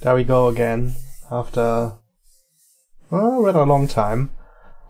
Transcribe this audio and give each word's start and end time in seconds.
there 0.00 0.14
we 0.14 0.24
go 0.24 0.48
again 0.48 0.94
after 1.30 1.92
well, 3.10 3.42
rather 3.42 3.64
long 3.64 3.88
time 3.88 4.30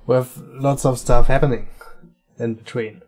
with 0.06 0.42
lots 0.44 0.84
of 0.84 0.98
stuff 0.98 1.28
happening 1.28 1.68
in 2.38 2.54
between. 2.54 3.02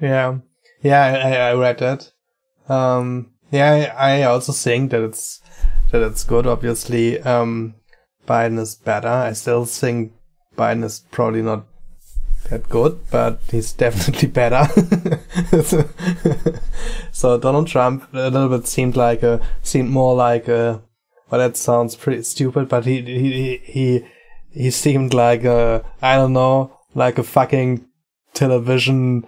Yeah, 0.00 0.38
yeah, 0.82 1.04
I, 1.24 1.50
I 1.50 1.54
read 1.54 1.78
that. 1.78 2.12
Um, 2.68 3.32
yeah, 3.50 3.94
I, 3.96 4.22
also 4.24 4.52
think 4.52 4.90
that 4.90 5.02
it's 5.02 5.40
that 5.90 6.02
it's 6.02 6.24
good. 6.24 6.46
Obviously, 6.46 7.20
um, 7.20 7.74
Biden 8.26 8.58
is 8.58 8.74
better. 8.74 9.08
I 9.08 9.32
still 9.32 9.64
think 9.64 10.12
Biden 10.56 10.84
is 10.84 11.04
probably 11.10 11.42
not 11.42 11.66
that 12.50 12.68
good, 12.68 12.98
but 13.10 13.40
he's 13.50 13.72
definitely 13.84 14.28
better. 14.28 14.66
so, 15.62 15.88
so 17.12 17.38
Donald 17.38 17.68
Trump 17.68 18.08
a 18.12 18.30
little 18.30 18.48
bit 18.48 18.66
seemed 18.66 18.96
like 18.96 19.22
a 19.22 19.40
seemed 19.62 19.90
more 19.90 20.14
like 20.14 20.48
a. 20.48 20.82
Well, 21.30 21.40
that 21.40 21.56
sounds 21.56 21.96
pretty 21.96 22.22
stupid, 22.22 22.68
but 22.68 22.86
he 22.86 23.02
he 23.02 23.60
he 23.64 24.06
he 24.52 24.70
seemed 24.70 25.12
like 25.12 25.44
a 25.44 25.84
I 26.00 26.16
don't 26.16 26.32
know 26.32 26.78
like 26.94 27.18
a 27.18 27.22
fucking 27.22 27.86
television 28.32 29.26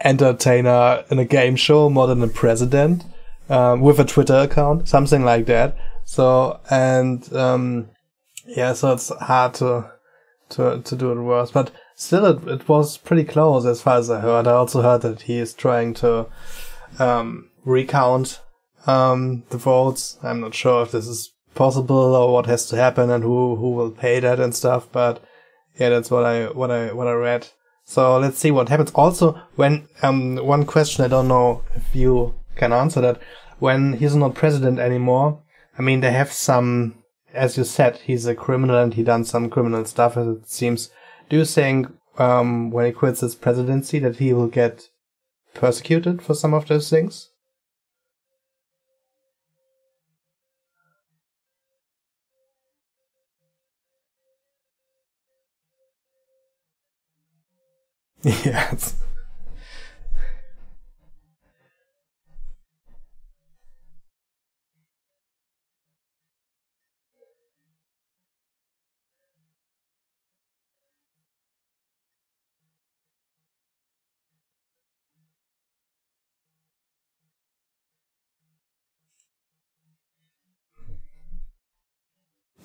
entertainer 0.00 1.04
in 1.10 1.18
a 1.18 1.24
game 1.24 1.56
show 1.56 1.90
more 1.90 2.06
than 2.06 2.22
a 2.22 2.28
president 2.28 3.04
um, 3.48 3.80
with 3.80 3.98
a 3.98 4.04
Twitter 4.04 4.36
account, 4.36 4.88
something 4.88 5.24
like 5.24 5.46
that. 5.46 5.76
So 6.04 6.60
and 6.70 7.30
um, 7.34 7.90
yeah, 8.46 8.72
so 8.72 8.92
it's 8.92 9.08
hard 9.08 9.54
to 9.54 9.90
to 10.50 10.80
to 10.82 10.96
do 10.96 11.12
it 11.12 11.22
worse, 11.22 11.50
but 11.50 11.70
still, 11.98 12.24
it, 12.26 12.48
it 12.48 12.68
was 12.68 12.96
pretty 12.96 13.24
close 13.24 13.66
as 13.66 13.82
far 13.82 13.98
as 13.98 14.08
I 14.08 14.20
heard. 14.20 14.46
I 14.46 14.52
also 14.52 14.80
heard 14.80 15.02
that 15.02 15.22
he 15.22 15.38
is 15.38 15.52
trying 15.52 15.92
to 15.94 16.26
um, 16.98 17.50
recount 17.64 18.40
um, 18.86 19.44
the 19.50 19.58
votes. 19.58 20.18
I'm 20.22 20.40
not 20.40 20.54
sure 20.54 20.82
if 20.82 20.92
this 20.92 21.06
is 21.06 21.32
possible 21.54 22.14
or 22.14 22.32
what 22.32 22.46
has 22.46 22.66
to 22.68 22.76
happen 22.76 23.10
and 23.10 23.24
who 23.24 23.56
who 23.56 23.70
will 23.72 23.90
pay 23.90 24.20
that 24.20 24.40
and 24.40 24.54
stuff, 24.54 24.88
but 24.92 25.22
yeah, 25.78 25.90
that's 25.90 26.10
what 26.10 26.24
I 26.24 26.46
what 26.46 26.70
I 26.70 26.92
what 26.92 27.08
I 27.08 27.12
read. 27.12 27.48
So 27.84 28.18
let's 28.18 28.38
see 28.38 28.50
what 28.50 28.68
happens. 28.68 28.90
Also, 28.94 29.40
when 29.56 29.88
um, 30.02 30.36
one 30.36 30.66
question 30.66 31.04
I 31.04 31.08
don't 31.08 31.28
know 31.28 31.64
if 31.74 31.94
you 31.94 32.34
can 32.56 32.72
answer 32.72 33.00
that. 33.00 33.20
When 33.58 33.94
he's 33.94 34.14
not 34.14 34.34
president 34.34 34.78
anymore, 34.78 35.42
I 35.78 35.82
mean 35.82 36.00
they 36.00 36.12
have 36.12 36.30
some, 36.32 37.02
as 37.34 37.56
you 37.56 37.64
said, 37.64 37.96
he's 37.96 38.26
a 38.26 38.34
criminal 38.34 38.76
and 38.76 38.94
he 38.94 39.02
done 39.02 39.24
some 39.24 39.50
criminal 39.50 39.84
stuff. 39.84 40.16
As 40.16 40.26
it 40.28 40.48
seems. 40.48 40.90
Do 41.28 41.36
you 41.36 41.44
think 41.44 41.88
um, 42.18 42.70
when 42.70 42.86
he 42.86 42.92
quits 42.92 43.20
his 43.20 43.34
presidency 43.34 43.98
that 43.98 44.16
he 44.16 44.32
will 44.32 44.48
get 44.48 44.88
persecuted 45.54 46.22
for 46.22 46.34
some 46.34 46.54
of 46.54 46.68
those 46.68 46.88
things? 46.88 47.30
Yes. 58.44 58.94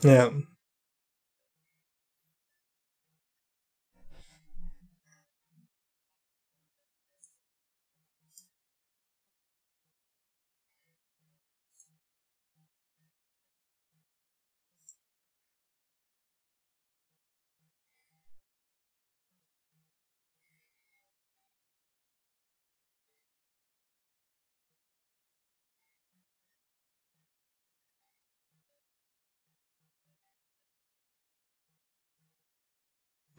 Yeah. 0.03 0.29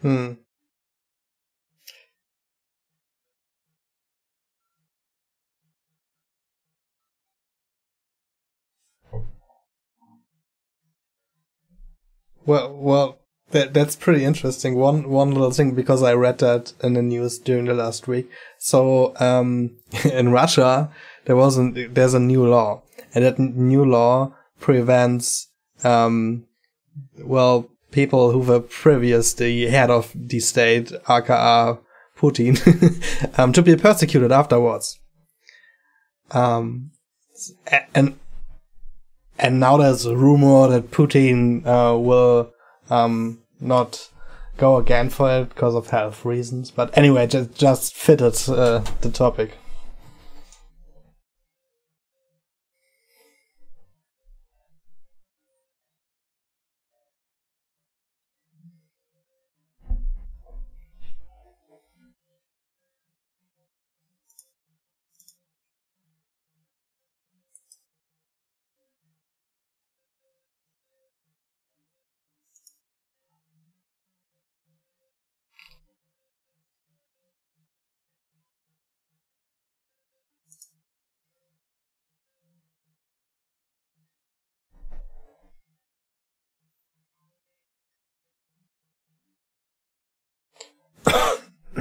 Hmm. 0.04 0.34
Well, 12.46 12.74
well, 12.74 13.18
that 13.50 13.72
that's 13.74 13.96
pretty 13.96 14.24
interesting. 14.24 14.74
One 14.76 15.08
one 15.08 15.30
little 15.32 15.50
thing 15.50 15.74
because 15.74 16.02
I 16.02 16.12
read 16.14 16.38
that 16.38 16.72
in 16.82 16.94
the 16.94 17.02
news 17.02 17.38
during 17.38 17.66
the 17.66 17.74
last 17.74 18.06
week. 18.08 18.30
So, 18.58 19.14
um, 19.18 19.76
in 20.04 20.30
Russia, 20.30 20.90
there 21.24 21.36
was 21.36 21.58
a, 21.58 21.70
there's 21.70 22.14
a 22.14 22.20
new 22.20 22.46
law, 22.46 22.82
and 23.14 23.24
that 23.24 23.38
new 23.38 23.84
law 23.84 24.34
prevents, 24.60 25.48
um, 25.82 26.46
well, 27.18 27.70
people 27.94 28.32
who 28.32 28.40
were 28.40 28.60
previously 28.60 29.64
the 29.64 29.70
head 29.70 29.88
of 29.88 30.12
the 30.14 30.40
state, 30.40 30.92
aka 31.08 31.78
Putin, 32.18 32.58
um, 33.38 33.52
to 33.52 33.62
be 33.62 33.76
persecuted 33.76 34.32
afterwards. 34.32 34.98
Um, 36.32 36.90
and 37.94 38.18
and 39.38 39.60
now 39.60 39.76
there's 39.76 40.04
a 40.06 40.16
rumor 40.16 40.68
that 40.68 40.90
Putin 40.90 41.64
uh, 41.66 41.96
will 41.96 42.52
um, 42.90 43.42
not 43.60 44.10
go 44.56 44.76
again 44.76 45.10
for 45.10 45.40
it 45.40 45.48
because 45.50 45.74
of 45.74 45.90
health 45.90 46.24
reasons. 46.24 46.70
But 46.70 46.96
anyway, 46.98 47.26
just 47.28 47.54
just 47.54 47.94
fitted 47.94 48.36
uh, 48.48 48.80
the 49.00 49.10
topic. 49.10 49.56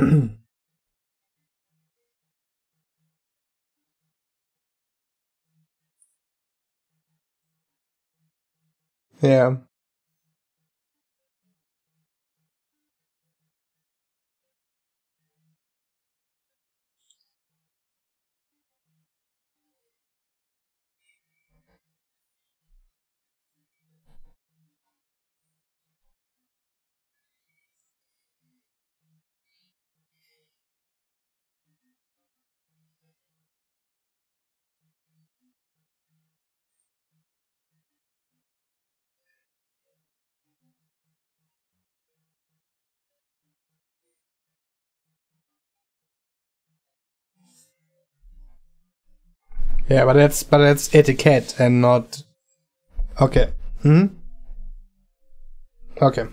yeah. 9.21 9.55
Yeah, 49.89 50.05
but 50.05 50.13
that's 50.13 50.43
but 50.43 50.59
that's 50.59 50.93
etiquette 50.95 51.55
and 51.59 51.81
not. 51.81 52.23
Okay. 53.21 53.49
Hmm. 53.81 54.05
Okay. 56.01 56.25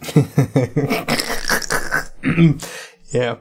yeah. 3.12 3.36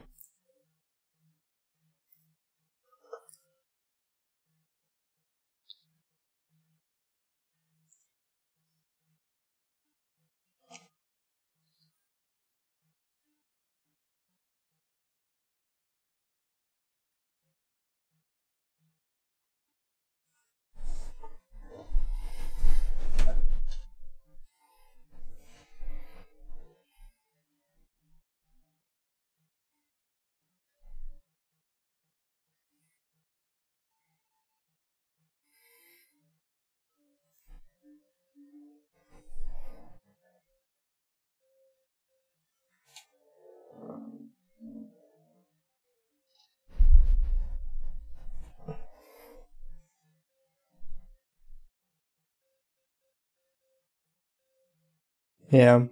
Yeah. 55.51 55.85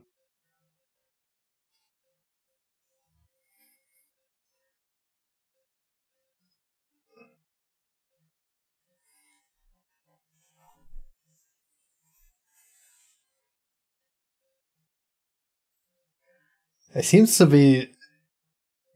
It 16.96 17.06
seems 17.06 17.38
to 17.38 17.46
be. 17.46 17.92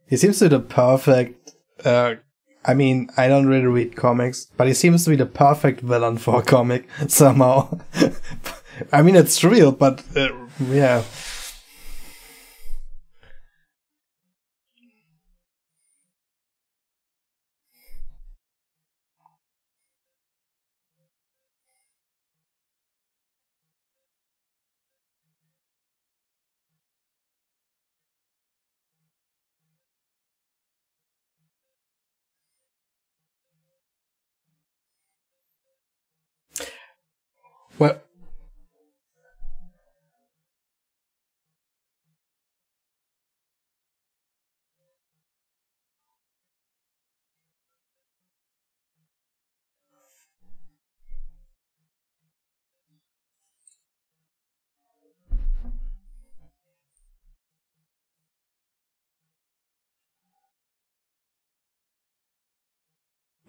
He 0.08 0.18
seems 0.18 0.40
to 0.40 0.46
be 0.46 0.50
the 0.50 0.60
perfect. 0.60 1.54
Uh, 1.84 2.16
I 2.64 2.74
mean, 2.74 3.10
I 3.18 3.28
don't 3.28 3.48
really 3.48 3.66
read 3.66 3.96
comics, 3.96 4.46
but 4.58 4.68
he 4.68 4.74
seems 4.74 5.04
to 5.06 5.10
be 5.10 5.16
the 5.16 5.26
perfect 5.26 5.82
villain 5.82 6.18
for 6.18 6.40
a 6.40 6.44
comic 6.44 6.88
somehow. 7.08 7.80
I 8.92 9.02
mean, 9.02 9.16
it's 9.16 9.44
real, 9.44 9.72
but 9.72 10.04
uh, 10.16 10.30
yeah. 10.70 11.04
Well, 37.80 38.00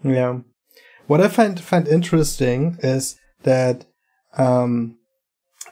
Yeah. 0.03 0.41
What 1.07 1.21
I 1.21 1.29
find 1.29 1.59
find 1.61 1.89
interesting 1.89 2.79
is 2.83 3.17
that, 3.43 3.85
um, 4.37 4.99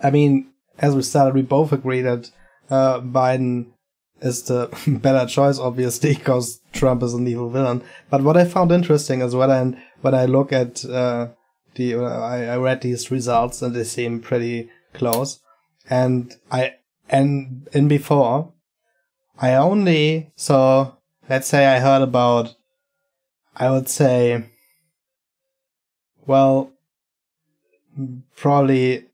I 0.03 0.11
mean, 0.11 0.51
as 0.79 0.95
we 0.95 1.03
started, 1.03 1.35
we 1.35 1.43
both 1.43 1.73
agree 1.73 2.01
that 2.03 2.31
uh, 2.69 3.01
Biden 3.01 3.67
is 4.21 4.43
the 4.45 4.69
better 5.03 5.27
choice, 5.27 5.59
obviously, 5.59 6.15
because 6.15 6.61
Trump 6.73 7.03
is 7.03 7.15
an 7.15 7.27
evil 7.27 7.51
villain. 7.51 7.83
But 8.11 8.23
what 8.23 8.37
I 8.37 8.45
found 8.45 8.73
interesting 8.73 9.21
is 9.21 9.35
when 9.35 9.51
I 9.51 9.83
when 10.01 10.15
I 10.15 10.27
look 10.27 10.53
at 10.53 10.85
uh, 10.85 11.29
the 11.75 11.95
uh, 11.95 12.03
I, 12.03 12.45
I 12.45 12.57
read 12.57 12.83
these 12.83 13.11
results 13.11 13.63
and 13.63 13.75
they 13.75 13.85
seem 13.85 14.21
pretty 14.21 14.71
close, 14.93 15.41
and 15.89 16.35
I 16.51 16.75
and 17.09 17.69
in 17.73 17.89
before 17.89 18.53
I 19.39 19.55
only 19.55 20.33
saw 20.37 20.93
let's 21.29 21.49
say 21.49 21.67
I 21.67 21.81
heard 21.81 22.03
about 22.03 22.55
I 23.57 23.71
would 23.71 23.88
say, 23.88 24.45
well, 26.26 26.73
probably 28.37 29.07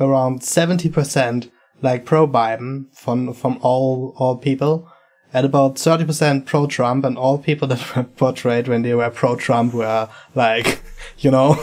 around 0.00 0.40
70% 0.40 1.50
like 1.82 2.04
pro 2.04 2.26
Biden 2.26 2.86
from, 2.94 3.32
from 3.34 3.58
all, 3.62 4.14
all 4.16 4.36
people 4.36 4.90
and 5.34 5.44
about 5.44 5.74
30% 5.74 6.46
pro 6.46 6.66
Trump 6.68 7.04
and 7.04 7.18
all 7.18 7.38
people 7.38 7.66
that 7.68 7.96
were 7.96 8.04
portrayed 8.04 8.68
when 8.68 8.82
they 8.82 8.94
were 8.94 9.10
pro 9.10 9.34
Trump 9.34 9.74
were 9.74 10.08
like, 10.34 10.80
you 11.18 11.30
know, 11.30 11.58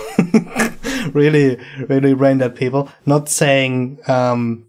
really, 1.14 1.58
really 1.88 2.14
brain 2.14 2.40
dead 2.40 2.56
people. 2.56 2.90
Not 3.06 3.30
saying, 3.30 4.00
um, 4.08 4.68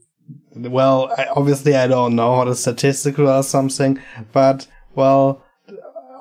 well, 0.55 1.13
I, 1.19 1.27
obviously 1.35 1.75
I 1.75 1.89
don't 1.89 2.15
know 2.15 2.37
how 2.37 2.45
the 2.45 2.55
statistical 2.55 3.29
or 3.29 3.43
something, 3.43 3.99
but 4.33 4.69
well, 4.95 5.45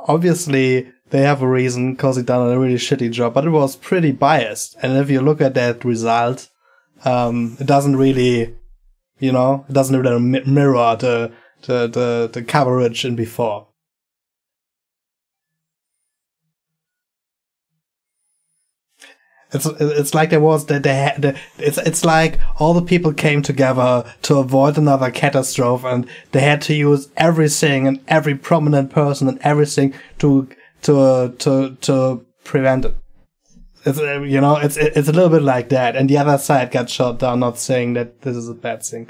obviously 0.07 0.91
they 1.09 1.21
have 1.21 1.41
a 1.41 1.47
reason 1.47 1.93
because 1.93 2.17
he 2.17 2.23
done 2.23 2.49
a 2.49 2.59
really 2.59 2.75
shitty 2.75 3.11
job, 3.11 3.33
but 3.33 3.45
it 3.45 3.49
was 3.49 3.75
pretty 3.75 4.11
biased. 4.11 4.75
And 4.81 4.97
if 4.97 5.09
you 5.09 5.21
look 5.21 5.41
at 5.41 5.53
that 5.55 5.83
result, 5.83 6.49
um, 7.03 7.57
it 7.59 7.67
doesn't 7.67 7.97
really, 7.97 8.55
you 9.19 9.31
know, 9.31 9.65
it 9.69 9.73
doesn't 9.73 9.99
really 9.99 10.19
mirror 10.45 10.95
the, 10.95 11.31
the, 11.63 11.87
the, 11.87 12.29
the 12.31 12.43
coverage 12.43 13.05
in 13.05 13.15
before. 13.15 13.67
It's 19.53 19.65
it's 19.65 20.13
like 20.13 20.29
there 20.29 20.39
was 20.39 20.67
the, 20.67 20.75
the, 20.75 21.13
the 21.17 21.37
it's 21.57 21.77
it's 21.79 22.05
like 22.05 22.39
all 22.57 22.73
the 22.73 22.81
people 22.81 23.13
came 23.13 23.41
together 23.41 24.05
to 24.23 24.37
avoid 24.37 24.77
another 24.77 25.11
catastrophe, 25.11 25.87
and 25.87 26.07
they 26.31 26.39
had 26.39 26.61
to 26.63 26.73
use 26.73 27.09
everything 27.17 27.87
and 27.87 27.99
every 28.07 28.35
prominent 28.35 28.91
person 28.91 29.27
and 29.27 29.39
everything 29.41 29.93
to 30.19 30.47
to 30.83 31.35
to 31.39 31.75
to 31.81 32.25
prevent 32.45 32.85
it. 32.85 32.95
It's 33.85 33.99
uh, 33.99 34.21
you 34.21 34.39
know 34.39 34.55
it's 34.55 34.77
it's 34.77 35.09
a 35.09 35.13
little 35.13 35.29
bit 35.29 35.43
like 35.43 35.69
that, 35.69 35.97
and 35.97 36.09
the 36.09 36.17
other 36.17 36.37
side 36.37 36.71
got 36.71 36.89
shot 36.89 37.19
down. 37.19 37.41
Not 37.41 37.57
saying 37.57 37.93
that 37.93 38.21
this 38.21 38.37
is 38.37 38.47
a 38.47 38.53
bad 38.53 38.83
thing, 38.83 39.09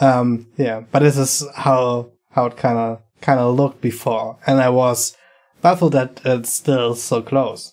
um, 0.00 0.48
yeah, 0.58 0.80
but 0.92 1.00
this 1.00 1.16
is 1.16 1.46
how 1.54 2.10
how 2.30 2.46
it 2.46 2.58
kind 2.58 2.78
of 2.78 3.00
kind 3.22 3.40
of 3.40 3.56
looked 3.56 3.80
before, 3.80 4.38
and 4.46 4.60
I 4.60 4.68
was 4.68 5.16
baffled 5.62 5.92
that 5.92 6.20
it's 6.26 6.52
still 6.52 6.94
so 6.94 7.22
close. 7.22 7.72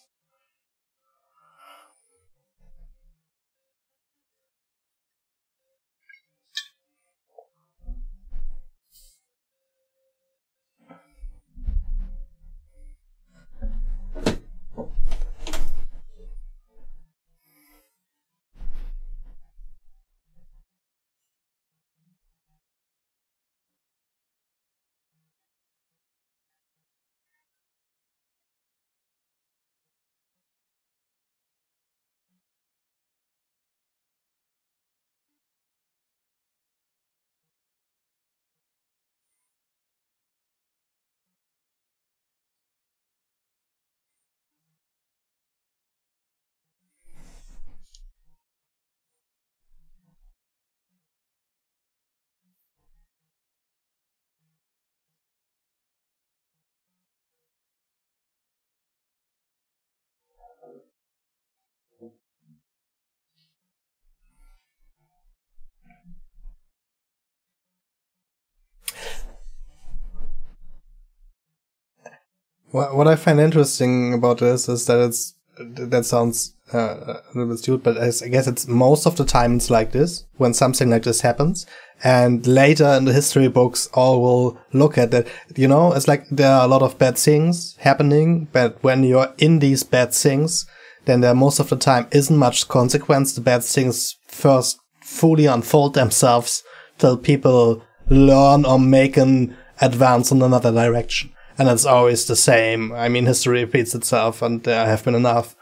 What, 72.76 73.08
I 73.08 73.16
find 73.16 73.40
interesting 73.40 74.14
about 74.14 74.40
this 74.40 74.68
is 74.68 74.86
that 74.88 75.00
it's 75.00 75.34
that 75.58 76.06
sounds 76.06 76.54
uh, 76.74 76.78
a 76.78 77.22
little 77.34 77.54
bit 77.54 77.60
stupid, 77.60 77.84
but 77.86 77.98
I 77.98 78.28
guess 78.28 78.48
it's 78.48 78.68
most 78.68 79.08
of 79.08 79.16
the 79.16 79.24
time 79.24 79.56
it's 79.56 79.70
like 79.70 79.94
this 79.94 80.26
when 80.36 80.54
something 80.54 80.90
like 80.90 81.04
this 81.04 81.22
happens, 81.22 81.66
and 82.04 82.46
later 82.46 82.88
in 82.88 83.06
the 83.06 83.14
history 83.14 83.48
books, 83.48 83.88
all 83.94 84.22
will 84.22 84.60
look 84.74 84.98
at 84.98 85.12
that. 85.12 85.26
You 85.56 85.70
know, 85.70 85.94
it's 85.94 86.10
like 86.10 86.28
there 86.28 86.52
are 86.52 86.66
a 86.66 86.68
lot 86.68 86.82
of 86.82 86.98
bad 86.98 87.18
things 87.18 87.78
happening, 87.80 88.50
but 88.52 88.84
when 88.84 89.06
you're 89.06 89.34
in 89.38 89.60
these 89.60 89.84
bad 89.84 90.14
things, 90.14 90.66
then 91.06 91.22
there 91.22 91.34
most 91.34 91.60
of 91.60 91.70
the 91.70 91.78
time 91.78 92.08
isn't 92.12 92.36
much 92.36 92.68
consequence. 92.68 93.32
The 93.32 93.40
bad 93.40 93.64
things 93.64 94.18
first 94.28 94.78
fully 95.02 95.46
unfold 95.46 95.94
themselves 95.94 96.62
till 96.98 97.16
people 97.16 97.82
learn 98.10 98.66
or 98.66 98.80
make 98.80 99.16
an 99.16 99.56
advance 99.80 100.30
in 100.30 100.42
another 100.42 100.74
direction 100.74 101.32
and 101.58 101.70
it's 101.70 101.86
always 101.86 102.26
the 102.26 102.36
same. 102.36 102.92
I 102.94 103.10
mean, 103.10 103.26
history 103.26 103.64
repeats 103.64 103.96
itself, 103.96 104.42
and 104.42 104.64
there 104.64 104.86
have 104.86 105.04
been 105.04 105.16
enough, 105.16 105.56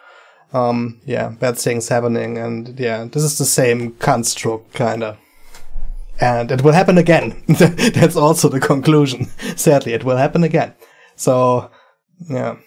um, 0.53 1.01
yeah, 1.05 1.29
bad 1.29 1.57
things 1.57 1.89
happening, 1.89 2.37
and 2.37 2.79
yeah, 2.79 3.05
this 3.05 3.23
is 3.23 3.37
the 3.37 3.45
same 3.45 3.91
construct, 3.95 4.73
kinda. 4.73 5.17
And 6.19 6.51
it 6.51 6.63
will 6.63 6.73
happen 6.73 6.97
again. 6.97 7.43
That's 7.47 8.15
also 8.15 8.47
the 8.47 8.59
conclusion. 8.59 9.25
Sadly, 9.55 9.93
it 9.93 10.03
will 10.03 10.17
happen 10.17 10.43
again. 10.43 10.73
So, 11.15 11.71
yeah. 12.29 12.57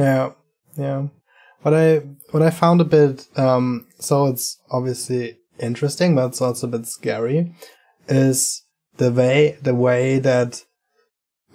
Yeah, 0.00 0.32
yeah. 0.78 1.08
What 1.62 1.74
I 1.74 1.98
what 2.30 2.42
I 2.42 2.50
found 2.50 2.80
a 2.80 2.84
bit 2.84 3.26
um 3.36 3.86
so 3.98 4.26
it's 4.26 4.58
obviously 4.70 5.38
interesting, 5.58 6.14
but 6.14 6.28
it's 6.28 6.40
also 6.40 6.66
a 6.66 6.70
bit 6.70 6.86
scary, 6.86 7.54
is 8.08 8.62
the 8.96 9.12
way 9.12 9.58
the 9.62 9.74
way 9.74 10.18
that 10.18 10.64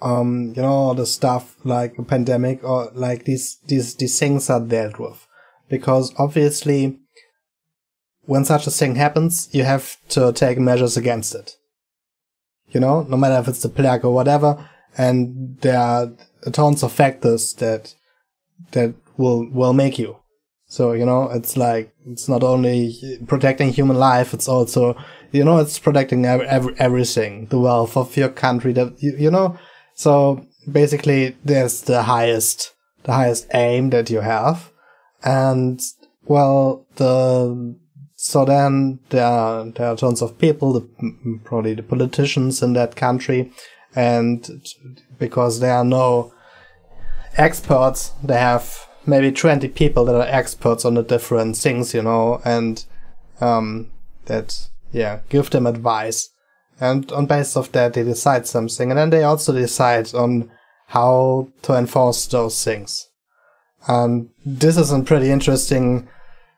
um 0.00 0.52
you 0.54 0.62
know 0.62 0.94
the 0.94 1.06
stuff 1.06 1.56
like 1.64 1.98
a 1.98 2.04
pandemic 2.04 2.62
or 2.62 2.90
like 2.94 3.24
these 3.24 3.58
these 3.66 3.96
these 3.96 4.18
things 4.20 4.48
are 4.48 4.60
dealt 4.60 4.98
with, 5.00 5.26
because 5.68 6.14
obviously 6.16 7.00
when 8.26 8.44
such 8.44 8.66
a 8.66 8.70
thing 8.70 8.94
happens, 8.96 9.48
you 9.52 9.64
have 9.64 9.96
to 10.10 10.32
take 10.32 10.58
measures 10.58 10.96
against 10.96 11.34
it. 11.34 11.56
You 12.70 12.80
know, 12.80 13.02
no 13.02 13.16
matter 13.16 13.38
if 13.40 13.48
it's 13.48 13.62
the 13.62 13.68
plague 13.68 14.04
or 14.04 14.14
whatever, 14.14 14.68
and 14.96 15.58
there 15.62 15.78
are 15.78 16.12
tons 16.52 16.82
of 16.84 16.92
factors 16.92 17.54
that 17.54 17.94
that 18.72 18.94
will 19.16 19.48
will 19.50 19.72
make 19.72 19.98
you. 19.98 20.16
So 20.68 20.92
you 20.92 21.06
know, 21.06 21.30
it's 21.30 21.56
like 21.56 21.92
it's 22.06 22.28
not 22.28 22.42
only 22.42 22.94
protecting 23.26 23.72
human 23.72 23.98
life; 23.98 24.34
it's 24.34 24.48
also 24.48 24.96
you 25.32 25.44
know, 25.44 25.58
it's 25.58 25.78
protecting 25.78 26.24
every, 26.24 26.46
every, 26.46 26.74
everything, 26.78 27.46
the 27.46 27.58
wealth 27.58 27.96
of 27.96 28.16
your 28.16 28.28
country. 28.28 28.72
That 28.72 29.00
you, 29.02 29.14
you 29.16 29.30
know, 29.30 29.58
so 29.94 30.46
basically, 30.70 31.36
there's 31.44 31.82
the 31.82 32.02
highest 32.02 32.74
the 33.04 33.12
highest 33.12 33.46
aim 33.54 33.90
that 33.90 34.10
you 34.10 34.20
have, 34.20 34.70
and 35.22 35.80
well, 36.24 36.86
the 36.96 37.76
so 38.16 38.44
then 38.44 38.98
there 39.10 39.26
are, 39.26 39.66
there 39.66 39.88
are 39.88 39.96
tons 39.96 40.22
of 40.22 40.38
people, 40.38 40.72
the, 40.72 41.38
probably 41.44 41.74
the 41.74 41.82
politicians 41.82 42.62
in 42.62 42.72
that 42.72 42.96
country, 42.96 43.52
and 43.94 44.66
because 45.18 45.60
there 45.60 45.74
are 45.74 45.84
no 45.84 46.32
experts. 47.36 48.12
They 48.22 48.38
have 48.38 48.86
maybe 49.06 49.32
20 49.32 49.68
people 49.68 50.04
that 50.06 50.14
are 50.14 50.26
experts 50.28 50.84
on 50.84 50.94
the 50.94 51.02
different 51.02 51.56
things, 51.56 51.94
you 51.94 52.02
know, 52.02 52.40
and 52.44 52.84
um, 53.40 53.90
that, 54.26 54.68
yeah, 54.92 55.20
give 55.28 55.50
them 55.50 55.66
advice. 55.66 56.30
And 56.80 57.10
on 57.12 57.26
basis 57.26 57.56
of 57.56 57.72
that, 57.72 57.94
they 57.94 58.02
decide 58.02 58.46
something. 58.46 58.90
And 58.90 58.98
then 58.98 59.10
they 59.10 59.22
also 59.22 59.52
decide 59.52 60.14
on 60.14 60.50
how 60.88 61.48
to 61.62 61.74
enforce 61.76 62.26
those 62.26 62.62
things. 62.62 63.08
And 63.88 64.30
this 64.44 64.76
is 64.76 64.92
pretty 65.04 65.30
interesting, 65.30 66.08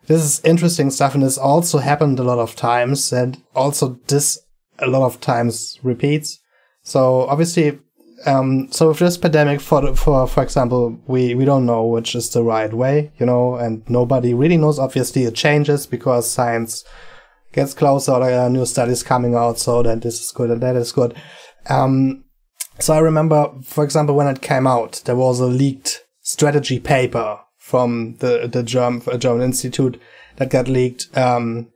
this 0.06 0.22
is 0.22 0.40
interesting 0.44 0.90
stuff. 0.90 1.14
And 1.14 1.22
this 1.22 1.38
also 1.38 1.78
happened 1.78 2.18
a 2.18 2.24
lot 2.24 2.38
of 2.38 2.56
times. 2.56 3.12
And 3.12 3.42
also 3.54 3.98
this 4.08 4.38
a 4.78 4.86
lot 4.86 5.04
of 5.04 5.20
times 5.20 5.78
repeats. 5.82 6.40
So 6.82 7.26
obviously 7.26 7.78
um, 8.26 8.68
so 8.72 8.88
with 8.88 8.98
this 8.98 9.16
pandemic, 9.16 9.60
for 9.60 9.94
for 9.94 10.26
for 10.26 10.42
example, 10.42 10.98
we 11.06 11.34
we 11.34 11.44
don't 11.44 11.66
know 11.66 11.86
which 11.86 12.14
is 12.14 12.30
the 12.30 12.42
right 12.42 12.72
way, 12.72 13.12
you 13.18 13.26
know, 13.26 13.56
and 13.56 13.88
nobody 13.88 14.34
really 14.34 14.56
knows. 14.56 14.78
Obviously, 14.78 15.24
it 15.24 15.34
changes 15.34 15.86
because 15.86 16.30
science 16.30 16.84
gets 17.52 17.74
closer. 17.74 18.18
There 18.18 18.40
are 18.40 18.50
new 18.50 18.66
studies 18.66 19.02
coming 19.02 19.34
out, 19.34 19.58
so 19.58 19.82
that 19.82 20.02
this 20.02 20.20
is 20.20 20.32
good 20.32 20.50
and 20.50 20.60
that 20.62 20.76
is 20.76 20.92
good. 20.92 21.14
Um, 21.68 22.24
so 22.80 22.94
I 22.94 22.98
remember, 22.98 23.50
for 23.62 23.84
example, 23.84 24.16
when 24.16 24.28
it 24.28 24.42
came 24.42 24.66
out, 24.66 25.02
there 25.04 25.16
was 25.16 25.40
a 25.40 25.46
leaked 25.46 26.04
strategy 26.20 26.80
paper 26.80 27.38
from 27.56 28.16
the 28.16 28.48
the 28.52 28.64
German 28.64 29.20
German 29.20 29.42
Institute 29.42 30.00
that 30.36 30.50
got 30.50 30.66
leaked, 30.66 31.16
um, 31.16 31.68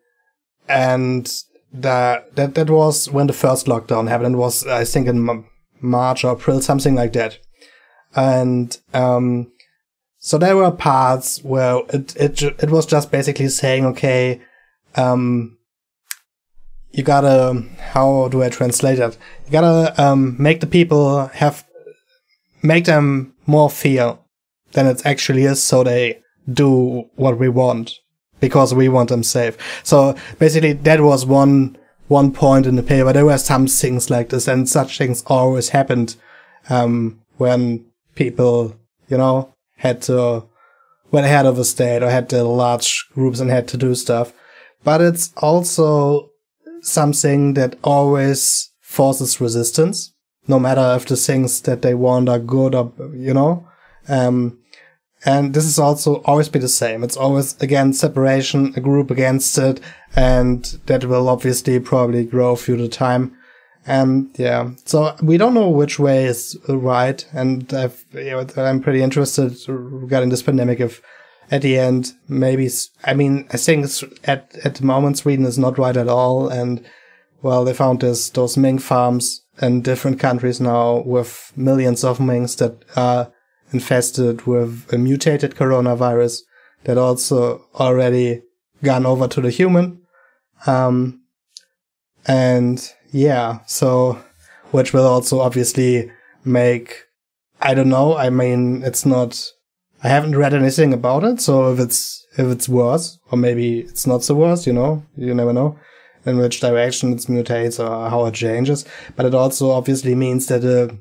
and 0.69 1.33
that 1.73 2.35
that 2.35 2.57
that 2.57 2.69
was 2.69 3.09
when 3.11 3.29
the 3.29 3.33
first 3.33 3.67
lockdown 3.67 4.09
happened. 4.09 4.35
It 4.35 4.39
was 4.39 4.67
I 4.67 4.85
think 4.85 5.07
in 5.07 5.47
March 5.83 6.25
or 6.25 6.37
April, 6.37 6.61
something 6.61 6.95
like 6.95 7.13
that, 7.13 7.39
and 8.15 8.79
um, 8.95 9.53
so 10.19 10.39
there 10.39 10.57
were 10.57 10.71
parts 10.71 11.43
where 11.43 11.81
it 11.89 12.15
it 12.17 12.43
it 12.43 12.71
was 12.71 12.87
just 12.87 13.11
basically 13.11 13.49
saying, 13.49 13.85
okay, 13.87 14.41
um, 14.95 15.59
you 16.93 17.03
gotta 17.03 17.65
how 17.79 18.29
do 18.29 18.43
I 18.43 18.49
translate 18.49 18.99
that? 18.99 19.17
You 19.47 19.53
gotta 19.53 20.01
um, 20.03 20.37
make 20.39 20.61
the 20.61 20.67
people 20.67 21.27
have 21.27 21.67
make 22.63 22.85
them 22.85 23.35
more 23.47 23.69
fear 23.69 24.19
than 24.73 24.87
it 24.87 25.05
actually 25.05 25.45
is, 25.45 25.63
so 25.63 25.83
they 25.83 26.23
do 26.53 27.05
what 27.17 27.39
we 27.39 27.49
want 27.49 27.99
because 28.41 28.75
we 28.75 28.89
want 28.89 29.09
them 29.09 29.23
safe. 29.23 29.57
So 29.83 30.15
basically, 30.39 30.75
that 30.75 31.01
was 31.01 31.27
one 31.27 31.77
one 32.13 32.31
point 32.33 32.67
in 32.67 32.77
the 32.77 32.83
paper. 32.83 33.13
There 33.13 33.25
were 33.25 33.39
some 33.39 33.67
things 33.67 34.11
like 34.11 34.29
this, 34.29 34.47
and 34.47 34.69
such 34.69 34.99
things 34.99 35.25
always 35.27 35.71
happened 35.71 36.17
um, 36.69 37.21
when 37.39 37.87
people, 38.15 38.77
you 39.09 39.17
know, 39.17 39.55
had 39.77 40.03
to 40.03 40.45
went 41.11 41.27
ahead 41.27 41.47
of 41.47 41.59
a 41.59 41.65
state 41.65 42.03
or 42.03 42.11
had 42.11 42.29
the 42.29 42.45
large 42.45 43.07
groups 43.15 43.41
and 43.41 43.51
had 43.51 43.69
to 43.69 43.77
do 43.77 43.95
stuff. 43.95 44.33
But 44.85 45.01
it's 45.01 45.33
also 45.37 46.31
something 46.81 47.55
that 47.55 47.79
always 47.85 48.71
forces 48.81 49.41
resistance, 49.41 50.13
no 50.49 50.59
matter 50.59 50.95
if 50.97 51.07
the 51.07 51.17
things 51.17 51.61
that 51.63 51.83
they 51.83 51.95
want 51.95 52.29
are 52.29 52.39
good 52.39 52.75
or, 52.75 52.93
you 53.15 53.35
know. 53.35 53.69
Um, 54.09 54.59
and 55.25 55.55
this 55.55 55.65
is 55.65 55.79
also 55.79 56.17
always 56.25 56.49
be 56.49 56.59
the 56.59 56.69
same. 56.69 57.05
It's 57.05 57.17
always 57.17 57.61
again 57.63 57.93
separation, 57.93 58.73
a 58.77 58.81
group 58.81 59.11
against 59.11 59.57
it, 59.59 59.81
and 60.15 60.65
that 60.87 61.05
will 61.05 61.29
obviously 61.29 61.79
probably 61.81 62.25
grow 62.25 62.57
through 62.57 62.77
the 62.79 62.89
time. 62.89 63.37
And 63.87 64.31
yeah, 64.39 64.71
so 64.85 65.17
we 65.23 65.39
don't 65.39 65.55
know 65.55 65.69
which 65.69 65.99
way 65.99 66.25
is 66.25 66.57
right. 66.69 67.27
And 67.33 67.73
i 67.75 67.91
am 68.57 68.81
pretty 68.81 69.03
interested 69.03 69.57
regarding 69.69 70.29
this 70.29 70.43
pandemic 70.43 70.81
if 70.81 71.03
at 71.51 71.63
the 71.63 71.79
end, 71.79 72.13
maybe, 72.29 72.71
I 73.05 73.15
mean, 73.15 73.47
I 73.51 73.57
think 73.57 73.87
at, 74.25 74.55
at 74.65 74.77
the 74.77 74.85
moment, 74.85 75.19
Sweden 75.19 75.45
is 75.45 75.59
not 75.59 75.79
right 75.79 75.97
at 75.97 76.09
all. 76.09 76.49
And 76.49 76.85
well, 77.43 77.65
they 77.65 77.75
found 77.75 78.01
this, 78.01 78.31
those 78.31 78.57
mink 78.57 78.81
farms 78.81 79.43
in 79.61 79.83
different 79.83 80.19
countries 80.19 80.61
now 80.61 81.03
with 81.05 81.53
millions 81.57 82.05
of 82.05 82.21
minks 82.21 82.55
that 82.57 82.85
are 82.97 83.33
infested 83.73 84.47
with 84.47 84.91
a 84.93 84.99
mutated 84.99 85.55
coronavirus 85.55 86.43
that 86.85 86.99
also 86.99 87.67
already 87.75 88.43
gone 88.83 89.05
over 89.05 89.29
to 89.29 89.41
the 89.41 89.51
human. 89.51 90.02
Um, 90.67 91.23
and 92.27 92.93
yeah, 93.11 93.61
so, 93.67 94.23
which 94.71 94.93
will 94.93 95.07
also 95.07 95.41
obviously 95.41 96.11
make, 96.45 97.05
I 97.61 97.75
don't 97.75 97.89
know. 97.89 98.17
I 98.17 98.31
mean, 98.31 98.83
it's 98.83 99.05
not, 99.05 99.51
I 100.03 100.09
haven't 100.09 100.37
read 100.37 100.55
anything 100.55 100.93
about 100.93 101.25
it. 101.25 101.41
So 101.41 101.73
if 101.73 101.81
it's, 101.81 102.27
if 102.39 102.47
it's 102.47 102.69
worse, 102.69 103.19
or 103.31 103.39
maybe 103.39 103.81
it's 103.81 104.07
not 104.07 104.25
so 104.25 104.35
worse, 104.35 104.67
you 104.67 104.73
know, 104.73 105.05
you 105.17 105.35
never 105.35 105.53
know 105.53 105.79
in 106.25 106.39
which 106.39 106.61
direction 106.61 107.13
it 107.13 107.19
mutates 107.19 107.81
or 107.81 108.09
how 108.09 108.27
it 108.27 108.35
changes. 108.35 108.85
But 109.17 109.27
it 109.27 109.35
also 109.35 109.71
obviously 109.71 110.15
means 110.15 110.47
that 110.47 110.65
a 110.65 110.97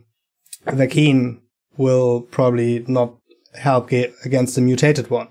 vaccine 0.74 1.42
will 1.78 2.22
probably 2.22 2.84
not 2.88 3.14
help 3.56 3.92
against 3.92 4.56
the 4.56 4.62
mutated 4.62 5.10
one. 5.10 5.28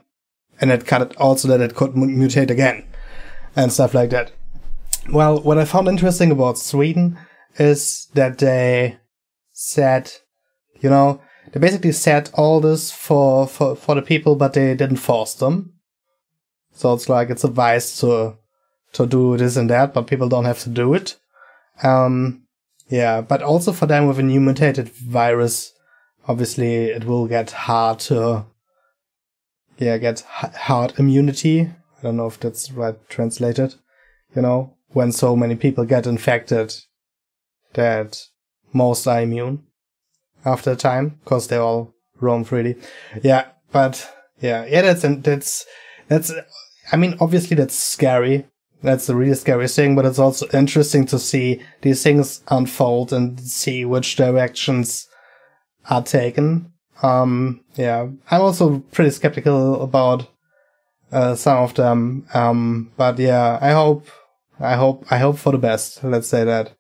And 0.61 0.71
it 0.71 0.87
could 0.87 1.17
also 1.17 1.49
that 1.49 1.61
it 1.61 1.75
could 1.75 1.93
mutate 1.93 2.51
again 2.51 2.85
and 3.57 3.73
stuff 3.73 3.95
like 3.95 4.11
that. 4.11 4.33
Well, 5.11 5.41
what 5.41 5.59
I 5.59 5.65
found 5.65 5.89
interesting 5.89 6.31
about 6.31 6.59
Sweden 6.59 7.19
is 7.59 8.09
that 8.15 8.39
they 8.39 8.99
said, 9.53 10.13
you 10.81 10.91
know, 10.91 11.21
they 11.53 11.61
basically 11.61 11.93
said 11.93 12.31
all 12.35 12.61
this 12.61 12.93
for, 12.93 13.47
for, 13.47 13.75
for 13.75 13.95
the 13.95 14.03
people, 14.03 14.37
but 14.37 14.53
they 14.53 14.75
didn't 14.75 14.97
force 14.97 15.35
them. 15.35 15.75
So 16.73 16.95
it's 16.95 17.09
like 17.09 17.31
it's 17.31 17.45
advised 17.45 18.01
to, 18.01 18.37
to 18.93 19.07
do 19.07 19.37
this 19.37 19.57
and 19.57 19.69
that, 19.71 19.95
but 19.95 20.07
people 20.07 20.29
don't 20.29 20.45
have 20.45 20.61
to 20.61 20.71
do 20.71 20.95
it. 20.95 21.17
Um, 21.83 22.45
yeah, 22.89 23.21
but 23.21 23.43
also 23.43 23.73
for 23.73 23.87
them 23.87 24.07
with 24.07 24.19
a 24.19 24.23
new 24.23 24.41
mutated 24.41 24.89
virus, 24.91 25.73
obviously 26.29 26.85
it 26.87 27.05
will 27.05 27.27
get 27.27 27.51
hard 27.51 27.99
to, 28.01 28.47
yeah, 29.79 29.99
get 29.99 30.21
hard 30.21 30.95
immunity. 30.99 31.71
I 32.01 32.05
don't 32.05 32.17
know 32.17 32.27
if 32.27 32.41
that's 32.41 32.71
right 32.73 32.97
translated, 33.09 33.75
you 34.35 34.43
know, 34.43 34.77
when 34.89 35.13
so 35.13 35.37
many 35.37 35.55
people 35.55 35.85
get 35.85 36.07
infected 36.07 36.75
that 37.75 38.23
most 38.73 39.07
are 39.07 39.21
immune 39.21 39.65
after 40.45 40.73
a 40.73 40.77
time 40.77 41.21
because 41.23 41.49
they 41.49 41.57
all 41.57 41.93
roam 42.19 42.45
freely. 42.45 42.77
Yeah, 43.23 43.49
but 43.71 44.09
yeah, 44.41 44.65
yeah, 44.65 44.83
that's, 44.83 45.03
that's, 45.03 45.67
that's, 46.09 46.33
I 46.91 46.97
mean, 46.97 47.17
obviously 47.21 47.57
that's 47.57 47.79
scary. 47.79 48.47
That's 48.83 49.07
the 49.07 49.15
really 49.15 49.35
scary 49.35 49.69
thing, 49.69 49.95
but 49.95 50.07
it's 50.07 50.19
also 50.19 50.47
interesting 50.55 51.05
to 51.07 51.19
see 51.19 51.63
these 51.83 52.03
things 52.03 52.43
unfold 52.49 53.13
and 53.13 53.39
see 53.39 53.85
which 53.85 54.17
directions 54.17 55.07
are 55.91 56.03
taken. 56.03 56.73
Um, 57.03 57.61
yeah, 57.77 58.09
I'm 58.31 58.41
also 58.41 58.79
pretty 58.93 59.11
skeptical 59.11 59.83
about 59.83 60.30
uh, 61.13 61.35
some 61.35 61.59
of 61.59 61.75
them. 61.75 62.27
Um, 62.35 62.93
but 62.97 63.19
yeah, 63.19 63.59
I 63.61 63.73
hope, 63.73 64.07
I 64.59 64.75
hope, 64.75 65.05
I 65.11 65.19
hope 65.19 65.39
for 65.39 65.53
the 65.53 65.59
best. 65.59 66.03
Let's 66.05 66.29
say 66.29 66.45
that. 66.45 66.73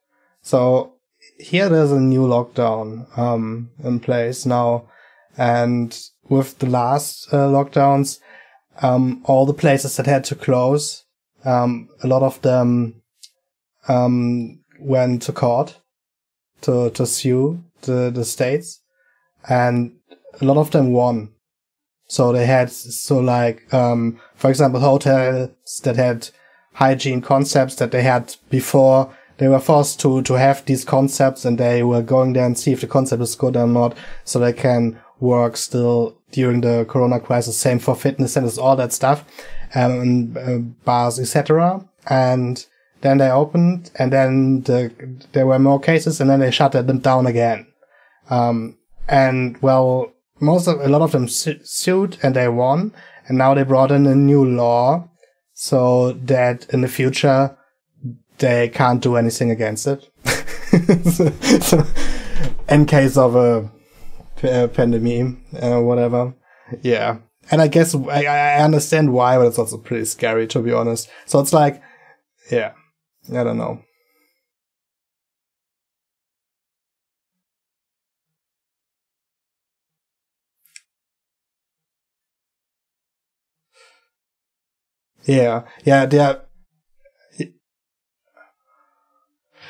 So 0.42 0.94
here 1.38 1.68
there's 1.68 1.92
a 1.92 2.00
new 2.00 2.26
lockdown 2.26 3.06
um, 3.18 3.70
in 3.82 4.00
place 4.00 4.46
now, 4.46 4.88
and 5.36 5.98
with 6.28 6.58
the 6.58 6.66
last 6.66 7.32
uh, 7.32 7.48
lockdowns, 7.48 8.18
um, 8.82 9.22
all 9.24 9.46
the 9.46 9.54
places 9.54 9.96
that 9.96 10.06
had 10.06 10.24
to 10.24 10.34
close, 10.34 11.04
um, 11.44 11.88
a 12.02 12.06
lot 12.06 12.22
of 12.22 12.40
them 12.42 13.02
um, 13.88 14.60
went 14.78 15.22
to 15.22 15.32
court 15.32 15.76
to 16.62 16.90
to 16.90 17.06
sue 17.06 17.62
the 17.82 18.10
the 18.10 18.24
states 18.24 18.80
and 19.48 19.92
a 20.40 20.44
lot 20.44 20.56
of 20.56 20.70
them 20.70 20.92
won. 20.92 21.30
So 22.10 22.32
they 22.32 22.44
had, 22.44 22.72
so 22.72 23.20
like, 23.20 23.72
um, 23.72 24.18
for 24.34 24.50
example, 24.50 24.80
hotels 24.80 25.80
that 25.84 25.94
had 25.94 26.28
hygiene 26.72 27.22
concepts 27.22 27.76
that 27.76 27.92
they 27.92 28.02
had 28.02 28.34
before, 28.50 29.14
they 29.38 29.46
were 29.46 29.60
forced 29.60 30.00
to, 30.00 30.20
to 30.22 30.34
have 30.34 30.64
these 30.64 30.84
concepts 30.84 31.44
and 31.44 31.56
they 31.56 31.84
were 31.84 32.02
going 32.02 32.32
there 32.32 32.44
and 32.44 32.58
see 32.58 32.72
if 32.72 32.80
the 32.80 32.88
concept 32.88 33.22
is 33.22 33.36
good 33.36 33.56
or 33.56 33.68
not, 33.68 33.96
so 34.24 34.40
they 34.40 34.52
can 34.52 34.98
work 35.20 35.56
still 35.56 36.18
during 36.32 36.62
the 36.62 36.84
corona 36.88 37.20
crisis. 37.20 37.56
Same 37.56 37.78
for 37.78 37.94
fitness 37.94 38.32
centers, 38.32 38.58
all 38.58 38.74
that 38.74 38.92
stuff, 38.92 39.24
um, 39.76 40.00
and, 40.00 40.36
uh, 40.36 40.58
bars, 40.84 41.20
etc. 41.20 41.88
And 42.08 42.66
then 43.02 43.18
they 43.18 43.30
opened 43.30 43.92
and 44.00 44.12
then 44.12 44.62
the, 44.62 44.92
there 45.30 45.46
were 45.46 45.60
more 45.60 45.78
cases 45.78 46.20
and 46.20 46.28
then 46.28 46.40
they 46.40 46.50
shut 46.50 46.72
them 46.72 46.98
down 46.98 47.28
again. 47.28 47.68
Um, 48.30 48.78
and 49.06 49.62
well, 49.62 50.12
most 50.40 50.66
of, 50.66 50.81
a 50.81 50.88
lot 50.88 51.03
of 51.03 51.12
them 51.12 51.29
su- 51.29 51.61
sued 51.62 52.18
and 52.22 52.35
they 52.35 52.48
won. 52.48 52.92
And 53.29 53.38
now 53.38 53.55
they 53.55 53.62
brought 53.62 53.92
in 53.92 54.07
a 54.07 54.14
new 54.14 54.44
law 54.44 55.09
so 55.55 56.12
that 56.12 56.66
in 56.70 56.81
the 56.81 56.88
future 56.88 57.57
they 58.38 58.68
can't 58.68 59.03
do 59.03 59.16
anything 59.16 59.50
against 59.50 59.87
it. 59.87 60.09
so, 61.62 61.85
in 62.68 62.87
case 62.87 63.16
of 63.16 63.37
a, 63.37 63.70
a 64.42 64.68
pandemic 64.68 65.37
or 65.61 65.85
whatever. 65.85 66.35
Yeah. 66.83 67.18
And 67.50 67.61
I 67.61 67.68
guess 67.68 67.94
I, 67.94 68.24
I 68.24 68.62
understand 68.62 69.12
why, 69.12 69.37
but 69.37 69.46
it's 69.46 69.59
also 69.59 69.76
pretty 69.76 70.05
scary 70.07 70.46
to 70.48 70.61
be 70.61 70.72
honest. 70.72 71.11
So 71.26 71.40
it's 71.40 71.53
like, 71.53 71.83
yeah, 72.50 72.72
I 73.31 73.44
don't 73.44 73.59
know. 73.59 73.83
Yeah, 85.30 85.62
yeah, 85.84 86.06
they 86.06 86.18
are. 86.18 86.42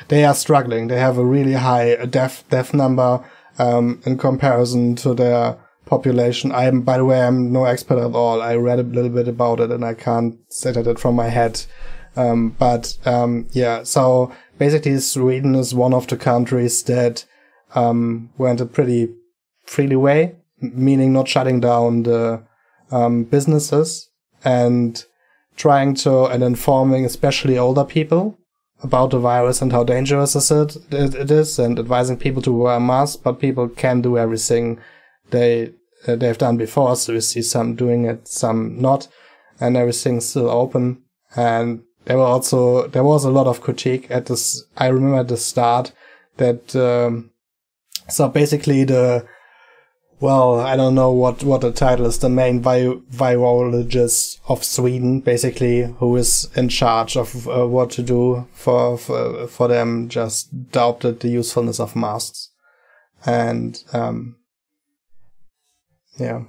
They 0.07 0.25
are 0.25 0.33
struggling. 0.33 0.87
They 0.87 0.99
have 0.99 1.19
a 1.19 1.23
really 1.23 1.53
high 1.53 2.03
death 2.05 2.43
death 2.49 2.73
number 2.73 3.23
um, 3.59 4.01
in 4.03 4.17
comparison 4.17 4.95
to 4.95 5.13
their 5.13 5.59
population. 5.85 6.51
I'm, 6.51 6.81
by 6.81 6.97
the 6.97 7.05
way, 7.05 7.21
I'm 7.21 7.53
no 7.53 7.65
expert 7.65 7.99
at 7.99 8.15
all. 8.15 8.41
I 8.41 8.55
read 8.55 8.79
a 8.79 8.83
little 8.83 9.11
bit 9.11 9.27
about 9.27 9.59
it, 9.59 9.69
and 9.69 9.85
I 9.85 9.93
can't 9.93 10.39
say 10.49 10.71
that 10.71 10.87
it 10.87 10.97
from 10.97 11.13
my 11.13 11.29
head. 11.29 11.63
Um, 12.15 12.55
but 12.57 12.97
um, 13.05 13.47
yeah, 13.51 13.83
so 13.83 14.33
basically, 14.57 14.97
Sweden 14.97 15.53
is 15.53 15.75
one 15.75 15.93
of 15.93 16.07
the 16.07 16.17
countries 16.17 16.81
that 16.85 17.23
um, 17.75 18.31
went 18.35 18.61
a 18.61 18.65
pretty 18.65 19.09
freely 19.67 19.95
way, 19.95 20.37
meaning 20.59 21.13
not 21.13 21.27
shutting 21.27 21.59
down 21.59 22.01
the 22.01 22.41
um, 22.89 23.25
businesses 23.25 24.09
and 24.43 25.05
trying 25.55 25.93
to 25.93 26.25
and 26.25 26.43
informing 26.43 27.05
especially 27.05 27.57
older 27.57 27.83
people 27.83 28.37
about 28.83 29.11
the 29.11 29.19
virus 29.19 29.61
and 29.61 29.71
how 29.71 29.83
dangerous 29.83 30.35
is 30.35 30.49
it, 30.51 30.75
it 30.91 31.29
is 31.29 31.59
and 31.59 31.77
advising 31.77 32.17
people 32.17 32.41
to 32.41 32.51
wear 32.51 32.79
masks, 32.79 33.15
but 33.15 33.39
people 33.39 33.69
can 33.69 34.01
do 34.01 34.17
everything 34.17 34.79
they 35.29 35.71
uh, 36.07 36.15
they've 36.15 36.37
done 36.37 36.57
before. 36.57 36.95
So 36.95 37.13
we 37.13 37.21
see 37.21 37.41
some 37.41 37.75
doing 37.75 38.05
it, 38.05 38.27
some 38.27 38.81
not, 38.81 39.07
and 39.59 39.77
everything's 39.77 40.25
still 40.25 40.49
open. 40.49 41.03
And 41.35 41.83
there 42.05 42.17
were 42.17 42.23
also 42.23 42.87
there 42.87 43.03
was 43.03 43.23
a 43.23 43.31
lot 43.31 43.47
of 43.47 43.61
critique 43.61 44.07
at 44.09 44.25
this. 44.25 44.63
I 44.77 44.87
remember 44.87 45.19
at 45.19 45.27
the 45.27 45.37
start 45.37 45.91
that 46.37 46.75
um, 46.75 47.31
so 48.09 48.27
basically 48.29 48.83
the 48.83 49.25
well, 50.21 50.59
I 50.59 50.75
don't 50.75 50.93
know 50.93 51.11
what, 51.11 51.43
what 51.43 51.61
the 51.61 51.71
title 51.71 52.05
is, 52.05 52.19
the 52.19 52.29
main 52.29 52.61
vi- 52.61 53.01
virologist 53.11 54.39
of 54.47 54.63
Sweden, 54.63 55.19
basically, 55.19 55.81
who 55.97 56.15
is 56.15 56.47
in 56.55 56.69
charge 56.69 57.17
of 57.17 57.47
uh, 57.47 57.67
what 57.67 57.89
to 57.91 58.03
do 58.03 58.47
for, 58.53 58.99
for, 58.99 59.47
for 59.47 59.67
them, 59.67 60.09
just 60.09 60.69
doubted 60.69 61.19
the 61.19 61.29
usefulness 61.29 61.79
of 61.79 61.95
masks. 61.95 62.51
And, 63.25 63.83
um, 63.93 64.37
yeah. 66.19 66.43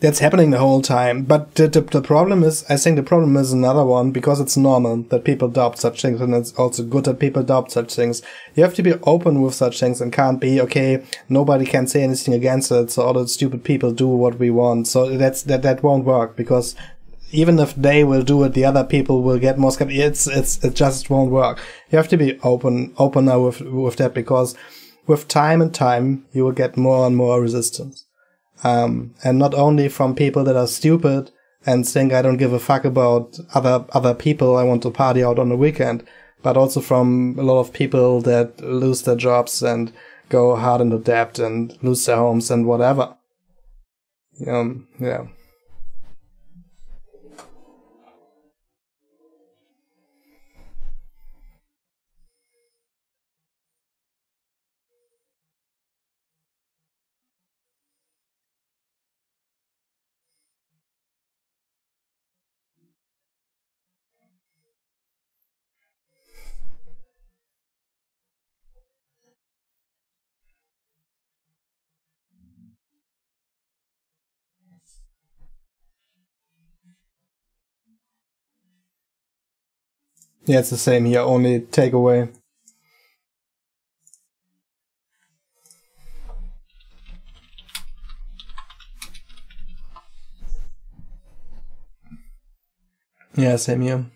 That's 0.00 0.20
happening 0.20 0.50
the 0.50 0.58
whole 0.58 0.80
time. 0.80 1.24
But 1.24 1.54
the, 1.56 1.66
the, 1.66 1.80
the, 1.80 2.02
problem 2.02 2.44
is, 2.44 2.64
I 2.68 2.76
think 2.76 2.96
the 2.96 3.02
problem 3.02 3.36
is 3.36 3.52
another 3.52 3.84
one 3.84 4.12
because 4.12 4.40
it's 4.40 4.56
normal 4.56 5.02
that 5.04 5.24
people 5.24 5.48
doubt 5.48 5.78
such 5.78 6.02
things 6.02 6.20
and 6.20 6.34
it's 6.34 6.52
also 6.52 6.84
good 6.84 7.04
that 7.04 7.18
people 7.18 7.42
doubt 7.42 7.72
such 7.72 7.94
things. 7.94 8.22
You 8.54 8.62
have 8.62 8.74
to 8.74 8.82
be 8.82 8.94
open 9.02 9.42
with 9.42 9.54
such 9.54 9.80
things 9.80 10.00
and 10.00 10.12
can't 10.12 10.40
be, 10.40 10.60
okay, 10.60 11.04
nobody 11.28 11.66
can 11.66 11.86
say 11.88 12.02
anything 12.02 12.34
against 12.34 12.70
it. 12.70 12.92
So 12.92 13.02
all 13.02 13.14
the 13.14 13.26
stupid 13.26 13.64
people 13.64 13.92
do 13.92 14.06
what 14.06 14.38
we 14.38 14.50
want. 14.50 14.86
So 14.86 15.16
that's, 15.16 15.42
that, 15.42 15.62
that 15.62 15.82
won't 15.82 16.04
work 16.04 16.36
because 16.36 16.76
even 17.32 17.58
if 17.58 17.74
they 17.74 18.04
will 18.04 18.22
do 18.22 18.42
it, 18.44 18.54
the 18.54 18.64
other 18.64 18.84
people 18.84 19.22
will 19.22 19.38
get 19.38 19.58
more 19.58 19.72
skeptical. 19.72 20.02
It's, 20.02 20.28
it's, 20.28 20.62
it 20.64 20.74
just 20.74 21.10
won't 21.10 21.32
work. 21.32 21.60
You 21.90 21.98
have 21.98 22.08
to 22.08 22.16
be 22.16 22.38
open, 22.40 22.94
opener 22.98 23.40
with, 23.40 23.60
with 23.62 23.96
that 23.96 24.14
because 24.14 24.54
with 25.08 25.26
time 25.26 25.60
and 25.60 25.74
time, 25.74 26.24
you 26.32 26.44
will 26.44 26.52
get 26.52 26.76
more 26.76 27.06
and 27.06 27.16
more 27.16 27.40
resistance. 27.40 28.04
Um, 28.64 29.14
and 29.22 29.38
not 29.38 29.54
only 29.54 29.88
from 29.88 30.14
people 30.14 30.44
that 30.44 30.56
are 30.56 30.66
stupid 30.66 31.30
and 31.66 31.86
think 31.86 32.12
I 32.12 32.22
don't 32.22 32.36
give 32.36 32.52
a 32.52 32.58
fuck 32.58 32.84
about 32.84 33.38
other, 33.54 33.84
other 33.90 34.14
people. 34.14 34.56
I 34.56 34.64
want 34.64 34.82
to 34.82 34.90
party 34.90 35.22
out 35.22 35.38
on 35.38 35.48
the 35.48 35.56
weekend, 35.56 36.04
but 36.42 36.56
also 36.56 36.80
from 36.80 37.36
a 37.38 37.42
lot 37.42 37.60
of 37.60 37.72
people 37.72 38.20
that 38.22 38.60
lose 38.60 39.02
their 39.02 39.16
jobs 39.16 39.62
and 39.62 39.92
go 40.28 40.56
hard 40.56 40.80
into 40.80 40.98
debt 40.98 41.38
and 41.38 41.76
lose 41.82 42.04
their 42.06 42.16
homes 42.16 42.50
and 42.50 42.66
whatever. 42.66 43.16
Um, 44.46 44.88
yeah. 45.00 45.26
Yeah, 80.48 80.60
it's 80.60 80.70
the 80.70 80.78
same 80.78 81.04
here, 81.04 81.20
only 81.20 81.60
takeaway. 81.60 82.34
Yeah, 93.36 93.56
same 93.56 93.82
here. 93.82 94.06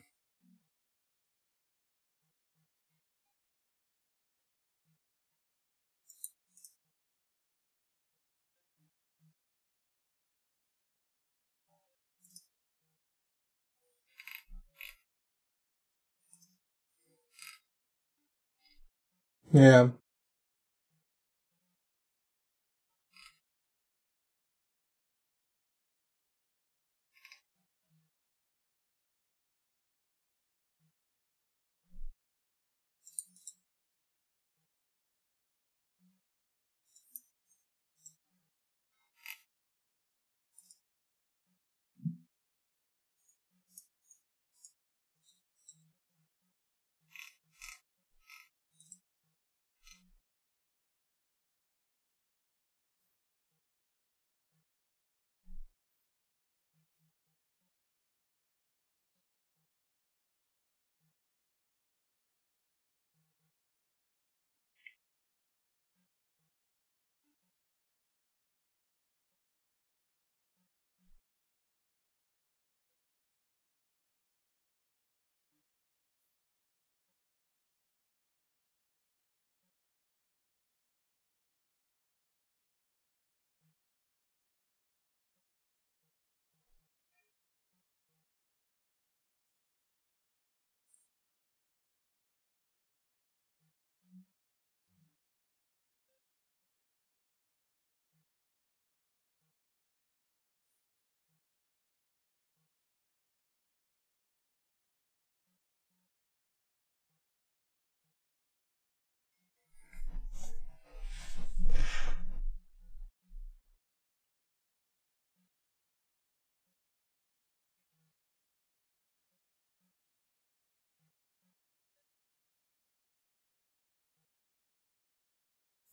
Yeah. 19.53 19.89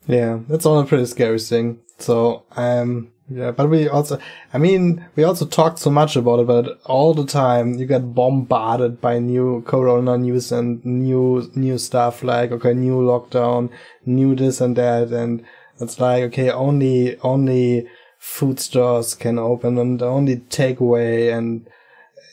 Yeah, 0.09 0.39
that's 0.47 0.65
all 0.65 0.79
a 0.79 0.85
pretty 0.85 1.05
scary 1.05 1.39
thing. 1.39 1.79
So, 1.99 2.43
um, 2.57 3.11
yeah, 3.29 3.51
but 3.51 3.69
we 3.69 3.87
also, 3.87 4.19
I 4.53 4.57
mean, 4.57 5.05
we 5.15 5.23
also 5.23 5.45
talked 5.45 5.79
so 5.79 5.91
much 5.91 6.15
about 6.15 6.39
it, 6.39 6.47
but 6.47 6.79
all 6.85 7.13
the 7.13 7.25
time 7.25 7.75
you 7.75 7.85
get 7.85 8.15
bombarded 8.15 8.99
by 8.99 9.19
new 9.19 9.61
corona 9.67 10.17
news 10.17 10.51
and 10.51 10.83
new, 10.83 11.49
new 11.55 11.77
stuff 11.77 12.23
like, 12.23 12.51
okay, 12.51 12.73
new 12.73 12.97
lockdown, 13.01 13.69
new 14.05 14.35
this 14.35 14.61
and 14.61 14.75
that. 14.77 15.11
And 15.11 15.45
It's 15.79 15.99
like 15.99 16.23
okay, 16.23 16.49
only 16.51 17.17
only 17.19 17.87
food 18.19 18.59
stores 18.59 19.15
can 19.15 19.39
open 19.39 19.77
and 19.77 20.01
only 20.01 20.37
takeaway 20.37 21.31
and 21.37 21.69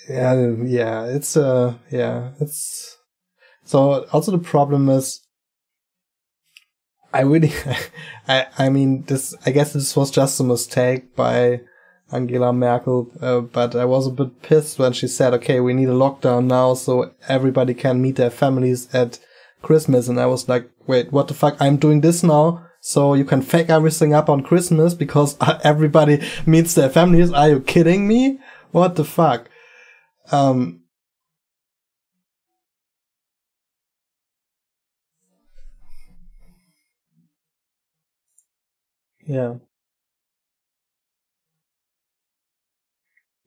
yeah, 0.08 0.34
yeah, 0.64 1.04
it's 1.06 1.36
uh, 1.36 1.74
yeah, 1.90 2.32
it's 2.40 2.96
so. 3.64 4.06
Also, 4.12 4.32
the 4.32 4.38
problem 4.38 4.88
is, 4.88 5.20
I 7.12 7.20
really, 7.20 7.52
I, 8.28 8.46
I 8.58 8.68
mean, 8.68 9.02
this. 9.02 9.34
I 9.44 9.50
guess 9.50 9.72
this 9.72 9.96
was 9.96 10.10
just 10.10 10.40
a 10.40 10.44
mistake 10.44 11.14
by 11.16 11.60
Angela 12.12 12.52
Merkel, 12.52 13.10
uh, 13.20 13.40
but 13.40 13.74
I 13.74 13.84
was 13.84 14.06
a 14.06 14.10
bit 14.10 14.42
pissed 14.42 14.78
when 14.78 14.92
she 14.92 15.08
said, 15.08 15.34
"Okay, 15.34 15.60
we 15.60 15.74
need 15.74 15.88
a 15.88 15.92
lockdown 15.92 16.46
now, 16.46 16.74
so 16.74 17.12
everybody 17.28 17.74
can 17.74 18.02
meet 18.02 18.16
their 18.16 18.30
families 18.30 18.92
at 18.94 19.18
Christmas." 19.62 20.08
And 20.08 20.20
I 20.20 20.26
was 20.26 20.48
like, 20.48 20.70
"Wait, 20.86 21.12
what 21.12 21.28
the 21.28 21.34
fuck? 21.34 21.56
I'm 21.60 21.76
doing 21.76 22.00
this 22.00 22.22
now." 22.22 22.66
So 22.80 23.14
you 23.14 23.24
can 23.24 23.42
fake 23.42 23.68
everything 23.68 24.14
up 24.14 24.28
on 24.28 24.44
Christmas 24.44 24.94
because 24.94 25.36
everybody 25.64 26.22
meets 26.46 26.74
their 26.74 26.90
families. 26.90 27.32
Are 27.32 27.48
you 27.48 27.60
kidding 27.60 28.06
me? 28.06 28.38
What 28.70 28.94
the 28.94 29.04
fuck? 29.04 29.48
Um, 30.30 30.82
yeah. 39.26 39.54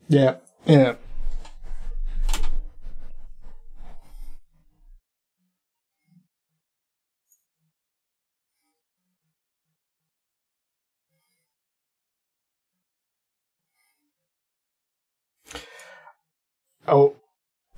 Yeah. 0.08 0.38
Yeah. 0.65 0.96
Oh, 16.88 17.15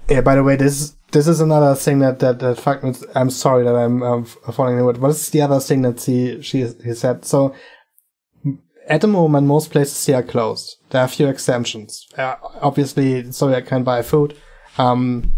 yeah. 0.10 0.22
By 0.22 0.36
the 0.36 0.44
way, 0.44 0.56
this 0.56 0.96
this 1.12 1.28
is 1.28 1.42
another 1.42 1.76
thing 1.76 2.00
that 2.00 2.20
that 2.20 2.40
that 2.40 2.60
fucked 2.60 2.84
me. 2.84 2.94
I'm 3.16 3.30
sorry 3.30 3.66
that 3.66 3.76
I'm 3.76 4.26
falling 4.26 4.78
in 4.80 4.86
with. 4.86 4.98
What 4.98 5.12
is 5.12 5.30
the 5.30 5.42
other 5.42 5.60
thing 5.60 5.82
that 5.84 6.02
he 6.02 6.42
she 6.42 6.66
he 6.84 6.94
said? 6.94 7.26
So 7.26 7.54
at 8.92 9.02
the 9.02 9.08
moment, 9.08 9.48
most 9.48 9.72
places 9.72 10.06
here 10.06 10.18
are 10.18 10.24
closed. 10.24 10.78
There 10.90 11.02
are 11.02 11.06
a 11.06 11.10
few 11.10 11.28
exemptions. 11.28 12.08
Uh, 12.18 12.36
obviously, 12.62 13.32
so 13.32 13.56
you 13.56 13.64
can 13.64 13.84
buy 13.84 14.02
food. 14.02 14.38
Um, 14.78 15.34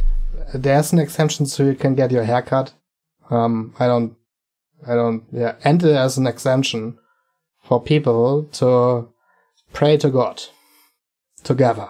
there's 0.54 0.94
an 0.94 1.00
exemption 1.00 1.46
so 1.46 1.64
you 1.64 1.76
can 1.76 1.96
get 1.96 2.12
your 2.12 2.24
haircut. 2.24 2.74
Um, 3.30 3.74
I 3.80 3.88
don't, 3.88 4.16
I 4.88 4.96
don't, 4.96 5.24
yeah. 5.32 5.56
And 5.64 5.82
there's 5.82 6.18
an 6.18 6.28
exemption 6.28 6.98
for 7.64 7.82
people 7.82 8.44
to 8.54 9.10
pray 9.72 9.98
to 9.98 10.10
God 10.10 10.44
together 11.44 11.90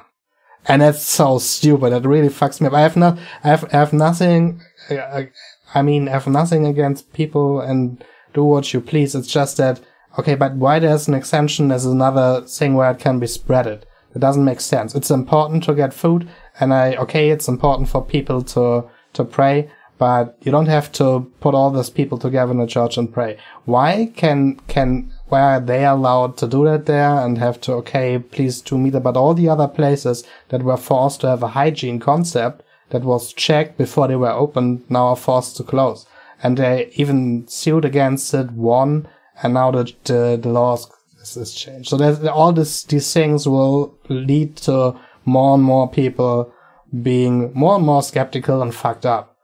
and 0.67 0.81
that's 0.81 1.03
so 1.03 1.39
stupid. 1.39 1.93
It 1.93 2.05
really 2.05 2.29
fucks 2.29 2.61
me 2.61 2.67
up. 2.67 2.73
I 2.73 2.81
have 2.81 2.95
not, 2.95 3.17
I 3.43 3.49
have, 3.49 3.65
I 3.65 3.77
have 3.77 3.93
nothing. 3.93 4.61
I, 4.89 5.29
I 5.73 5.81
mean, 5.81 6.07
I 6.07 6.11
have 6.11 6.27
nothing 6.27 6.65
against 6.65 7.13
people 7.13 7.59
and 7.59 8.03
do 8.33 8.43
what 8.43 8.73
you 8.73 8.81
please. 8.81 9.15
It's 9.15 9.27
just 9.27 9.57
that 9.57 9.81
okay, 10.17 10.35
but 10.35 10.55
why 10.55 10.79
there's 10.79 11.07
an 11.07 11.13
exemption 11.13 11.71
is 11.71 11.85
another 11.85 12.41
thing 12.41 12.75
where 12.75 12.91
it 12.91 12.99
can 12.99 13.19
be 13.19 13.27
spreaded. 13.27 13.83
It 14.15 14.19
doesn't 14.19 14.45
make 14.45 14.61
sense. 14.61 14.93
It's 14.93 15.09
important 15.09 15.63
to 15.63 15.73
get 15.73 15.93
food, 15.93 16.29
and 16.59 16.73
I 16.73 16.95
okay, 16.95 17.29
it's 17.29 17.47
important 17.47 17.89
for 17.89 18.03
people 18.03 18.43
to 18.43 18.85
to 19.13 19.23
pray, 19.23 19.69
but 19.97 20.37
you 20.41 20.51
don't 20.51 20.67
have 20.67 20.91
to 20.93 21.31
put 21.39 21.55
all 21.55 21.71
those 21.71 21.89
people 21.89 22.17
together 22.17 22.51
in 22.51 22.59
a 22.59 22.67
church 22.67 22.97
and 22.97 23.11
pray. 23.11 23.37
Why 23.65 24.11
can 24.15 24.59
can 24.67 25.11
why 25.29 25.41
are 25.55 25.59
they 25.59 25.83
allowed 25.85 26.37
to 26.37 26.47
do 26.47 26.63
that 26.65 26.85
there 26.85 27.19
and 27.25 27.39
have 27.39 27.59
to, 27.61 27.73
okay, 27.73 28.19
please 28.19 28.61
to 28.61 28.77
meet 28.77 29.01
but 29.01 29.17
all 29.17 29.33
the 29.33 29.49
other 29.49 29.67
places 29.67 30.23
that 30.49 30.61
were 30.61 30.77
forced 30.77 31.21
to 31.21 31.27
have 31.27 31.41
a 31.41 31.55
hygiene 31.59 31.99
concept 31.99 32.63
that 32.91 33.03
was 33.03 33.33
checked 33.33 33.77
before 33.77 34.07
they 34.07 34.15
were 34.15 34.29
opened 34.29 34.83
now 34.89 35.07
are 35.07 35.15
forced 35.15 35.57
to 35.57 35.63
close. 35.63 36.05
And 36.43 36.57
they 36.57 36.91
even 36.95 37.47
sued 37.47 37.85
against 37.85 38.31
it, 38.33 38.51
won, 38.51 39.07
and 39.41 39.53
now 39.53 39.71
the, 39.71 39.91
the, 40.03 40.39
the 40.41 40.49
laws 40.49 40.89
is, 41.21 41.53
changed. 41.53 41.89
So 41.89 41.97
there's, 41.97 42.23
all 42.25 42.51
this, 42.51 42.83
these 42.83 43.11
things 43.13 43.47
will 43.47 43.97
lead 44.09 44.57
to 44.57 44.99
more 45.25 45.55
and 45.55 45.63
more 45.63 45.89
people 45.89 46.53
being 47.01 47.51
more 47.53 47.75
and 47.75 47.85
more 47.85 48.03
skeptical 48.03 48.61
and 48.61 48.73
fucked 48.73 49.05
up. 49.05 49.35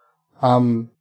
Um, 0.41 0.91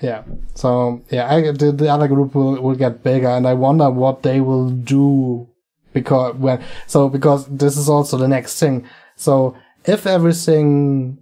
yeah. 0.00 0.22
So 0.54 1.02
yeah, 1.10 1.32
I, 1.32 1.50
the, 1.52 1.72
the 1.72 1.88
other 1.88 2.08
group 2.08 2.34
will, 2.34 2.60
will 2.60 2.74
get 2.76 3.02
bigger, 3.02 3.28
and 3.28 3.46
I 3.46 3.54
wonder 3.54 3.90
what 3.90 4.22
they 4.22 4.40
will 4.40 4.70
do 4.70 5.48
because 5.92 6.36
when 6.36 6.62
so 6.86 7.08
because 7.08 7.46
this 7.46 7.76
is 7.76 7.88
also 7.88 8.18
the 8.18 8.28
next 8.28 8.60
thing. 8.60 8.86
So 9.16 9.56
if 9.84 10.06
everything, 10.06 11.18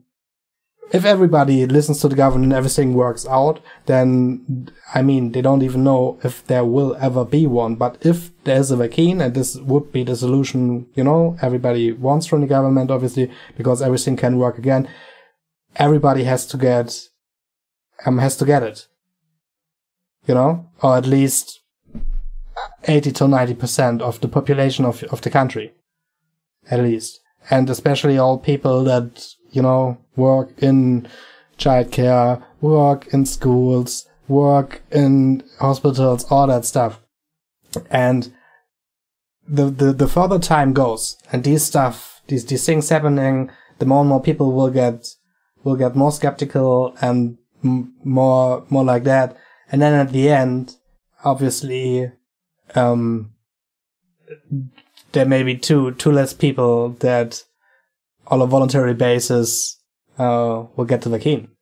if 0.93 1.05
everybody 1.05 1.67
listens 1.67 2.01
to 2.01 2.09
the 2.09 2.15
government 2.15 2.53
and 2.53 2.53
everything 2.53 2.95
works 2.95 3.27
out, 3.27 3.61
then 3.87 4.71
I 4.95 5.03
mean 5.03 5.33
they 5.33 5.43
don't 5.43 5.63
even 5.63 5.83
know 5.83 6.19
if 6.23 6.47
there 6.47 6.65
will 6.65 6.97
ever 7.01 7.25
be 7.25 7.47
one. 7.47 7.77
But 7.77 7.99
if 8.01 8.31
there's 8.45 8.71
a 8.71 8.77
vaccine, 8.77 9.21
and 9.21 9.35
this 9.35 9.57
would 9.57 9.93
be 9.93 10.05
the 10.05 10.17
solution, 10.17 10.87
you 10.95 11.05
know, 11.05 11.37
everybody 11.41 11.93
wants 11.93 12.27
from 12.27 12.43
the 12.43 12.47
government, 12.47 12.91
obviously, 12.91 13.31
because 13.57 13.83
everything 13.83 14.17
can 14.17 14.39
work 14.39 14.59
again. 14.59 14.89
Everybody 15.77 16.25
has 16.25 16.47
to 16.47 16.57
get 16.57 17.09
um, 18.07 18.19
has 18.19 18.37
to 18.37 18.45
get 18.45 18.63
it. 18.63 18.87
You 20.27 20.35
know, 20.35 20.71
or 20.83 20.97
at 20.97 21.07
least 21.07 21.61
80 22.85 23.13
to 23.13 23.25
90% 23.25 24.01
of 24.01 24.21
the 24.21 24.29
population 24.29 24.85
of, 24.85 25.03
of 25.05 25.21
the 25.21 25.31
country. 25.31 25.73
At 26.71 26.81
least. 26.81 27.21
And 27.51 27.69
especially 27.69 28.17
all 28.17 28.39
people 28.39 28.85
that, 28.85 29.27
you 29.51 29.61
know, 29.61 29.99
work 30.17 30.51
in 30.63 31.09
childcare, 31.59 32.43
work 32.61 33.07
in 33.13 33.27
schools, 33.27 34.07
work 34.29 34.83
in 34.91 35.43
hospitals, 35.59 36.25
all 36.31 36.47
that 36.47 36.65
stuff. 36.65 37.01
And 37.91 38.33
the, 39.47 39.67
the, 39.67 39.93
the 39.93 40.09
further 40.09 40.39
time 40.39 40.73
goes 40.73 41.17
and 41.33 41.45
these 41.45 41.65
stuff, 41.65 42.23
these, 42.29 42.47
these 42.47 42.65
things 42.65 42.89
happening, 42.89 43.51
the 43.79 43.87
more 43.87 44.01
and 44.01 44.09
more 44.09 44.23
people 44.23 44.53
will 44.53 44.71
get, 44.71 45.07
will 45.63 45.77
get 45.77 45.97
more 45.97 46.13
skeptical 46.13 46.97
and 47.01 47.39
more 47.65 48.65
more 48.69 48.85
like 48.85 49.05
that. 49.05 49.37
And 49.73 49.81
then 49.81 49.95
at 49.95 50.13
the 50.13 50.29
end, 50.29 50.77
obviously, 51.25 52.13
um, 52.75 53.33
there 55.13 55.25
may 55.25 55.43
be 55.43 55.57
two 55.57 55.93
two 55.93 56.13
less 56.13 56.35
people 56.35 56.91
that, 57.01 57.43
on 58.27 58.41
a 58.41 58.47
voluntary 58.47 58.95
basis, 58.95 59.81
uh, 60.19 60.65
we'll 60.77 60.87
get 60.87 61.03
to 61.03 61.09
the 61.09 61.19
king. 61.19 61.54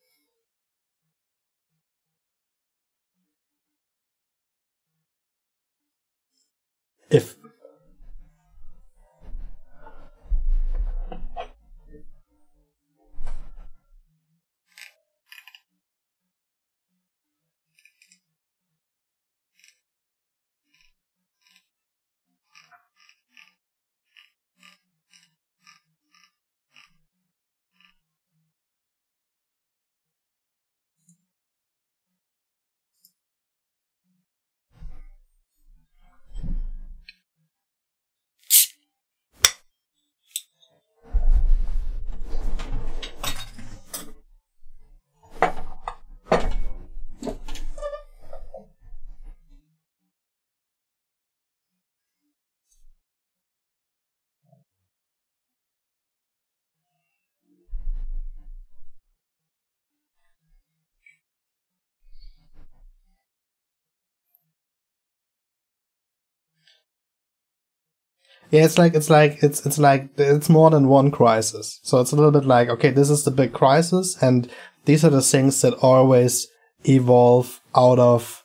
Yeah, 68.52 68.66
it's 68.66 68.76
like 68.76 68.94
it's 68.94 69.08
like 69.08 69.42
it's 69.42 69.64
it's 69.64 69.78
like 69.78 70.10
it's 70.18 70.50
more 70.50 70.68
than 70.68 70.86
one 70.86 71.10
crisis. 71.10 71.80
So 71.82 72.00
it's 72.00 72.12
a 72.12 72.16
little 72.16 72.30
bit 72.30 72.44
like 72.44 72.68
okay, 72.68 72.90
this 72.90 73.08
is 73.08 73.24
the 73.24 73.30
big 73.30 73.54
crisis, 73.54 74.22
and 74.22 74.52
these 74.84 75.06
are 75.06 75.10
the 75.10 75.22
things 75.22 75.62
that 75.62 75.72
always 75.82 76.48
evolve 76.84 77.62
out 77.74 77.98
of 77.98 78.44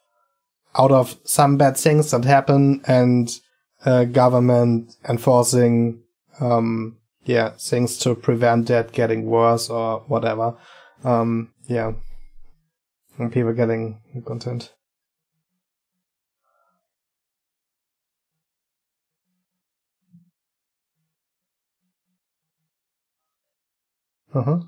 out 0.80 0.94
of 0.94 1.18
some 1.26 1.58
bad 1.58 1.76
things 1.76 2.12
that 2.12 2.24
happen 2.24 2.82
and 2.88 3.30
uh, 3.84 4.06
government 4.06 4.96
enforcing 5.10 6.02
um, 6.40 6.98
yeah 7.26 7.50
things 7.60 7.98
to 7.98 8.16
prevent 8.16 8.68
that 8.68 8.94
getting 8.94 9.26
worse 9.26 9.70
or 9.70 10.06
whatever. 10.08 10.56
Um, 11.04 11.52
yeah, 11.68 11.92
and 13.18 13.30
people 13.30 13.52
getting 13.52 14.00
content. 14.26 14.72
Uh 24.38 24.44
huh. 24.44 24.60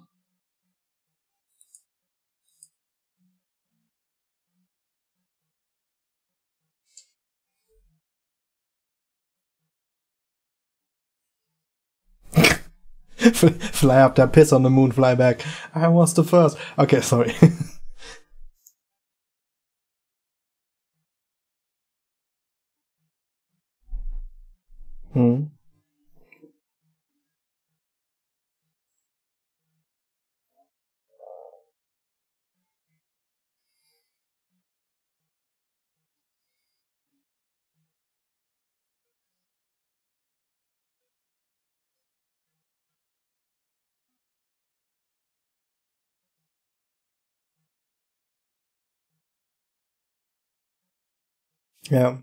fly 13.73 14.01
up 14.01 14.15
there, 14.15 14.27
piss 14.27 14.51
on 14.51 14.63
the 14.63 14.69
moon, 14.69 14.91
fly 14.91 15.15
back. 15.15 15.41
I 15.75 15.87
was 15.87 16.13
the 16.13 16.23
first. 16.23 16.57
Okay, 16.77 17.01
sorry. 17.01 17.35
Yeah. 51.89 52.17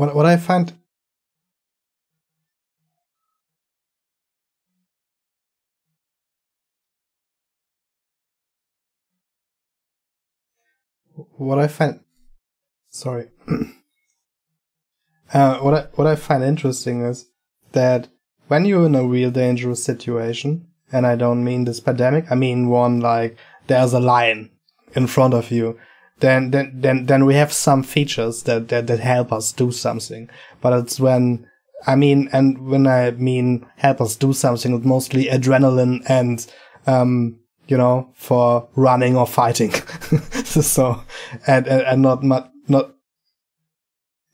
What 0.00 0.14
what 0.14 0.24
I 0.24 0.38
find 0.38 0.72
what 11.36 11.58
I 11.58 11.68
find 11.68 12.00
sorry. 12.88 13.28
Uh, 15.32 15.60
what 15.60 15.74
I 15.74 15.82
what 15.94 16.08
I 16.08 16.16
find 16.16 16.42
interesting 16.42 17.02
is 17.02 17.26
that 17.70 18.08
when 18.48 18.64
you're 18.64 18.86
in 18.86 18.96
a 18.96 19.04
real 19.04 19.30
dangerous 19.30 19.84
situation, 19.84 20.66
and 20.90 21.06
I 21.06 21.14
don't 21.14 21.44
mean 21.44 21.66
this 21.66 21.78
pandemic, 21.78 22.24
I 22.32 22.34
mean 22.34 22.68
one 22.68 22.98
like 22.98 23.36
there's 23.68 23.92
a 23.92 24.00
lion 24.00 24.50
in 24.96 25.06
front 25.06 25.34
of 25.34 25.52
you, 25.52 25.78
then 26.20 26.50
then 26.50 26.72
then 26.74 27.06
then 27.06 27.26
we 27.26 27.34
have 27.34 27.52
some 27.52 27.82
features 27.82 28.44
that 28.44 28.68
that, 28.68 28.86
that 28.86 29.00
help 29.00 29.32
us 29.32 29.52
do 29.52 29.72
something. 29.72 30.30
But 30.60 30.72
it's 30.74 31.00
when 31.00 31.46
I 31.86 31.96
mean, 31.96 32.28
and 32.32 32.66
when 32.68 32.86
I 32.86 33.10
mean 33.12 33.66
help 33.76 34.00
us 34.00 34.16
do 34.16 34.32
something, 34.32 34.74
it's 34.74 34.84
mostly 34.84 35.26
adrenaline 35.26 36.02
and 36.08 36.46
um, 36.86 37.40
you 37.70 37.76
know, 37.76 38.10
for 38.14 38.68
running 38.74 39.16
or 39.16 39.26
fighting. 39.26 39.70
so, 40.44 41.00
and, 41.46 41.68
and, 41.68 41.82
and 41.82 42.02
not, 42.02 42.24
not, 42.24 42.50
not, 42.66 42.90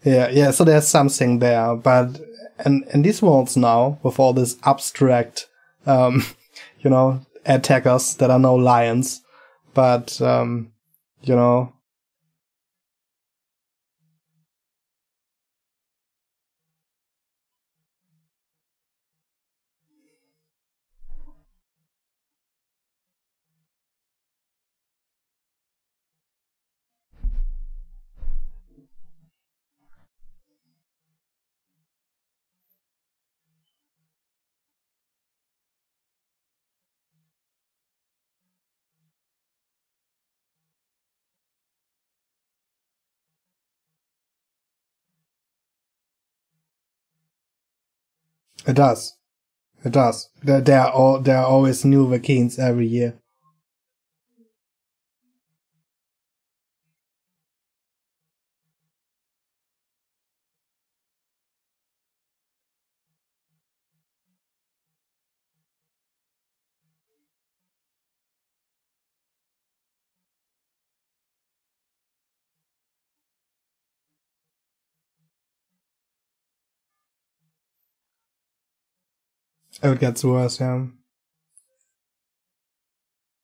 yeah, 0.04 0.30
yeah. 0.30 0.50
So 0.50 0.64
there's 0.64 0.88
something 0.88 1.38
there, 1.38 1.76
but 1.76 2.18
in, 2.64 2.84
in 2.94 3.02
these 3.02 3.20
worlds 3.20 3.54
now, 3.56 3.98
with 4.02 4.18
all 4.18 4.32
this 4.32 4.56
abstract, 4.64 5.48
um, 5.84 6.24
you 6.80 6.88
know, 6.88 7.26
attackers 7.44 8.14
that 8.14 8.30
are 8.30 8.38
no 8.38 8.54
lions, 8.54 9.20
but, 9.74 10.18
um, 10.22 10.72
you 11.20 11.36
know, 11.36 11.74
It 48.66 48.74
does. 48.74 49.16
It 49.84 49.92
does. 49.92 50.28
There, 50.42 50.60
there 50.60 50.80
are 50.80 50.90
all, 50.90 51.20
there 51.20 51.38
are 51.38 51.46
always 51.46 51.84
new 51.84 52.08
vaccines 52.08 52.58
every 52.58 52.86
year. 52.86 53.18
Gets 79.94 80.24
worse, 80.24 80.60
yeah. 80.60 80.86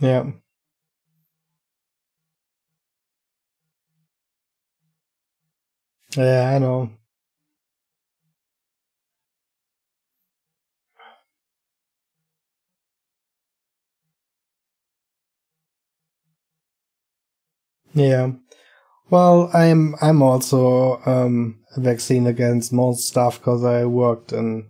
yeah. 0.00 0.30
Yeah, 6.16 6.52
I 6.54 6.58
know. 6.58 6.90
Yeah. 17.94 18.32
Well, 19.10 19.50
I'm 19.54 19.94
I'm 20.02 20.22
also 20.22 21.00
um, 21.06 21.60
vaccine 21.76 22.26
against 22.26 22.72
most 22.72 23.08
stuff 23.08 23.38
because 23.38 23.64
I 23.64 23.84
worked 23.86 24.32
in 24.32 24.68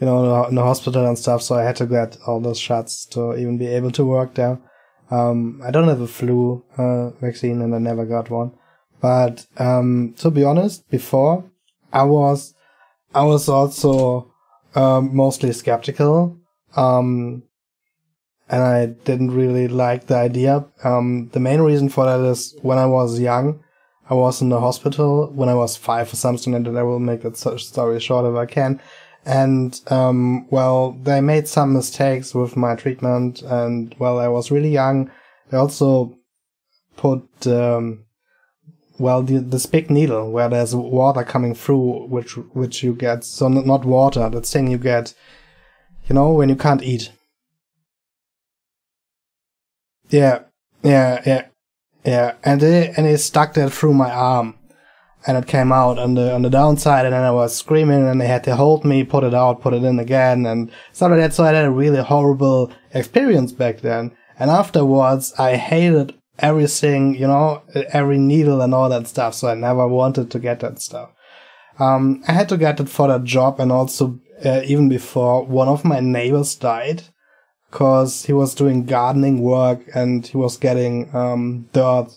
you 0.00 0.06
know 0.06 0.44
in 0.46 0.54
the 0.54 0.62
hospital 0.62 1.06
and 1.06 1.18
stuff, 1.18 1.42
so 1.42 1.56
I 1.56 1.64
had 1.64 1.76
to 1.76 1.86
get 1.86 2.16
all 2.26 2.40
those 2.40 2.60
shots 2.60 3.06
to 3.06 3.34
even 3.36 3.58
be 3.58 3.66
able 3.66 3.90
to 3.92 4.04
work 4.04 4.34
there. 4.34 4.58
Um, 5.10 5.60
I 5.64 5.70
don't 5.70 5.88
have 5.88 6.00
a 6.00 6.06
flu 6.06 6.64
uh, 6.76 7.10
vaccine 7.20 7.62
and 7.62 7.74
I 7.74 7.78
never 7.78 8.04
got 8.04 8.30
one, 8.30 8.52
but 9.00 9.46
um, 9.56 10.14
to 10.18 10.30
be 10.30 10.44
honest, 10.44 10.88
before 10.90 11.44
I 11.92 12.04
was 12.04 12.54
I 13.14 13.24
was 13.24 13.48
also 13.48 14.32
um, 14.74 15.14
mostly 15.16 15.52
skeptical. 15.52 16.38
Um, 16.76 17.42
and 18.48 18.62
I 18.62 18.86
didn't 18.86 19.32
really 19.32 19.68
like 19.68 20.06
the 20.06 20.16
idea. 20.16 20.64
Um, 20.84 21.28
the 21.32 21.40
main 21.40 21.60
reason 21.60 21.88
for 21.88 22.04
that 22.04 22.20
is 22.20 22.54
when 22.62 22.78
I 22.78 22.86
was 22.86 23.18
young, 23.18 23.60
I 24.08 24.14
was 24.14 24.40
in 24.40 24.50
the 24.50 24.60
hospital 24.60 25.32
when 25.34 25.48
I 25.48 25.54
was 25.54 25.76
five 25.76 26.12
or 26.12 26.16
something, 26.16 26.54
and 26.54 26.78
I 26.78 26.82
will 26.82 27.00
make 27.00 27.22
that 27.22 27.36
story 27.36 28.00
short 28.00 28.24
if 28.24 28.36
I 28.36 28.46
can. 28.46 28.80
And, 29.24 29.80
um, 29.88 30.46
well, 30.50 30.92
they 31.02 31.20
made 31.20 31.48
some 31.48 31.72
mistakes 31.72 32.32
with 32.32 32.56
my 32.56 32.76
treatment, 32.76 33.42
and, 33.42 33.92
well, 33.98 34.20
I 34.20 34.28
was 34.28 34.52
really 34.52 34.70
young. 34.70 35.10
They 35.50 35.56
also 35.56 36.16
put, 36.96 37.24
um, 37.48 38.04
well, 39.00 39.22
the, 39.22 39.38
this 39.38 39.66
big 39.66 39.90
needle 39.90 40.30
where 40.30 40.48
there's 40.48 40.76
water 40.76 41.24
coming 41.24 41.56
through, 41.56 42.06
which, 42.06 42.36
which 42.36 42.84
you 42.84 42.94
get, 42.94 43.24
so 43.24 43.48
not 43.48 43.84
water, 43.84 44.30
that 44.30 44.46
thing 44.46 44.68
you 44.68 44.78
get, 44.78 45.12
you 46.08 46.14
know, 46.14 46.30
when 46.30 46.48
you 46.48 46.56
can't 46.56 46.84
eat 46.84 47.10
yeah, 50.10 50.40
yeah, 50.82 51.22
yeah, 51.26 51.46
yeah. 52.04 52.34
And 52.44 52.60
they 52.60 52.88
and 52.96 53.06
they 53.06 53.16
stuck 53.16 53.54
that 53.54 53.72
through 53.72 53.94
my 53.94 54.10
arm, 54.10 54.54
and 55.26 55.36
it 55.36 55.46
came 55.46 55.72
out 55.72 55.98
on 55.98 56.14
the 56.14 56.32
on 56.34 56.42
the 56.42 56.50
downside, 56.50 57.04
and 57.04 57.14
then 57.14 57.24
I 57.24 57.30
was 57.30 57.56
screaming, 57.56 58.06
and 58.08 58.20
they 58.20 58.26
had 58.26 58.44
to 58.44 58.56
hold 58.56 58.84
me, 58.84 59.04
put 59.04 59.24
it 59.24 59.34
out, 59.34 59.60
put 59.60 59.74
it 59.74 59.84
in 59.84 59.98
again, 59.98 60.46
and 60.46 60.70
stuff 60.92 61.10
like 61.10 61.20
that. 61.20 61.34
So 61.34 61.44
I 61.44 61.52
had 61.52 61.64
a 61.64 61.70
really 61.70 62.02
horrible 62.02 62.72
experience 62.92 63.52
back 63.52 63.80
then. 63.80 64.16
And 64.38 64.50
afterwards, 64.50 65.32
I 65.38 65.56
hated 65.56 66.14
everything, 66.38 67.14
you 67.14 67.26
know, 67.26 67.62
every 67.92 68.18
needle 68.18 68.60
and 68.60 68.74
all 68.74 68.90
that 68.90 69.06
stuff. 69.06 69.34
So 69.34 69.48
I 69.48 69.54
never 69.54 69.88
wanted 69.88 70.30
to 70.30 70.38
get 70.38 70.60
that 70.60 70.80
stuff. 70.80 71.10
Um, 71.78 72.22
I 72.28 72.32
had 72.32 72.48
to 72.50 72.56
get 72.56 72.80
it 72.80 72.88
for 72.88 73.08
that 73.08 73.24
job, 73.24 73.60
and 73.60 73.72
also 73.72 74.20
uh, 74.44 74.62
even 74.64 74.88
before 74.88 75.44
one 75.44 75.68
of 75.68 75.84
my 75.84 76.00
neighbors 76.00 76.54
died 76.54 77.04
because 77.76 78.24
he 78.24 78.32
was 78.32 78.54
doing 78.54 78.86
gardening 78.86 79.42
work 79.42 79.80
and 79.94 80.26
he 80.26 80.38
was 80.38 80.56
getting 80.56 81.14
um, 81.14 81.68
dirt 81.74 82.08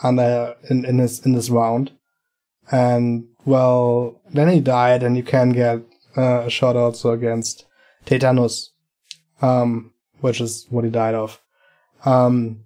under 0.00 0.54
in, 0.70 0.84
in 0.84 0.98
his 0.98 1.26
in 1.26 1.34
his 1.34 1.50
round. 1.50 1.90
And 2.70 3.26
well, 3.44 4.20
then 4.32 4.48
he 4.48 4.60
died, 4.60 5.02
and 5.02 5.16
you 5.16 5.24
can 5.24 5.50
get 5.50 5.80
uh, 6.16 6.42
a 6.46 6.50
shot 6.50 6.76
also 6.76 7.10
against 7.10 7.64
tetanus, 8.06 8.70
um, 9.40 9.92
which 10.20 10.40
is 10.40 10.66
what 10.70 10.84
he 10.84 10.90
died 10.90 11.16
of. 11.16 11.40
Um, 12.04 12.60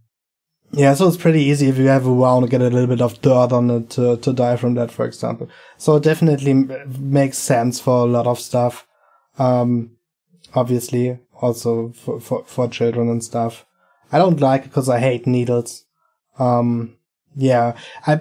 yeah, 0.72 0.92
so 0.92 1.08
it's 1.08 1.16
pretty 1.16 1.40
easy 1.40 1.68
if 1.68 1.78
you 1.78 1.86
have 1.86 2.06
a 2.06 2.10
round 2.10 2.44
to 2.44 2.50
get 2.50 2.60
a 2.60 2.64
little 2.64 2.86
bit 2.86 3.00
of 3.00 3.22
dirt 3.22 3.52
on 3.52 3.70
it 3.70 3.88
to, 3.90 4.18
to 4.18 4.32
die 4.34 4.56
from 4.56 4.74
that, 4.74 4.90
for 4.90 5.06
example. 5.06 5.48
So 5.78 5.96
it 5.96 6.02
definitely 6.02 6.52
makes 6.98 7.38
sense 7.38 7.80
for 7.80 8.02
a 8.02 8.10
lot 8.10 8.26
of 8.26 8.38
stuff. 8.38 8.86
Um, 9.38 9.92
obviously, 10.54 11.18
also 11.40 11.90
for, 11.90 12.20
for, 12.20 12.44
for 12.44 12.68
children 12.68 13.08
and 13.08 13.22
stuff. 13.22 13.64
I 14.12 14.18
don't 14.18 14.40
like 14.40 14.62
it 14.62 14.68
because 14.68 14.88
I 14.88 15.00
hate 15.00 15.26
needles. 15.26 15.84
Um, 16.38 16.96
yeah, 17.34 17.76
I, 18.06 18.20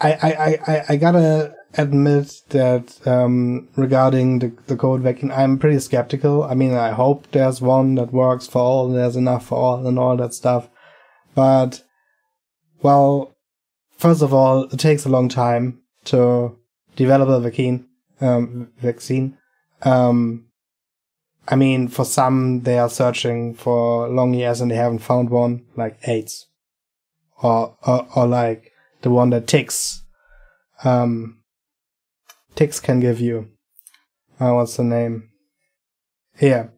I, 0.00 0.12
I, 0.12 0.58
I, 0.66 0.84
I 0.90 0.96
gotta 0.96 1.54
admit 1.78 2.42
that, 2.50 3.06
um, 3.06 3.68
regarding 3.76 4.40
the, 4.40 4.52
the 4.66 4.76
COVID 4.76 5.00
vaccine, 5.00 5.32
I'm 5.32 5.58
pretty 5.58 5.78
skeptical. 5.78 6.44
I 6.44 6.54
mean, 6.54 6.74
I 6.74 6.90
hope 6.90 7.30
there's 7.30 7.60
one 7.60 7.94
that 7.94 8.12
works 8.12 8.46
for 8.46 8.58
all, 8.58 8.88
there's 8.88 9.16
enough 9.16 9.46
for 9.46 9.58
all 9.58 9.86
and 9.86 9.98
all 9.98 10.16
that 10.18 10.34
stuff. 10.34 10.68
But, 11.34 11.82
well, 12.82 13.34
first 13.96 14.22
of 14.22 14.34
all, 14.34 14.64
it 14.64 14.78
takes 14.78 15.06
a 15.06 15.08
long 15.08 15.28
time 15.28 15.80
to 16.04 16.58
develop 16.94 17.28
a 17.28 17.40
vaccine, 17.40 17.86
um, 18.20 18.70
vaccine. 18.78 19.38
Um, 19.82 20.46
I 21.48 21.56
mean, 21.56 21.88
for 21.88 22.04
some, 22.04 22.60
they 22.62 22.78
are 22.78 22.88
searching 22.88 23.54
for 23.54 24.08
long 24.08 24.32
years 24.34 24.60
and 24.60 24.70
they 24.70 24.76
haven't 24.76 25.00
found 25.00 25.30
one, 25.30 25.64
like 25.76 25.98
AIDS. 26.06 26.46
Or, 27.42 27.76
or, 27.84 28.06
or 28.14 28.26
like 28.26 28.70
the 29.02 29.10
one 29.10 29.30
that 29.30 29.48
ticks, 29.48 30.02
um, 30.84 31.42
ticks 32.54 32.78
can 32.78 33.00
give 33.00 33.20
you. 33.20 33.48
Uh, 34.38 34.52
what's 34.52 34.76
the 34.76 34.84
name? 34.84 35.30
Yeah. 36.40 36.68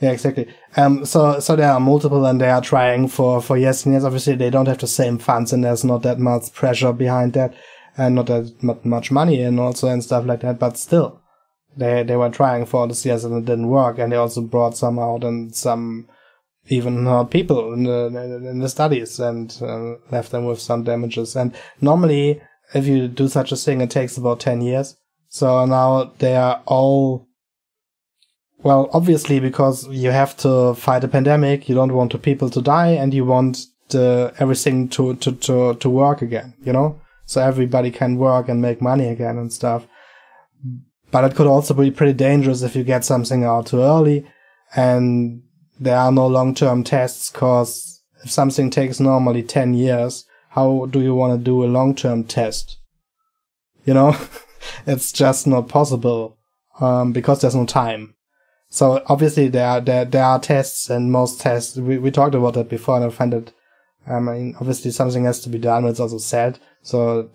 Yeah, 0.00 0.10
exactly. 0.12 0.48
Um, 0.76 1.04
so, 1.04 1.40
so 1.40 1.56
there 1.56 1.70
are 1.70 1.80
multiple 1.80 2.24
and 2.26 2.40
they 2.40 2.50
are 2.50 2.60
trying 2.60 3.08
for, 3.08 3.40
for 3.40 3.56
years 3.56 3.84
and 3.84 3.94
years. 3.94 4.04
Obviously, 4.04 4.36
they 4.36 4.50
don't 4.50 4.66
have 4.66 4.78
the 4.78 4.86
same 4.86 5.18
funds 5.18 5.52
and 5.52 5.64
there's 5.64 5.84
not 5.84 6.02
that 6.02 6.18
much 6.18 6.52
pressure 6.52 6.92
behind 6.92 7.32
that 7.32 7.54
and 7.96 8.14
not 8.14 8.26
that 8.26 8.84
much 8.84 9.10
money 9.10 9.40
and 9.40 9.58
also 9.58 9.88
and 9.88 10.04
stuff 10.04 10.24
like 10.24 10.40
that, 10.40 10.58
but 10.58 10.76
still 10.76 11.20
they 11.76 12.02
they 12.02 12.16
were 12.16 12.30
trying 12.30 12.66
for 12.66 12.86
the 12.86 12.94
CS 12.94 13.24
and 13.24 13.36
it 13.36 13.44
didn't 13.44 13.68
work, 13.68 13.98
and 13.98 14.12
they 14.12 14.16
also 14.16 14.40
brought 14.40 14.76
some 14.76 14.98
out 14.98 15.24
and 15.24 15.54
some 15.54 16.08
even 16.68 17.04
hurt 17.04 17.30
people 17.30 17.72
in 17.72 17.84
the 17.84 18.06
in 18.50 18.60
the 18.60 18.68
studies 18.68 19.20
and 19.20 19.58
uh, 19.60 19.94
left 20.10 20.30
them 20.32 20.46
with 20.46 20.60
some 20.60 20.84
damages. 20.84 21.36
And 21.36 21.54
normally, 21.80 22.40
if 22.74 22.86
you 22.86 23.08
do 23.08 23.28
such 23.28 23.52
a 23.52 23.56
thing, 23.56 23.80
it 23.80 23.90
takes 23.90 24.16
about 24.16 24.40
ten 24.40 24.60
years. 24.60 24.96
So 25.28 25.64
now 25.66 26.12
they 26.18 26.36
are 26.36 26.62
all 26.66 27.26
well, 28.64 28.88
obviously 28.92 29.40
because 29.40 29.86
you 29.88 30.10
have 30.10 30.36
to 30.38 30.74
fight 30.74 31.04
a 31.04 31.08
pandemic, 31.08 31.68
you 31.68 31.74
don't 31.74 31.92
want 31.92 32.12
the 32.12 32.18
people 32.18 32.48
to 32.50 32.62
die, 32.62 32.92
and 32.92 33.12
you 33.12 33.24
want 33.24 33.66
the, 33.90 34.32
everything 34.38 34.88
to, 34.88 35.14
to 35.16 35.32
to 35.32 35.74
to 35.74 35.90
work 35.90 36.22
again. 36.22 36.54
You 36.64 36.72
know, 36.72 37.00
so 37.26 37.42
everybody 37.42 37.90
can 37.90 38.16
work 38.16 38.48
and 38.48 38.62
make 38.62 38.80
money 38.80 39.08
again 39.08 39.36
and 39.38 39.52
stuff. 39.52 39.86
But 41.14 41.30
it 41.30 41.36
could 41.36 41.46
also 41.46 41.74
be 41.74 41.92
pretty 41.92 42.12
dangerous 42.12 42.62
if 42.62 42.74
you 42.74 42.82
get 42.82 43.04
something 43.04 43.44
out 43.44 43.66
too 43.66 43.82
early 43.82 44.26
and 44.74 45.44
there 45.78 45.96
are 45.96 46.10
no 46.10 46.26
long-term 46.26 46.82
tests 46.82 47.30
because 47.30 48.02
if 48.24 48.32
something 48.32 48.68
takes 48.68 48.98
normally 48.98 49.44
10 49.44 49.74
years, 49.74 50.24
how 50.48 50.86
do 50.86 51.00
you 51.00 51.14
want 51.14 51.38
to 51.38 51.44
do 51.44 51.62
a 51.62 51.66
long-term 51.66 52.24
test? 52.24 52.78
You 53.84 53.94
know, 53.94 54.16
it's 54.88 55.12
just 55.12 55.46
not 55.46 55.68
possible, 55.68 56.36
um, 56.80 57.12
because 57.12 57.42
there's 57.42 57.54
no 57.54 57.64
time. 57.64 58.16
So 58.68 59.00
obviously 59.06 59.46
there 59.46 59.68
are, 59.68 59.80
there, 59.80 60.04
there 60.04 60.24
are 60.24 60.40
tests 60.40 60.90
and 60.90 61.12
most 61.12 61.40
tests, 61.40 61.76
we, 61.76 61.96
we 61.96 62.10
talked 62.10 62.34
about 62.34 62.54
that 62.54 62.68
before 62.68 62.96
and 62.96 63.04
I 63.04 63.10
find 63.10 63.32
it, 63.32 63.52
I 64.06 64.20
mean, 64.20 64.54
obviously 64.60 64.90
something 64.90 65.24
has 65.24 65.40
to 65.40 65.48
be 65.48 65.58
done, 65.58 65.82
but 65.82 65.90
it's 65.90 66.00
also 66.00 66.18
sad. 66.18 66.58
So, 66.82 67.30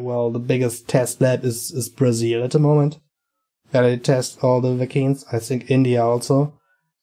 well, 0.00 0.30
the 0.30 0.38
biggest 0.38 0.88
test 0.88 1.20
lab 1.20 1.44
is, 1.44 1.70
is 1.70 1.88
Brazil 1.88 2.42
at 2.42 2.52
the 2.52 2.58
moment. 2.58 2.98
Where 3.70 3.82
they 3.82 3.96
test 3.98 4.42
all 4.42 4.60
the 4.60 4.74
vaccines. 4.74 5.24
I 5.32 5.38
think 5.38 5.70
India 5.70 6.02
also, 6.02 6.58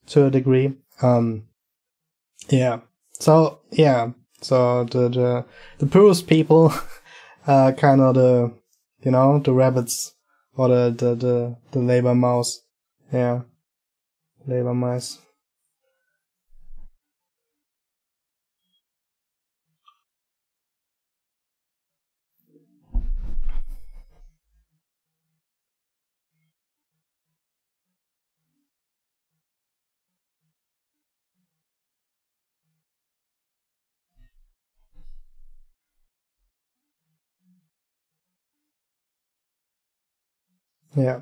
to 0.08 0.26
a 0.26 0.32
degree. 0.32 0.74
Um, 1.02 1.44
yeah. 2.50 2.80
So, 3.14 3.60
yeah. 3.72 4.12
So 4.42 4.86
the, 4.86 5.10
the, 5.10 5.46
the 5.78 5.86
poorest 5.86 6.28
people 6.28 6.74
are 7.48 7.74
kind 7.74 8.02
of 8.02 8.16
the, 8.16 8.54
you 9.04 9.12
know, 9.12 9.40
the 9.40 9.54
rabbits 9.54 10.16
or 10.56 10.70
the, 10.70 10.96
the, 10.98 11.16
the, 11.16 11.58
the 11.72 11.80
labor 11.80 12.16
mouse. 12.16 12.62
Yeah. 13.12 13.42
Labor 14.48 14.74
mice. 14.74 15.20
Yeah. 40.96 41.22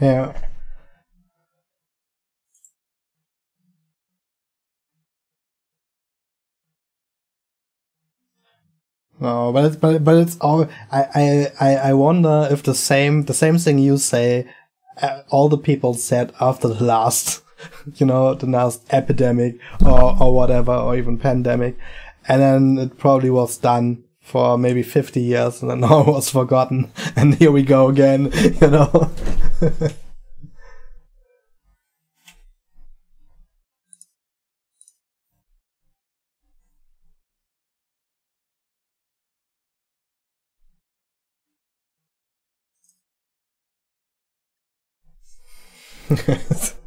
Yeah. 0.00 0.32
No, 9.20 9.52
but 9.52 9.64
it's 9.66 9.76
but 9.76 10.02
but 10.02 10.16
it's 10.16 10.38
all. 10.40 10.66
I 10.90 11.50
I 11.60 11.76
I 11.90 11.92
wonder 11.92 12.48
if 12.50 12.62
the 12.62 12.74
same 12.74 13.24
the 13.24 13.34
same 13.34 13.58
thing 13.58 13.78
you 13.78 13.98
say, 13.98 14.48
uh, 15.02 15.20
all 15.28 15.50
the 15.50 15.58
people 15.58 15.92
said 15.92 16.32
after 16.40 16.68
the 16.68 16.82
last, 16.82 17.42
you 17.96 18.06
know, 18.06 18.32
the 18.32 18.46
last 18.46 18.82
epidemic 18.90 19.56
or 19.84 20.16
or 20.18 20.34
whatever 20.34 20.72
or 20.74 20.96
even 20.96 21.18
pandemic, 21.18 21.76
and 22.26 22.40
then 22.40 22.78
it 22.78 22.96
probably 22.96 23.28
was 23.28 23.58
done 23.58 24.04
for 24.20 24.56
maybe 24.58 24.82
fifty 24.82 25.20
years 25.20 25.62
and 25.62 25.70
then 25.70 25.80
now 25.88 26.04
was 26.04 26.30
forgotten, 26.30 26.90
and 27.16 27.34
here 27.34 27.50
we 27.52 27.62
go 27.62 27.88
again, 27.88 28.30
you 28.60 28.68
know. 28.68 29.10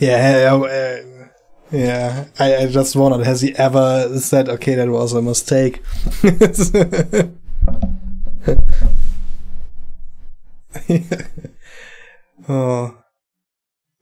Yeah, 0.00 0.54
uh, 0.54 1.02
yeah. 1.70 2.24
I, 2.38 2.56
I 2.56 2.66
just 2.68 2.96
wondered, 2.96 3.26
has 3.26 3.42
he 3.42 3.54
ever 3.56 4.18
said, 4.18 4.48
"Okay, 4.48 4.74
that 4.74 4.88
was 4.88 5.12
a 5.12 5.20
mistake"? 5.20 5.82
oh, 12.48 12.96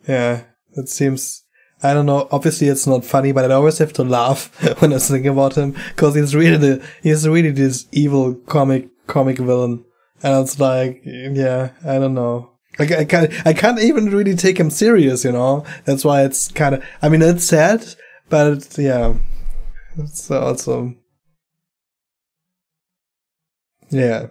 yeah. 0.06 0.44
It 0.74 0.88
seems. 0.88 1.42
I 1.82 1.94
don't 1.94 2.06
know. 2.06 2.28
Obviously, 2.30 2.68
it's 2.68 2.86
not 2.86 3.04
funny, 3.04 3.32
but 3.32 3.50
I 3.50 3.54
always 3.54 3.78
have 3.78 3.92
to 3.94 4.04
laugh 4.04 4.54
when 4.80 4.92
I 4.92 4.98
think 4.98 5.26
about 5.26 5.56
him 5.56 5.74
because 5.88 6.14
he's 6.14 6.34
really 6.34 6.58
the 6.58 6.86
he's 7.02 7.28
really 7.28 7.50
this 7.50 7.86
evil 7.90 8.34
comic 8.34 8.88
comic 9.08 9.38
villain, 9.38 9.84
and 10.22 10.44
it's 10.44 10.60
like, 10.60 11.02
yeah, 11.04 11.70
I 11.84 11.98
don't 11.98 12.14
know. 12.14 12.57
Like 12.78 12.92
I 12.92 13.04
can't, 13.04 13.32
I 13.46 13.52
can't 13.52 13.80
even 13.80 14.10
really 14.10 14.36
take 14.36 14.58
him 14.58 14.70
serious, 14.70 15.24
you 15.24 15.32
know. 15.32 15.64
That's 15.84 16.04
why 16.04 16.24
it's 16.24 16.50
kind 16.52 16.76
of. 16.76 16.84
I 17.02 17.08
mean, 17.08 17.22
it's 17.22 17.44
sad, 17.44 17.84
but 18.28 18.76
yeah, 18.78 19.14
it's 19.96 20.30
also. 20.30 20.94
Yeah. 23.90 24.28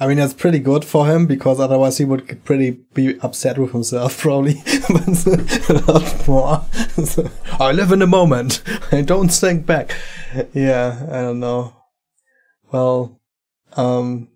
I 0.00 0.06
mean, 0.06 0.16
that's 0.16 0.34
pretty 0.34 0.58
good 0.58 0.84
for 0.84 1.06
him 1.06 1.26
because 1.26 1.60
otherwise 1.60 1.98
he 1.98 2.04
would 2.04 2.44
pretty 2.44 2.70
be 2.94 3.18
upset 3.20 3.58
with 3.58 3.72
himself 3.72 4.18
probably. 4.20 4.62
a 4.88 5.84
lot 5.86 6.28
more. 6.28 6.64
I 7.60 7.72
live 7.72 7.92
in 7.92 8.00
the 8.00 8.06
moment. 8.06 8.62
I 8.92 9.02
don't 9.02 9.28
think 9.28 9.66
back. 9.66 9.96
Yeah, 10.52 11.06
I 11.10 11.20
don't 11.22 11.40
know. 11.40 11.76
Well, 12.70 13.20
um, 13.76 14.28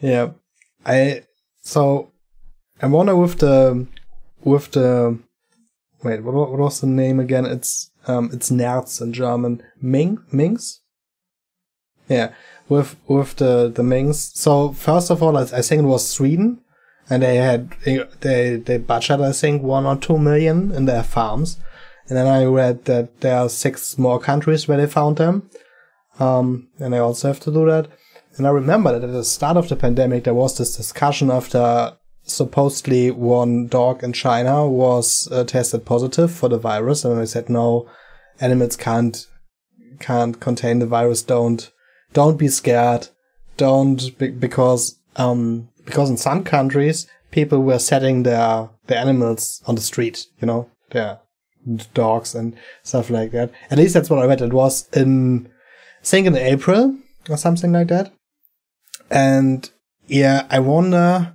yeah, 0.00 0.30
I 0.84 1.24
so 1.62 2.12
I 2.80 2.86
wonder 2.86 3.16
with 3.16 3.38
the 3.38 3.86
with 4.44 4.72
the 4.72 5.18
wait, 6.02 6.22
what, 6.22 6.34
what 6.34 6.58
was 6.58 6.80
the 6.80 6.86
name 6.86 7.18
again? 7.18 7.46
It's 7.46 7.90
um, 8.06 8.30
it's 8.32 8.50
Nerz 8.50 9.00
in 9.00 9.12
German. 9.12 9.62
Mink 9.80 10.20
Minks. 10.32 10.80
Yeah 12.08 12.32
with 12.72 12.96
with 13.06 13.36
the 13.36 13.70
the 13.74 13.82
minks. 13.82 14.32
So 14.34 14.72
first 14.72 15.10
of 15.10 15.22
all, 15.22 15.36
I, 15.36 15.42
I 15.42 15.62
think 15.62 15.82
it 15.82 15.92
was 15.94 16.08
Sweden, 16.08 16.60
and 17.08 17.22
they 17.22 17.36
had 17.36 17.70
they 18.20 18.56
they 18.56 18.78
budget 18.78 19.20
I 19.20 19.32
think 19.32 19.62
one 19.62 19.86
or 19.86 19.96
two 19.96 20.18
million 20.18 20.72
in 20.72 20.86
their 20.86 21.02
farms, 21.02 21.58
and 22.08 22.16
then 22.16 22.26
I 22.26 22.44
read 22.44 22.84
that 22.86 23.20
there 23.20 23.38
are 23.38 23.48
six 23.48 23.98
more 23.98 24.18
countries 24.18 24.66
where 24.66 24.78
they 24.78 24.86
found 24.86 25.16
them, 25.16 25.50
um, 26.18 26.68
and 26.78 26.92
they 26.92 26.98
also 26.98 27.28
have 27.28 27.40
to 27.40 27.52
do 27.52 27.66
that. 27.66 27.88
And 28.36 28.46
I 28.46 28.50
remember 28.50 28.92
that 28.92 29.06
at 29.06 29.12
the 29.12 29.24
start 29.24 29.56
of 29.56 29.68
the 29.68 29.76
pandemic, 29.76 30.24
there 30.24 30.34
was 30.34 30.56
this 30.56 30.76
discussion 30.76 31.30
after 31.30 31.92
supposedly 32.24 33.10
one 33.10 33.66
dog 33.66 34.02
in 34.02 34.12
China 34.12 34.66
was 34.66 35.28
uh, 35.30 35.44
tested 35.44 35.84
positive 35.84 36.30
for 36.32 36.48
the 36.48 36.58
virus, 36.58 37.04
and 37.04 37.20
they 37.20 37.26
said 37.26 37.48
no, 37.48 37.88
animals 38.40 38.76
can't 38.76 39.26
can't 40.00 40.40
contain 40.40 40.78
the 40.78 40.86
virus. 40.86 41.22
Don't 41.22 41.70
don't 42.12 42.38
be 42.38 42.48
scared. 42.48 43.08
Don't 43.56 44.16
be, 44.18 44.28
because 44.30 44.98
um 45.16 45.68
because 45.84 46.10
in 46.10 46.16
some 46.16 46.44
countries 46.44 47.06
people 47.30 47.60
were 47.60 47.78
setting 47.78 48.22
their 48.22 48.68
their 48.86 48.98
animals 48.98 49.62
on 49.66 49.74
the 49.74 49.80
street. 49.80 50.26
You 50.40 50.46
know, 50.46 50.70
their 50.90 51.20
dogs 51.94 52.34
and 52.34 52.56
stuff 52.82 53.10
like 53.10 53.32
that. 53.32 53.50
At 53.70 53.78
least 53.78 53.94
that's 53.94 54.10
what 54.10 54.18
I 54.18 54.26
read. 54.26 54.40
It 54.40 54.52
was 54.52 54.88
in 54.92 55.48
I 56.00 56.04
think 56.04 56.26
in 56.26 56.36
April 56.36 56.98
or 57.28 57.36
something 57.36 57.72
like 57.72 57.88
that. 57.88 58.12
And 59.10 59.68
yeah, 60.06 60.46
I 60.50 60.58
wonder. 60.58 61.34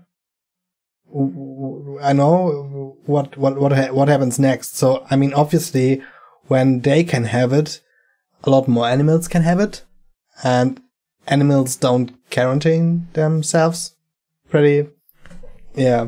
I 2.03 2.13
know 2.13 2.97
what 3.05 3.37
what 3.37 3.57
what 3.57 3.93
what 3.93 4.07
happens 4.07 4.37
next. 4.37 4.75
So 4.75 5.05
I 5.09 5.15
mean, 5.15 5.33
obviously, 5.33 6.03
when 6.47 6.81
they 6.81 7.03
can 7.03 7.23
have 7.23 7.53
it, 7.53 7.81
a 8.43 8.49
lot 8.49 8.67
more 8.67 8.87
animals 8.87 9.27
can 9.27 9.41
have 9.43 9.59
it 9.59 9.83
and 10.43 10.81
animals 11.27 11.75
don't 11.75 12.13
quarantine 12.31 13.07
themselves 13.13 13.95
pretty, 14.49 14.89
yeah, 15.75 16.07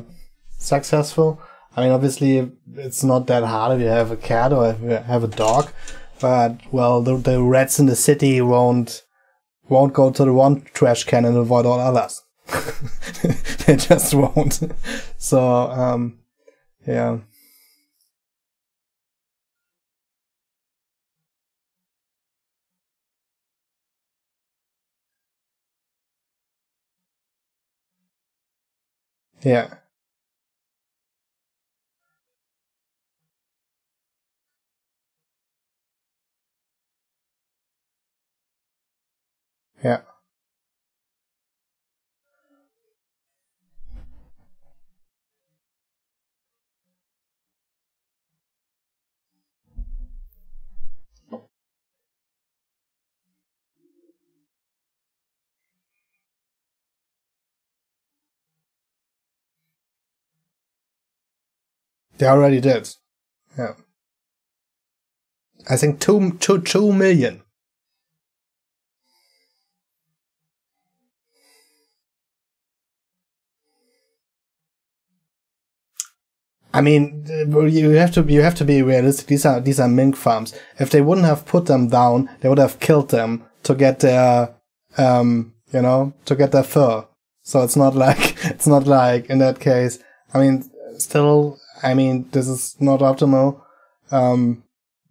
successful. 0.57 1.41
I 1.75 1.83
mean, 1.83 1.91
obviously, 1.91 2.51
it's 2.75 3.03
not 3.03 3.27
that 3.27 3.43
hard 3.43 3.77
if 3.77 3.81
you 3.81 3.87
have 3.87 4.11
a 4.11 4.17
cat 4.17 4.51
or 4.53 4.69
if 4.69 4.81
you 4.81 4.89
have 4.89 5.23
a 5.23 5.27
dog, 5.27 5.71
but 6.19 6.59
well, 6.71 7.01
the, 7.01 7.17
the 7.17 7.41
rats 7.41 7.79
in 7.79 7.85
the 7.85 7.95
city 7.95 8.41
won't 8.41 9.03
won't 9.67 9.93
go 9.93 10.09
to 10.09 10.25
the 10.25 10.33
one 10.33 10.61
trash 10.73 11.03
can 11.03 11.25
and 11.25 11.37
avoid 11.37 11.65
all 11.65 11.79
others. 11.79 12.23
they 13.67 13.75
just 13.75 14.15
won't. 14.15 14.59
so, 15.17 15.39
um, 15.69 16.17
yeah. 16.87 17.19
Yeah. 29.43 29.69
Yeah. 39.83 40.01
They 62.19 62.27
already 62.27 62.59
did. 62.59 62.89
Yeah. 63.57 63.73
I 65.69 65.77
think 65.77 65.99
two, 65.99 66.33
two, 66.39 66.61
two 66.61 66.93
million. 66.93 67.41
I 76.71 76.81
mean, 76.81 77.25
you 77.27 77.89
have 77.91 78.11
to 78.13 78.21
you 78.21 78.41
have 78.41 78.55
to 78.55 78.65
be 78.65 78.83
realistic. 78.83 79.27
These 79.27 79.45
are 79.45 79.59
these 79.59 79.79
are 79.79 79.87
mink 79.87 80.15
farms. 80.15 80.53
If 80.77 80.91
they 80.91 81.01
wouldn't 81.01 81.25
have 81.25 81.45
put 81.45 81.65
them 81.65 81.87
down, 81.87 82.29
they 82.41 82.49
would 82.49 82.59
have 82.59 82.79
killed 82.79 83.09
them 83.09 83.43
to 83.63 83.73
get 83.73 83.99
their, 84.01 84.53
um, 84.97 85.53
you 85.73 85.81
know, 85.81 86.13
to 86.25 86.35
get 86.35 86.51
their 86.51 86.63
fur. 86.63 87.05
So 87.41 87.63
it's 87.63 87.75
not 87.75 87.95
like 87.95 88.35
it's 88.45 88.67
not 88.67 88.85
like 88.85 89.29
in 89.31 89.39
that 89.39 89.59
case. 89.59 89.97
I 90.31 90.39
mean, 90.39 90.69
still, 90.99 91.57
I 91.83 91.93
mean, 91.93 92.29
this 92.31 92.47
is 92.47 92.75
not 92.79 92.99
optimal. 92.99 93.61
Um, 94.11 94.63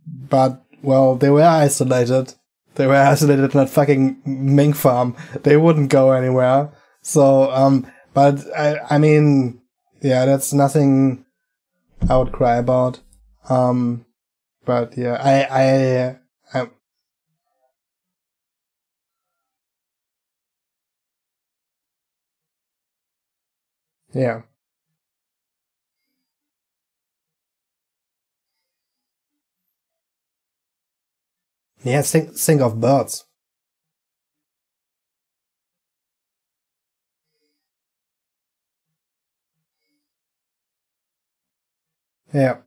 but 0.07 0.65
well, 0.83 1.17
they 1.17 1.31
were 1.31 1.43
isolated. 1.43 2.35
They 2.75 2.87
were 2.87 2.97
isolated 2.97 3.45
in 3.53 3.59
that 3.59 3.71
fucking 3.71 4.23
mink 4.25 4.77
farm. 4.77 5.17
They 5.43 5.57
wouldn't 5.57 5.91
go 5.91 6.13
anywhere. 6.13 6.71
So, 7.03 7.51
um, 7.51 7.87
but 8.15 8.45
I, 8.57 8.79
I 8.91 8.99
mean, 8.99 9.61
yeah, 10.01 10.25
that's 10.27 10.53
nothing 10.53 11.25
I 12.09 12.17
would 12.17 12.33
cry 12.33 12.57
about. 12.57 13.01
Um, 13.49 14.07
but 14.65 14.97
yeah, 14.97 15.15
I, 15.15 16.17
I, 16.55 16.61
I 16.61 16.71
yeah. 24.13 24.43
Yeah, 31.85 32.03
think, 32.03 32.35
think 32.37 32.61
of 32.61 32.81
birds. 32.81 33.25
Yeah. 42.33 42.59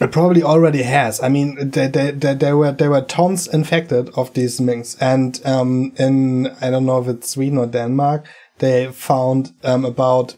It 0.00 0.12
probably 0.12 0.44
already 0.44 0.82
has. 0.82 1.20
I 1.20 1.28
mean, 1.28 1.70
there, 1.70 1.88
there, 1.88 2.12
there, 2.12 2.34
there 2.34 2.56
were 2.56 2.70
there 2.70 2.90
were 2.90 3.00
tons 3.00 3.48
infected 3.48 4.10
of 4.10 4.32
these 4.32 4.60
minks, 4.60 4.96
and 5.00 5.40
um, 5.44 5.92
in 5.96 6.46
I 6.60 6.70
don't 6.70 6.86
know 6.86 7.00
if 7.00 7.08
it's 7.08 7.30
Sweden 7.30 7.58
or 7.58 7.66
Denmark, 7.66 8.24
they 8.58 8.92
found 8.92 9.52
um, 9.64 9.84
about 9.84 10.36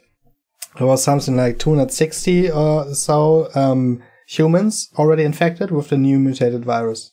there 0.77 0.87
was 0.87 1.03
something 1.03 1.37
like 1.37 1.59
260 1.59 2.51
or 2.51 2.95
so 2.95 3.51
um, 3.55 4.03
humans 4.27 4.91
already 4.97 5.25
infected 5.25 5.71
with 5.71 5.89
the 5.89 5.99
new 5.99 6.19
mutated 6.19 6.65
virus. 6.65 7.13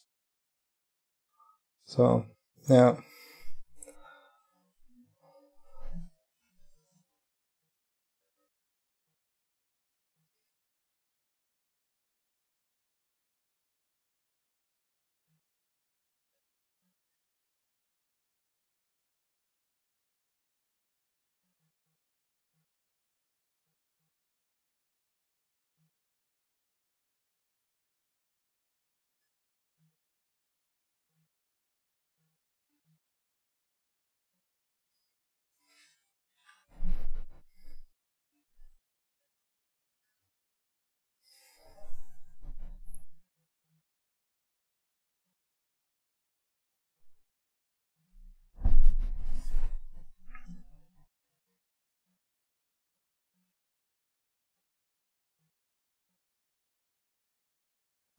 So, 1.85 2.25
yeah. 2.69 2.97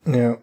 Yeah. 0.09 0.37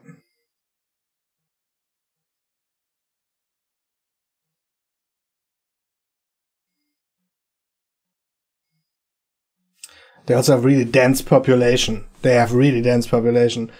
They 10.28 10.34
also 10.36 10.54
have 10.54 10.66
really 10.66 10.86
dense 10.86 11.22
population. 11.22 12.06
They 12.22 12.36
have 12.36 12.54
really 12.54 12.82
dense 12.82 13.08
population. 13.08 13.72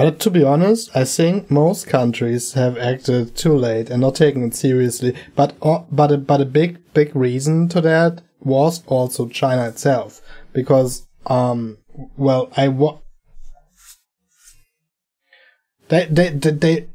But 0.00 0.18
to 0.20 0.30
be 0.30 0.42
honest, 0.42 0.96
I 0.96 1.04
think 1.04 1.50
most 1.50 1.86
countries 1.86 2.54
have 2.54 2.78
acted 2.78 3.36
too 3.36 3.54
late 3.54 3.90
and 3.90 4.00
not 4.00 4.14
taken 4.14 4.42
it 4.42 4.54
seriously. 4.54 5.14
But 5.36 5.52
uh, 5.60 5.80
but 5.92 6.10
a, 6.10 6.16
but 6.16 6.40
a 6.40 6.46
big 6.46 6.78
big 6.94 7.14
reason 7.14 7.68
to 7.68 7.82
that 7.82 8.22
was 8.40 8.82
also 8.86 9.28
China 9.28 9.68
itself, 9.68 10.22
because 10.54 11.06
um 11.26 11.76
well 12.16 12.50
I 12.56 12.68
wa- 12.68 13.00
they 15.90 16.06
they 16.06 16.30
they 16.30 16.50
they, 16.50 16.88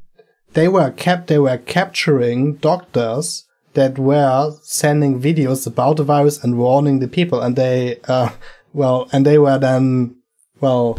they 0.54 0.68
were 0.68 0.90
kept 0.90 1.28
they 1.28 1.38
were 1.38 1.60
capturing 1.60 2.56
doctors 2.56 3.46
that 3.76 4.00
were 4.00 4.52
sending 4.64 5.22
videos 5.22 5.68
about 5.68 5.98
the 5.98 6.04
virus 6.04 6.44
and 6.44 6.58
warning 6.58 7.02
the 7.02 7.08
people, 7.08 7.40
and 7.40 7.56
they 7.56 8.00
uh 8.08 8.30
well 8.74 9.08
and 9.12 9.28
they 9.28 9.38
were 9.38 9.60
then 9.60 10.16
well 10.60 10.98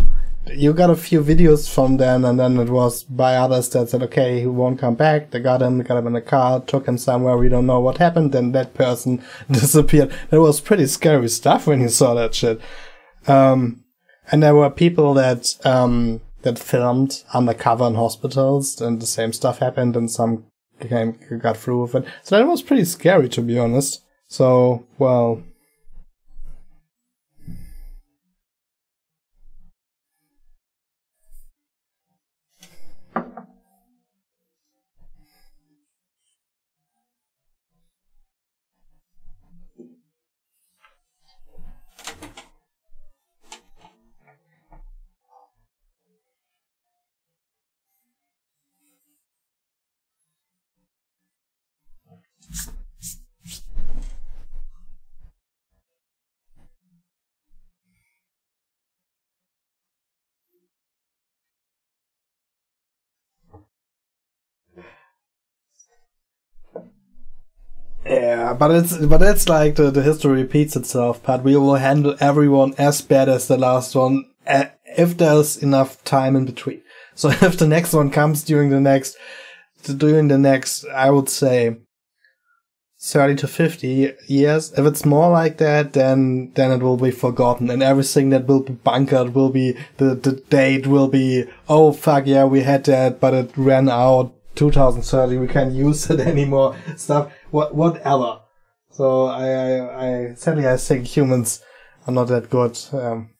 you 0.52 0.72
got 0.72 0.90
a 0.90 0.96
few 0.96 1.22
videos 1.22 1.72
from 1.72 1.96
then, 1.96 2.24
and 2.24 2.38
then 2.38 2.58
it 2.58 2.68
was 2.68 3.02
by 3.04 3.36
others 3.36 3.68
that 3.70 3.88
said, 3.88 4.02
okay, 4.04 4.40
he 4.40 4.46
won't 4.46 4.78
come 4.78 4.94
back. 4.94 5.30
They 5.30 5.40
got 5.40 5.62
him, 5.62 5.82
got 5.82 5.98
him 5.98 6.06
in 6.06 6.16
a 6.16 6.20
car, 6.20 6.60
took 6.60 6.86
him 6.86 6.98
somewhere. 6.98 7.36
We 7.36 7.48
don't 7.48 7.66
know 7.66 7.80
what 7.80 7.98
happened. 7.98 8.32
Then 8.32 8.52
that 8.52 8.74
person 8.74 9.22
disappeared. 9.50 10.12
It 10.30 10.38
was 10.38 10.60
pretty 10.60 10.86
scary 10.86 11.28
stuff 11.28 11.66
when 11.66 11.80
you 11.80 11.88
saw 11.88 12.14
that 12.14 12.34
shit. 12.34 12.60
Um, 13.26 13.84
and 14.30 14.42
there 14.42 14.54
were 14.54 14.70
people 14.70 15.14
that, 15.14 15.54
um, 15.64 16.20
that 16.42 16.58
filmed 16.58 17.22
undercover 17.32 17.86
in 17.86 17.94
hospitals 17.94 18.80
and 18.80 19.00
the 19.00 19.06
same 19.06 19.32
stuff 19.32 19.58
happened 19.58 19.96
and 19.96 20.10
some 20.10 20.44
came, 20.80 21.18
got 21.38 21.56
through 21.56 21.82
with 21.82 21.94
it. 21.94 22.04
So 22.22 22.36
that 22.36 22.46
was 22.46 22.62
pretty 22.62 22.84
scary, 22.84 23.28
to 23.30 23.42
be 23.42 23.58
honest. 23.58 24.02
So, 24.28 24.86
well, 24.98 25.42
Yeah, 68.08 68.52
but 68.52 68.70
it's 68.70 68.96
but 68.98 69.22
it's 69.22 69.48
like 69.48 69.74
the, 69.74 69.90
the 69.90 70.02
history 70.02 70.42
repeats 70.42 70.76
itself. 70.76 71.22
But 71.22 71.42
we 71.42 71.56
will 71.56 71.74
handle 71.74 72.16
everyone 72.20 72.74
as 72.78 73.02
bad 73.02 73.28
as 73.28 73.48
the 73.48 73.58
last 73.58 73.94
one 73.94 74.24
uh, 74.46 74.66
if 74.84 75.16
there's 75.16 75.56
enough 75.56 76.02
time 76.04 76.36
in 76.36 76.44
between. 76.44 76.82
So 77.16 77.30
if 77.30 77.56
the 77.56 77.66
next 77.66 77.94
one 77.94 78.10
comes 78.10 78.44
during 78.44 78.68
the 78.68 78.80
next 78.80 79.16
during 79.82 80.28
the 80.28 80.36
next, 80.36 80.84
I 80.84 81.10
would 81.10 81.30
say 81.30 81.76
30 83.00 83.36
to 83.36 83.48
50 83.48 84.14
years. 84.26 84.72
If 84.72 84.84
it's 84.84 85.04
more 85.04 85.30
like 85.30 85.58
that, 85.58 85.92
then, 85.92 86.52
then 86.54 86.72
it 86.72 86.82
will 86.82 86.96
be 86.96 87.10
forgotten 87.10 87.70
and 87.70 87.82
everything 87.82 88.30
that 88.30 88.46
will 88.46 88.60
be 88.60 88.72
bunkered 88.72 89.34
will 89.34 89.50
be, 89.50 89.76
the, 89.98 90.14
the 90.14 90.32
date 90.32 90.86
will 90.86 91.08
be, 91.08 91.44
oh 91.68 91.92
fuck 91.92 92.26
yeah, 92.26 92.44
we 92.44 92.62
had 92.62 92.84
that, 92.84 93.20
but 93.20 93.34
it 93.34 93.50
ran 93.56 93.88
out 93.88 94.34
2030. 94.56 95.36
We 95.36 95.46
can't 95.46 95.72
use 95.86 96.10
it 96.10 96.20
anymore. 96.20 96.76
Stuff, 96.96 97.32
what, 97.50 97.74
whatever. 97.74 98.40
So 98.90 99.26
I, 99.26 99.48
I, 99.48 100.06
I, 100.06 100.34
sadly 100.34 100.66
I 100.66 100.76
think 100.76 101.06
humans 101.06 101.62
are 102.06 102.12
not 102.12 102.28
that 102.28 102.50
good. 102.50 102.78
Um, 102.92 103.30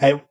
I 0.00 0.22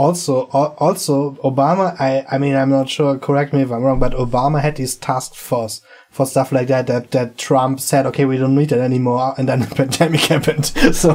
also 0.00 0.44
also 0.86 1.32
Obama 1.44 1.94
I 2.00 2.24
I 2.30 2.38
mean 2.38 2.56
I'm 2.56 2.70
not 2.70 2.88
sure 2.88 3.18
correct 3.18 3.52
me 3.52 3.62
if 3.62 3.70
I'm 3.70 3.82
wrong 3.82 4.00
but 4.00 4.12
Obama 4.12 4.62
had 4.62 4.78
his 4.78 4.96
task 4.96 5.34
force 5.34 5.82
for 6.10 6.24
stuff 6.26 6.52
like 6.52 6.68
that 6.68 6.86
that 6.86 7.10
that 7.10 7.36
Trump 7.36 7.80
said 7.80 8.06
okay 8.06 8.24
we 8.24 8.38
don't 8.38 8.54
need 8.54 8.72
it 8.72 8.78
anymore 8.78 9.34
and 9.36 9.48
then 9.48 9.60
the 9.60 9.74
pandemic 9.80 10.20
happened. 10.22 10.72
So 10.94 11.10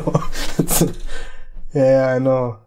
yeah 1.74 2.14
I 2.16 2.20
know 2.20 2.60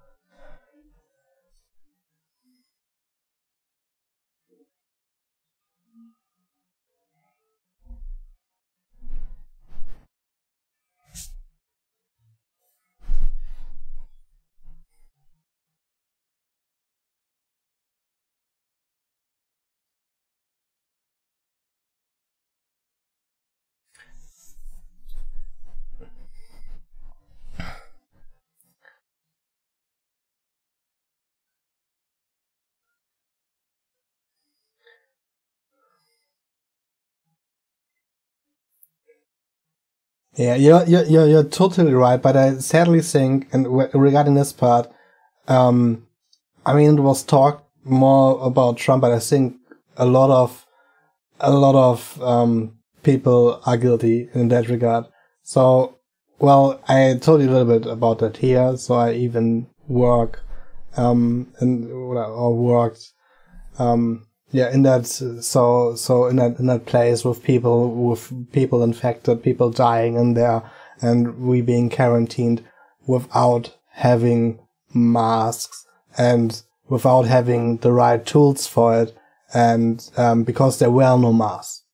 Yeah, 40.38 40.54
you're, 40.54 40.84
you're, 40.84 41.26
you're, 41.26 41.42
totally 41.42 41.92
right, 41.92 42.22
but 42.22 42.36
I 42.36 42.58
sadly 42.58 43.00
think, 43.00 43.48
and 43.52 43.66
regarding 43.92 44.34
this 44.34 44.52
part, 44.52 44.88
um, 45.48 46.06
I 46.64 46.74
mean, 46.74 46.96
it 46.96 47.00
was 47.00 47.24
talk 47.24 47.68
more 47.82 48.40
about 48.46 48.76
Trump, 48.76 49.00
but 49.00 49.10
I 49.10 49.18
think 49.18 49.56
a 49.96 50.06
lot 50.06 50.30
of, 50.30 50.64
a 51.40 51.50
lot 51.50 51.74
of, 51.74 52.22
um, 52.22 52.78
people 53.02 53.60
are 53.66 53.76
guilty 53.76 54.28
in 54.32 54.46
that 54.50 54.68
regard. 54.68 55.06
So, 55.42 55.98
well, 56.38 56.80
I 56.86 57.18
told 57.20 57.42
you 57.42 57.48
a 57.48 57.50
little 57.50 57.80
bit 57.80 57.90
about 57.90 58.20
that 58.20 58.36
here, 58.36 58.76
so 58.76 58.94
I 58.94 59.14
even 59.14 59.66
work, 59.88 60.44
um, 60.96 61.52
and, 61.58 61.90
or 61.90 62.54
worked, 62.54 63.10
um, 63.80 64.27
yeah 64.50 64.70
in 64.72 64.82
that 64.82 65.06
so 65.06 65.94
so 65.94 66.26
in 66.26 66.36
that 66.36 66.58
in 66.58 66.66
that 66.66 66.86
place 66.86 67.24
with 67.24 67.42
people 67.42 67.94
with 67.94 68.52
people 68.52 68.82
infected 68.82 69.42
people 69.42 69.70
dying 69.70 70.14
in 70.14 70.34
there 70.34 70.62
and 71.00 71.38
we 71.38 71.60
being 71.60 71.90
quarantined 71.90 72.64
without 73.06 73.76
having 73.92 74.58
masks 74.94 75.86
and 76.16 76.62
without 76.88 77.26
having 77.26 77.76
the 77.78 77.92
right 77.92 78.24
tools 78.24 78.66
for 78.66 79.02
it 79.02 79.16
and 79.52 80.10
um, 80.16 80.44
because 80.44 80.78
there 80.78 80.90
were 80.90 81.16
no 81.16 81.32
masks. 81.32 81.84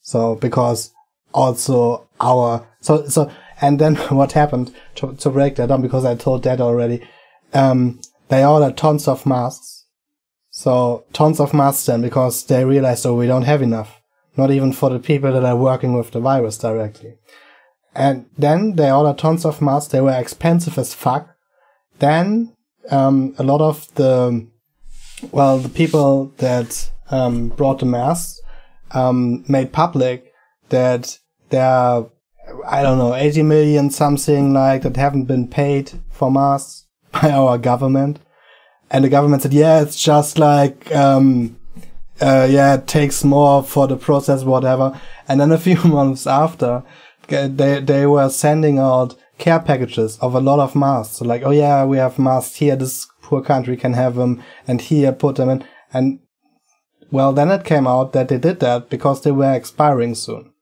So 0.00 0.34
because 0.34 0.92
also 1.32 2.08
our 2.20 2.66
so 2.80 3.06
so 3.08 3.30
and 3.60 3.78
then 3.78 3.96
what 4.08 4.32
happened 4.32 4.74
to, 4.96 5.14
to 5.16 5.30
break 5.30 5.56
that 5.56 5.68
down 5.68 5.82
because 5.82 6.04
i 6.04 6.14
told 6.14 6.42
that 6.42 6.58
already 6.58 7.06
um, 7.52 8.00
they 8.28 8.44
ordered 8.44 8.76
tons 8.78 9.06
of 9.06 9.26
masks 9.26 9.77
so 10.58 11.04
tons 11.12 11.38
of 11.38 11.54
masks 11.54 11.86
then 11.86 12.02
because 12.02 12.44
they 12.46 12.64
realized, 12.64 13.06
oh, 13.06 13.14
we 13.14 13.28
don't 13.28 13.44
have 13.44 13.62
enough. 13.62 14.02
Not 14.36 14.50
even 14.50 14.72
for 14.72 14.90
the 14.90 14.98
people 14.98 15.32
that 15.32 15.44
are 15.44 15.56
working 15.56 15.92
with 15.92 16.10
the 16.10 16.18
virus 16.18 16.58
directly. 16.58 17.14
And 17.94 18.26
then 18.36 18.74
they 18.74 18.90
ordered 18.90 19.18
tons 19.18 19.44
of 19.44 19.62
masks. 19.62 19.92
They 19.92 20.00
were 20.00 20.18
expensive 20.18 20.76
as 20.76 20.94
fuck. 20.94 21.28
Then, 22.00 22.56
um, 22.90 23.36
a 23.38 23.44
lot 23.44 23.60
of 23.60 23.86
the, 23.94 24.48
well, 25.30 25.58
the 25.60 25.68
people 25.68 26.32
that, 26.38 26.90
um, 27.12 27.50
brought 27.50 27.78
the 27.78 27.86
masks, 27.86 28.40
um, 28.90 29.44
made 29.46 29.72
public 29.72 30.32
that 30.70 31.20
there 31.50 31.64
are, 31.64 32.10
I 32.66 32.82
don't 32.82 32.98
know, 32.98 33.14
80 33.14 33.44
million 33.44 33.90
something 33.90 34.54
like 34.54 34.82
that 34.82 34.96
haven't 34.96 35.26
been 35.26 35.46
paid 35.46 35.92
for 36.10 36.32
masks 36.32 36.88
by 37.12 37.30
our 37.30 37.58
government 37.58 38.18
and 38.90 39.04
the 39.04 39.08
government 39.08 39.42
said, 39.42 39.52
yeah, 39.52 39.80
it's 39.80 40.02
just 40.02 40.38
like, 40.38 40.94
um, 40.94 41.58
uh, 42.20 42.46
yeah, 42.50 42.74
it 42.74 42.86
takes 42.86 43.22
more 43.22 43.62
for 43.62 43.86
the 43.86 43.96
process, 43.96 44.44
whatever. 44.44 44.98
And 45.26 45.40
then 45.40 45.52
a 45.52 45.58
few 45.68 45.82
months 45.84 46.26
after, 46.26 46.82
they, 47.28 47.80
they 47.80 48.06
were 48.06 48.30
sending 48.30 48.78
out 48.78 49.14
care 49.38 49.60
packages 49.60 50.18
of 50.18 50.34
a 50.34 50.40
lot 50.40 50.58
of 50.58 50.74
masks. 50.74 51.16
So 51.16 51.24
like, 51.24 51.42
oh 51.44 51.50
yeah, 51.50 51.84
we 51.84 51.98
have 51.98 52.18
masks 52.18 52.56
here. 52.56 52.76
This 52.76 53.06
poor 53.22 53.42
country 53.42 53.76
can 53.76 53.92
have 53.92 54.16
them 54.16 54.42
and 54.66 54.80
here 54.80 55.12
put 55.12 55.36
them 55.36 55.50
in. 55.50 55.64
And 55.92 56.20
well, 57.10 57.32
then 57.32 57.50
it 57.50 57.64
came 57.64 57.86
out 57.86 58.12
that 58.12 58.28
they 58.28 58.38
did 58.38 58.60
that 58.60 58.90
because 58.90 59.22
they 59.22 59.30
were 59.30 59.52
expiring 59.52 60.14
soon. 60.14 60.52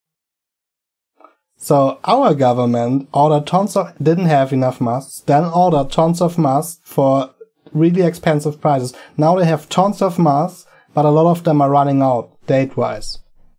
So 1.56 1.98
our 2.04 2.34
government 2.34 3.08
ordered 3.14 3.46
tons 3.46 3.76
of, 3.76 3.96
didn't 4.00 4.26
have 4.26 4.52
enough 4.52 4.80
masks, 4.80 5.20
then 5.20 5.44
ordered 5.44 5.90
tons 5.90 6.20
of 6.20 6.38
masks 6.38 6.80
for 6.84 7.30
really 7.76 8.02
expensive 8.02 8.60
prices. 8.60 8.94
Now 9.16 9.36
they 9.36 9.44
have 9.44 9.68
tons 9.68 10.02
of 10.02 10.18
masks, 10.18 10.66
but 10.94 11.04
a 11.04 11.10
lot 11.10 11.30
of 11.30 11.44
them 11.44 11.60
are 11.60 11.70
running 11.70 12.02
out 12.02 12.36
date 12.46 12.76
wise. 12.76 13.18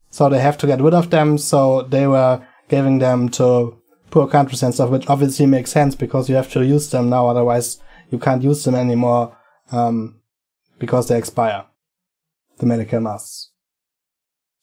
So 0.09 0.29
they 0.29 0.39
have 0.39 0.57
to 0.59 0.67
get 0.67 0.81
rid 0.81 0.93
of 0.93 1.09
them. 1.09 1.37
So 1.37 1.83
they 1.83 2.07
were 2.07 2.45
giving 2.69 2.99
them 2.99 3.29
to 3.29 3.77
poor 4.09 4.27
countries 4.27 4.63
and 4.63 4.73
stuff, 4.73 4.89
which 4.89 5.07
obviously 5.07 5.45
makes 5.45 5.71
sense 5.71 5.95
because 5.95 6.29
you 6.29 6.35
have 6.35 6.51
to 6.53 6.65
use 6.65 6.89
them 6.89 7.09
now. 7.09 7.27
Otherwise 7.27 7.79
you 8.09 8.17
can't 8.17 8.43
use 8.43 8.63
them 8.63 8.75
anymore, 8.75 9.37
um, 9.71 10.19
because 10.79 11.07
they 11.07 11.17
expire. 11.17 11.65
The 12.57 12.65
medical 12.65 12.99
masks. 12.99 13.51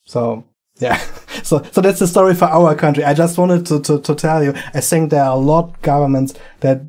So 0.04 0.44
yeah. 0.80 0.96
so 1.42 1.62
so 1.70 1.80
that's 1.80 2.00
the 2.00 2.08
story 2.08 2.34
for 2.34 2.46
our 2.46 2.74
country. 2.74 3.04
I 3.04 3.14
just 3.14 3.38
wanted 3.38 3.66
to, 3.66 3.80
to, 3.82 4.00
to 4.00 4.14
tell 4.14 4.42
you. 4.42 4.54
I 4.72 4.80
think 4.80 5.10
there 5.10 5.22
are 5.22 5.36
a 5.36 5.40
lot 5.40 5.68
of 5.68 5.82
governments 5.82 6.34
that 6.60 6.82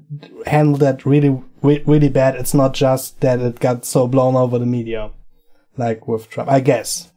handle 0.47 0.77
that 0.77 1.05
really 1.05 1.41
really 1.65 2.09
bad. 2.09 2.35
It's 2.35 2.53
not 2.53 2.73
just 2.73 3.19
that 3.21 3.39
it 3.39 3.59
got 3.59 3.85
so 3.85 4.07
blown 4.07 4.35
over 4.35 4.59
the 4.59 4.65
media, 4.65 5.11
like 5.77 6.07
with 6.07 6.29
Trump. 6.29 6.49
I 6.49 6.59
guess. 6.59 7.11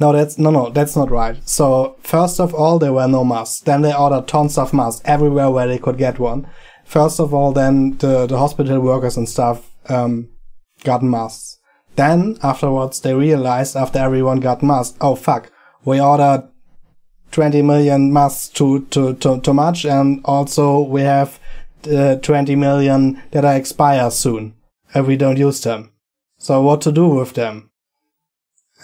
No, 0.00 0.12
that's 0.12 0.38
no, 0.38 0.50
no, 0.50 0.70
that's 0.70 0.96
not 0.96 1.10
right. 1.10 1.36
So 1.48 1.96
first 2.00 2.40
of 2.40 2.54
all, 2.54 2.78
there 2.78 2.92
were 2.92 3.06
no 3.06 3.24
masks. 3.24 3.60
Then 3.60 3.82
they 3.82 3.94
ordered 3.94 4.26
tons 4.26 4.58
of 4.58 4.72
masks 4.72 5.02
everywhere 5.04 5.50
where 5.50 5.68
they 5.68 5.78
could 5.78 5.98
get 5.98 6.18
one. 6.18 6.48
First 6.84 7.20
of 7.20 7.32
all, 7.32 7.52
then 7.52 7.96
the 7.98 8.26
the 8.26 8.38
hospital 8.38 8.80
workers 8.80 9.16
and 9.16 9.28
stuff 9.28 9.70
um, 9.88 10.28
got 10.82 11.02
masks. 11.02 11.58
Then 11.96 12.38
afterwards, 12.42 13.00
they 13.00 13.14
realized 13.14 13.76
after 13.76 14.00
everyone 14.00 14.40
got 14.40 14.62
masks, 14.62 14.98
oh 15.00 15.14
fuck, 15.14 15.52
we 15.84 16.00
ordered 16.00 16.48
20 17.34 17.62
million 17.62 18.12
masks 18.12 18.48
too, 18.48 18.86
too, 18.90 19.14
too, 19.14 19.40
too 19.40 19.52
much. 19.52 19.84
And 19.84 20.20
also 20.24 20.80
we 20.80 21.02
have 21.02 21.40
uh, 21.92 22.14
20 22.16 22.54
million 22.54 23.20
that 23.32 23.44
are 23.44 23.56
expire 23.56 24.08
soon 24.12 24.54
if 24.94 25.04
we 25.04 25.16
don't 25.16 25.36
use 25.36 25.60
them. 25.60 25.90
So 26.38 26.62
what 26.62 26.80
to 26.82 26.92
do 26.92 27.08
with 27.08 27.34
them? 27.34 27.70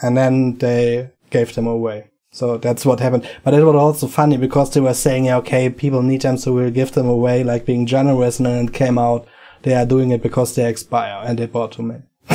And 0.03 0.17
then 0.17 0.59
they 0.59 1.13
gave 1.31 1.55
them 1.55 1.69
away. 1.69 2.11
So 2.33 2.59
that's 2.59 2.85
what 2.85 2.99
happened. 2.99 3.29
But 3.45 3.55
it 3.55 3.63
was 3.63 3.77
also 3.77 4.09
funny 4.09 4.37
because 4.37 4.73
they 4.73 4.81
were 4.81 4.95
saying, 4.95 5.31
okay, 5.31 5.71
people 5.71 6.03
need 6.03 6.23
them, 6.23 6.37
so 6.37 6.53
we'll 6.53 6.71
give 6.71 6.93
them 6.93 7.07
away, 7.07 7.45
like 7.45 7.65
being 7.67 7.87
generous. 7.87 8.39
And 8.39 8.47
then 8.47 8.67
it 8.67 8.75
came 8.75 8.99
out, 8.99 9.29
they 9.63 9.75
are 9.75 9.87
doing 9.87 10.11
it 10.11 10.23
because 10.23 10.57
they 10.57 10.69
expire 10.69 11.23
and 11.25 11.39
they 11.39 11.47
bought 11.47 11.73
too 11.73 11.83
many. 11.83 12.03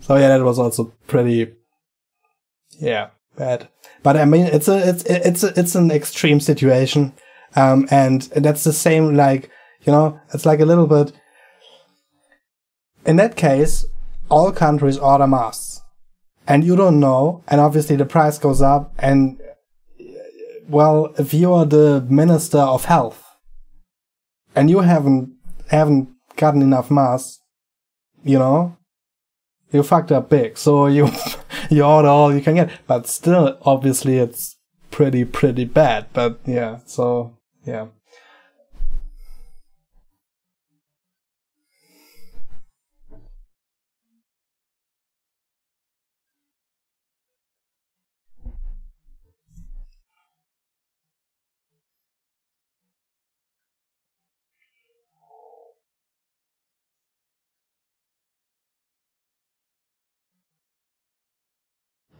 so 0.00 0.16
yeah, 0.16 0.28
that 0.28 0.42
was 0.42 0.58
also 0.58 0.92
pretty, 1.06 1.52
yeah, 2.80 3.10
bad. 3.42 3.68
But 4.02 4.16
I 4.16 4.24
mean, 4.24 4.46
it's 4.46 4.68
a, 4.68 4.78
it's, 4.88 5.04
it's 5.04 5.42
a, 5.44 5.58
it's 5.58 5.74
an 5.74 5.90
extreme 5.90 6.40
situation. 6.40 7.12
Um, 7.54 7.86
and 7.90 8.22
that's 8.46 8.64
the 8.64 8.72
same, 8.72 9.14
like, 9.14 9.50
you 9.84 9.92
know, 9.92 10.20
it's 10.32 10.46
like 10.46 10.60
a 10.60 10.64
little 10.64 10.86
bit, 10.86 11.12
in 13.04 13.16
that 13.16 13.36
case, 13.36 13.86
all 14.30 14.52
countries 14.52 14.98
order 14.98 15.26
masks 15.26 15.82
and 16.46 16.64
you 16.64 16.76
don't 16.76 17.00
know, 17.00 17.42
and 17.48 17.60
obviously 17.60 17.96
the 17.96 18.04
price 18.04 18.38
goes 18.38 18.60
up, 18.60 18.92
and 18.98 19.40
well, 20.68 21.14
if 21.18 21.32
you 21.34 21.52
are 21.52 21.64
the 21.64 22.04
minister 22.08 22.58
of 22.58 22.86
health 22.86 23.24
and 24.54 24.70
you 24.70 24.80
haven't 24.80 25.34
haven't 25.68 26.08
gotten 26.36 26.62
enough 26.62 26.90
masks, 26.90 27.40
you 28.24 28.38
know, 28.38 28.76
you 29.70 29.82
fucked 29.82 30.12
up 30.12 30.28
big. 30.28 30.58
So 30.58 30.86
you 30.86 31.08
order 31.82 32.08
all 32.08 32.34
you 32.34 32.40
can 32.40 32.54
get, 32.54 32.70
but 32.86 33.06
still, 33.06 33.58
obviously, 33.62 34.18
it's 34.18 34.56
pretty 34.90 35.24
pretty 35.24 35.64
bad. 35.64 36.06
But 36.12 36.40
yeah, 36.46 36.78
so 36.86 37.38
yeah. 37.64 37.86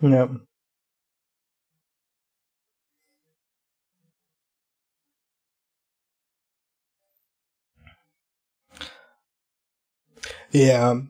Yep. 0.02 0.30
Yeah. 10.52 11.00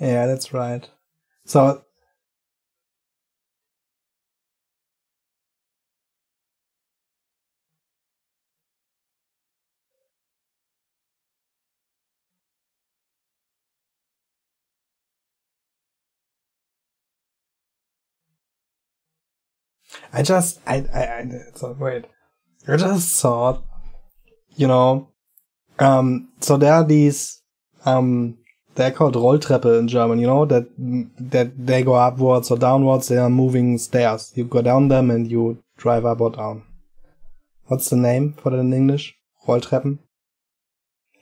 Yeah, 0.00 0.26
that's 0.26 0.52
right. 0.52 0.88
So 1.46 1.84
I 20.14 20.22
just, 20.22 20.60
I, 20.66 20.86
I, 20.94 21.00
I 21.00 21.30
so 21.54 21.76
wait, 21.78 22.04
I 22.68 22.76
just 22.76 23.20
thought, 23.20 23.64
you 24.56 24.68
know, 24.68 25.08
um, 25.80 26.28
so 26.40 26.56
there 26.56 26.72
are 26.72 26.84
these, 26.84 27.42
um, 27.84 28.38
they're 28.76 28.92
called 28.92 29.16
Rolltreppe 29.16 29.78
in 29.78 29.88
German, 29.88 30.20
you 30.20 30.28
know, 30.28 30.44
that, 30.44 30.68
that 30.78 31.66
they 31.66 31.82
go 31.82 31.94
upwards 31.94 32.50
or 32.50 32.56
downwards, 32.56 33.08
they 33.08 33.16
are 33.16 33.28
moving 33.28 33.76
stairs. 33.78 34.32
You 34.36 34.44
go 34.44 34.62
down 34.62 34.86
them 34.88 35.10
and 35.10 35.28
you 35.28 35.62
drive 35.76 36.06
up 36.06 36.20
or 36.20 36.30
down. 36.30 36.62
What's 37.66 37.90
the 37.90 37.96
name 37.96 38.34
for 38.34 38.50
that 38.50 38.58
in 38.58 38.72
English? 38.72 39.16
Rolltreppen? 39.48 39.98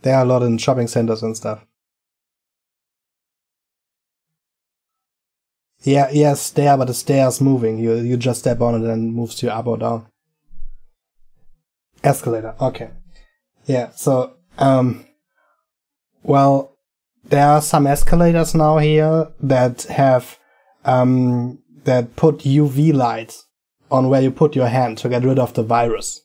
There 0.03 0.16
are 0.16 0.22
a 0.22 0.26
lot 0.26 0.43
in 0.43 0.59
shopping 0.59 0.88
centers 0.88 1.22
and 1.22 1.36
stuff. 1.36 1.64
Yeah, 5.82 6.10
yeah, 6.12 6.34
stair, 6.34 6.76
but 6.76 6.86
the 6.86 6.94
stair's 6.94 7.40
moving. 7.40 7.78
You 7.78 7.94
you 7.96 8.16
just 8.16 8.40
step 8.40 8.60
on 8.60 8.74
it 8.74 8.88
and 8.88 9.08
it 9.08 9.12
moves 9.12 9.42
you 9.42 9.50
up 9.50 9.66
or 9.66 9.78
down. 9.78 10.06
Escalator. 12.04 12.54
Okay. 12.60 12.90
Yeah. 13.66 13.90
So, 13.90 14.34
um, 14.58 15.04
well, 16.22 16.76
there 17.24 17.46
are 17.46 17.62
some 17.62 17.86
escalators 17.86 18.54
now 18.54 18.78
here 18.78 19.28
that 19.40 19.82
have 19.84 20.38
um 20.84 21.58
that 21.84 22.16
put 22.16 22.38
UV 22.38 22.92
lights 22.92 23.46
on 23.90 24.08
where 24.08 24.22
you 24.22 24.30
put 24.30 24.56
your 24.56 24.68
hand 24.68 24.98
to 24.98 25.08
get 25.08 25.24
rid 25.24 25.38
of 25.38 25.54
the 25.54 25.62
virus. 25.62 26.21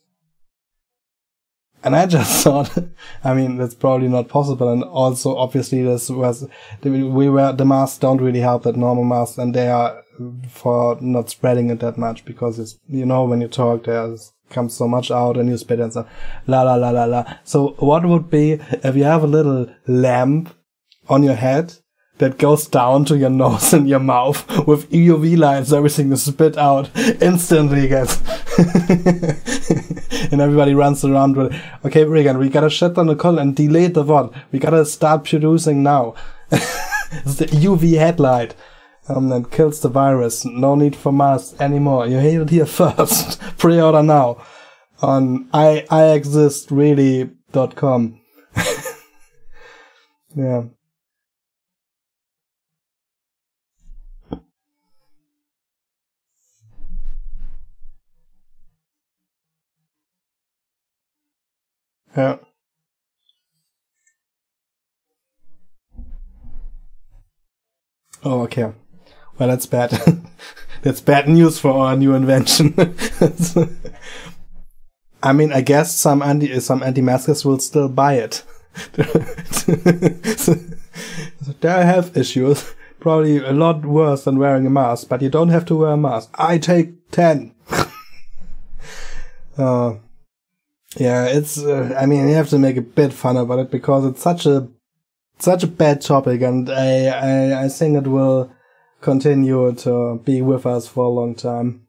And 1.83 1.95
I 1.95 2.05
just 2.05 2.43
thought, 2.43 2.77
I 3.23 3.33
mean, 3.33 3.57
that's 3.57 3.75
probably 3.75 4.07
not 4.07 4.29
possible. 4.29 4.71
And 4.71 4.83
also, 4.83 5.35
obviously, 5.35 5.83
this 5.83 6.09
was, 6.09 6.47
we 6.83 7.29
were, 7.29 7.53
the 7.53 7.65
masks 7.65 7.97
don't 7.97 8.21
really 8.21 8.39
help 8.39 8.63
that 8.63 8.75
normal 8.75 9.03
masks 9.03 9.37
and 9.37 9.53
they 9.53 9.69
are 9.69 10.03
for 10.49 10.97
not 10.99 11.29
spreading 11.29 11.69
it 11.69 11.79
that 11.79 11.97
much 11.97 12.25
because 12.25 12.59
it's, 12.59 12.79
you 12.89 13.05
know, 13.05 13.25
when 13.25 13.41
you 13.41 13.47
talk, 13.47 13.83
there 13.83 14.15
comes 14.49 14.73
so 14.73 14.87
much 14.87 15.11
out 15.11 15.37
and 15.37 15.49
you 15.49 15.57
spit 15.57 15.79
and 15.79 15.91
stuff. 15.91 16.07
La 16.47 16.63
la 16.63 16.75
la 16.75 16.89
la 16.89 17.05
la. 17.05 17.37
So 17.43 17.75
what 17.79 18.05
would 18.05 18.29
be 18.29 18.53
if 18.53 18.95
you 18.95 19.03
have 19.03 19.23
a 19.23 19.27
little 19.27 19.69
lamp 19.87 20.55
on 21.07 21.23
your 21.23 21.35
head 21.35 21.75
that 22.17 22.37
goes 22.37 22.67
down 22.67 23.05
to 23.05 23.17
your 23.17 23.29
nose 23.29 23.73
and 23.77 23.87
your 23.87 23.99
mouth 23.99 24.67
with 24.67 24.89
UV 24.91 25.37
lights, 25.37 25.71
everything 25.71 26.11
is 26.11 26.23
spit 26.23 26.57
out 26.57 26.89
instantly, 27.21 27.87
guys. 27.87 28.21
and 30.31 30.41
everybody 30.41 30.73
runs 30.73 31.05
around 31.05 31.37
with, 31.37 31.55
okay, 31.85 32.03
Regan, 32.03 32.37
we 32.37 32.49
gotta 32.49 32.69
shut 32.69 32.95
down 32.95 33.07
the 33.07 33.15
call 33.15 33.39
and 33.39 33.55
delay 33.55 33.87
the 33.87 34.03
VOD. 34.03 34.33
We 34.51 34.59
gotta 34.59 34.85
start 34.85 35.25
producing 35.25 35.83
now. 35.83 36.15
it's 36.51 37.35
the 37.35 37.45
UV 37.45 37.97
headlight. 37.97 38.55
Um, 39.09 39.29
that 39.29 39.51
kills 39.51 39.79
the 39.79 39.87
virus. 39.87 40.43
No 40.43 40.75
need 40.75 40.93
for 40.93 41.13
masks 41.13 41.57
anymore. 41.61 42.07
You 42.07 42.19
hear 42.19 42.41
it 42.41 42.49
here 42.49 42.65
first. 42.65 43.39
Pre-order 43.57 44.03
now 44.03 44.45
on 45.01 45.47
I 45.53 45.85
I 45.89 46.11
exist 46.11 46.71
really.com. 46.71 48.19
yeah. 50.35 50.63
Yeah. 62.17 62.37
Oh, 68.23 68.41
okay. 68.41 68.73
Well, 69.37 69.49
that's 69.49 69.67
bad. 69.67 69.91
that's 70.81 70.99
bad 70.99 71.29
news 71.29 71.59
for 71.59 71.71
our 71.73 71.95
new 71.95 72.15
invention. 72.15 72.73
I 75.21 75.33
mean, 75.33 75.53
I 75.53 75.61
guess 75.61 75.95
some 75.95 76.23
anti 76.23 76.59
some 76.59 76.81
anti-maskers 76.81 77.45
will 77.45 77.59
still 77.59 77.87
buy 77.87 78.15
it. 78.15 78.43
they 81.61 81.69
have 81.69 82.17
issues, 82.17 82.73
probably 82.99 83.37
a 83.37 83.51
lot 83.51 83.85
worse 83.85 84.23
than 84.23 84.39
wearing 84.39 84.65
a 84.65 84.71
mask. 84.71 85.07
But 85.07 85.21
you 85.21 85.29
don't 85.29 85.49
have 85.49 85.65
to 85.65 85.75
wear 85.75 85.91
a 85.91 85.97
mask. 85.97 86.33
I 86.33 86.57
take 86.57 87.11
ten. 87.11 87.53
uh, 89.57 89.97
yeah, 90.99 91.25
it's. 91.25 91.57
Uh, 91.57 91.95
I 91.99 92.05
mean, 92.05 92.27
you 92.27 92.35
have 92.35 92.49
to 92.49 92.59
make 92.59 92.77
a 92.77 92.81
bit 92.81 93.13
fun 93.13 93.37
about 93.37 93.59
it 93.59 93.71
because 93.71 94.05
it's 94.05 94.21
such 94.21 94.45
a 94.45 94.67
such 95.39 95.63
a 95.63 95.67
bad 95.67 96.01
topic, 96.01 96.41
and 96.41 96.69
I 96.69 97.07
I, 97.07 97.65
I 97.65 97.69
think 97.69 97.97
it 97.97 98.07
will 98.09 98.51
continue 99.01 99.73
to 99.75 100.19
be 100.25 100.41
with 100.41 100.65
us 100.65 100.87
for 100.87 101.05
a 101.05 101.09
long 101.09 101.35
time. 101.35 101.87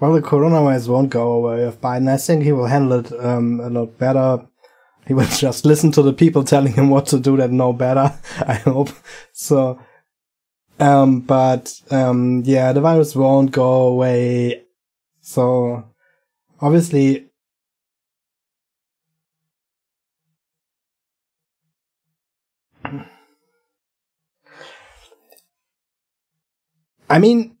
Well, 0.00 0.14
the 0.14 0.22
coronavirus 0.22 0.88
won't 0.88 1.10
go 1.10 1.32
away 1.32 1.64
if 1.66 1.80
Biden. 1.82 2.08
I 2.08 2.16
think 2.16 2.44
he 2.44 2.52
will 2.52 2.64
handle 2.66 3.00
it 3.00 3.12
um, 3.22 3.60
a 3.60 3.68
lot 3.68 3.98
better 3.98 4.46
he 5.06 5.14
will 5.14 5.26
just 5.26 5.64
listen 5.64 5.92
to 5.92 6.02
the 6.02 6.12
people 6.12 6.44
telling 6.44 6.72
him 6.72 6.90
what 6.90 7.06
to 7.06 7.20
do 7.20 7.36
that 7.36 7.50
know 7.50 7.72
better, 7.72 8.12
I 8.46 8.54
hope. 8.54 8.90
So, 9.32 9.80
um, 10.78 11.20
but, 11.20 11.72
um, 11.90 12.42
yeah, 12.44 12.72
the 12.72 12.80
virus 12.80 13.14
won't 13.16 13.50
go 13.52 13.88
away. 13.88 14.64
So, 15.20 15.84
obviously, 16.60 17.28
I 27.08 27.18
mean, 27.18 27.55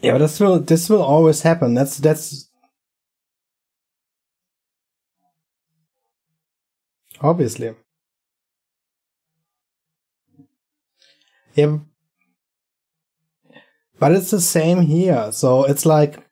Yeah, 0.00 0.12
but 0.12 0.18
this 0.18 0.38
will 0.40 0.60
this 0.60 0.88
will 0.88 1.02
always 1.02 1.42
happen. 1.42 1.74
That's 1.74 1.98
that's 1.98 2.48
obviously. 7.20 7.74
Yeah, 11.54 11.78
but 13.98 14.12
it's 14.12 14.30
the 14.30 14.40
same 14.40 14.82
here. 14.82 15.32
So 15.32 15.64
it's 15.64 15.84
like 15.84 16.24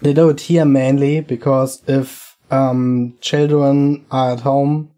they 0.00 0.12
do 0.12 0.28
it 0.30 0.40
here 0.40 0.64
mainly 0.64 1.20
because 1.20 1.82
if 1.86 2.36
um, 2.50 3.16
children 3.20 4.06
are 4.10 4.32
at 4.32 4.40
home, 4.40 4.90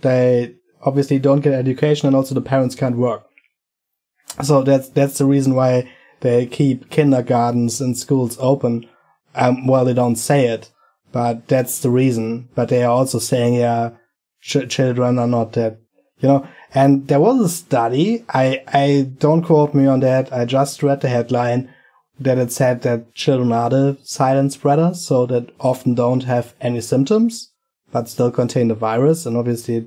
they 0.00 0.56
obviously 0.82 1.20
don't 1.20 1.40
get 1.40 1.52
education, 1.52 2.08
and 2.08 2.16
also 2.16 2.34
the 2.34 2.40
parents 2.40 2.74
can't 2.74 2.96
work. 2.96 3.24
So 4.42 4.62
that's 4.62 4.88
that's 4.88 5.18
the 5.18 5.24
reason 5.24 5.54
why 5.54 5.88
they 6.20 6.46
keep 6.46 6.90
kindergartens 6.90 7.80
and 7.80 7.96
schools 7.96 8.36
open. 8.40 8.88
Um, 9.34 9.66
well, 9.66 9.84
they 9.84 9.94
don't 9.94 10.16
say 10.16 10.46
it, 10.46 10.70
but 11.12 11.48
that's 11.48 11.80
the 11.80 11.90
reason. 11.90 12.48
But 12.54 12.68
they 12.68 12.82
are 12.82 12.90
also 12.90 13.18
saying, 13.18 13.54
yeah, 13.54 13.90
ch- 14.40 14.68
children 14.68 15.18
are 15.18 15.26
not 15.26 15.52
that, 15.52 15.78
you 16.18 16.28
know. 16.28 16.48
And 16.74 17.08
there 17.08 17.20
was 17.20 17.40
a 17.40 17.48
study. 17.48 18.24
I, 18.28 18.62
I 18.68 19.10
don't 19.18 19.42
quote 19.42 19.74
me 19.74 19.86
on 19.86 20.00
that. 20.00 20.32
I 20.32 20.44
just 20.44 20.82
read 20.82 21.00
the 21.00 21.08
headline 21.08 21.72
that 22.18 22.38
it 22.38 22.50
said 22.50 22.82
that 22.82 23.14
children 23.14 23.52
are 23.52 23.68
the 23.68 23.98
silent 24.02 24.54
spreaders, 24.54 25.06
so 25.06 25.26
that 25.26 25.50
often 25.60 25.94
don't 25.94 26.24
have 26.24 26.54
any 26.60 26.80
symptoms, 26.80 27.52
but 27.92 28.08
still 28.08 28.30
contain 28.30 28.68
the 28.68 28.74
virus. 28.74 29.26
And 29.26 29.36
obviously, 29.36 29.86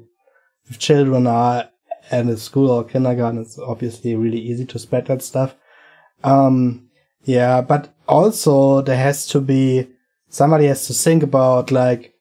if 0.68 0.78
children 0.78 1.26
are 1.26 1.70
in 2.12 2.30
a 2.30 2.38
school 2.38 2.70
or 2.70 2.84
kindergarten, 2.84 3.42
it's 3.42 3.58
obviously 3.58 4.16
really 4.16 4.40
easy 4.40 4.66
to 4.66 4.80
spread 4.80 5.08
that 5.08 5.24
stuff. 5.24 5.56
Um, 6.24 6.90
yeah, 7.24 7.62
but 7.62 7.94
also 8.08 8.82
there 8.82 8.98
has 8.98 9.28
to 9.28 9.42
be, 9.42 9.88
somebody 10.30 10.66
has 10.66 10.88
to 10.88 10.94
think 10.94 11.24
about 11.24 11.72
like, 11.72 12.14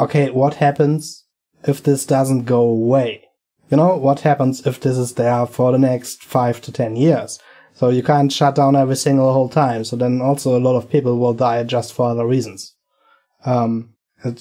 okay, 0.00 0.30
what 0.30 0.54
happens 0.54 1.24
if 1.66 1.82
this 1.82 2.06
doesn't 2.06 2.44
go 2.44 2.60
away? 2.60 3.24
You 3.70 3.76
know, 3.76 3.96
what 3.96 4.20
happens 4.20 4.66
if 4.66 4.80
this 4.80 4.96
is 4.96 5.14
there 5.14 5.46
for 5.46 5.72
the 5.72 5.78
next 5.78 6.22
five 6.22 6.60
to 6.62 6.72
ten 6.72 6.96
years? 6.96 7.38
So 7.72 7.88
you 7.88 8.02
can't 8.02 8.32
shut 8.32 8.54
down 8.54 8.76
every 8.76 8.96
single 8.96 9.32
whole 9.32 9.48
time. 9.48 9.84
So 9.84 9.96
then 9.96 10.20
also 10.20 10.56
a 10.56 10.60
lot 10.60 10.76
of 10.76 10.90
people 10.90 11.18
will 11.18 11.34
die 11.34 11.64
just 11.64 11.92
for 11.92 12.10
other 12.10 12.26
reasons. 12.26 12.74
Um, 13.44 13.94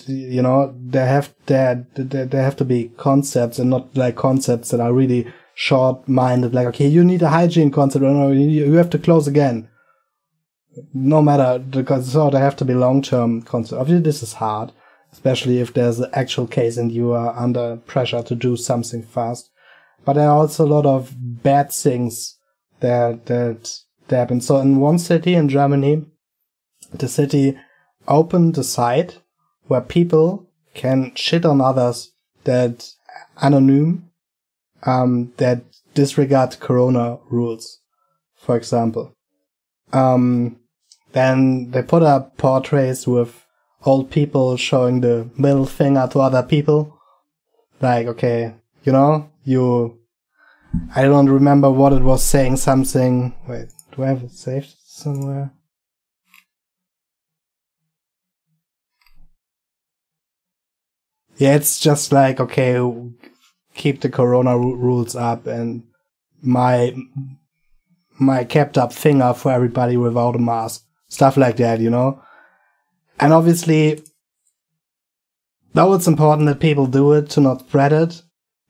you 0.05 0.41
know, 0.41 0.73
there 0.77 1.07
have, 1.07 1.33
there, 1.47 1.87
there, 1.95 2.25
there 2.25 2.43
have 2.43 2.55
to 2.57 2.65
be 2.65 2.91
concepts 2.97 3.59
and 3.59 3.69
not 3.69 3.97
like 3.97 4.15
concepts 4.15 4.69
that 4.69 4.79
are 4.79 4.93
really 4.93 5.33
short-minded, 5.55 6.53
like, 6.53 6.67
okay, 6.67 6.87
you 6.87 7.03
need 7.03 7.21
a 7.21 7.29
hygiene 7.29 7.71
concept, 7.71 8.03
or 8.03 8.11
no, 8.11 8.31
you 8.31 8.73
have 8.73 8.89
to 8.91 8.99
close 8.99 9.27
again. 9.27 9.69
No 10.93 11.21
matter, 11.21 11.59
because 11.59 12.11
so 12.11 12.29
they 12.29 12.39
have 12.39 12.55
to 12.57 12.65
be 12.65 12.73
long-term 12.73 13.43
concept. 13.43 13.79
Obviously, 13.79 14.03
this 14.03 14.23
is 14.23 14.33
hard, 14.33 14.71
especially 15.11 15.59
if 15.59 15.73
there's 15.73 15.99
an 15.99 16.09
actual 16.13 16.47
case 16.47 16.77
and 16.77 16.91
you 16.91 17.11
are 17.11 17.37
under 17.37 17.77
pressure 17.77 18.23
to 18.23 18.35
do 18.35 18.57
something 18.57 19.03
fast. 19.03 19.51
But 20.03 20.13
there 20.13 20.27
are 20.27 20.37
also 20.37 20.65
a 20.65 20.73
lot 20.73 20.85
of 20.85 21.13
bad 21.17 21.71
things 21.71 22.37
that, 22.79 23.27
that, 23.27 23.77
that 24.07 24.17
happen. 24.17 24.41
So 24.41 24.57
in 24.57 24.79
one 24.79 24.97
city 24.97 25.35
in 25.35 25.47
Germany, 25.47 26.05
the 26.91 27.07
city 27.07 27.57
opened 28.07 28.57
a 28.57 28.63
site 28.63 29.19
where 29.67 29.81
people 29.81 30.49
can 30.73 31.13
shit 31.15 31.45
on 31.45 31.61
others 31.61 32.11
that 32.43 32.89
anonym 33.37 34.01
um, 34.85 35.33
that 35.37 35.63
disregard 35.93 36.59
corona 36.59 37.17
rules, 37.29 37.79
for 38.35 38.55
example. 38.55 39.15
Um, 39.91 40.59
then 41.13 41.71
they 41.71 41.83
put 41.83 42.03
up 42.03 42.37
portraits 42.37 43.07
with 43.07 43.45
old 43.85 44.09
people 44.09 44.57
showing 44.57 45.01
the 45.01 45.29
middle 45.37 45.65
finger 45.65 46.07
to 46.11 46.19
other 46.19 46.43
people. 46.43 46.97
Like, 47.81 48.07
okay, 48.07 48.55
you 48.83 48.91
know, 48.91 49.29
you, 49.43 49.99
I 50.95 51.03
don't 51.03 51.29
remember 51.29 51.69
what 51.69 51.93
it 51.93 52.01
was 52.01 52.23
saying 52.23 52.57
something. 52.57 53.35
Wait, 53.47 53.67
do 53.95 54.03
I 54.03 54.07
have 54.07 54.23
it 54.23 54.31
saved 54.31 54.73
somewhere? 54.85 55.51
Yeah, 61.37 61.55
it's 61.55 61.79
just 61.79 62.11
like, 62.11 62.39
okay, 62.39 62.79
keep 63.73 64.01
the 64.01 64.09
corona 64.09 64.57
rules 64.57 65.15
up 65.15 65.47
and 65.47 65.83
my 66.41 66.95
my 68.19 68.43
kept 68.43 68.77
up 68.77 68.93
finger 68.93 69.33
for 69.33 69.51
everybody 69.51 69.97
without 69.97 70.35
a 70.35 70.39
mask 70.39 70.83
stuff 71.07 71.37
like 71.37 71.57
that 71.57 71.79
you 71.79 71.89
know? 71.89 72.21
And 73.19 73.33
obviously 73.33 74.03
though 75.73 75.93
it's 75.93 76.07
important 76.07 76.47
that 76.47 76.59
people 76.59 76.85
do 76.85 77.13
it 77.13 77.29
to 77.31 77.41
not 77.41 77.61
spread 77.61 77.93
it. 77.93 78.21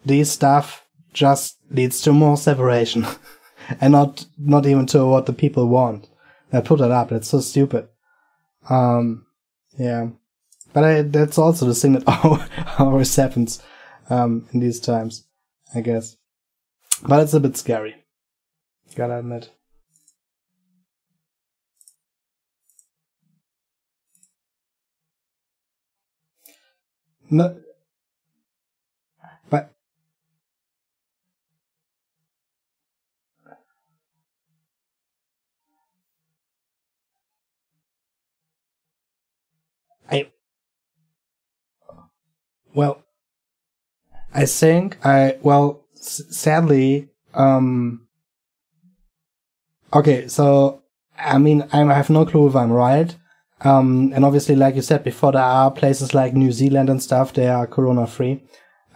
This 0.05 0.31
stuff 0.31 0.85
just 1.13 1.57
leads 1.69 2.01
to 2.01 2.13
more 2.13 2.37
separation 2.37 3.05
and 3.81 3.91
not 3.91 4.25
not 4.37 4.65
even 4.65 4.85
to 4.87 5.05
what 5.05 5.25
the 5.25 5.33
people 5.33 5.67
want. 5.67 6.07
They 6.51 6.61
put 6.61 6.81
it 6.81 6.91
up 6.91 7.11
it's 7.11 7.29
so 7.29 7.41
stupid. 7.41 7.87
Um 8.69 9.25
yeah. 9.77 10.09
But 10.71 10.83
I, 10.83 11.01
that's 11.03 11.37
also 11.37 11.67
the 11.67 11.75
thing 11.75 11.93
that 11.93 12.75
always 12.79 13.15
happens 13.15 13.61
um, 14.09 14.47
in 14.53 14.59
these 14.59 14.79
times, 14.79 15.25
I 15.75 15.81
guess. 15.81 16.17
But 17.07 17.23
it's 17.23 17.33
a 17.33 17.39
bit 17.39 17.57
scary. 17.57 17.95
Gotta 18.95 19.19
admit. 19.19 19.49
No, 27.29 27.57
but 29.49 29.73
I 40.11 40.27
well 42.75 43.03
I 44.33 44.45
think 44.45 44.97
I 45.05 45.37
well, 45.41 45.85
s- 45.95 46.23
sadly, 46.29 47.09
um. 47.33 48.07
Okay, 49.93 50.27
so 50.27 50.81
I 51.17 51.37
mean, 51.37 51.67
I 51.71 51.79
have 51.93 52.09
no 52.09 52.25
clue 52.25 52.47
if 52.47 52.55
I'm 52.55 52.71
right. 52.71 53.15
Um, 53.61 54.11
and 54.13 54.25
obviously, 54.25 54.55
like 54.55 54.75
you 54.75 54.81
said 54.81 55.03
before, 55.03 55.31
there 55.31 55.41
are 55.41 55.71
places 55.71 56.13
like 56.13 56.33
New 56.33 56.51
Zealand 56.51 56.89
and 56.89 57.01
stuff. 57.01 57.33
They 57.33 57.47
are 57.47 57.67
corona 57.67 58.07
free, 58.07 58.43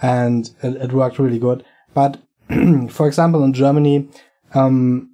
and 0.01 0.49
it, 0.63 0.75
it 0.77 0.91
worked 0.93 1.19
really 1.19 1.39
good. 1.39 1.63
But 1.93 2.17
for 2.89 3.07
example, 3.07 3.43
in 3.43 3.53
Germany, 3.53 4.09
um, 4.53 5.11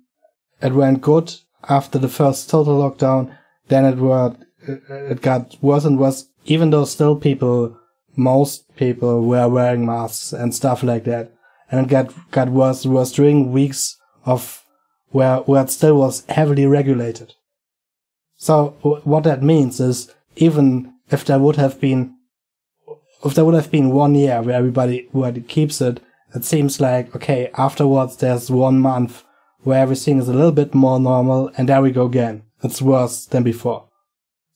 it 0.62 0.74
went 0.74 1.02
good 1.02 1.34
after 1.70 2.00
the 2.00 2.08
first 2.10 2.50
total 2.50 2.80
lockdown. 2.80 3.36
Then 3.68 3.86
it 3.86 3.98
were 3.98 4.36
it 4.66 5.22
got 5.22 5.58
worse 5.62 5.86
and 5.86 6.00
worse. 6.00 6.28
Even 6.46 6.70
though 6.72 6.86
still 6.86 7.16
people 7.16 7.78
most 8.16 8.76
people 8.76 9.24
were 9.24 9.47
wearing 9.47 9.86
masks 9.86 10.34
and 10.34 10.53
stuff 10.53 10.84
like 10.84 11.03
that. 11.05 11.32
And 11.72 11.86
it 11.86 11.89
got, 11.89 12.32
got 12.32 12.49
worse, 12.49 12.86
worse 12.86 13.11
during 13.11 13.51
weeks 13.51 13.97
of 14.26 14.64
where, 15.09 15.38
where 15.38 15.64
it 15.64 15.70
still 15.70 15.95
was 15.95 16.26
heavily 16.30 16.66
regulated. 16.66 17.34
So 18.36 18.76
w- 18.84 19.01
what 19.03 19.24
that 19.24 19.41
means 19.41 19.80
is 19.80 20.14
even 20.36 20.93
if 21.09 21.26
there 21.26 21.39
would 21.39 21.55
have 21.55 21.80
been, 21.80 22.16
if 23.24 23.34
there 23.34 23.45
would 23.45 23.55
have 23.55 23.72
been 23.72 23.91
one 23.91 24.16
year 24.16 24.41
where 24.41 24.55
everybody, 24.55 25.07
where 25.11 25.36
it 25.36 25.47
keeps 25.47 25.82
it, 25.82 26.01
it 26.36 26.43
seems 26.43 26.80
like, 26.80 27.16
okay, 27.16 27.49
afterwards 27.57 28.18
there's 28.18 28.51
one 28.51 28.80
month 28.80 29.24
where 29.61 29.80
everything 29.80 30.20
is 30.20 30.28
a 30.28 30.34
little 30.34 30.51
bit 30.51 30.74
more 30.74 30.99
normal 30.99 31.51
and 31.57 31.70
there 31.70 31.82
we 31.82 31.91
go 31.91 32.05
again. 32.05 32.43
It's 32.64 32.82
worse 32.82 33.26
than 33.26 33.43
before. 33.43 33.88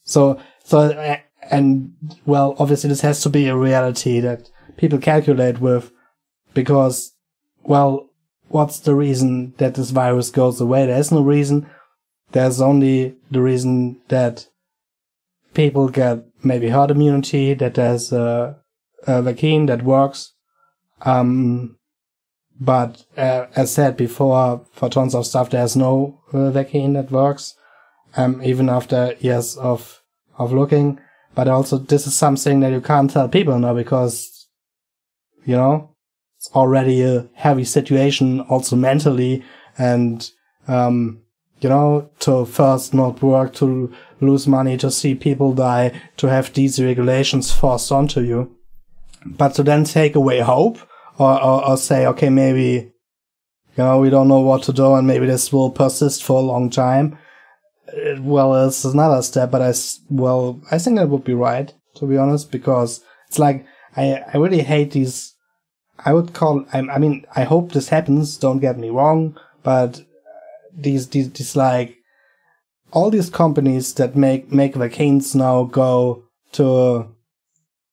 So, 0.03 0.39
so 0.63 0.79
uh, 0.79 1.17
and 1.49 1.93
well, 2.25 2.55
obviously 2.59 2.89
this 2.89 3.01
has 3.01 3.21
to 3.21 3.29
be 3.29 3.47
a 3.47 3.55
reality 3.55 4.19
that 4.19 4.49
people 4.77 4.99
calculate 4.99 5.59
with 5.59 5.91
because, 6.53 7.13
well, 7.63 8.09
what's 8.49 8.79
the 8.79 8.95
reason 8.95 9.53
that 9.57 9.75
this 9.75 9.91
virus 9.91 10.29
goes 10.29 10.61
away? 10.61 10.85
There's 10.85 11.11
no 11.11 11.21
reason. 11.21 11.69
There's 12.31 12.61
only 12.61 13.15
the 13.31 13.41
reason 13.41 14.01
that 14.09 14.47
people 15.53 15.89
get 15.89 16.23
maybe 16.43 16.69
herd 16.69 16.91
immunity, 16.91 17.53
that 17.53 17.75
there's 17.75 18.11
a, 18.11 18.57
a 19.05 19.21
vaccine 19.21 19.65
that 19.67 19.83
works. 19.83 20.33
Um, 21.01 21.77
but 22.59 23.05
uh, 23.15 23.45
as 23.55 23.73
said 23.73 23.97
before, 23.97 24.65
for 24.73 24.89
tons 24.89 25.13
of 25.13 25.25
stuff, 25.25 25.49
there's 25.49 25.75
no 25.75 26.21
uh, 26.33 26.51
vaccine 26.51 26.93
that 26.93 27.11
works. 27.11 27.55
Um, 28.15 28.41
even 28.43 28.67
after 28.67 29.15
years 29.19 29.57
of 29.57 30.01
of 30.39 30.53
looking, 30.53 30.99
but 31.37 31.47
also 31.47 31.77
this 31.77 32.07
is 32.07 32.15
something 32.15 32.61
that 32.61 32.71
you 32.71 32.81
can't 32.81 33.11
tell 33.11 33.29
people 33.29 33.59
now 33.59 33.71
because, 33.71 34.47
you 35.45 35.55
know, 35.55 35.95
it's 36.35 36.49
already 36.55 37.03
a 37.03 37.29
heavy 37.35 37.63
situation, 37.63 38.41
also 38.49 38.75
mentally, 38.75 39.43
and 39.77 40.31
um, 40.67 41.21
you 41.59 41.69
know, 41.69 42.09
to 42.21 42.43
first 42.43 42.91
not 42.95 43.21
work, 43.21 43.53
to 43.53 43.93
lose 44.19 44.47
money, 44.47 44.77
to 44.77 44.89
see 44.89 45.13
people 45.13 45.53
die, 45.53 46.01
to 46.17 46.25
have 46.25 46.51
these 46.53 46.81
regulations 46.83 47.51
forced 47.53 47.91
onto 47.91 48.21
you. 48.21 48.57
But 49.23 49.53
to 49.55 49.63
then 49.63 49.83
take 49.83 50.15
away 50.15 50.39
hope 50.39 50.79
or, 51.19 51.39
or, 51.39 51.63
or 51.67 51.77
say, 51.77 52.07
okay, 52.07 52.29
maybe, 52.29 52.91
you 53.75 53.83
know, 53.83 53.99
we 53.99 54.09
don't 54.09 54.27
know 54.27 54.39
what 54.39 54.63
to 54.63 54.73
do 54.73 54.95
and 54.95 55.05
maybe 55.05 55.27
this 55.27 55.53
will 55.53 55.69
persist 55.69 56.23
for 56.23 56.39
a 56.39 56.45
long 56.45 56.71
time. 56.71 57.19
It, 57.93 58.21
well, 58.21 58.67
it's 58.67 58.83
another 58.85 59.21
step, 59.21 59.51
but 59.51 59.61
I, 59.61 59.73
well, 60.09 60.61
I 60.71 60.77
think 60.77 60.97
that 60.97 61.09
would 61.09 61.23
be 61.23 61.33
right, 61.33 61.73
to 61.95 62.05
be 62.05 62.17
honest, 62.17 62.51
because 62.51 63.01
it's 63.27 63.39
like, 63.39 63.65
I, 63.95 64.23
I 64.33 64.37
really 64.37 64.61
hate 64.61 64.91
these, 64.91 65.35
I 66.05 66.13
would 66.13 66.33
call, 66.33 66.65
I, 66.73 66.79
I 66.79 66.97
mean, 66.97 67.25
I 67.35 67.43
hope 67.43 67.71
this 67.71 67.89
happens, 67.89 68.37
don't 68.37 68.59
get 68.59 68.77
me 68.77 68.89
wrong, 68.89 69.37
but 69.63 69.99
uh, 69.99 70.03
these, 70.75 71.07
these, 71.09 71.31
these 71.31 71.55
like, 71.55 71.95
all 72.91 73.09
these 73.09 73.29
companies 73.29 73.93
that 73.95 74.15
make, 74.15 74.51
make 74.51 74.75
vaccines 74.75 75.35
now 75.35 75.63
go 75.63 76.23
to, 76.53 77.13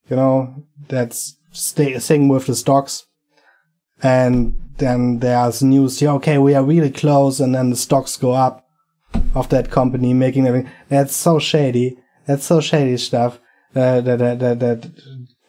you 0.09 0.17
know, 0.17 0.65
that's 0.89 1.37
stay, 1.53 1.99
thing 1.99 2.29
with 2.29 2.47
the 2.47 2.55
stocks. 2.55 3.07
And 4.03 4.55
then 4.77 5.21
there's 5.21 5.63
news, 5.63 6.03
yeah, 6.03 6.13
okay, 6.13 6.39
we 6.39 6.55
are 6.55 6.65
really 6.65 6.91
close. 6.91 7.41
And 7.41 7.55
then 7.55 7.71
the 7.71 7.77
stocks 7.77 8.17
go 8.17 8.33
up 8.33 8.64
of 9.35 9.49
that 9.49 9.71
company 9.71 10.15
making 10.15 10.47
everything. 10.47 10.71
That's 10.89 11.15
so 11.15 11.39
shady. 11.39 11.99
That's 12.27 12.45
so 12.45 12.61
shady 12.61 12.97
stuff. 12.97 13.39
Uh, 13.75 14.01
that, 14.01 14.19
that, 14.19 14.39
that, 14.39 14.61
that, 14.61 14.91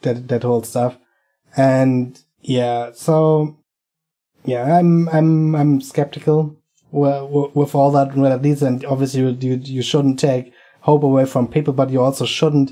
that, 0.01 0.27
that 0.27 0.43
whole 0.43 0.63
stuff. 0.63 0.97
And 1.55 2.19
yeah, 2.41 2.91
so 2.93 3.59
yeah, 4.43 4.77
I'm, 4.77 5.07
I'm, 5.09 5.55
I'm 5.55 5.81
skeptical 5.81 6.57
with 6.91 7.75
all 7.75 7.91
that 7.91 8.41
least, 8.41 8.61
and 8.61 8.85
obviously 8.85 9.21
you, 9.21 9.29
you, 9.39 9.55
you 9.63 9.81
shouldn't 9.81 10.19
take 10.19 10.53
hope 10.81 11.03
away 11.03 11.25
from 11.25 11.47
people, 11.47 11.73
but 11.73 11.89
you 11.89 12.01
also 12.01 12.25
shouldn't 12.25 12.71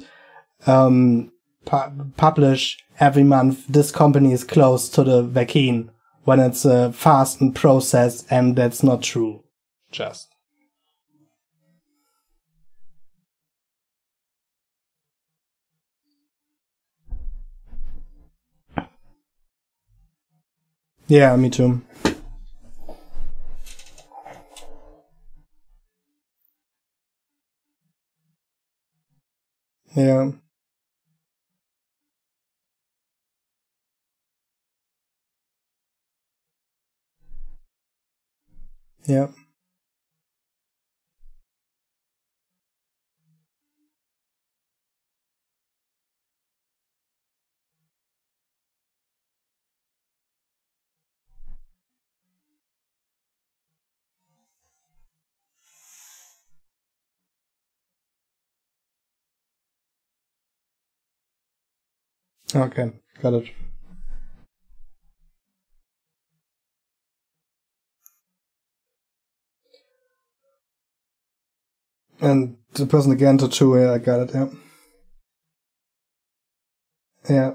um, 0.66 1.32
pu- 1.66 2.12
publish 2.16 2.78
every 3.00 3.24
month 3.24 3.68
this 3.68 3.92
company 3.92 4.32
is 4.32 4.44
close 4.44 4.88
to 4.90 5.04
the 5.04 5.24
vaccine 5.24 5.92
when 6.24 6.40
it's 6.40 6.64
a 6.64 6.94
fast 6.94 7.42
and 7.42 7.54
process, 7.54 8.26
and 8.30 8.56
that's 8.56 8.82
not 8.82 9.04
true. 9.04 9.44
Just. 9.92 10.33
Yeah, 21.08 21.36
me 21.36 21.50
too. 21.50 21.82
Yeah. 29.96 30.32
Yeah. 39.06 39.28
Okay, 62.56 62.92
got 63.22 63.34
it. 63.34 63.50
And 72.22 72.58
the 72.74 72.86
person 72.86 73.12
again 73.12 73.38
to 73.40 73.50
two, 73.50 73.78
yeah, 73.78 73.94
I 73.94 73.98
got 73.98 74.20
it, 74.22 74.32
yeah. 74.34 74.48
Yeah. 77.30 77.54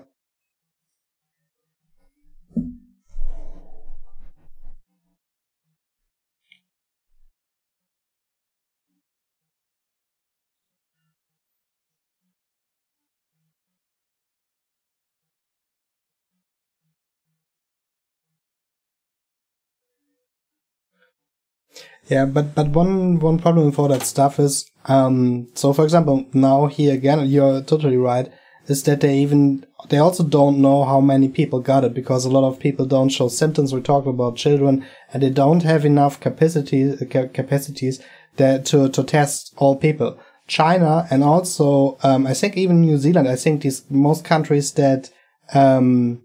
Yeah, 22.08 22.24
but 22.24 22.54
but 22.54 22.68
one 22.68 23.18
one 23.20 23.38
problem 23.38 23.70
for 23.72 23.88
that 23.88 24.02
stuff 24.02 24.38
is 24.40 24.70
um 24.86 25.48
so 25.54 25.72
for 25.72 25.84
example 25.84 26.26
now 26.32 26.66
here 26.66 26.94
again 26.94 27.26
you're 27.28 27.60
totally 27.62 27.98
right 27.98 28.32
is 28.66 28.82
that 28.84 29.00
they 29.00 29.18
even 29.18 29.66
they 29.90 29.98
also 29.98 30.24
don't 30.24 30.60
know 30.60 30.84
how 30.84 31.00
many 31.00 31.28
people 31.28 31.60
got 31.60 31.84
it 31.84 31.94
because 31.94 32.24
a 32.24 32.30
lot 32.30 32.48
of 32.48 32.58
people 32.58 32.86
don't 32.86 33.10
show 33.10 33.28
symptoms. 33.28 33.72
We 33.72 33.80
talk 33.80 34.06
about 34.06 34.36
children 34.36 34.84
and 35.12 35.22
they 35.22 35.30
don't 35.30 35.62
have 35.62 35.84
enough 35.84 36.20
capacity 36.20 36.96
capacities 37.06 38.00
that 38.36 38.64
to 38.66 38.88
to 38.88 39.02
test 39.02 39.54
all 39.56 39.76
people. 39.76 40.18
China 40.46 41.06
and 41.10 41.22
also 41.22 41.98
um, 42.02 42.26
I 42.26 42.32
think 42.32 42.56
even 42.56 42.80
New 42.80 42.96
Zealand. 42.96 43.28
I 43.28 43.36
think 43.36 43.62
these 43.62 43.84
most 43.90 44.24
countries 44.24 44.72
that 44.74 45.10
um 45.52 46.22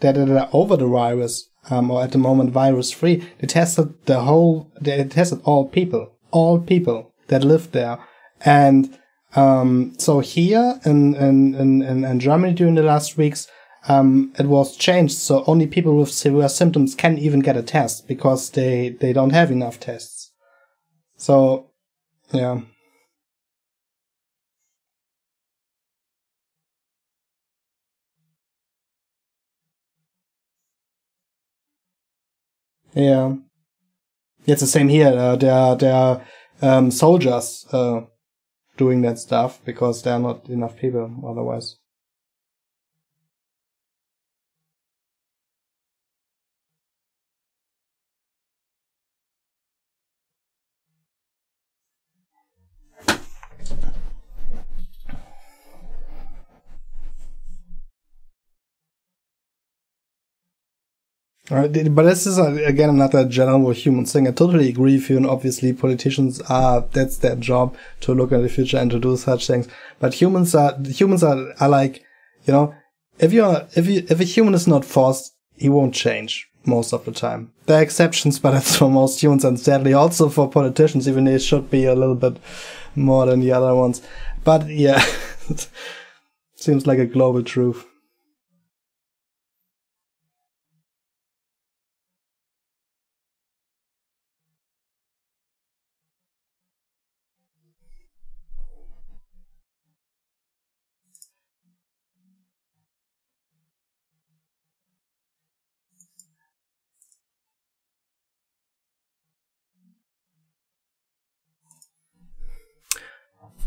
that 0.00 0.18
are 0.18 0.48
over 0.52 0.76
the 0.76 0.86
virus 0.88 1.48
um, 1.70 1.90
or 1.90 2.02
at 2.02 2.12
the 2.12 2.18
moment 2.18 2.50
virus 2.50 2.90
free. 2.90 3.26
They 3.38 3.46
tested 3.46 3.94
the 4.06 4.20
whole, 4.20 4.70
they 4.80 5.02
tested 5.04 5.40
all 5.44 5.68
people, 5.68 6.12
all 6.30 6.60
people 6.60 7.12
that 7.28 7.44
lived 7.44 7.72
there. 7.72 7.98
And, 8.44 8.98
um, 9.34 9.94
so 9.98 10.20
here 10.20 10.80
in, 10.84 11.14
in, 11.14 11.54
in, 11.54 12.04
in 12.04 12.20
Germany 12.20 12.54
during 12.54 12.74
the 12.74 12.82
last 12.82 13.16
weeks, 13.16 13.48
um, 13.88 14.32
it 14.38 14.46
was 14.46 14.76
changed. 14.76 15.16
So 15.16 15.44
only 15.46 15.66
people 15.66 15.96
with 15.96 16.10
severe 16.10 16.48
symptoms 16.48 16.94
can 16.94 17.18
even 17.18 17.40
get 17.40 17.56
a 17.56 17.62
test 17.62 18.06
because 18.06 18.50
they, 18.50 18.90
they 19.00 19.12
don't 19.12 19.30
have 19.30 19.50
enough 19.50 19.80
tests. 19.80 20.32
So, 21.16 21.70
yeah. 22.32 22.60
Yeah. 32.94 33.34
It's 34.46 34.60
the 34.60 34.66
same 34.66 34.88
here. 34.88 35.08
Uh, 35.08 35.36
there 35.36 35.76
there 35.76 36.26
um, 36.60 36.90
soldiers 36.90 37.66
uh, 37.72 38.02
doing 38.76 39.02
that 39.02 39.18
stuff 39.18 39.60
because 39.64 40.02
there 40.02 40.14
are 40.14 40.20
not 40.20 40.48
enough 40.48 40.76
people 40.76 41.10
otherwise. 41.26 41.76
Right, 61.50 61.92
but 61.92 62.04
this 62.04 62.24
is 62.26 62.38
uh, 62.38 62.52
again 62.64 62.88
another 62.88 63.24
general 63.24 63.72
human 63.72 64.06
thing. 64.06 64.28
I 64.28 64.30
totally 64.30 64.68
agree 64.68 64.94
with 64.94 65.10
you, 65.10 65.16
and 65.16 65.26
obviously 65.26 65.72
politicians 65.72 66.40
are 66.42 66.82
that's 66.92 67.16
their 67.16 67.34
job 67.34 67.76
to 68.02 68.14
look 68.14 68.30
at 68.30 68.42
the 68.42 68.48
future 68.48 68.78
and 68.78 68.90
to 68.92 69.00
do 69.00 69.16
such 69.16 69.48
things. 69.48 69.66
But 69.98 70.14
humans 70.14 70.54
are 70.54 70.78
humans 70.84 71.24
are, 71.24 71.52
are 71.58 71.68
like 71.68 72.04
you 72.44 72.52
know 72.52 72.74
if 73.18 73.32
you're 73.32 73.66
if 73.74 73.88
you 73.88 74.06
if 74.08 74.20
a 74.20 74.24
human 74.24 74.54
is 74.54 74.68
not 74.68 74.84
forced, 74.84 75.34
he 75.56 75.68
won't 75.68 75.94
change 75.94 76.48
most 76.64 76.92
of 76.92 77.04
the 77.04 77.12
time. 77.12 77.52
There 77.66 77.78
are 77.78 77.82
exceptions, 77.82 78.38
but 78.38 78.52
that's 78.52 78.76
for 78.76 78.88
most 78.88 79.20
humans 79.20 79.44
and 79.44 79.58
sadly 79.58 79.94
also 79.94 80.28
for 80.28 80.48
politicians, 80.48 81.08
even 81.08 81.24
they 81.24 81.40
should 81.40 81.70
be 81.70 81.86
a 81.86 81.94
little 81.96 82.14
bit 82.14 82.36
more 82.94 83.26
than 83.26 83.40
the 83.40 83.50
other 83.50 83.74
ones. 83.74 84.00
But 84.44 84.68
yeah, 84.68 85.04
seems 86.54 86.86
like 86.86 87.00
a 87.00 87.06
global 87.06 87.42
truth. 87.42 87.84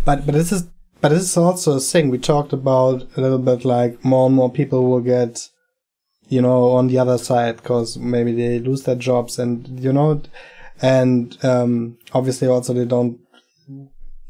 But 0.05 0.25
but 0.25 0.33
this 0.33 0.51
is 0.51 0.69
but 1.01 1.09
this 1.09 1.23
is 1.23 1.37
also 1.37 1.75
a 1.75 1.79
thing 1.79 2.09
we 2.09 2.17
talked 2.17 2.53
about 2.53 3.05
a 3.17 3.21
little 3.21 3.39
bit. 3.39 3.65
Like 3.65 4.03
more 4.03 4.27
and 4.27 4.35
more 4.35 4.51
people 4.51 4.89
will 4.89 5.01
get, 5.01 5.49
you 6.29 6.41
know, 6.41 6.69
on 6.69 6.87
the 6.87 6.97
other 6.97 7.17
side 7.17 7.57
because 7.57 7.97
maybe 7.97 8.31
they 8.33 8.59
lose 8.59 8.83
their 8.83 8.95
jobs, 8.95 9.37
and 9.37 9.79
you 9.79 9.91
know, 9.91 10.21
and 10.81 11.37
um, 11.43 11.97
obviously 12.13 12.47
also 12.47 12.73
they 12.73 12.85
don't. 12.85 13.19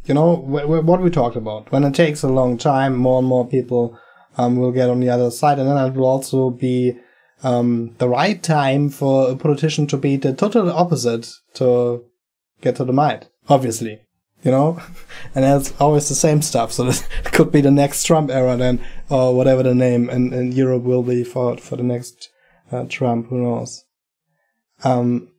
You 0.05 0.13
know 0.13 0.35
wh- 0.35 0.65
wh- 0.65 0.85
what 0.85 1.01
we 1.01 1.09
talked 1.09 1.35
about. 1.35 1.71
When 1.71 1.83
it 1.83 1.95
takes 1.95 2.23
a 2.23 2.27
long 2.27 2.57
time, 2.57 2.95
more 2.95 3.19
and 3.19 3.27
more 3.27 3.47
people 3.47 3.97
um, 4.37 4.57
will 4.57 4.71
get 4.71 4.89
on 4.89 4.99
the 4.99 5.09
other 5.09 5.31
side, 5.31 5.59
and 5.59 5.67
then 5.67 5.77
it 5.77 5.93
will 5.93 6.05
also 6.05 6.51
be 6.51 6.97
um, 7.43 7.95
the 7.97 8.09
right 8.09 8.41
time 8.41 8.89
for 8.89 9.31
a 9.31 9.35
politician 9.35 9.87
to 9.87 9.97
be 9.97 10.15
the 10.17 10.33
total 10.33 10.71
opposite 10.71 11.31
to 11.55 12.03
get 12.61 12.75
to 12.75 12.85
the 12.85 12.93
might, 12.93 13.29
obviously. 13.49 14.04
You 14.45 14.51
know? 14.51 14.79
And 15.35 15.43
it's 15.43 15.73
always 15.81 16.07
the 16.07 16.15
same 16.15 16.41
stuff. 16.41 16.71
So 16.71 16.87
it 16.87 17.03
could 17.33 17.51
be 17.51 17.59
the 17.61 17.71
next 17.71 18.05
Trump 18.05 18.31
era 18.31 18.55
then, 18.55 18.79
or 19.09 19.35
whatever 19.35 19.63
the 19.63 19.75
name 19.75 20.09
in, 20.09 20.31
in 20.33 20.53
Europe 20.53 20.83
will 20.83 21.03
be 21.03 21.25
for, 21.25 21.57
for 21.57 21.75
the 21.75 21.83
next 21.83 22.29
uh, 22.71 22.85
Trump, 22.87 23.27
who 23.27 23.39
knows. 23.41 23.83
Um, 24.83 25.29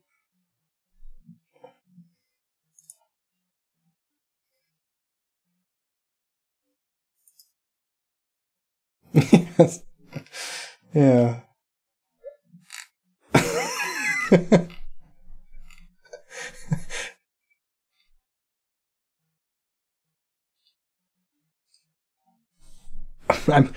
yes. 9.58 9.82
Yeah. 10.94 11.40
I'm, 23.48 23.72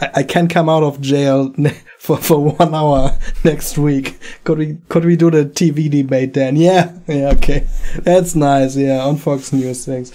I, 0.00 0.22
can 0.22 0.48
come 0.48 0.68
out 0.68 0.82
of 0.82 1.00
jail 1.00 1.54
for, 1.98 2.16
for 2.16 2.52
one 2.52 2.74
hour 2.74 3.18
next 3.44 3.78
week. 3.78 4.18
Could 4.44 4.58
we 4.58 4.78
could 4.88 5.04
we 5.04 5.16
do 5.16 5.30
the 5.30 5.44
TV 5.44 5.90
debate 5.90 6.34
then? 6.34 6.56
Yeah, 6.68 6.92
yeah, 7.06 7.30
okay, 7.34 7.66
that's 7.98 8.34
nice. 8.34 8.76
Yeah, 8.76 9.04
on 9.04 9.16
Fox 9.16 9.52
News, 9.52 9.84
thanks. 9.84 10.12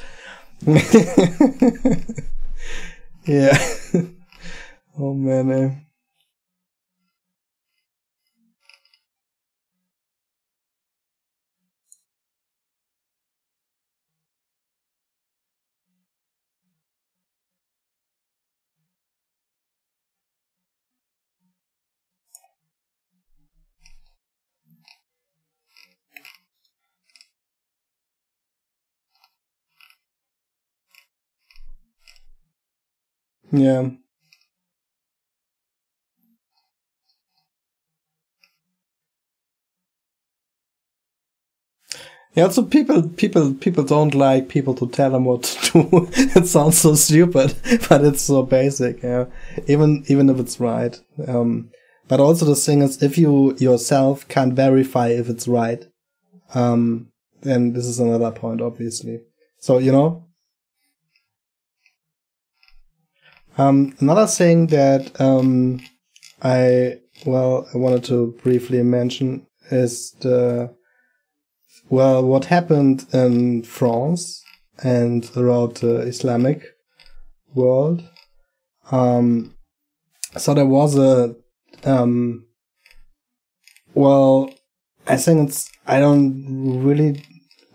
yeah. 3.26 3.58
oh 4.98 5.14
man. 5.14 5.52
Eh. 5.52 5.83
Yeah. 33.54 33.92
Yeah, 42.36 42.50
so 42.50 42.64
people, 42.64 43.10
people, 43.10 43.54
people 43.54 43.84
don't 43.84 44.16
like 44.16 44.50
people 44.50 44.74
to 44.76 44.88
tell 44.90 45.12
them 45.12 45.26
what 45.26 45.44
to 45.44 45.72
do. 45.72 46.10
it 46.14 46.48
sounds 46.48 46.80
so 46.80 46.96
stupid, 46.96 47.56
but 47.90 48.04
it's 48.04 48.24
so 48.24 48.42
basic. 48.42 49.04
Yeah, 49.04 49.26
even 49.68 50.04
even 50.08 50.30
if 50.30 50.40
it's 50.40 50.60
right. 50.60 51.00
Um, 51.28 51.70
but 52.08 52.20
also 52.20 52.46
the 52.46 52.56
thing 52.56 52.82
is, 52.82 53.04
if 53.04 53.20
you 53.20 53.56
yourself 53.60 54.28
can't 54.30 54.54
verify 54.54 55.10
if 55.10 55.30
it's 55.30 55.48
right, 55.48 55.86
um, 56.56 57.10
then 57.42 57.74
this 57.74 57.86
is 57.86 58.00
another 58.00 58.32
point, 58.32 58.62
obviously. 58.62 59.22
So 59.60 59.78
you 59.78 59.92
know, 59.92 60.26
Um, 63.58 63.96
another 64.00 64.26
thing 64.26 64.68
that 64.68 65.20
um, 65.22 65.80
I 66.42 67.00
well 67.26 67.68
I 67.74 67.78
wanted 67.78 68.04
to 68.06 68.36
briefly 68.42 68.82
mention 68.82 69.46
is 69.70 70.12
the 70.22 70.74
well 71.90 72.26
what 72.26 72.46
happened 72.46 73.06
in 73.14 73.62
France 73.62 74.44
and 74.84 75.24
throughout 75.24 75.76
the 75.76 75.98
Islamic 75.98 76.64
world. 77.54 78.04
Um, 78.92 79.54
so 80.36 80.56
there 80.56 80.66
was 80.66 80.98
a 80.98 81.36
um, 81.84 82.48
well 83.94 84.52
I 85.06 85.18
think 85.18 85.50
it's 85.50 85.72
I 85.86 86.00
don't 86.00 86.84
really 86.84 87.24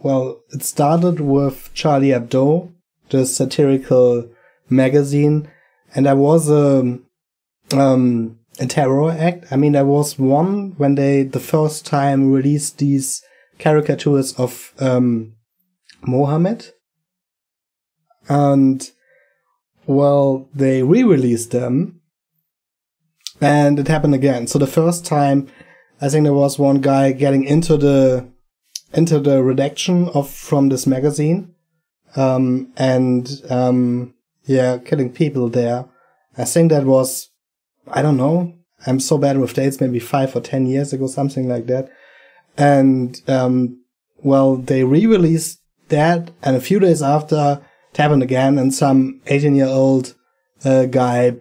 well 0.01 0.41
it 0.51 0.65
started 0.65 1.21
with 1.21 1.71
Charlie 1.73 2.09
Hebdo, 2.09 2.73
the 3.11 3.25
satirical 3.25 4.29
magazine 4.69 5.49
and 5.95 6.07
there 6.07 6.17
was 6.17 6.51
a 6.51 6.99
um 7.73 8.39
a 8.61 8.67
terror 8.67 9.11
act. 9.11 9.47
I 9.53 9.57
mean, 9.57 9.73
there 9.73 9.85
was 9.85 10.19
one 10.19 10.75
when 10.79 10.95
they 10.95 11.23
the 11.23 11.41
first 11.41 11.87
time 11.87 12.33
released 12.33 12.79
these 12.79 13.23
caricatures 13.59 14.33
of 14.35 14.73
um 14.79 15.35
Mohammed, 16.07 16.73
and 18.29 18.89
well, 19.87 20.49
they 20.55 20.83
re-released 20.83 21.51
them, 21.51 22.01
and 23.41 23.79
it 23.79 23.89
happened 23.89 24.15
again. 24.15 24.47
So 24.47 24.59
the 24.59 24.67
first 24.67 25.07
time, 25.07 25.49
I 26.01 26.09
think 26.09 26.25
there 26.25 26.35
was 26.35 26.59
one 26.59 26.81
guy 26.81 27.13
getting 27.13 27.45
into 27.45 27.77
the 27.77 28.29
into 28.93 29.19
the 29.19 29.43
redaction 29.43 30.09
of 30.11 30.31
from 30.31 30.69
this 30.69 30.87
magazine, 30.87 31.55
um, 32.17 32.73
and 32.77 33.43
um, 33.51 34.15
yeah, 34.49 34.79
killing 34.79 35.13
people 35.13 35.51
there. 35.51 35.85
I 36.37 36.45
think 36.45 36.71
that 36.71 36.85
was, 36.85 37.31
I 37.87 38.01
don't 38.01 38.17
know. 38.17 38.55
I'm 38.87 38.99
so 38.99 39.19
bad 39.19 39.39
with 39.39 39.55
dates, 39.55 39.81
maybe 39.81 39.99
five 39.99 40.35
or 40.35 40.41
ten 40.41 40.67
years 40.67 40.93
ago, 40.93 41.07
something 41.07 41.49
like 41.49 41.67
that. 41.67 41.91
And, 42.57 43.21
um, 43.29 43.85
well, 44.23 44.57
they 44.57 44.85
re-released 44.85 45.61
that 45.89 46.31
and 46.43 46.57
a 46.57 46.61
few 46.61 46.81
days 46.81 47.03
after 47.03 47.61
it 47.93 47.97
happened 47.97 48.23
again 48.23 48.59
and 48.59 48.75
some 48.75 49.21
18 49.27 49.55
year 49.55 49.67
old 49.67 50.15
uh, 50.65 50.87
guy 50.87 51.37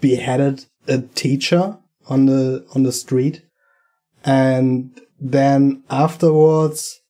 beheaded 0.00 0.64
a 0.86 0.98
teacher 0.98 1.78
on 2.08 2.26
the, 2.26 2.66
on 2.74 2.82
the 2.82 2.92
street. 2.92 3.42
And 4.24 5.00
then 5.18 5.82
afterwards, 5.90 7.00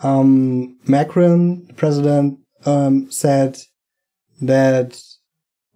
um, 0.00 0.78
Macron, 0.86 1.66
the 1.66 1.74
president, 1.74 2.38
um, 2.66 3.10
said 3.10 3.58
that, 4.40 5.00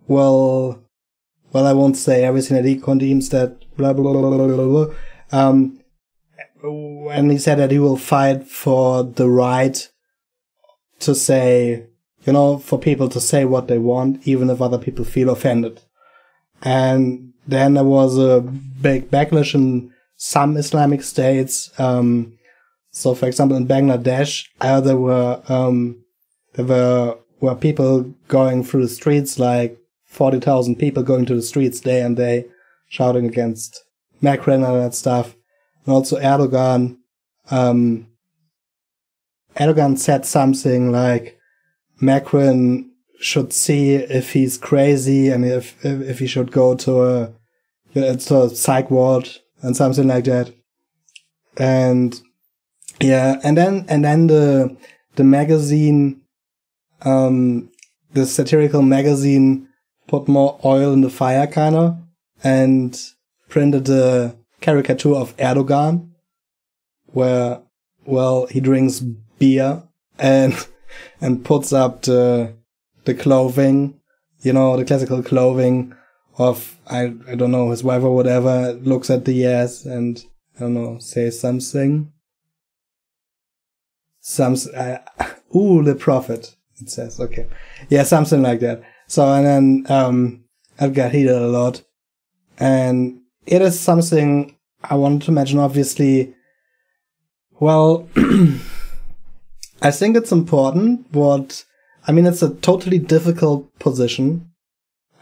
well, 0.06 0.82
well, 1.52 1.66
I 1.66 1.72
won't 1.72 1.96
say 1.96 2.24
everything 2.24 2.56
that 2.56 2.68
he 2.68 2.76
condemns 2.76 3.28
that 3.30 3.64
blah, 3.76 3.92
blah, 3.92 4.12
blah, 4.12 4.30
blah, 4.30 4.46
blah, 4.48 4.66
blah. 4.66 4.94
Um, 5.32 5.80
and 7.10 7.30
he 7.30 7.38
said 7.38 7.58
that 7.58 7.70
he 7.70 7.78
will 7.78 7.96
fight 7.96 8.46
for 8.48 9.04
the 9.04 9.28
right 9.28 9.88
to 11.00 11.14
say, 11.14 11.86
you 12.24 12.32
know, 12.32 12.58
for 12.58 12.78
people 12.78 13.08
to 13.10 13.20
say 13.20 13.44
what 13.44 13.68
they 13.68 13.78
want, 13.78 14.26
even 14.26 14.50
if 14.50 14.60
other 14.60 14.78
people 14.78 15.04
feel 15.04 15.30
offended. 15.30 15.82
And 16.62 17.34
then 17.46 17.74
there 17.74 17.84
was 17.84 18.18
a 18.18 18.40
big 18.40 19.10
backlash 19.10 19.54
in 19.54 19.92
some 20.16 20.56
Islamic 20.56 21.02
states. 21.02 21.70
Um, 21.78 22.38
so, 22.90 23.14
for 23.14 23.26
example, 23.26 23.56
in 23.56 23.66
Bangladesh, 23.66 24.46
uh, 24.60 24.80
there 24.80 24.96
were 24.96 25.42
um, 25.48 26.04
there 26.54 26.64
were 26.64 27.18
were 27.40 27.54
people 27.54 28.14
going 28.28 28.64
through 28.64 28.82
the 28.82 28.88
streets, 28.88 29.38
like 29.38 29.78
40,000 30.06 30.76
people 30.76 31.02
going 31.02 31.26
to 31.26 31.34
the 31.34 31.42
streets 31.42 31.80
day 31.80 32.00
and 32.00 32.16
day, 32.16 32.46
shouting 32.88 33.26
against 33.26 33.84
Macron 34.20 34.64
and 34.64 34.80
that 34.80 34.94
stuff. 34.94 35.34
And 35.84 35.94
also 35.94 36.18
Erdogan, 36.18 36.98
um, 37.50 38.06
Erdogan 39.56 39.98
said 39.98 40.24
something 40.24 40.90
like 40.90 41.38
Macron 42.00 42.90
should 43.20 43.52
see 43.52 43.94
if 43.94 44.32
he's 44.32 44.58
crazy 44.58 45.28
and 45.30 45.44
if, 45.44 45.84
if, 45.84 46.00
if 46.02 46.18
he 46.18 46.26
should 46.26 46.50
go 46.50 46.74
to 46.74 47.02
a, 47.04 47.32
to 47.92 48.42
a 48.42 48.48
psych 48.50 48.90
ward 48.90 49.28
and 49.62 49.76
something 49.76 50.08
like 50.08 50.24
that. 50.24 50.52
And 51.56 52.20
yeah, 53.00 53.40
and 53.44 53.56
then, 53.56 53.84
and 53.88 54.04
then 54.04 54.26
the, 54.26 54.76
the 55.16 55.24
magazine 55.24 56.20
um, 57.02 57.70
the 58.12 58.26
satirical 58.26 58.82
magazine 58.82 59.68
put 60.06 60.28
more 60.28 60.58
oil 60.64 60.92
in 60.92 61.00
the 61.00 61.10
fire, 61.10 61.46
kind 61.46 61.74
of, 61.74 61.98
and 62.42 62.98
printed 63.48 63.88
a 63.88 64.36
caricature 64.60 65.14
of 65.14 65.36
Erdogan, 65.36 66.10
where, 67.06 67.60
well, 68.04 68.46
he 68.46 68.60
drinks 68.60 69.00
beer 69.38 69.82
and 70.18 70.54
and 71.20 71.44
puts 71.44 71.72
up 71.72 72.02
the 72.02 72.54
the 73.04 73.14
clothing, 73.14 74.00
you 74.42 74.52
know, 74.52 74.76
the 74.76 74.84
classical 74.84 75.22
clothing 75.22 75.94
of 76.38 76.78
I 76.86 77.14
I 77.28 77.34
don't 77.34 77.50
know 77.50 77.70
his 77.70 77.84
wife 77.84 78.02
or 78.02 78.14
whatever. 78.14 78.72
Looks 78.72 79.10
at 79.10 79.24
the 79.24 79.46
ass 79.46 79.84
and 79.84 80.24
I 80.56 80.60
don't 80.60 80.74
know, 80.74 80.98
says 80.98 81.40
something. 81.40 82.12
Some 84.20 84.56
uh, 84.74 84.98
ooh 85.56 85.82
the 85.82 85.94
prophet. 85.94 86.53
It 86.80 86.90
says 86.90 87.20
okay, 87.20 87.46
yeah, 87.88 88.02
something 88.02 88.42
like 88.42 88.60
that. 88.60 88.82
So 89.06 89.26
and 89.26 89.46
then 89.46 89.86
um, 89.88 90.44
I've 90.78 90.94
got 90.94 91.12
heated 91.12 91.36
a 91.36 91.48
lot, 91.48 91.82
and 92.58 93.20
it 93.46 93.62
is 93.62 93.78
something 93.78 94.56
I 94.82 94.96
wanted 94.96 95.22
to 95.22 95.32
mention. 95.32 95.58
Obviously, 95.58 96.34
well, 97.60 98.08
I 99.82 99.90
think 99.90 100.16
it's 100.16 100.32
important. 100.32 101.12
What 101.12 101.64
I 102.06 102.12
mean, 102.12 102.26
it's 102.26 102.42
a 102.42 102.54
totally 102.54 102.98
difficult 102.98 103.78
position 103.78 104.50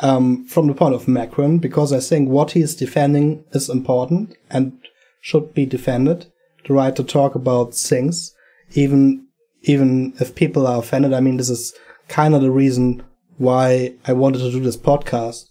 um, 0.00 0.44
from 0.46 0.66
the 0.66 0.74
point 0.74 0.94
of 0.94 1.08
Macron 1.08 1.58
because 1.58 1.92
I 1.92 2.00
think 2.00 2.28
what 2.28 2.52
he 2.52 2.60
is 2.60 2.74
defending 2.74 3.44
is 3.52 3.68
important 3.68 4.36
and 4.50 4.78
should 5.20 5.54
be 5.54 5.64
defended. 5.64 6.26
The 6.66 6.74
right 6.74 6.94
to 6.96 7.04
talk 7.04 7.34
about 7.34 7.74
things, 7.74 8.34
even 8.74 9.21
even 9.62 10.14
if 10.20 10.34
people 10.34 10.66
are 10.66 10.78
offended. 10.78 11.12
I 11.12 11.20
mean, 11.20 11.36
this 11.36 11.50
is 11.50 11.74
kind 12.08 12.34
of 12.34 12.42
the 12.42 12.50
reason 12.50 13.02
why 13.38 13.94
I 14.06 14.12
wanted 14.12 14.38
to 14.38 14.50
do 14.50 14.60
this 14.60 14.76
podcast. 14.76 15.48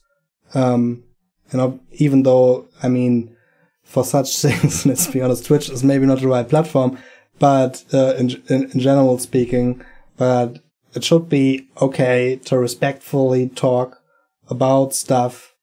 Um, 0.54 1.04
and 1.52 1.80
even 1.94 2.24
though, 2.24 2.68
I 2.82 2.88
mean, 2.88 3.36
for 3.84 4.04
such 4.04 4.38
things, 4.42 4.86
let's 4.86 5.08
be 5.08 5.22
honest, 5.22 5.46
Twitch 5.46 5.70
is 5.70 5.84
maybe 5.84 6.06
not 6.06 6.20
the 6.20 6.28
right 6.28 6.48
platform, 6.48 6.98
but 7.40 7.84
uh, 7.94 8.16
in, 8.16 8.42
in, 8.48 8.72
in 8.72 8.80
general 8.80 9.18
speaking, 9.18 9.84
but 10.18 10.60
it 10.94 11.04
should 11.04 11.30
be 11.30 11.70
okay 11.82 12.36
to 12.46 12.58
respectfully 12.58 13.50
talk 13.50 14.02
about 14.50 14.94
stuff, 14.94 15.56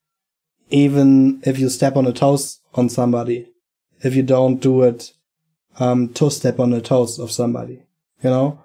even 0.71 1.43
if 1.45 1.59
you 1.59 1.69
step 1.69 1.97
on 1.97 2.07
a 2.07 2.13
toes 2.13 2.61
on 2.75 2.89
somebody. 2.89 3.47
If 4.03 4.15
you 4.15 4.23
don't 4.23 4.57
do 4.57 4.83
it, 4.83 5.13
um, 5.79 6.09
to 6.15 6.31
step 6.31 6.59
on 6.59 6.71
the 6.71 6.81
toes 6.81 7.19
of 7.19 7.31
somebody, 7.31 7.83
you 8.23 8.31
know, 8.31 8.65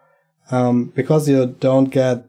um, 0.52 0.86
because 0.96 1.30
you 1.30 1.56
don't 1.60 1.86
get 1.86 2.26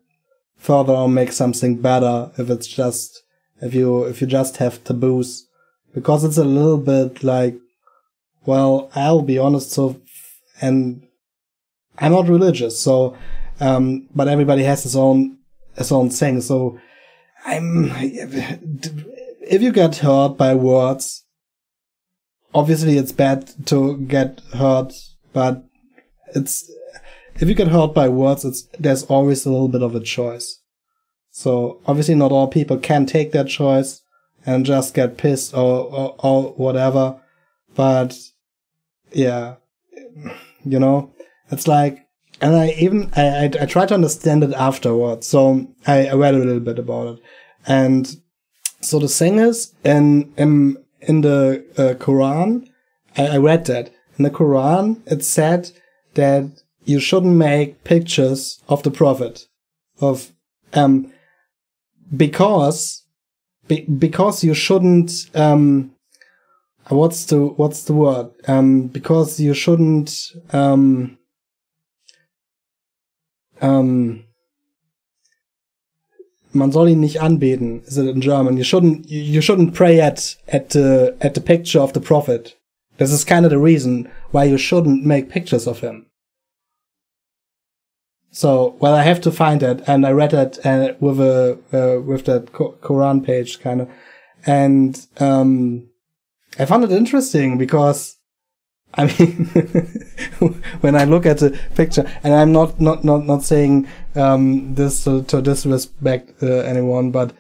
further 0.57 0.93
or 0.93 1.09
make 1.09 1.33
something 1.33 1.81
better 1.81 2.31
if 2.39 2.51
it's 2.51 2.67
just 2.67 3.23
if 3.61 3.75
you 3.75 4.05
if 4.05 4.21
you 4.21 4.27
just 4.27 4.59
have 4.59 4.83
taboos. 4.85 5.47
Because 5.95 6.25
it's 6.25 6.39
a 6.39 6.45
little 6.45 6.79
bit 6.79 7.23
like 7.23 7.57
well 8.47 8.91
i'll 8.95 9.23
be 9.23 9.39
honest 9.39 9.71
so 9.71 10.01
and 10.61 11.07
i'm 11.99 12.13
not 12.13 12.29
religious 12.29 12.79
so 12.79 13.17
um 13.61 14.09
but 14.15 14.29
everybody 14.29 14.63
has 14.65 14.83
his 14.83 14.97
own 14.97 15.39
his 15.77 15.91
own 15.91 16.11
thing. 16.11 16.41
So 16.41 16.79
i'm 17.45 17.91
if 17.97 19.63
you 19.63 19.73
get 19.73 19.97
hurt 19.97 20.37
by 20.37 20.55
words 20.55 21.25
obviously 22.55 22.97
it's 22.99 23.13
bad 23.13 23.51
to 23.67 23.99
get 23.99 24.41
hurt 24.55 24.93
but 25.33 25.65
it's 26.35 26.71
if 27.37 27.49
you 27.49 27.55
get 27.55 27.69
hurt 27.69 27.95
by 27.95 28.09
words 28.09 28.45
it's 28.45 28.63
there's 28.79 29.05
always 29.05 29.45
a 29.45 29.51
little 29.51 29.69
bit 29.69 29.83
of 29.83 29.95
a 29.95 30.01
choice 30.01 30.61
so 31.31 31.81
obviously 31.87 32.15
not 32.15 32.31
all 32.31 32.47
people 32.47 32.79
can 32.79 33.07
take 33.07 33.33
that 33.33 33.49
choice 33.49 34.03
and 34.47 34.67
just 34.67 34.95
get 34.95 35.17
pissed 35.17 35.55
or, 35.55 35.93
or, 35.93 36.15
or 36.19 36.43
whatever. 36.53 37.21
But 37.75 38.17
yeah, 39.13 39.57
you 40.65 40.79
know, 40.79 41.13
it's 41.51 41.67
like, 41.67 42.07
and 42.41 42.55
I 42.55 42.71
even, 42.79 43.11
I, 43.17 43.23
I, 43.23 43.45
I 43.63 43.67
tried 43.67 43.89
to 43.89 43.95
understand 43.95 44.45
it 44.45 44.53
afterwards. 44.53 45.27
So 45.27 45.67
I, 45.87 46.07
I 46.09 46.15
read 46.15 46.35
a 46.35 46.39
little 46.39 46.61
bit 46.61 46.79
about 46.79 47.17
it. 47.17 47.23
And 47.67 48.17
so 48.81 48.99
the 48.99 49.09
thing 49.09 49.39
is, 49.39 49.73
in, 49.85 50.33
in, 50.37 50.77
in 51.01 51.23
the 51.23 51.65
uh, 51.77 51.95
Quran, 51.95 52.69
I, 53.17 53.27
I 53.27 53.37
read 53.39 53.65
that. 53.67 53.93
In 54.19 54.25
the 54.25 54.31
Quran, 54.31 55.01
it 55.11 55.25
said 55.25 55.71
that 56.15 56.63
you 56.85 57.01
shouldn't 57.01 57.37
make 57.37 57.85
pictures 57.85 58.63
of 58.69 58.83
the 58.83 58.91
Prophet, 58.91 59.47
of, 60.01 60.33
um, 60.73 61.13
because 62.17 63.05
be, 63.69 63.83
because 63.83 64.45
you 64.45 64.55
shouldn't 64.55 65.31
um 65.35 65.93
what's 66.89 67.25
the 67.27 67.39
what's 67.39 67.85
the 67.85 67.95
word? 67.95 68.31
Um 68.47 68.89
because 68.89 69.41
you 69.41 69.55
shouldn't 69.55 70.33
um 70.53 71.19
um 73.61 74.25
man 76.53 76.73
soll 76.73 76.89
ihn 76.89 77.01
nicht 77.01 77.21
anbeten 77.21 77.83
is 77.87 77.99
it 77.99 78.09
in 78.09 78.21
german? 78.21 78.57
You 78.57 78.65
shouldn't 78.65 79.09
you 79.09 79.41
shouldn't 79.41 79.75
pray 79.75 80.01
at 80.01 80.37
at 80.49 80.71
the 80.71 81.17
at 81.21 81.35
the 81.35 81.41
picture 81.41 81.81
of 81.81 81.93
the 81.93 82.01
prophet. 82.01 82.57
This 82.99 83.11
is 83.11 83.25
kind 83.25 83.45
of 83.45 83.51
the 83.51 83.59
reason 83.59 84.09
why 84.31 84.45
you 84.45 84.59
shouldn't 84.59 85.05
make 85.05 85.29
pictures 85.29 85.67
of 85.67 85.81
him 85.81 86.07
so, 88.35 88.77
well, 88.81 88.95
I 88.95 89.05
have 89.05 89.21
to 89.21 89.31
find 89.31 89.63
it, 89.63 89.81
and 89.87 90.05
I 90.05 90.11
read 90.11 90.35
it 90.35 90.59
uh, 90.67 90.95
with 90.99 91.21
a 91.21 91.57
uh, 91.73 92.03
with 92.03 92.25
that 92.25 92.47
Quran 92.47 93.25
page 93.25 93.61
kind 93.61 93.83
of, 93.83 93.89
and 94.45 95.07
um, 95.21 95.89
I 96.59 96.65
found 96.65 96.83
it 96.83 96.91
interesting 96.91 97.59
because, 97.59 98.17
I 98.93 99.05
mean, 99.07 99.45
when 100.81 100.97
I 100.97 101.05
look 101.05 101.27
at 101.27 101.39
the 101.39 101.57
picture, 101.77 102.11
and 102.25 102.35
I'm 102.35 102.51
not 102.51 102.81
not 102.81 103.05
not 103.05 103.25
not 103.25 103.45
saying 103.45 103.87
um, 104.17 104.75
this 104.75 105.05
to, 105.05 105.23
to 105.23 105.41
disrespect 105.41 106.43
uh, 106.43 106.47
anyone, 106.47 107.13
but 107.13 107.35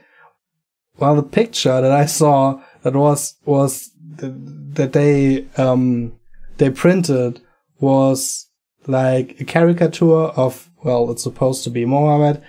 well, 0.99 1.17
the 1.17 1.25
picture 1.25 1.81
that 1.81 1.91
I 1.91 2.07
saw 2.07 2.63
that 2.85 2.95
was 2.95 3.35
was 3.45 3.91
that 4.19 4.93
they 4.93 5.47
um, 5.57 6.13
they 6.59 6.71
printed 6.71 7.41
was 7.81 8.49
like 8.87 9.41
a 9.41 9.45
caricature 9.45 10.27
of 10.37 10.71
well, 10.85 11.11
it's 11.11 11.25
supposed 11.25 11.65
to 11.65 11.71
be 11.71 11.85
Mohammed, 11.85 12.43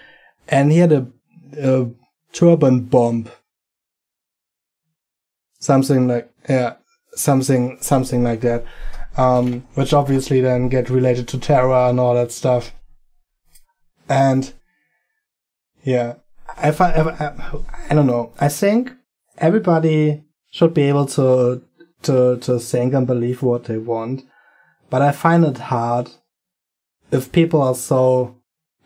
and 0.47 0.71
he 0.71 0.77
had 0.77 0.91
a, 0.91 1.07
a 1.57 1.89
turban 2.33 2.81
bomb. 2.81 3.29
Something 5.59 6.07
like, 6.07 6.29
yeah, 6.47 6.75
something, 7.13 7.79
something 7.81 8.23
like 8.23 8.41
that. 8.41 8.65
Um, 9.17 9.65
which 9.75 9.93
obviously 9.93 10.41
then 10.41 10.67
get 10.67 10.89
related 10.89 11.29
to 11.29 11.39
terror 11.39 11.89
and 11.89 12.01
all 12.01 12.15
that 12.15 12.33
stuff. 12.33 12.73
And, 14.09 14.53
yeah, 15.83 16.15
I, 16.57 16.71
I, 16.71 17.53
I 17.89 17.93
don't 17.95 18.07
know. 18.07 18.33
I 18.39 18.49
think 18.49 18.91
everybody 19.37 20.25
should 20.51 20.73
be 20.73 20.83
able 20.83 21.05
to, 21.05 21.63
to, 22.03 22.37
to 22.37 22.59
think 22.59 22.93
and 22.93 23.07
believe 23.07 23.41
what 23.41 23.63
they 23.63 23.77
want. 23.77 24.23
But 24.89 25.01
I 25.01 25.13
find 25.13 25.45
it 25.45 25.57
hard 25.57 26.11
if 27.15 27.31
people 27.31 27.61
are 27.61 27.75
so 27.75 28.35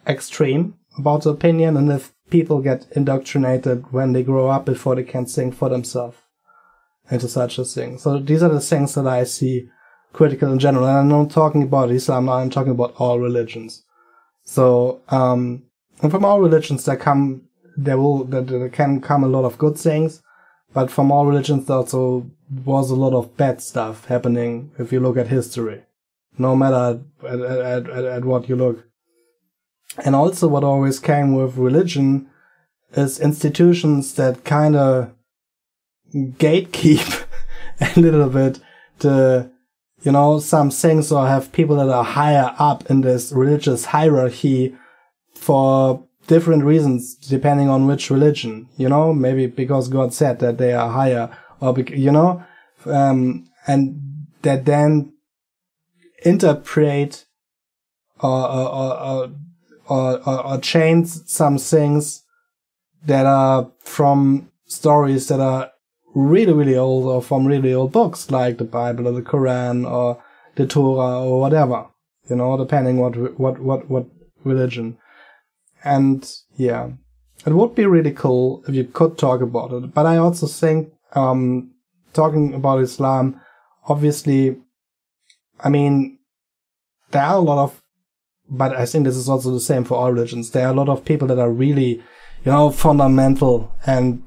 extreme 0.08 0.76
about 0.98 1.24
the 1.24 1.32
opinion 1.32 1.76
and 1.76 1.92
if 1.92 2.14
people 2.30 2.62
get 2.62 2.86
indoctrinated 2.96 3.92
when 3.92 4.14
they 4.14 4.24
grow 4.24 4.48
up 4.50 4.66
before 4.66 4.96
they 4.96 5.04
can 5.04 5.26
think 5.26 5.56
for 5.56 5.70
themselves 5.70 6.18
into 7.10 7.28
such 7.28 7.58
a 7.58 7.66
thing. 7.66 7.98
So 7.98 8.20
these 8.20 8.44
are 8.44 8.50
the 8.50 8.62
things 8.62 8.94
that 8.94 9.08
I 9.08 9.24
see 9.24 9.70
critical 10.14 10.52
in 10.52 10.60
general. 10.60 10.88
And 10.88 10.98
I'm 10.98 11.10
not 11.10 11.32
talking 11.32 11.64
about 11.64 11.92
Islam 11.92 12.30
I'm 12.30 12.52
talking 12.52 12.72
about 12.72 12.94
all 12.98 13.20
religions. 13.20 13.84
So, 14.44 15.02
um, 15.10 15.64
and 16.02 16.12
from 16.12 16.24
all 16.24 16.40
religions 16.40 16.86
there 16.86 16.98
come, 16.98 17.44
there 17.78 17.98
will, 17.98 18.26
there 18.26 18.70
can 18.70 19.02
come 19.02 19.24
a 19.24 19.28
lot 19.28 19.46
of 19.46 19.58
good 19.58 19.78
things, 19.78 20.22
but 20.74 20.92
from 20.92 21.12
all 21.12 21.26
religions 21.26 21.66
there 21.66 21.78
also 21.78 22.30
was 22.66 22.90
a 22.92 22.96
lot 22.96 23.14
of 23.14 23.36
bad 23.38 23.62
stuff 23.62 24.06
happening 24.06 24.72
if 24.78 24.92
you 24.92 25.00
look 25.00 25.18
at 25.18 25.28
history 25.28 25.84
no 26.40 26.56
matter 26.56 27.02
at, 27.28 27.40
at, 27.40 27.90
at, 27.90 28.06
at 28.06 28.26
what 28.26 28.50
you 28.50 28.56
look. 28.56 28.86
And 30.04 30.16
also 30.16 30.48
what 30.48 30.64
always 30.64 31.00
came 31.00 31.36
with 31.36 31.58
religion 31.58 32.30
is 32.94 33.20
institutions 33.20 34.16
that 34.16 34.44
kind 34.46 34.76
of 34.76 35.12
gatekeep 36.14 37.26
a 37.96 38.00
little 38.00 38.30
bit 38.30 38.60
the, 39.00 39.52
you 40.02 40.12
know, 40.12 40.40
some 40.40 40.72
things 40.72 41.12
or 41.12 41.28
have 41.28 41.52
people 41.52 41.76
that 41.78 41.90
are 41.90 42.04
higher 42.04 42.56
up 42.58 42.90
in 42.90 43.02
this 43.02 43.32
religious 43.32 43.86
hierarchy 43.86 44.76
for 45.36 46.06
different 46.28 46.64
reasons 46.64 47.16
depending 47.16 47.70
on 47.70 47.88
which 47.88 48.10
religion, 48.10 48.68
you 48.78 48.88
know, 48.88 49.14
maybe 49.14 49.48
because 49.48 49.88
God 49.88 50.14
said 50.14 50.40
that 50.40 50.58
they 50.58 50.74
are 50.74 50.90
higher 50.90 51.36
or, 51.60 51.78
you 51.80 52.12
know, 52.12 52.44
um, 52.86 53.48
and 53.68 54.00
that 54.42 54.66
then 54.66 55.14
interpret 56.24 57.26
or 58.22 58.50
or, 58.50 59.00
or, 59.00 59.32
or, 59.88 60.46
or, 60.46 60.58
change 60.60 61.08
some 61.08 61.58
things 61.58 62.24
that 63.06 63.26
are 63.26 63.72
from 63.80 64.52
stories 64.66 65.28
that 65.30 65.40
are 65.40 65.72
really, 66.14 66.54
really 66.54 66.76
old 66.76 67.06
or 67.06 67.22
from 67.22 67.46
really 67.46 67.74
old 67.74 67.92
books 67.92 68.30
like 68.30 68.58
the 68.58 68.64
Bible 68.64 69.08
or 69.08 69.14
the 69.14 69.22
Quran 69.22 69.90
or 69.90 70.22
the 70.56 70.68
Torah 70.68 71.24
or 71.24 71.40
whatever. 71.40 71.88
You 72.30 72.36
know, 72.36 72.58
depending 72.58 72.98
what 72.98 73.40
what 73.40 73.60
what 73.60 73.90
what 73.90 74.06
religion. 74.44 74.98
And 75.84 76.30
yeah, 76.58 76.90
it 77.46 77.54
would 77.54 77.76
be 77.76 77.86
really 77.86 78.12
cool 78.12 78.64
if 78.68 78.76
you 78.76 78.84
could 78.84 79.18
talk 79.18 79.42
about 79.42 79.72
it. 79.72 79.94
But 79.94 80.06
I 80.06 80.18
also 80.18 80.46
think, 80.46 80.92
um, 81.14 81.72
talking 82.14 82.54
about 82.54 82.82
Islam, 82.82 83.40
obviously, 83.88 84.58
I 85.62 85.70
mean, 85.70 86.20
there 87.12 87.24
are 87.24 87.36
a 87.36 87.42
lot 87.42 87.64
of, 87.64 87.82
but 88.50 88.76
I 88.76 88.86
think 88.86 89.06
this 89.06 89.16
is 89.16 89.30
also 89.30 89.52
the 89.52 89.60
same 89.60 89.84
for 89.84 89.96
all 89.96 90.12
religions. 90.12 90.52
There 90.52 90.66
are 90.66 90.72
a 90.72 90.76
lot 90.76 90.90
of 90.90 91.06
people 91.06 91.28
that 91.28 91.40
are 91.40 91.52
really, 91.52 92.02
you 92.46 92.52
know, 92.52 92.72
fundamental 92.72 93.74
and 93.86 94.24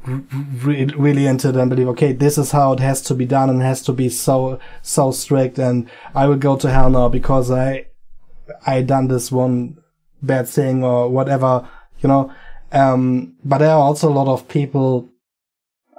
re- 0.65 0.85
really 0.97 1.27
into 1.27 1.49
it 1.49 1.57
and 1.57 1.71
believe, 1.71 1.89
okay, 1.89 2.13
this 2.13 2.39
is 2.39 2.51
how 2.51 2.73
it 2.73 2.81
has 2.81 3.03
to 3.03 3.15
be 3.15 3.25
done 3.25 3.51
and 3.51 3.63
has 3.63 3.83
to 3.83 3.93
be 3.93 4.09
so, 4.09 4.59
so 4.83 5.11
strict. 5.11 5.59
And 5.59 5.89
I 6.15 6.27
will 6.27 6.37
go 6.37 6.57
to 6.57 6.71
hell 6.71 6.91
now 6.91 7.09
because 7.09 7.51
I, 7.51 7.87
I 8.67 8.83
done 8.83 9.09
this 9.09 9.33
one 9.33 9.79
bad 10.23 10.49
thing 10.49 10.85
or 10.85 11.09
whatever, 11.09 11.69
you 12.01 12.09
know. 12.09 12.33
Um, 12.71 13.37
but 13.45 13.59
there 13.59 13.71
are 13.71 13.81
also 13.81 14.09
a 14.09 14.15
lot 14.15 14.29
of 14.29 14.49
people 14.49 15.11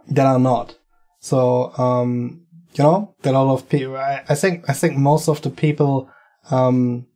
that 0.08 0.26
are 0.26 0.40
not. 0.40 0.78
So, 1.20 1.72
um, 1.78 2.43
you 2.74 2.84
know, 2.84 3.16
are 3.24 3.30
a 3.30 3.32
lot 3.32 3.54
of 3.54 3.70
people. 3.70 3.98
I, 3.98 4.24
I 4.28 4.36
think, 4.36 4.70
I 4.70 4.74
think 4.74 4.98
most 4.98 5.30
of 5.30 5.42
the 5.42 5.50
people, 5.50 6.10
um, 6.52 7.08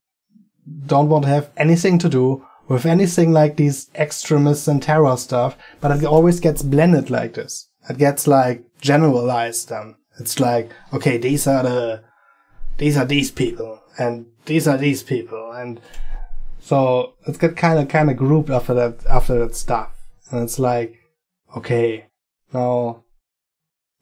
don't 0.86 1.10
want 1.10 1.24
to 1.24 1.30
have 1.30 1.50
anything 1.58 1.98
to 2.00 2.10
do 2.10 2.46
with 2.68 2.86
anything 2.86 3.32
like 3.32 3.56
these 3.56 3.90
extremists 3.96 4.68
and 4.68 4.84
terror 4.84 5.16
stuff, 5.18 5.58
but 5.80 5.92
it 5.92 6.06
always 6.06 6.40
gets 6.40 6.62
blended 6.62 7.10
like 7.10 7.34
this. 7.34 7.70
It 7.90 7.98
gets 7.98 8.28
like 8.28 8.66
generalized 8.82 9.70
then. 9.70 9.96
It's 10.20 10.40
like, 10.40 10.72
okay, 10.94 11.18
these 11.18 11.48
are 11.48 11.64
the, 11.64 12.04
these 12.78 12.98
are 12.98 13.06
these 13.06 13.32
people, 13.32 13.82
and 13.98 14.26
these 14.46 14.68
are 14.68 14.78
these 14.78 15.04
people, 15.04 15.52
and 15.52 15.80
so 16.60 17.14
it's 17.26 17.38
got 17.38 17.56
kind 17.56 17.80
of, 17.80 17.88
kind 17.88 18.10
of 18.10 18.18
grouped 18.18 18.50
after 18.50 18.74
that, 18.74 19.06
after 19.06 19.40
that 19.40 19.56
stuff. 19.56 19.92
And 20.30 20.44
it's 20.44 20.60
like, 20.60 20.96
okay, 21.56 22.08
now, 22.54 23.04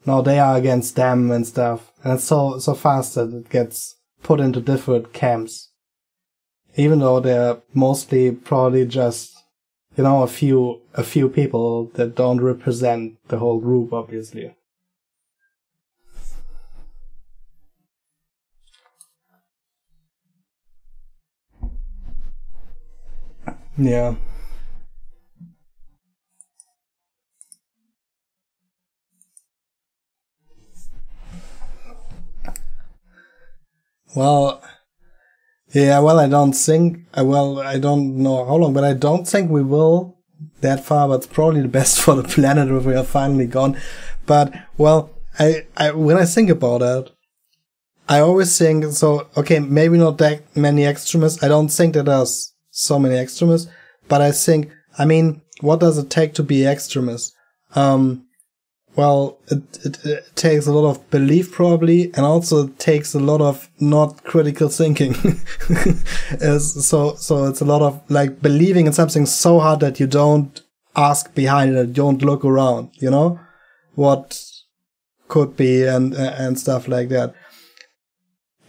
now 0.06 0.22
they 0.22 0.38
are 0.38 0.56
against 0.56 0.94
them 0.94 1.30
and 1.30 1.46
stuff. 1.46 1.92
And 2.04 2.14
it's 2.14 2.24
so, 2.24 2.58
so 2.58 2.74
fast 2.74 3.16
that 3.16 3.34
it 3.34 3.50
gets 3.50 3.96
put 4.22 4.40
into 4.40 4.60
different 4.60 5.12
camps. 5.12 5.70
Even 6.76 7.00
though 7.00 7.20
they're 7.20 7.58
mostly 7.74 8.30
probably 8.30 8.86
just 8.86 9.36
you 9.96 10.04
know 10.04 10.22
a 10.22 10.28
few 10.28 10.82
a 10.94 11.02
few 11.02 11.28
people 11.28 11.86
that 11.94 12.14
don't 12.14 12.40
represent 12.40 13.16
the 13.28 13.38
whole 13.38 13.60
group 13.60 13.92
obviously. 13.92 14.54
Yeah 23.78 24.16
well 34.16 34.62
yeah, 35.72 35.98
well, 35.98 36.20
I 36.20 36.28
don't 36.28 36.52
think, 36.52 37.06
uh, 37.18 37.24
well, 37.24 37.60
I 37.60 37.78
don't 37.78 38.16
know 38.18 38.44
how 38.44 38.56
long, 38.56 38.72
but 38.72 38.84
I 38.84 38.92
don't 38.92 39.26
think 39.26 39.50
we 39.50 39.62
will 39.62 40.16
that 40.60 40.84
far, 40.84 41.08
but 41.08 41.16
it's 41.16 41.26
probably 41.26 41.62
the 41.62 41.68
best 41.68 42.00
for 42.02 42.14
the 42.14 42.22
planet 42.22 42.70
if 42.70 42.84
we 42.84 42.94
are 42.94 43.04
finally 43.04 43.46
gone. 43.46 43.78
But, 44.26 44.54
well, 44.78 45.10
I, 45.38 45.66
I, 45.76 45.90
when 45.92 46.16
I 46.16 46.24
think 46.24 46.50
about 46.50 46.82
it, 46.82 47.12
I 48.08 48.20
always 48.20 48.56
think, 48.56 48.84
so, 48.86 49.28
okay, 49.36 49.58
maybe 49.58 49.98
not 49.98 50.18
that 50.18 50.56
many 50.56 50.84
extremists. 50.84 51.42
I 51.42 51.48
don't 51.48 51.68
think 51.68 51.94
that 51.94 52.04
there's 52.04 52.54
so 52.70 52.98
many 52.98 53.16
extremists, 53.16 53.70
but 54.08 54.20
I 54.20 54.30
think, 54.30 54.70
I 54.96 55.04
mean, 55.04 55.42
what 55.60 55.80
does 55.80 55.98
it 55.98 56.08
take 56.08 56.34
to 56.34 56.44
be 56.44 56.64
extremist? 56.64 57.34
Um, 57.74 58.25
well, 58.96 59.38
it, 59.48 59.62
it, 59.84 60.06
it, 60.06 60.36
takes 60.36 60.66
a 60.66 60.72
lot 60.72 60.88
of 60.88 61.10
belief 61.10 61.52
probably, 61.52 62.06
and 62.14 62.20
also 62.20 62.68
takes 62.68 63.14
a 63.14 63.20
lot 63.20 63.42
of 63.42 63.68
not 63.78 64.24
critical 64.24 64.68
thinking. 64.70 65.14
so, 66.58 67.14
so 67.14 67.44
it's 67.44 67.60
a 67.60 67.64
lot 67.66 67.82
of 67.82 68.02
like 68.10 68.40
believing 68.40 68.86
in 68.86 68.94
something 68.94 69.26
so 69.26 69.60
hard 69.60 69.80
that 69.80 70.00
you 70.00 70.06
don't 70.06 70.62
ask 70.96 71.34
behind 71.34 71.76
it, 71.76 71.92
don't 71.92 72.22
look 72.22 72.42
around, 72.44 72.90
you 72.94 73.10
know, 73.10 73.38
what 73.94 74.42
could 75.28 75.56
be 75.56 75.84
and, 75.84 76.14
and 76.14 76.58
stuff 76.58 76.88
like 76.88 77.10
that. 77.10 77.34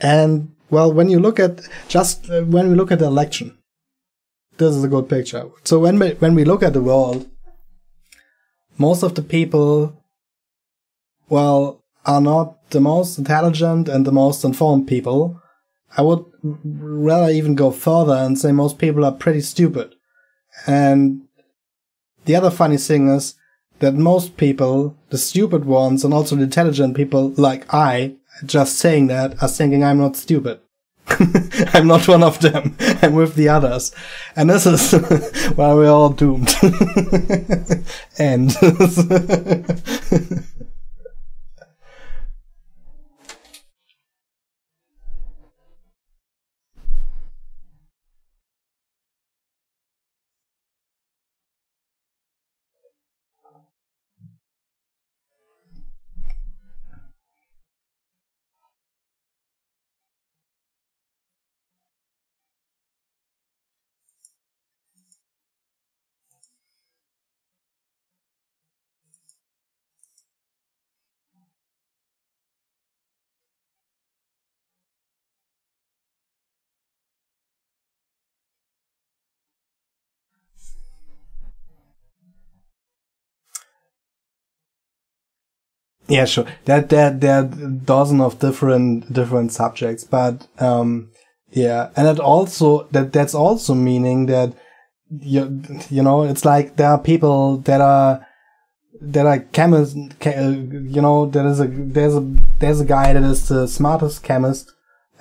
And 0.02 0.54
well, 0.70 0.92
when 0.92 1.10
you 1.10 1.20
look 1.20 1.40
at 1.40 1.62
just 1.88 2.30
uh, 2.30 2.42
when 2.42 2.70
we 2.70 2.76
look 2.76 2.92
at 2.92 3.00
the 3.00 3.06
election, 3.06 3.58
this 4.58 4.76
is 4.76 4.84
a 4.84 4.90
good 4.90 5.08
picture. 5.08 5.46
So 5.64 5.80
when 5.80 5.98
we, 6.00 6.12
when 6.16 6.36
we 6.36 6.44
look 6.44 6.64
at 6.64 6.74
the 6.74 6.82
world, 6.82 7.30
most 8.78 9.04
of 9.04 9.16
the 9.16 9.22
people 9.22 10.04
well, 11.30 11.84
are 12.06 12.22
not 12.22 12.70
the 12.70 12.80
most 12.80 13.18
intelligent 13.18 13.90
and 13.90 14.06
the 14.06 14.12
most 14.12 14.44
informed 14.44 14.88
people. 14.88 15.42
I 15.98 16.02
would 16.02 16.26
rather 16.44 17.32
even 17.32 17.56
go 17.56 17.72
further 17.72 18.14
and 18.14 18.38
say 18.38 18.52
most 18.52 18.78
people 18.78 19.04
are 19.06 19.12
pretty 19.12 19.42
stupid. 19.42 19.96
And 20.66 21.24
the 22.26 22.36
other 22.36 22.52
funny 22.52 22.78
thing 22.78 23.10
is 23.10 23.36
that 23.80 23.94
most 23.94 24.38
people, 24.38 24.96
the 25.10 25.18
stupid 25.18 25.66
ones 25.66 26.04
and 26.04 26.14
also 26.14 26.36
the 26.36 26.44
intelligent 26.44 26.96
people 26.96 27.30
like 27.38 27.72
I, 27.74 28.16
just 28.46 28.78
saying 28.78 29.08
that, 29.08 29.42
are 29.42 29.50
thinking 29.50 29.84
I'm 29.84 30.00
not 30.00 30.16
stupid. 30.16 30.60
I'm 31.74 31.88
not 31.88 32.08
one 32.08 32.24
of 32.24 32.40
them. 32.40 32.76
I'm 33.02 33.14
with 33.14 33.36
the 33.36 33.50
others. 33.50 33.94
And 34.36 34.50
this 34.50 34.66
is 34.66 34.92
why 35.56 35.74
we're 35.74 35.90
all 35.90 36.10
doomed. 36.10 36.54
End. 38.18 38.56
Yeah, 86.08 86.26
sure. 86.26 86.46
There, 86.66 86.82
there, 86.82 87.12
there 87.12 87.40
are 87.40 87.44
dozen 87.44 88.22
of 88.22 88.40
different, 88.40 89.12
different 89.12 89.52
subjects, 89.52 90.04
but, 90.04 90.48
um, 90.60 91.12
yeah. 91.52 91.90
And 91.96 92.08
it 92.08 92.20
also, 92.20 92.84
that, 92.92 93.12
that's 93.12 93.36
also 93.36 93.74
meaning 93.74 94.28
that, 94.28 94.54
you, 95.10 95.62
you 95.90 96.04
know, 96.04 96.24
it's 96.24 96.46
like 96.46 96.78
there 96.78 96.90
are 96.90 97.00
people 97.00 97.58
that 97.60 97.82
are, 97.82 98.26
that 99.02 99.26
are 99.26 99.40
chemists, 99.40 99.96
you 99.96 101.02
know, 101.02 101.26
there 101.26 101.48
is 101.48 101.60
a, 101.60 101.68
there's 101.68 102.16
a, 102.16 102.36
there's 102.60 102.82
a 102.82 102.86
guy 102.86 103.14
that 103.14 103.24
is 103.24 103.48
the 103.48 103.68
smartest 103.68 104.24
chemist 104.24 104.72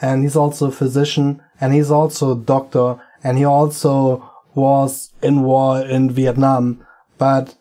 and 0.01 0.23
he's 0.23 0.37
also 0.37 0.69
a 0.69 0.73
physician 0.73 1.43
and 1.61 1.73
he's 1.75 1.91
also 1.91 2.33
a 2.33 2.41
doctor 2.41 3.01
and 3.25 3.39
he 3.39 3.45
also 3.45 4.31
was 4.55 5.13
in 5.23 5.43
war 5.43 5.81
in 5.81 6.11
Vietnam, 6.11 6.87
but 7.19 7.55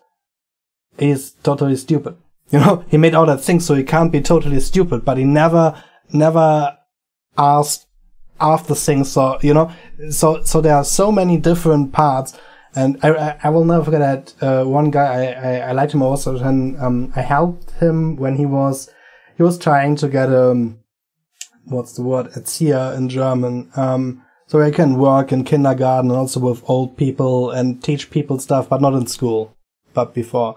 he's 0.98 1.32
totally 1.44 1.76
stupid 1.76 2.16
you 2.50 2.60
know, 2.60 2.86
he 2.88 2.98
made 2.98 3.16
all 3.16 3.26
that 3.26 3.42
things, 3.42 3.66
so 3.66 3.76
he 3.76 3.84
can't 3.84 4.12
be 4.12 4.22
totally 4.22 4.60
stupid, 4.60 5.04
but 5.04 5.18
he 5.18 5.24
never, 5.24 5.82
never 6.12 6.78
asked 7.38 7.88
after 8.40 8.76
things. 8.76 9.12
So, 9.12 9.40
you 9.42 9.54
know, 9.54 9.72
so, 10.10 10.44
so 10.44 10.62
there 10.62 10.76
are 10.76 10.86
so 10.86 11.12
many 11.12 11.38
different 11.38 11.92
parts. 11.92 12.38
And 12.78 13.00
I, 13.02 13.10
I, 13.10 13.40
I 13.46 13.50
will 13.50 13.64
never 13.64 13.86
forget 13.86 14.02
that, 14.02 14.44
uh, 14.44 14.66
one 14.66 14.92
guy, 14.92 15.06
I, 15.06 15.32
I, 15.32 15.70
I 15.70 15.72
liked 15.72 15.94
him 15.94 16.02
also, 16.02 16.38
and, 16.38 16.78
um, 16.82 17.14
I 17.16 17.22
helped 17.22 17.72
him 17.80 18.18
when 18.18 18.36
he 18.36 18.46
was, 18.46 18.90
he 19.38 19.44
was 19.44 19.58
trying 19.58 19.96
to 19.96 20.10
get, 20.10 20.30
um, 20.34 20.80
what's 21.64 21.94
the 21.94 22.02
word, 22.02 22.28
Erzieher 22.32 22.96
in 22.98 23.08
German, 23.08 23.72
um, 23.78 24.22
so 24.48 24.62
I 24.62 24.72
can 24.72 24.98
work 24.98 25.32
in 25.32 25.46
kindergarten 25.46 26.12
and 26.12 26.20
also 26.20 26.42
with 26.42 26.70
old 26.70 26.98
people 26.98 27.50
and 27.50 27.82
teach 27.82 28.12
people 28.12 28.40
stuff, 28.40 28.68
but 28.68 28.82
not 28.82 28.94
in 28.94 29.08
school, 29.08 29.56
but 29.94 30.14
before. 30.14 30.56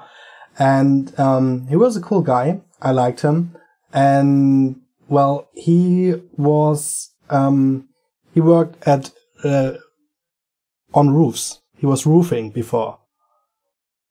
And 0.58 1.18
um, 1.18 1.66
he 1.68 1.76
was 1.76 1.96
a 1.96 2.00
cool 2.00 2.22
guy. 2.22 2.60
I 2.82 2.90
liked 2.90 3.20
him. 3.22 3.56
And 3.92 4.80
well, 5.08 5.48
he 5.54 6.14
was 6.36 7.12
um, 7.30 7.88
he 8.34 8.40
worked 8.40 8.86
at 8.86 9.10
uh, 9.44 9.72
on 10.94 11.14
roofs. 11.14 11.60
He 11.76 11.86
was 11.86 12.06
roofing 12.06 12.50
before. 12.50 12.98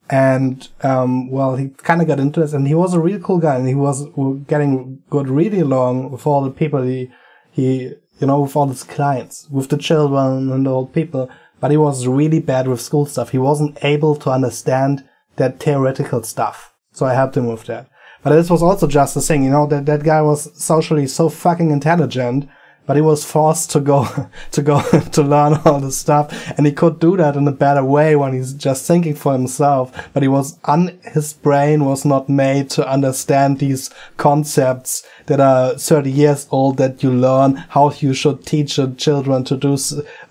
And, 0.10 0.68
um, 0.84 1.30
well, 1.30 1.58
he 1.58 1.70
kind 1.70 2.02
of 2.02 2.08
got 2.08 2.20
into 2.20 2.40
this 2.40 2.54
and 2.54 2.66
he 2.66 2.76
was 2.76 2.94
a 2.94 3.00
real 3.00 3.20
cool 3.20 3.40
guy 3.40 3.58
and 3.58 3.68
he 3.68 3.76
was 3.76 4.06
getting 4.48 5.04
good 5.10 5.28
really 5.28 5.60
along 5.60 6.12
with 6.12 6.26
all 6.26 6.44
the 6.44 6.52
people 6.52 6.82
he, 6.84 7.12
he, 7.52 7.94
you 8.20 8.28
know, 8.28 8.42
with 8.42 8.56
all 8.56 8.68
his 8.68 8.84
clients, 8.84 9.50
with 9.50 9.70
the 9.70 9.78
children 9.78 10.50
and 10.50 10.66
the 10.66 10.70
old 10.70 10.94
people. 10.94 11.30
But 11.60 11.72
he 11.72 11.78
was 11.78 12.08
really 12.08 12.40
bad 12.40 12.68
with 12.68 12.80
school 12.80 13.06
stuff. 13.06 13.32
He 13.32 13.38
wasn't 13.38 13.84
able 13.84 14.16
to 14.16 14.30
understand 14.30 15.04
that 15.38 15.60
theoretical 15.60 16.24
stuff. 16.24 16.74
So 16.92 17.06
I 17.06 17.14
helped 17.14 17.38
him 17.38 17.48
with 17.48 17.64
that. 17.66 17.90
But 18.24 18.36
this 18.36 18.50
was 18.50 18.62
also 18.62 18.88
just 18.88 19.14
the 19.14 19.22
thing, 19.22 19.44
you 19.44 19.50
know, 19.50 19.68
that 19.68 19.86
that 19.86 20.04
guy 20.04 20.22
was 20.22 20.52
socially 20.62 21.08
so 21.08 21.30
fucking 21.30 21.72
intelligent 21.72 22.50
but 22.88 22.96
he 22.96 23.02
was 23.02 23.24
forced 23.24 23.70
to 23.72 23.80
go 23.80 24.08
to 24.52 24.62
go 24.64 24.82
to 25.12 25.22
learn 25.22 25.60
all 25.66 25.80
this 25.80 25.98
stuff. 25.98 26.34
And 26.58 26.66
he 26.66 26.72
could 26.72 27.00
do 27.00 27.16
that 27.18 27.36
in 27.36 27.48
a 27.48 27.52
better 27.52 27.84
way 27.84 28.16
when 28.16 28.34
he's 28.34 28.54
just 28.54 28.88
thinking 28.88 29.14
for 29.14 29.34
himself. 29.34 29.92
But 30.14 30.24
he 30.24 30.30
was 30.30 30.58
un 30.64 30.98
his 31.04 31.34
brain 31.34 31.86
was 31.86 32.06
not 32.06 32.30
made 32.30 32.70
to 32.72 32.90
understand 32.90 33.60
these 33.60 33.92
concepts 34.16 35.06
that 35.28 35.40
are 35.42 35.76
30 35.76 36.10
years 36.10 36.48
old 36.50 36.78
that 36.78 37.04
you 37.04 37.12
learn 37.12 37.58
how 37.58 37.92
you 37.92 38.14
should 38.14 38.46
teach 38.46 38.80
a 38.80 38.88
children 38.94 39.44
to 39.44 39.58
do 39.58 39.78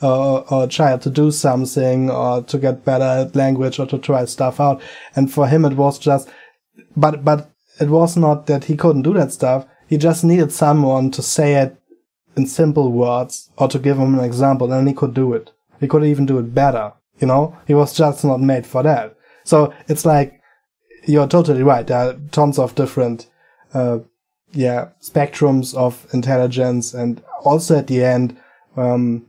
uh, 0.02 0.38
or 0.38 0.64
a 0.64 0.68
child 0.68 1.02
to 1.02 1.10
do 1.10 1.30
something 1.30 2.10
or 2.10 2.42
to 2.42 2.58
get 2.58 2.84
better 2.84 3.04
at 3.04 3.36
language 3.36 3.78
or 3.78 3.86
to 3.86 3.98
try 3.98 4.24
stuff 4.24 4.58
out. 4.58 4.80
And 5.14 5.30
for 5.30 5.46
him 5.46 5.66
it 5.66 5.74
was 5.76 5.98
just 5.98 6.30
but 6.96 7.22
but 7.22 7.50
it 7.78 7.90
was 7.90 8.16
not 8.16 8.46
that 8.46 8.64
he 8.64 8.76
couldn't 8.76 9.02
do 9.02 9.12
that 9.12 9.32
stuff. 9.32 9.66
He 9.86 9.98
just 9.98 10.24
needed 10.24 10.50
someone 10.50 11.10
to 11.12 11.22
say 11.22 11.54
it 11.56 11.76
in 12.36 12.46
simple 12.46 12.92
words 12.92 13.50
or 13.56 13.68
to 13.68 13.78
give 13.78 13.98
him 13.98 14.18
an 14.18 14.24
example 14.24 14.72
and 14.72 14.86
he 14.86 14.94
could 14.94 15.14
do 15.14 15.32
it. 15.32 15.52
He 15.80 15.88
could 15.88 16.04
even 16.04 16.26
do 16.26 16.38
it 16.38 16.54
better. 16.54 16.92
You 17.18 17.26
know, 17.26 17.56
he 17.66 17.74
was 17.74 17.96
just 17.96 18.24
not 18.24 18.40
made 18.40 18.66
for 18.66 18.82
that. 18.82 19.16
So 19.44 19.72
it's 19.88 20.04
like, 20.04 20.40
you're 21.06 21.28
totally 21.28 21.62
right. 21.62 21.86
There 21.86 21.96
are 21.98 22.16
tons 22.32 22.58
of 22.58 22.74
different, 22.74 23.28
uh, 23.72 24.00
yeah, 24.52 24.88
spectrums 25.00 25.74
of 25.74 26.06
intelligence. 26.12 26.92
And 26.92 27.22
also 27.44 27.78
at 27.78 27.86
the 27.86 28.04
end, 28.04 28.36
um, 28.76 29.26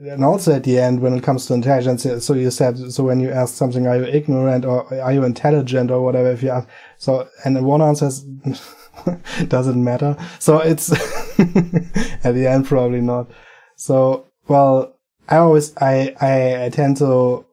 and 0.00 0.24
also 0.24 0.54
at 0.54 0.64
the 0.64 0.78
end, 0.78 1.00
when 1.00 1.14
it 1.14 1.22
comes 1.22 1.46
to 1.46 1.54
intelligence, 1.54 2.06
so 2.24 2.34
you 2.34 2.50
said, 2.50 2.92
so 2.92 3.04
when 3.04 3.20
you 3.20 3.30
ask 3.30 3.54
something, 3.54 3.86
are 3.86 3.96
you 3.96 4.04
ignorant 4.04 4.64
or 4.64 4.92
are 5.00 5.12
you 5.12 5.24
intelligent 5.24 5.90
or 5.90 6.02
whatever, 6.02 6.30
if 6.30 6.42
you 6.42 6.50
ask, 6.50 6.68
so, 6.98 7.28
and 7.44 7.64
one 7.64 7.82
answer 7.82 8.06
is, 8.06 8.24
doesn't 9.48 9.82
matter. 9.82 10.16
So 10.38 10.58
it's 10.60 10.92
at 11.38 12.32
the 12.32 12.46
end 12.46 12.66
probably 12.66 13.00
not. 13.00 13.30
So 13.76 14.26
well, 14.46 14.96
I 15.28 15.36
always 15.36 15.76
I, 15.76 16.14
I 16.20 16.64
I 16.64 16.68
tend 16.70 16.96
to 16.98 17.44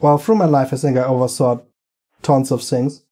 well 0.00 0.18
through 0.18 0.36
my 0.36 0.46
life 0.46 0.72
I 0.72 0.76
think 0.76 0.96
I 0.96 1.04
oversaw 1.04 1.60
tons 2.22 2.50
of 2.50 2.62
things, 2.62 3.02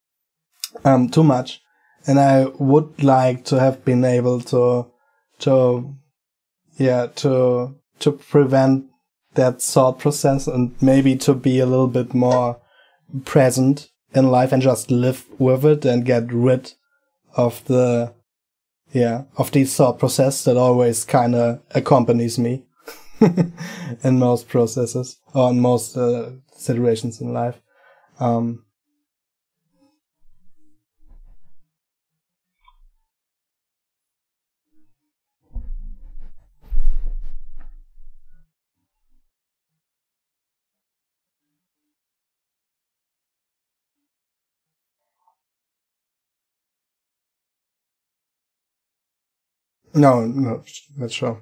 um, 0.84 1.08
too 1.08 1.24
much, 1.24 1.60
and 2.06 2.18
I 2.18 2.46
would 2.58 3.02
like 3.02 3.44
to 3.46 3.60
have 3.60 3.84
been 3.84 4.04
able 4.04 4.40
to 4.42 4.86
to 5.40 5.94
yeah 6.76 7.06
to 7.16 7.76
to 8.00 8.12
prevent 8.12 8.86
that 9.34 9.62
thought 9.62 9.98
process 9.98 10.46
and 10.46 10.74
maybe 10.82 11.16
to 11.16 11.34
be 11.34 11.60
a 11.60 11.66
little 11.66 11.86
bit 11.86 12.14
more 12.14 12.60
present 13.24 13.88
in 14.12 14.30
life 14.30 14.52
and 14.52 14.62
just 14.62 14.90
live 14.90 15.26
with 15.38 15.64
it 15.64 15.84
and 15.84 16.04
get 16.04 16.32
rid 16.32 16.72
of 17.36 17.64
the 17.66 18.12
yeah 18.92 19.24
of 19.36 19.52
the 19.52 19.64
thought 19.64 19.98
process 19.98 20.44
that 20.44 20.56
always 20.56 21.04
kind 21.04 21.34
of 21.34 21.60
accompanies 21.74 22.38
me 22.38 22.64
in 24.04 24.18
most 24.18 24.48
processes 24.48 25.18
or 25.34 25.50
in 25.50 25.60
most 25.60 25.96
uh, 25.96 26.30
situations 26.56 27.20
in 27.20 27.32
life. 27.32 27.60
Um, 28.18 28.64
No, 49.94 50.26
no, 50.26 50.62
that's 50.98 51.12
sure. 51.14 51.40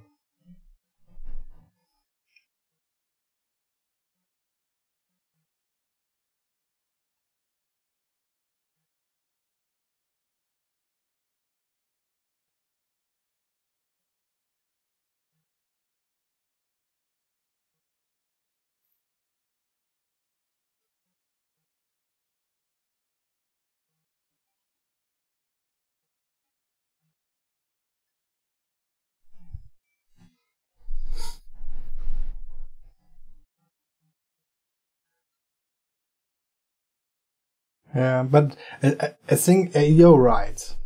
Yeah, 37.98 38.22
but 38.22 38.54
I, 38.80 39.14
I 39.28 39.34
think 39.34 39.74
uh, 39.74 39.80
you're 39.80 40.20
right. 40.20 40.76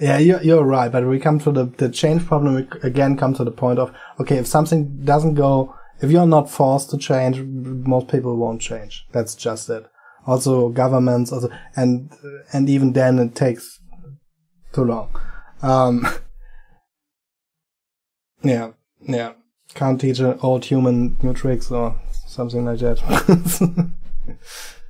Yeah, 0.00 0.16
you're, 0.16 0.42
you're 0.42 0.64
right. 0.64 0.90
But 0.90 1.06
we 1.06 1.20
come 1.20 1.38
to 1.40 1.52
the, 1.52 1.66
the 1.66 1.90
change 1.90 2.26
problem. 2.26 2.54
We 2.54 2.66
again 2.82 3.18
come 3.18 3.34
to 3.34 3.44
the 3.44 3.50
point 3.50 3.78
of, 3.78 3.94
okay, 4.18 4.38
if 4.38 4.46
something 4.46 5.04
doesn't 5.04 5.34
go, 5.34 5.74
if 6.00 6.10
you're 6.10 6.26
not 6.26 6.50
forced 6.50 6.88
to 6.90 6.98
change, 6.98 7.40
most 7.42 8.08
people 8.08 8.36
won't 8.38 8.62
change. 8.62 9.06
That's 9.12 9.34
just 9.34 9.68
it. 9.68 9.86
Also 10.26 10.70
governments, 10.70 11.30
also, 11.30 11.50
and, 11.76 12.10
and 12.54 12.70
even 12.70 12.94
then 12.94 13.18
it 13.18 13.34
takes 13.34 13.80
too 14.72 14.84
long. 14.84 15.20
Um, 15.60 16.08
yeah, 18.42 18.70
yeah. 19.02 19.34
Can't 19.74 20.00
teach 20.00 20.20
an 20.20 20.38
old 20.40 20.64
human 20.64 21.18
new 21.22 21.34
tricks 21.34 21.70
or 21.70 22.00
something 22.26 22.64
like 22.64 22.78
that. 22.78 23.90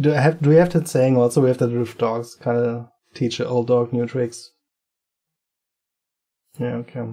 Do 0.00 0.14
I 0.14 0.20
have 0.20 0.40
do 0.40 0.50
we 0.50 0.56
have 0.56 0.72
that 0.72 0.88
saying 0.88 1.16
also? 1.16 1.42
We 1.42 1.48
have 1.48 1.58
that 1.58 1.70
with 1.70 1.98
dogs, 1.98 2.34
kind 2.34 2.56
of 2.56 2.88
teach 3.14 3.38
an 3.38 3.46
old 3.46 3.66
dog 3.66 3.92
new 3.92 4.06
tricks. 4.06 4.50
Yeah. 6.58 6.76
Okay. 6.76 7.04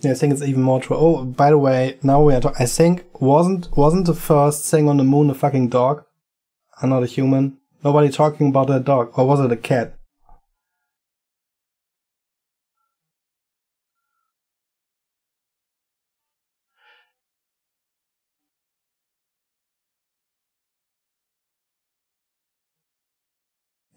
Yeah, 0.00 0.12
I 0.12 0.14
think 0.14 0.32
it's 0.32 0.42
even 0.42 0.62
more 0.62 0.80
true. 0.80 0.96
Oh, 0.96 1.24
by 1.24 1.50
the 1.50 1.58
way, 1.58 1.98
now 2.02 2.22
we 2.22 2.34
are. 2.34 2.40
talking. 2.40 2.62
I 2.62 2.66
think 2.66 3.04
wasn't 3.20 3.68
wasn't 3.76 4.06
the 4.06 4.14
first 4.14 4.70
thing 4.70 4.88
on 4.88 4.96
the 4.96 5.04
moon 5.04 5.28
a 5.28 5.34
fucking 5.34 5.68
dog, 5.68 6.04
and 6.80 6.90
not 6.90 7.02
a 7.02 7.06
human. 7.06 7.58
Nobody 7.84 8.08
talking 8.08 8.48
about 8.48 8.68
that 8.68 8.84
dog, 8.84 9.12
or 9.18 9.26
was 9.26 9.40
it 9.40 9.52
a 9.52 9.56
cat? 9.56 9.99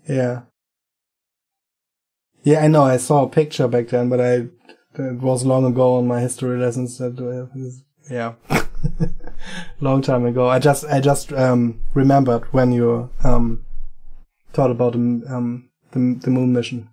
Yeah. 0.08 0.42
Yeah, 2.44 2.60
I 2.60 2.68
know. 2.68 2.84
I 2.84 2.98
saw 2.98 3.24
a 3.24 3.30
picture 3.30 3.68
back 3.68 3.88
then, 3.88 4.10
but 4.10 4.20
I 4.20 4.48
it 4.96 5.22
was 5.22 5.46
long 5.46 5.66
ago 5.66 5.96
on 5.96 6.08
my 6.08 6.20
history 6.20 6.60
lessons. 6.60 6.98
That 6.98 7.18
uh, 7.20 7.48
yeah, 8.14 8.34
long 9.80 10.02
time 10.02 10.26
ago. 10.26 10.50
I 10.50 10.60
just 10.60 10.86
I 10.86 11.00
just 11.00 11.32
um, 11.32 11.82
remembered 11.94 12.44
when 12.54 12.72
you 12.74 13.10
um, 13.24 13.66
thought 14.52 14.72
about 14.72 14.94
the 14.94 15.00
um, 15.30 15.70
the, 15.92 16.20
the 16.22 16.30
moon 16.30 16.52
mission. 16.52 16.90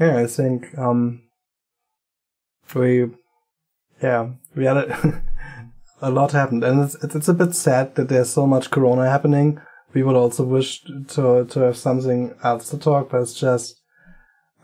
Yeah, 0.00 0.16
I 0.18 0.26
think 0.26 0.76
um, 0.78 1.22
we 2.74 3.10
yeah 4.02 4.30
we 4.56 4.64
had 4.64 4.78
it. 4.78 5.14
a 6.00 6.10
lot 6.10 6.32
happened, 6.32 6.64
and 6.64 6.82
it's, 6.82 6.94
it's, 7.02 7.28
a 7.28 7.34
bit 7.34 7.54
sad 7.54 7.94
that 7.94 8.08
there's 8.08 8.30
so 8.30 8.46
much 8.46 8.70
Corona 8.70 9.08
happening. 9.08 9.60
We 9.92 10.02
would 10.02 10.16
also 10.16 10.44
wish 10.44 10.82
to 10.82 11.44
to 11.44 11.60
have 11.60 11.76
something 11.76 12.34
else 12.42 12.68
to 12.70 12.78
talk, 12.78 13.10
but 13.10 13.22
it's 13.22 13.34
just, 13.34 13.80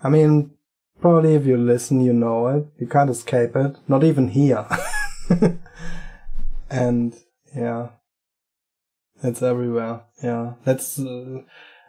I 0.02 0.08
mean, 0.08 0.52
probably 1.00 1.34
if 1.34 1.46
you 1.46 1.56
listen, 1.56 2.00
you 2.00 2.12
know 2.12 2.48
it. 2.48 2.66
You 2.78 2.86
can't 2.86 3.10
escape 3.10 3.54
it. 3.56 3.76
Not 3.88 4.04
even 4.04 4.28
here. 4.28 4.66
and 6.70 7.14
yeah, 7.54 7.90
it's 9.22 9.42
everywhere. 9.42 10.02
Yeah, 10.22 10.54
that's. 10.64 10.98
Uh, 10.98 11.42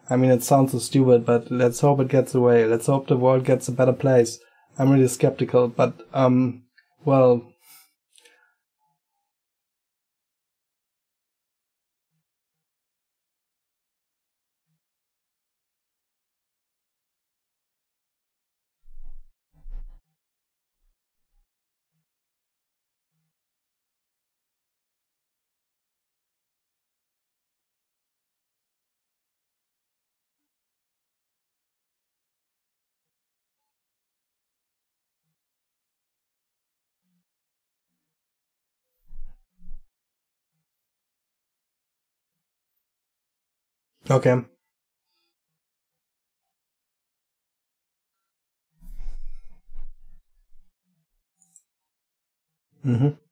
I 0.09 0.18
mean, 0.18 0.31
it 0.31 0.43
sounds 0.43 0.73
so 0.73 0.80
stupid, 0.80 1.26
but 1.26 1.49
let's 1.49 1.80
hope 1.80 1.99
it 2.01 2.09
gets 2.09 2.35
away. 2.35 2.65
Let's 2.65 2.88
hope 2.88 3.07
the 3.07 3.15
world 3.15 3.45
gets 3.45 3.68
a 3.68 3.72
better 3.72 3.93
place. 3.93 4.39
I'm 4.77 4.91
really 4.91 5.07
skeptical, 5.07 5.68
but, 5.68 5.93
um, 6.13 6.63
well, 7.05 7.51
Okay. 44.11 44.35
Mm-hmm. 52.85 53.31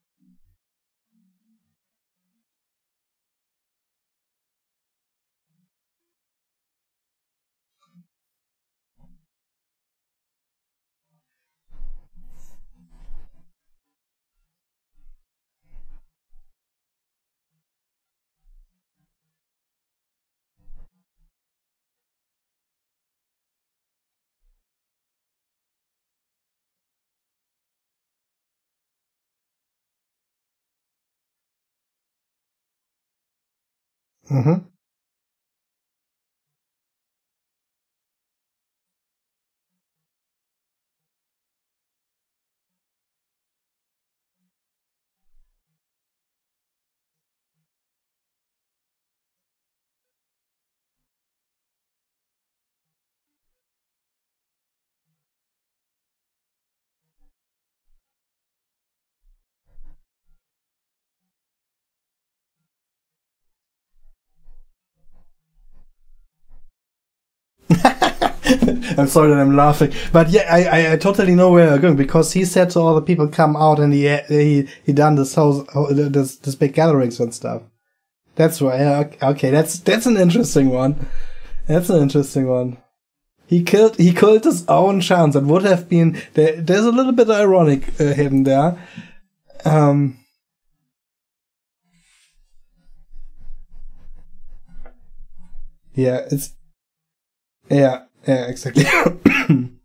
Mm-hmm. 34.30 34.79
I'm 68.98 69.06
sorry 69.06 69.30
that 69.30 69.38
I'm 69.38 69.54
laughing, 69.54 69.92
but 70.12 70.28
yeah, 70.30 70.46
I, 70.50 70.64
I, 70.64 70.92
I, 70.92 70.96
totally 70.96 71.34
know 71.34 71.52
where 71.52 71.68
you're 71.68 71.78
going 71.78 71.96
because 71.96 72.32
he 72.32 72.44
said 72.44 72.70
to 72.70 72.80
all 72.80 72.94
the 72.94 73.02
people, 73.02 73.28
"Come 73.28 73.56
out," 73.56 73.78
and 73.78 73.92
he 73.92 74.08
he 74.28 74.68
he 74.84 74.92
done 74.92 75.14
this 75.14 75.34
whole 75.34 75.64
this 75.90 76.36
this 76.36 76.54
big 76.56 76.74
gatherings 76.74 77.20
and 77.20 77.32
stuff. 77.32 77.62
That's 78.34 78.60
right. 78.60 79.16
Okay, 79.22 79.50
that's 79.50 79.78
that's 79.78 80.06
an 80.06 80.16
interesting 80.16 80.70
one. 80.70 81.06
That's 81.68 81.90
an 81.90 82.02
interesting 82.02 82.48
one. 82.48 82.78
He 83.46 83.62
killed 83.62 83.96
he 83.96 84.12
killed 84.12 84.44
his 84.44 84.66
own 84.66 85.00
chance. 85.00 85.36
It 85.36 85.44
would 85.44 85.64
have 85.64 85.88
been 85.88 86.20
there, 86.34 86.60
there's 86.60 86.84
a 86.84 86.92
little 86.92 87.12
bit 87.12 87.30
ironic 87.30 88.00
uh, 88.00 88.14
hidden 88.14 88.44
there. 88.44 88.78
Um. 89.64 90.18
Yeah, 95.94 96.26
it's 96.30 96.54
yeah, 97.68 98.04
yeah, 98.26 98.46
exactly. 98.46 98.84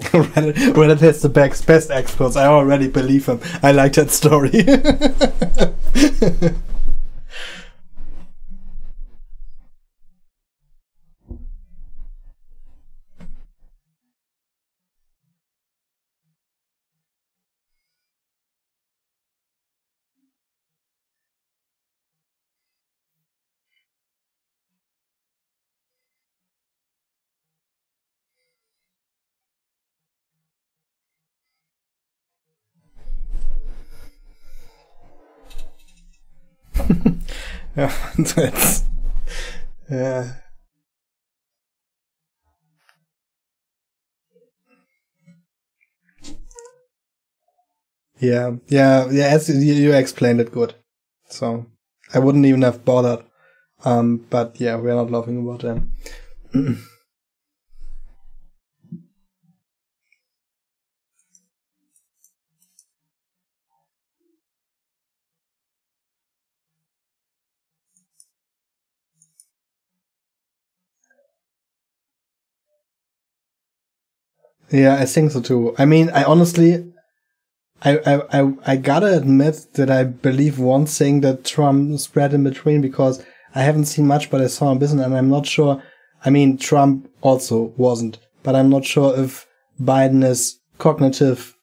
Reddit, 0.00 0.54
Reddit 0.74 1.00
has 1.00 1.22
the 1.22 1.28
best, 1.28 1.66
best 1.66 1.90
experts. 1.90 2.36
I 2.36 2.46
already 2.46 2.88
believe 2.88 3.26
him. 3.26 3.40
I 3.62 3.72
like 3.72 3.92
that 3.94 4.10
story. 4.10 4.50
that's, 38.34 38.84
yeah. 39.90 40.32
Yeah, 48.20 48.56
yeah, 48.68 49.08
yeah. 49.10 49.26
As 49.26 49.48
you, 49.48 49.74
you 49.74 49.92
explained 49.92 50.40
it 50.40 50.52
good, 50.52 50.74
so 51.28 51.66
I 52.14 52.18
wouldn't 52.20 52.46
even 52.46 52.62
have 52.62 52.84
bothered. 52.84 53.24
Um, 53.84 54.26
but 54.30 54.60
yeah, 54.60 54.76
we're 54.76 54.94
not 54.94 55.10
laughing 55.10 55.42
about 55.42 55.60
them. 55.62 55.92
Yeah, 74.72 74.94
I 74.94 75.04
think 75.04 75.30
so 75.32 75.42
too. 75.42 75.74
I 75.78 75.84
mean, 75.84 76.08
I 76.10 76.24
honestly, 76.24 76.92
I, 77.82 77.98
I, 77.98 78.40
I, 78.40 78.52
I 78.66 78.76
gotta 78.76 79.14
admit 79.14 79.66
that 79.74 79.90
I 79.90 80.04
believe 80.04 80.58
one 80.58 80.86
thing 80.86 81.20
that 81.20 81.44
Trump 81.44 81.98
spread 82.00 82.32
in 82.32 82.42
between 82.42 82.80
because 82.80 83.22
I 83.54 83.62
haven't 83.62 83.84
seen 83.84 84.06
much, 84.06 84.30
but 84.30 84.40
I 84.40 84.46
saw 84.46 84.72
a 84.72 84.74
business 84.74 85.04
and 85.04 85.14
I'm 85.14 85.28
not 85.28 85.46
sure. 85.46 85.82
I 86.24 86.30
mean, 86.30 86.56
Trump 86.56 87.10
also 87.20 87.74
wasn't, 87.76 88.18
but 88.42 88.56
I'm 88.56 88.70
not 88.70 88.86
sure 88.86 89.18
if 89.18 89.46
Biden 89.78 90.24
is 90.24 90.58
cognitive, 90.78 91.54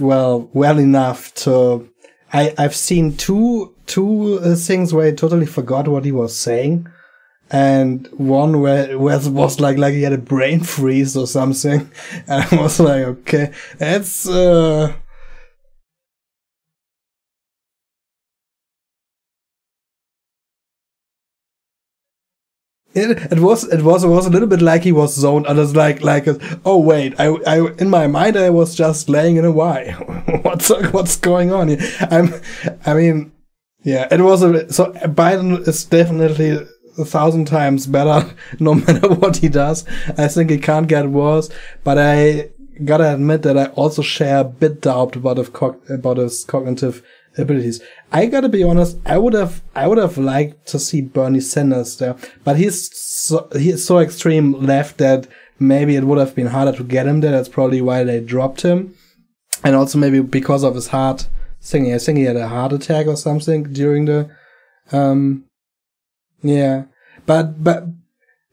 well, 0.00 0.50
well 0.52 0.80
enough 0.80 1.32
to, 1.34 1.88
I, 2.32 2.54
I've 2.58 2.74
seen 2.74 3.16
two, 3.16 3.72
two 3.86 4.40
uh, 4.40 4.56
things 4.56 4.92
where 4.92 5.06
I 5.06 5.12
totally 5.12 5.46
forgot 5.46 5.86
what 5.86 6.04
he 6.04 6.10
was 6.12 6.36
saying 6.36 6.88
and 7.50 8.06
one 8.12 8.60
where, 8.60 8.98
where 8.98 9.18
was 9.28 9.60
like 9.60 9.78
like 9.78 9.94
he 9.94 10.02
had 10.02 10.12
a 10.12 10.18
brain 10.18 10.60
freeze 10.60 11.16
or 11.16 11.26
something, 11.26 11.90
and 12.26 12.46
I 12.50 12.56
was 12.62 12.80
like, 12.80 13.04
okay, 13.04 13.52
that's 13.78 14.28
uh. 14.28 14.94
it, 22.94 23.32
it 23.32 23.40
was 23.40 23.64
it 23.64 23.82
was 23.82 24.04
it 24.04 24.08
was 24.08 24.26
a 24.26 24.30
little 24.30 24.48
bit 24.48 24.62
like 24.62 24.82
he 24.84 24.92
was 24.92 25.14
zoned. 25.14 25.46
And 25.46 25.58
it's 25.58 25.74
like 25.74 26.02
like 26.02 26.26
oh 26.64 26.78
wait, 26.78 27.18
I 27.18 27.26
I 27.46 27.72
in 27.78 27.90
my 27.90 28.06
mind 28.06 28.36
I 28.36 28.50
was 28.50 28.74
just 28.74 29.08
laying 29.08 29.36
in 29.36 29.44
a 29.44 29.50
why. 29.50 29.92
what's 30.42 30.70
what's 30.92 31.16
going 31.16 31.52
on 31.52 31.68
here? 31.68 31.78
I'm 32.10 32.34
I 32.86 32.94
mean 32.94 33.32
yeah, 33.82 34.08
it 34.10 34.20
was 34.20 34.42
a 34.42 34.72
so 34.72 34.92
Biden 34.92 35.66
is 35.66 35.84
definitely 35.84 36.66
a 36.98 37.04
thousand 37.04 37.46
times 37.46 37.86
better 37.86 38.34
no 38.60 38.74
matter 38.74 39.08
what 39.08 39.36
he 39.36 39.48
does. 39.48 39.84
I 40.18 40.28
think 40.28 40.50
it 40.50 40.62
can't 40.62 40.88
get 40.88 41.08
worse. 41.10 41.50
But 41.82 41.98
I 41.98 42.50
gotta 42.84 43.14
admit 43.14 43.42
that 43.42 43.58
I 43.58 43.66
also 43.66 44.02
share 44.02 44.38
a 44.38 44.44
bit 44.44 44.80
doubt 44.80 45.16
about 45.16 45.38
his, 45.38 45.50
about 45.88 46.16
his 46.16 46.44
cognitive 46.44 47.02
abilities. 47.36 47.82
I 48.12 48.26
gotta 48.26 48.48
be 48.48 48.62
honest, 48.62 48.98
I 49.06 49.18
would 49.18 49.34
have, 49.34 49.62
I 49.74 49.86
would 49.86 49.98
have 49.98 50.18
liked 50.18 50.66
to 50.68 50.78
see 50.78 51.00
Bernie 51.00 51.40
Sanders 51.40 51.96
there, 51.96 52.16
but 52.44 52.56
he's 52.56 52.96
so, 52.96 53.48
he's 53.52 53.84
so 53.84 53.98
extreme 53.98 54.52
left 54.52 54.98
that 54.98 55.26
maybe 55.58 55.96
it 55.96 56.04
would 56.04 56.18
have 56.18 56.34
been 56.34 56.48
harder 56.48 56.76
to 56.76 56.84
get 56.84 57.06
him 57.06 57.20
there. 57.20 57.32
That's 57.32 57.48
probably 57.48 57.80
why 57.80 58.04
they 58.04 58.20
dropped 58.20 58.62
him. 58.62 58.94
And 59.62 59.74
also 59.74 59.98
maybe 59.98 60.20
because 60.20 60.62
of 60.62 60.74
his 60.74 60.88
heart 60.88 61.28
thing. 61.60 61.92
I 61.92 61.98
think 61.98 62.18
he 62.18 62.24
had 62.24 62.36
a 62.36 62.48
heart 62.48 62.72
attack 62.72 63.06
or 63.06 63.16
something 63.16 63.72
during 63.72 64.04
the, 64.04 64.30
um, 64.92 65.44
yeah. 66.44 66.84
But, 67.26 67.64
but, 67.64 67.86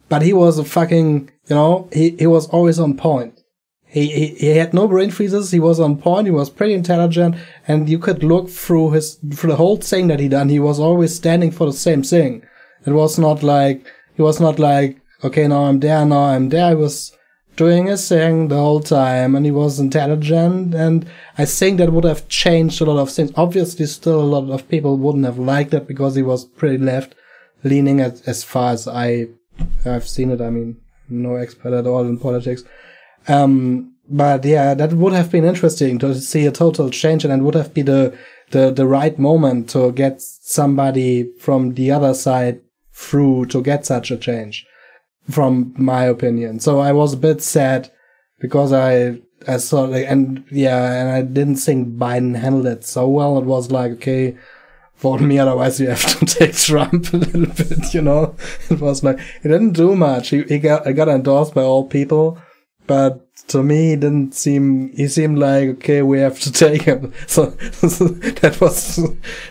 but 0.09 0.21
he 0.21 0.33
was 0.33 0.57
a 0.57 0.63
fucking, 0.63 1.29
you 1.47 1.55
know, 1.55 1.89
he, 1.93 2.15
he 2.17 2.27
was 2.27 2.47
always 2.47 2.79
on 2.79 2.97
point. 2.97 3.39
He, 3.85 4.07
he, 4.07 4.27
he 4.35 4.47
had 4.57 4.73
no 4.73 4.87
brain 4.87 5.11
freezes. 5.11 5.51
He 5.51 5.59
was 5.59 5.79
on 5.79 5.97
point. 5.97 6.25
He 6.25 6.31
was 6.31 6.49
pretty 6.49 6.73
intelligent 6.73 7.35
and 7.67 7.89
you 7.89 7.99
could 7.99 8.23
look 8.23 8.49
through 8.49 8.91
his, 8.91 9.15
through 9.33 9.51
the 9.51 9.57
whole 9.57 9.77
thing 9.77 10.07
that 10.07 10.21
he 10.21 10.29
done. 10.29 10.47
He 10.47 10.59
was 10.59 10.79
always 10.79 11.13
standing 11.13 11.51
for 11.51 11.65
the 11.65 11.73
same 11.73 12.01
thing. 12.01 12.43
It 12.85 12.91
was 12.91 13.19
not 13.19 13.43
like, 13.43 13.85
he 14.15 14.21
was 14.21 14.39
not 14.39 14.59
like, 14.59 14.99
okay, 15.23 15.47
now 15.47 15.65
I'm 15.65 15.81
there, 15.81 16.05
now 16.05 16.23
I'm 16.23 16.49
there. 16.49 16.69
He 16.69 16.75
was 16.75 17.15
doing 17.57 17.87
his 17.87 18.07
thing 18.07 18.47
the 18.47 18.55
whole 18.55 18.79
time 18.79 19.35
and 19.35 19.45
he 19.45 19.51
was 19.51 19.79
intelligent 19.79 20.73
and 20.73 21.05
I 21.37 21.45
think 21.45 21.77
that 21.77 21.91
would 21.91 22.05
have 22.05 22.29
changed 22.29 22.81
a 22.81 22.85
lot 22.85 23.01
of 23.01 23.11
things. 23.11 23.31
Obviously 23.35 23.85
still 23.87 24.21
a 24.21 24.23
lot 24.23 24.49
of 24.49 24.69
people 24.69 24.97
wouldn't 24.97 25.25
have 25.25 25.37
liked 25.37 25.73
it 25.73 25.87
because 25.87 26.15
he 26.15 26.21
was 26.21 26.45
pretty 26.45 26.77
left 26.77 27.13
leaning 27.63 27.99
as, 27.99 28.21
as 28.23 28.43
far 28.43 28.71
as 28.71 28.87
I 28.87 29.27
have 29.83 30.07
seen 30.07 30.31
it. 30.31 30.41
I 30.41 30.49
mean, 30.49 30.79
no 31.09 31.35
expert 31.35 31.73
at 31.73 31.87
all 31.87 32.05
in 32.05 32.17
politics. 32.17 32.63
Um, 33.27 33.93
but 34.09 34.43
yeah, 34.43 34.73
that 34.73 34.93
would 34.93 35.13
have 35.13 35.31
been 35.31 35.45
interesting 35.45 35.99
to 35.99 36.15
see 36.15 36.45
a 36.45 36.51
total 36.51 36.89
change 36.89 37.23
and 37.23 37.33
it 37.33 37.43
would 37.43 37.55
have 37.55 37.73
been 37.73 37.85
the, 37.85 38.17
the, 38.49 38.71
the 38.71 38.87
right 38.87 39.17
moment 39.17 39.69
to 39.69 39.91
get 39.91 40.21
somebody 40.21 41.31
from 41.39 41.75
the 41.75 41.91
other 41.91 42.13
side 42.13 42.61
through 42.93 43.45
to 43.47 43.61
get 43.61 43.85
such 43.85 44.11
a 44.11 44.17
change, 44.17 44.65
from 45.29 45.73
my 45.77 46.03
opinion. 46.03 46.59
So 46.59 46.79
I 46.79 46.91
was 46.91 47.13
a 47.13 47.17
bit 47.17 47.41
sad 47.41 47.91
because 48.39 48.73
I, 48.73 49.19
I 49.47 49.57
saw 49.57 49.83
like, 49.83 50.05
and 50.07 50.43
yeah, 50.51 50.91
and 50.93 51.09
I 51.09 51.21
didn't 51.21 51.55
think 51.55 51.95
Biden 51.97 52.35
handled 52.35 52.67
it 52.67 52.83
so 52.83 53.07
well. 53.07 53.37
It 53.37 53.45
was 53.45 53.71
like, 53.71 53.93
okay, 53.93 54.37
vote 55.01 55.21
me, 55.21 55.39
otherwise 55.39 55.79
you 55.79 55.89
have 55.89 56.19
to 56.19 56.25
take 56.37 56.55
Trump 56.55 57.13
a 57.13 57.17
little 57.17 57.47
bit, 57.47 57.93
you 57.93 58.01
know? 58.01 58.35
It 58.69 58.79
was 58.79 59.03
like, 59.03 59.19
he 59.41 59.49
didn't 59.49 59.73
do 59.73 59.95
much. 59.95 60.29
He, 60.29 60.43
he 60.43 60.59
got, 60.59 60.87
he 60.87 60.93
got 60.93 61.09
endorsed 61.09 61.53
by 61.53 61.63
all 61.63 61.85
people 61.85 62.37
but 62.87 63.25
to 63.47 63.63
me, 63.63 63.91
he 63.91 63.95
didn't 63.95 64.33
seem. 64.33 64.91
He 64.95 65.07
seemed 65.07 65.37
like 65.37 65.69
okay, 65.69 66.01
we 66.01 66.19
have 66.19 66.39
to 66.41 66.51
take 66.65 66.81
him. 66.81 67.13
So, 67.25 67.45
that 67.45 68.57
was. 68.59 68.97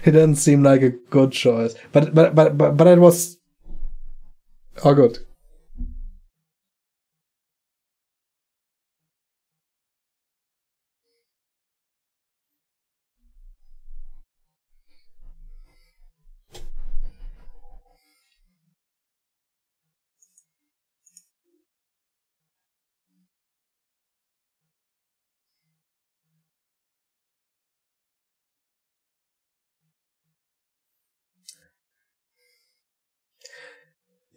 He 0.05 0.11
didn't 0.11 0.37
seem 0.37 0.63
like 0.63 0.83
a 0.83 0.91
good 0.91 1.33
choice. 1.33 1.75
But 1.93 2.15
but 2.15 2.35
but 2.35 2.59
but 2.59 2.77
but 2.77 2.87
it 2.87 2.99
was. 2.99 3.39
Oh, 4.85 4.95
good. 4.95 5.19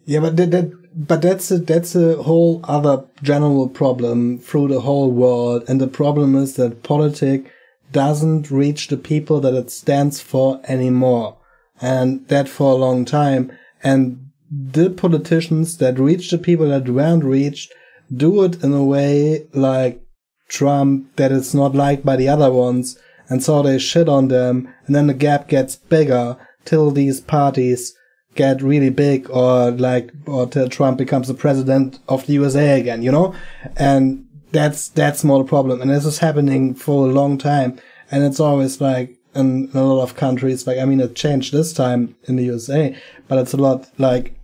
Yeah, 0.06 0.20
but 0.20 0.36
that, 0.36 0.50
that 0.50 0.72
but 0.94 1.22
that's 1.22 1.50
a, 1.50 1.58
that's 1.58 1.96
a 1.96 2.22
whole 2.22 2.60
other 2.64 3.04
general 3.22 3.68
problem 3.68 4.38
through 4.38 4.68
the 4.68 4.80
whole 4.80 5.10
world, 5.10 5.64
and 5.68 5.80
the 5.80 5.88
problem 5.88 6.36
is 6.36 6.54
that 6.54 6.82
politics 6.82 7.50
doesn't 7.90 8.50
reach 8.50 8.88
the 8.88 8.96
people 8.96 9.40
that 9.40 9.54
it 9.54 9.70
stands 9.70 10.20
for 10.20 10.60
anymore, 10.64 11.38
and 11.80 12.26
that 12.28 12.48
for 12.48 12.72
a 12.72 12.76
long 12.76 13.04
time. 13.04 13.50
And 13.82 14.30
the 14.50 14.90
politicians 14.90 15.78
that 15.78 15.98
reach 15.98 16.30
the 16.30 16.38
people 16.38 16.68
that 16.68 16.88
weren't 16.88 17.24
reached 17.24 17.72
do 18.14 18.44
it 18.44 18.62
in 18.62 18.72
a 18.72 18.84
way 18.84 19.46
like 19.52 20.00
Trump 20.48 21.16
that 21.16 21.32
it's 21.32 21.54
not 21.54 21.74
liked 21.74 22.04
by 22.04 22.16
the 22.16 22.28
other 22.28 22.52
ones, 22.52 22.98
and 23.28 23.42
so 23.42 23.62
they 23.62 23.78
shit 23.78 24.08
on 24.08 24.28
them, 24.28 24.72
and 24.86 24.94
then 24.94 25.06
the 25.06 25.14
gap 25.14 25.48
gets 25.48 25.76
bigger 25.76 26.36
till 26.64 26.90
these 26.90 27.20
parties 27.20 27.94
get 28.34 28.62
really 28.62 28.90
big 28.90 29.30
or 29.30 29.70
like 29.70 30.10
or 30.26 30.46
till 30.46 30.68
Trump 30.68 30.98
becomes 30.98 31.28
the 31.28 31.34
president 31.34 31.98
of 32.08 32.26
the 32.26 32.34
USA 32.34 32.78
again, 32.80 33.02
you 33.02 33.12
know? 33.12 33.34
And 33.76 34.26
that's 34.52 34.88
that's 34.88 35.24
more 35.24 35.42
the 35.42 35.48
problem. 35.48 35.80
And 35.80 35.90
this 35.90 36.04
is 36.04 36.18
happening 36.18 36.74
for 36.74 37.08
a 37.08 37.12
long 37.12 37.38
time. 37.38 37.78
And 38.10 38.24
it's 38.24 38.40
always 38.40 38.80
like 38.80 39.16
in, 39.34 39.68
in 39.68 39.76
a 39.76 39.84
lot 39.84 40.02
of 40.02 40.16
countries, 40.16 40.66
like 40.66 40.78
I 40.78 40.84
mean 40.84 41.00
it 41.00 41.16
changed 41.16 41.52
this 41.52 41.72
time 41.72 42.16
in 42.24 42.36
the 42.36 42.44
USA, 42.44 42.96
but 43.28 43.38
it's 43.38 43.52
a 43.52 43.58
lot 43.58 43.88
like 43.98 44.38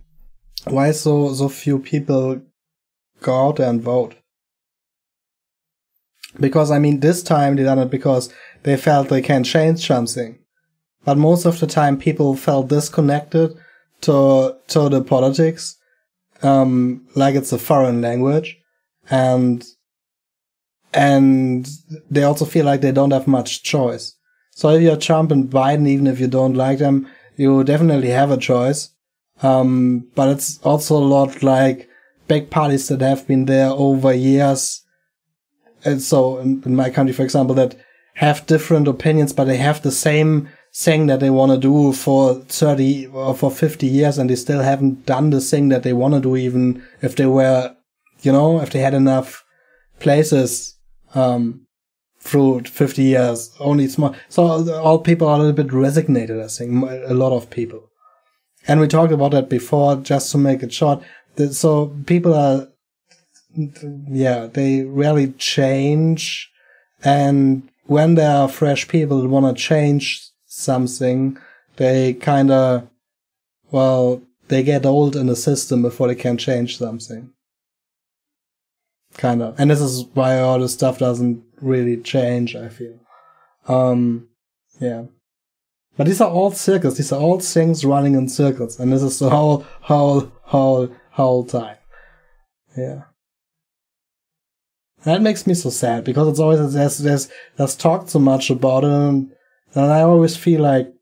why 0.65 0.91
so 0.91 1.33
so 1.33 1.49
few 1.49 1.79
people 1.79 2.41
go 3.21 3.47
out 3.47 3.59
and 3.59 3.81
vote? 3.81 4.15
Because 6.39 6.71
I 6.71 6.79
mean 6.79 6.99
this 6.99 7.23
time 7.23 7.55
they 7.55 7.63
done 7.63 7.79
it 7.79 7.89
because 7.89 8.33
they 8.63 8.77
felt 8.77 9.09
they 9.09 9.21
can 9.21 9.43
change 9.43 9.85
something. 9.85 10.37
But 11.03 11.17
most 11.17 11.45
of 11.45 11.59
the 11.59 11.67
time 11.67 11.97
people 11.97 12.35
felt 12.35 12.67
disconnected 12.67 13.57
to 14.01 14.57
to 14.67 14.89
the 14.89 15.01
politics, 15.01 15.77
um, 16.43 17.07
like 17.15 17.35
it's 17.35 17.51
a 17.51 17.57
foreign 17.57 18.01
language, 18.01 18.59
and 19.09 19.65
and 20.93 21.69
they 22.09 22.23
also 22.23 22.45
feel 22.45 22.65
like 22.65 22.81
they 22.81 22.91
don't 22.91 23.11
have 23.11 23.27
much 23.27 23.63
choice. 23.63 24.15
So 24.51 24.69
if 24.69 24.81
you're 24.81 24.97
Trump 24.97 25.31
and 25.31 25.49
Biden, 25.49 25.87
even 25.87 26.07
if 26.07 26.19
you 26.19 26.27
don't 26.27 26.55
like 26.55 26.79
them, 26.79 27.07
you 27.37 27.63
definitely 27.63 28.09
have 28.09 28.31
a 28.31 28.37
choice. 28.37 28.89
Um, 29.41 30.07
but 30.13 30.29
it's 30.29 30.59
also 30.59 30.97
a 30.97 30.99
lot 30.99 31.41
like 31.41 31.89
big 32.27 32.49
parties 32.49 32.87
that 32.89 33.01
have 33.01 33.27
been 33.27 33.45
there 33.45 33.69
over 33.69 34.13
years. 34.13 34.83
And 35.83 36.01
so 36.01 36.37
in, 36.37 36.61
in 36.65 36.75
my 36.75 36.89
country, 36.89 37.13
for 37.13 37.23
example, 37.23 37.55
that 37.55 37.75
have 38.15 38.45
different 38.45 38.87
opinions, 38.87 39.33
but 39.33 39.45
they 39.45 39.57
have 39.57 39.81
the 39.81 39.91
same 39.91 40.49
thing 40.73 41.07
that 41.07 41.19
they 41.19 41.29
want 41.29 41.51
to 41.51 41.57
do 41.57 41.91
for 41.91 42.35
30 42.35 43.07
or 43.07 43.35
for 43.35 43.51
50 43.51 43.85
years 43.85 44.17
and 44.17 44.29
they 44.29 44.35
still 44.35 44.61
haven't 44.61 45.05
done 45.05 45.29
the 45.29 45.41
thing 45.41 45.69
that 45.69 45.83
they 45.83 45.93
want 45.93 46.13
to 46.13 46.21
do 46.21 46.35
even 46.35 46.81
if 47.01 47.15
they 47.17 47.25
were, 47.25 47.75
you 48.21 48.31
know, 48.31 48.61
if 48.61 48.71
they 48.71 48.79
had 48.79 48.93
enough 48.93 49.43
places, 49.99 50.77
um, 51.13 51.67
through 52.21 52.61
50 52.61 53.01
years, 53.01 53.51
only 53.59 53.87
small. 53.87 54.15
So 54.29 54.43
all 54.79 54.99
people 54.99 55.27
are 55.27 55.35
a 55.35 55.39
little 55.39 55.53
bit 55.53 55.73
resignated, 55.73 56.39
I 56.39 56.47
think, 56.47 56.83
a 56.83 57.13
lot 57.13 57.35
of 57.35 57.49
people. 57.49 57.89
And 58.67 58.79
we 58.79 58.87
talked 58.87 59.11
about 59.11 59.31
that 59.31 59.49
before, 59.49 59.95
just 59.95 60.31
to 60.31 60.37
make 60.37 60.61
it 60.61 60.71
short. 60.71 61.03
So 61.51 61.87
people 62.05 62.35
are, 62.35 62.67
yeah, 64.07 64.45
they 64.45 64.83
rarely 64.83 65.31
change. 65.33 66.51
And 67.03 67.67
when 67.85 68.15
there 68.15 68.29
are 68.29 68.47
fresh 68.47 68.87
people 68.87 69.19
who 69.19 69.27
want 69.27 69.57
to 69.57 69.61
change 69.61 70.30
something, 70.61 71.37
they 71.77 72.13
kind 72.13 72.51
of, 72.51 72.87
well, 73.71 74.21
they 74.47 74.63
get 74.63 74.85
old 74.85 75.15
in 75.15 75.27
the 75.27 75.35
system 75.35 75.81
before 75.81 76.07
they 76.07 76.15
can 76.15 76.37
change 76.37 76.77
something. 76.77 77.31
Kind 79.17 79.41
of. 79.41 79.59
And 79.59 79.69
this 79.69 79.81
is 79.81 80.05
why 80.13 80.39
all 80.39 80.59
this 80.59 80.73
stuff 80.73 80.99
doesn't 80.99 81.43
really 81.61 81.97
change, 81.97 82.55
I 82.55 82.69
feel. 82.69 82.99
Um, 83.67 84.27
yeah. 84.79 85.05
But 85.97 86.07
these 86.07 86.21
are 86.21 86.29
all 86.29 86.51
circles. 86.51 86.97
These 86.97 87.11
are 87.11 87.19
all 87.19 87.39
things 87.39 87.85
running 87.85 88.15
in 88.15 88.29
circles. 88.29 88.79
And 88.79 88.91
this 88.91 89.03
is 89.03 89.19
the 89.19 89.29
whole, 89.29 89.65
whole, 89.81 90.31
whole, 90.43 90.89
whole 91.11 91.43
time. 91.45 91.77
Yeah. 92.77 93.03
that 95.03 95.21
makes 95.21 95.45
me 95.45 95.53
so 95.53 95.69
sad 95.69 96.05
because 96.05 96.27
it's 96.29 96.39
always, 96.39 96.73
there's, 96.73 96.97
there's, 96.99 97.29
there's 97.57 97.75
talked 97.75 98.09
so 98.09 98.19
much 98.19 98.49
about 98.49 98.85
it 98.85 98.91
and 98.91 99.31
and 99.73 99.91
I 99.91 100.01
always 100.01 100.35
feel 100.35 100.61
like, 100.61 100.93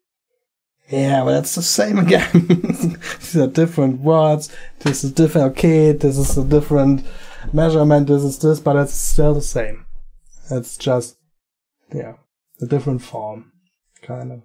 yeah, 0.90 1.24
but 1.24 1.40
it's 1.40 1.56
the 1.56 1.62
same 1.62 2.00
again. 2.00 2.30
These 2.34 3.38
are 3.38 3.48
different 3.48 4.02
words. 4.02 4.56
This 4.80 5.04
is 5.04 5.12
different. 5.12 5.52
Okay, 5.52 5.91
this 5.91 6.18
is 6.18 6.38
a 6.38 6.44
different 6.44 7.06
measurement. 7.54 8.08
This 8.08 8.24
is 8.24 8.40
this, 8.40 8.60
but 8.60 8.76
it's 8.76 8.94
still 8.94 9.36
the 9.36 9.41
same. 9.41 9.86
It's 10.50 10.78
just, 10.78 11.18
yeah, 11.94 12.14
a 12.62 12.66
different 12.66 13.04
form, 13.04 13.52
kind 14.02 14.32
of. 14.32 14.41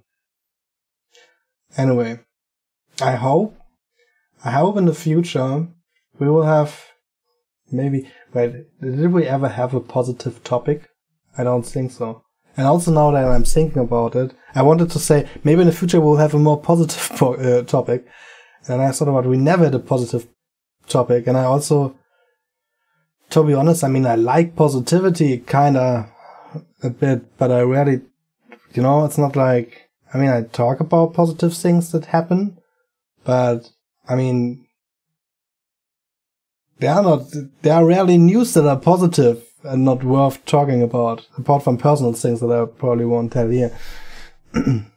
Anyway, 1.77 2.21
I 3.01 3.13
hope, 3.13 3.57
I 4.45 4.51
hope 4.51 4.77
in 4.77 4.85
the 4.85 4.95
future 4.95 5.67
we 6.19 6.29
will 6.29 6.45
have 6.45 6.79
maybe. 7.71 8.11
Wait, 8.33 8.53
did 8.81 9.13
we 9.13 9.27
ever 9.27 9.49
have 9.49 9.75
a 9.75 9.81
positive 9.81 10.45
topic? 10.45 10.89
I 11.37 11.45
don't 11.45 11.65
think 11.65 11.91
so. 11.91 12.24
And 12.57 12.67
also 12.67 12.93
now 12.93 13.11
that 13.11 13.25
I'm 13.25 13.45
thinking 13.45 13.83
about 13.83 14.15
it, 14.15 14.33
I 14.55 14.63
wanted 14.63 14.91
to 14.91 14.99
say 14.99 15.29
maybe 15.43 15.63
in 15.63 15.67
the 15.67 15.73
future 15.73 16.01
we'll 16.01 16.17
have 16.17 16.35
a 16.35 16.39
more 16.39 16.61
positive 16.61 17.11
po- 17.19 17.35
uh, 17.35 17.63
topic. 17.63 18.07
And 18.69 18.81
I 18.81 18.93
thought 18.93 19.09
about 19.09 19.27
we 19.27 19.37
never 19.37 19.65
had 19.65 19.75
a 19.75 19.81
positive 19.81 20.27
topic. 20.89 21.27
And 21.27 21.37
I 21.37 21.45
also, 21.45 21.97
to 23.31 23.43
be 23.43 23.55
honest, 23.55 23.85
I 23.85 23.89
mean, 23.89 24.07
I 24.07 24.15
like 24.15 24.57
positivity 24.57 25.39
kind 25.39 25.77
of 25.77 26.07
a 26.83 26.91
bit, 26.91 27.37
but 27.39 27.51
I 27.51 27.61
really, 27.61 28.03
you 28.73 28.83
know, 28.83 29.05
it's 29.05 29.19
not 29.19 29.37
like, 29.37 29.91
I 30.13 30.19
mean, 30.19 30.31
I 30.31 30.43
talk 30.43 30.81
about 30.81 31.15
positive 31.15 31.55
things 31.55 31.91
that 31.93 32.07
happen, 32.07 32.59
but 33.25 33.71
I 34.09 34.15
mean, 34.15 34.67
they 36.79 36.87
are 36.87 37.03
not, 37.03 37.23
there 37.63 37.75
are 37.75 37.85
rarely 37.85 38.19
news 38.19 38.55
that 38.55 38.67
are 38.67 38.79
positive 38.79 39.43
and 39.65 39.85
not 39.85 40.05
worth 40.05 40.45
talking 40.45 40.83
about, 40.83 41.27
apart 41.37 41.63
from 41.63 41.79
personal 41.79 42.13
things 42.13 42.41
that 42.41 42.51
I 42.51 42.65
probably 42.67 43.05
won't 43.05 43.33
tell 43.33 43.49
here. 43.49 43.77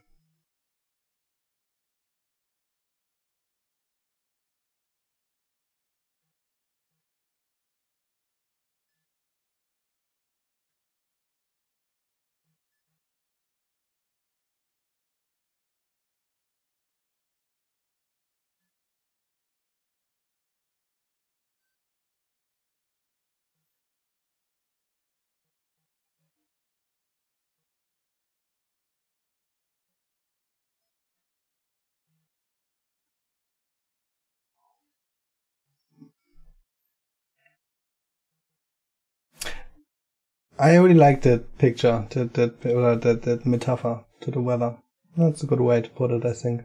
I 40.60 40.76
really 40.76 40.96
like 40.96 41.22
that 41.22 41.58
picture, 41.60 42.08
that 42.12 42.34
that 42.34 42.66
uh, 42.66 42.96
that 42.96 43.22
that 43.24 43.46
metaphor 43.46 44.06
to 44.22 44.32
the 44.32 44.42
weather. 44.42 44.78
That's 45.16 45.44
a 45.44 45.48
good 45.48 45.62
way 45.62 45.82
to 45.82 45.90
put 45.90 46.12
it, 46.12 46.26
I 46.26 46.34
think. 46.34 46.64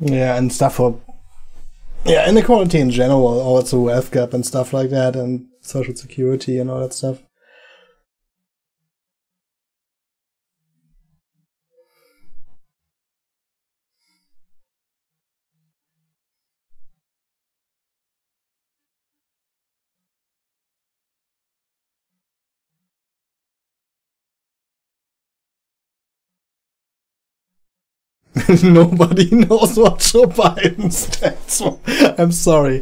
Yeah, 0.00 0.36
and 0.36 0.52
stuff 0.52 0.76
for 0.76 1.00
yeah 2.04 2.28
inequality 2.28 2.78
in 2.80 2.90
general, 2.90 3.40
also 3.40 3.80
wealth 3.80 4.10
gap 4.10 4.32
and 4.34 4.44
stuff 4.44 4.72
like 4.72 4.90
that, 4.90 5.14
and 5.14 5.46
social 5.62 5.94
security 5.94 6.58
and 6.58 6.70
all 6.70 6.80
that 6.80 6.92
stuff. 6.92 7.22
Nobody 28.62 29.30
knows 29.30 29.76
what 29.76 29.98
Joe 30.00 30.24
Biden 30.24 30.92
stands 30.92 31.58
for. 31.58 31.78
I'm 32.18 32.32
sorry, 32.32 32.80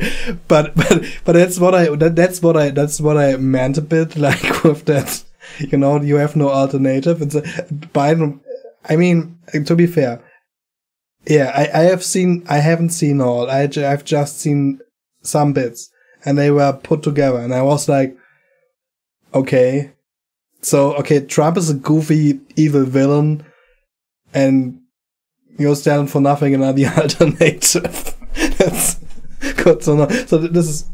but 0.49 0.75
but 0.75 1.05
but 1.25 1.33
that's 1.33 1.59
what 1.59 1.75
I 1.75 1.95
that, 1.97 2.17
that's 2.17 2.43
what 2.43 2.57
I 2.57 2.71
that's 2.71 3.01
what 3.01 3.17
I 3.17 3.37
meant 3.37 3.79
a 3.79 3.83
bit 3.83 4.17
like 4.29 4.65
with 4.65 4.85
that. 4.87 5.25
You 5.59 5.79
know, 5.79 6.01
you 6.01 6.17
have 6.17 6.37
no 6.37 6.51
alternative. 6.51 7.23
It's 7.23 7.35
a, 7.35 7.43
Biden. 7.43 8.41
I 8.89 8.97
mean, 8.97 9.39
to 9.67 9.75
be 9.75 9.87
fair, 9.87 10.23
yeah, 11.27 11.53
I, 11.55 11.81
I 11.81 11.83
have 11.85 12.05
seen. 12.05 12.45
I 12.49 12.59
haven't 12.59 12.91
seen 12.91 13.21
all. 13.21 13.51
I 13.51 13.69
I've 13.77 14.05
just 14.05 14.41
seen 14.41 14.81
some 15.23 15.53
bits, 15.53 15.91
and 16.25 16.39
they 16.39 16.51
were 16.51 16.73
put 16.73 17.03
together, 17.03 17.39
and 17.39 17.55
I 17.55 17.63
was 17.63 17.89
like, 17.89 18.17
okay, 19.35 19.93
so 20.63 20.95
okay, 20.97 21.21
Trump 21.21 21.57
is 21.57 21.71
a 21.71 21.75
goofy 21.75 22.41
evil 22.57 22.85
villain, 22.85 23.45
and 24.33 24.81
you're 25.61 25.77
standing 25.77 26.07
for 26.09 26.21
nothing 26.21 26.55
and 26.55 26.65
are 26.65 26.73
the 26.73 26.87
alternative. 26.97 28.17
That's 28.59 28.97
good 29.57 29.81
to 29.83 29.95
know. 29.95 30.09
So 30.27 30.39
this 30.39 30.67
is. 30.67 30.85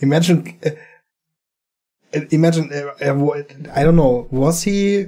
Imagine, 0.00 0.58
uh, 0.64 2.20
imagine, 2.30 2.72
uh, 2.72 2.92
I 3.74 3.82
don't 3.84 3.96
know, 3.96 4.26
was 4.30 4.62
he, 4.62 5.06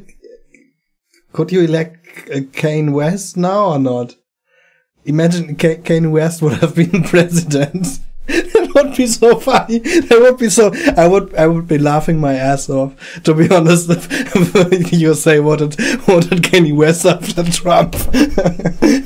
could 1.33 1.53
you 1.53 1.63
elect 1.63 2.07
uh, 2.31 2.41
Kanye 2.61 2.93
West 2.93 3.37
now 3.37 3.67
or 3.73 3.79
not? 3.79 4.15
Imagine 5.05 5.57
K- 5.57 5.77
Kanye 5.77 6.11
West 6.11 6.43
would 6.43 6.55
have 6.59 6.75
been 6.75 7.03
president. 7.15 7.87
Would 8.85 8.97
be 8.97 9.07
so 9.07 9.39
funny. 9.39 9.79
That 9.79 10.19
would 10.21 10.39
be 10.39 10.49
so. 10.51 10.73
I 10.97 11.07
would. 11.07 11.35
I 11.35 11.47
would 11.47 11.69
be 11.69 11.79
laughing 11.79 12.19
my 12.21 12.35
ass 12.35 12.69
off. 12.69 12.95
To 13.25 13.35
be 13.35 13.49
honest, 13.51 13.89
if 13.91 14.93
you 14.93 15.15
say 15.15 15.41
what 15.41 15.59
did 15.59 15.75
what 16.07 16.29
did 16.29 16.43
Kanye 16.43 16.75
West 16.75 17.05
after 17.05 17.45
Trump, 17.45 17.95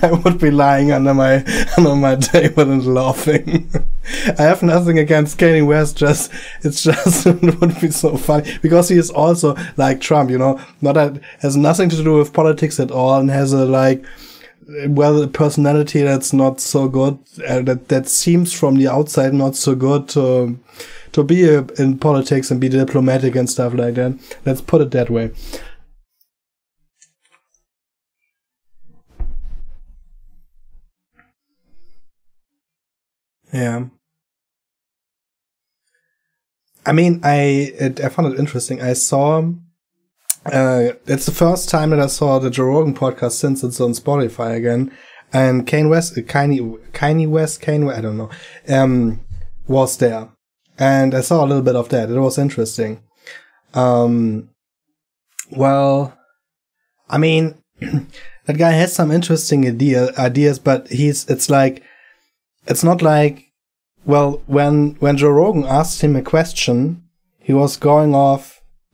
I 0.03 0.20
would 0.24 0.39
be 0.39 0.51
lying 0.51 0.93
under 0.93 1.15
my 1.15 1.44
under 1.77 1.94
my 1.94 2.16
table 2.16 2.70
and 2.70 2.94
laughing. 2.94 3.70
I 4.39 4.43
have 4.43 4.62
nothing 4.62 4.99
against 4.99 5.39
Kanye 5.39 5.66
West. 5.66 5.97
Just 5.97 6.32
it's 6.62 6.82
just 6.82 7.27
it 7.27 7.61
would 7.61 7.81
be 7.81 7.90
so 7.90 8.16
funny 8.16 8.59
because 8.62 8.89
he 8.89 8.97
is 8.97 9.11
also 9.11 9.57
like 9.77 10.01
Trump. 10.01 10.31
You 10.31 10.39
know, 10.39 10.61
not 10.81 10.94
that 10.94 11.20
has 11.40 11.57
nothing 11.57 11.89
to 11.90 12.03
do 12.03 12.19
with 12.19 12.32
politics 12.32 12.81
at 12.81 12.90
all, 12.90 13.20
and 13.20 13.31
has 13.31 13.53
a 13.53 13.65
like 13.65 14.05
well, 14.89 15.26
personality 15.28 16.02
that's 16.02 16.32
not 16.32 16.60
so 16.60 16.89
good, 16.89 17.18
uh, 17.47 17.62
that 17.62 17.89
that 17.89 18.09
seems 18.09 18.52
from 18.52 18.76
the 18.76 18.89
outside 18.89 19.34
not 19.34 19.56
so 19.56 19.74
good 19.74 20.09
to 20.10 20.59
to 21.12 21.24
be 21.24 21.44
a, 21.44 21.62
in 21.78 21.98
politics 21.98 22.51
and 22.51 22.60
be 22.60 22.68
diplomatic 22.68 23.34
and 23.36 23.48
stuff 23.51 23.74
like 23.74 23.94
that. 23.94 24.18
Let's 24.47 24.60
put 24.60 24.80
it 24.82 24.90
that 24.93 25.10
way. 25.10 25.32
Yeah. 33.52 33.84
I 36.84 36.93
mean, 36.93 37.20
I 37.22 37.34
it, 37.78 38.01
I 38.01 38.09
found 38.09 38.32
it 38.32 38.39
interesting. 38.40 38.82
I 38.82 38.94
saw 38.94 39.43
uh, 40.47 40.93
it's 41.06 41.27
the 41.27 41.32
first 41.32 41.69
time 41.69 41.90
that 41.90 42.01
I 42.01 42.06
saw 42.06 42.39
the 42.39 42.51
Joe 42.51 42.64
Rogan 42.64 42.94
podcast 42.94 43.32
since 43.32 43.62
it's 43.62 43.81
on 43.81 43.93
Spotify 43.93 44.56
again. 44.56 44.93
And 45.32 45.66
Kane 45.66 45.89
West, 45.89 46.19
uh, 46.19 46.23
Kanye, 46.23 46.78
Kanye 46.93 47.28
West, 47.28 47.60
Kane, 47.60 47.89
I 47.89 48.01
don't 48.01 48.19
know, 48.19 48.31
um, 48.69 49.20
was 49.66 49.97
there. 49.97 50.28
And 50.78 51.14
I 51.14 51.20
saw 51.20 51.44
a 51.44 51.47
little 51.47 51.62
bit 51.62 51.77
of 51.77 51.89
that. 51.90 52.10
It 52.10 52.19
was 52.19 52.39
interesting. 52.39 53.02
Um, 53.73 54.51
well, 55.51 56.19
I 57.09 57.19
mean, 57.19 57.56
that 57.81 58.59
guy 58.59 58.73
has 58.73 58.94
some 58.94 59.10
interesting 59.10 59.66
idea, 59.66 60.12
ideas, 60.19 60.59
but 60.59 60.89
he's, 60.89 61.28
it's 61.31 61.48
like, 61.48 61.82
it's 62.66 62.85
not 62.85 63.01
like 63.01 63.52
well, 64.05 64.43
when 64.47 64.97
when 64.98 65.16
Joe 65.16 65.31
Rogan 65.31 65.64
asked 65.64 66.02
him 66.02 66.16
a 66.16 66.23
question, 66.23 67.02
he 67.39 67.52
was 67.52 67.77
going 67.77 68.14
off 68.14 68.52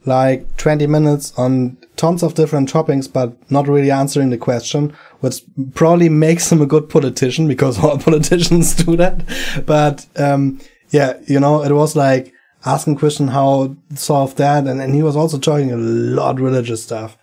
like 0.08 0.56
20 0.56 0.86
minutes 0.86 1.32
on 1.38 1.76
tons 1.96 2.22
of 2.22 2.34
different 2.34 2.68
topics, 2.68 3.06
but 3.06 3.36
not 3.50 3.68
really 3.68 3.90
answering 3.90 4.30
the 4.30 4.38
question, 4.38 4.96
which 5.20 5.42
probably 5.74 6.08
makes 6.08 6.50
him 6.50 6.60
a 6.60 6.66
good 6.66 6.88
politician 6.88 7.46
because 7.46 7.78
all 7.84 7.98
politicians 7.98 8.74
do 8.74 8.96
that. 8.96 9.22
But 9.66 10.06
um, 10.16 10.60
yeah, 10.90 11.18
you 11.26 11.38
know, 11.38 11.62
it 11.62 11.72
was 11.72 11.94
like 11.94 12.32
asking 12.64 12.96
question 12.96 13.28
how 13.28 13.76
solve 13.94 14.34
that, 14.36 14.66
and, 14.66 14.80
and 14.80 14.94
he 14.94 15.02
was 15.02 15.16
also 15.16 15.38
talking 15.38 15.72
a 15.72 15.76
lot 15.76 16.40
religious 16.40 16.82
stuff 16.82 17.16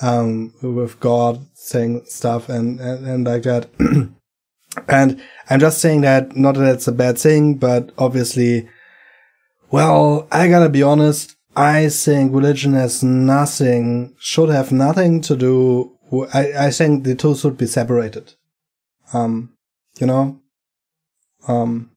um, 0.00 0.52
with 0.62 0.98
God 1.00 1.46
saying 1.54 2.04
stuff 2.06 2.48
and 2.48 2.80
and, 2.80 3.06
and 3.06 3.26
like 3.26 3.42
that. 3.42 3.68
and 4.88 5.22
I'm 5.50 5.60
just 5.60 5.80
saying 5.80 6.02
that 6.02 6.36
not 6.36 6.54
that 6.54 6.74
it's 6.74 6.88
a 6.88 6.92
bad 6.92 7.18
thing, 7.18 7.56
but 7.56 7.90
obviously, 7.98 8.68
well, 9.70 10.26
I 10.30 10.48
gotta 10.48 10.68
be 10.68 10.82
honest. 10.82 11.36
I 11.54 11.88
think 11.88 12.34
religion 12.34 12.72
has 12.72 13.02
nothing, 13.02 14.14
should 14.18 14.48
have 14.48 14.72
nothing 14.72 15.20
to 15.22 15.36
do. 15.36 15.98
I, 16.32 16.66
I 16.66 16.70
think 16.70 17.04
the 17.04 17.14
two 17.14 17.34
should 17.34 17.56
be 17.56 17.66
separated. 17.66 18.34
Um, 19.12 19.52
you 19.98 20.06
know, 20.06 20.40
um, 21.46 21.90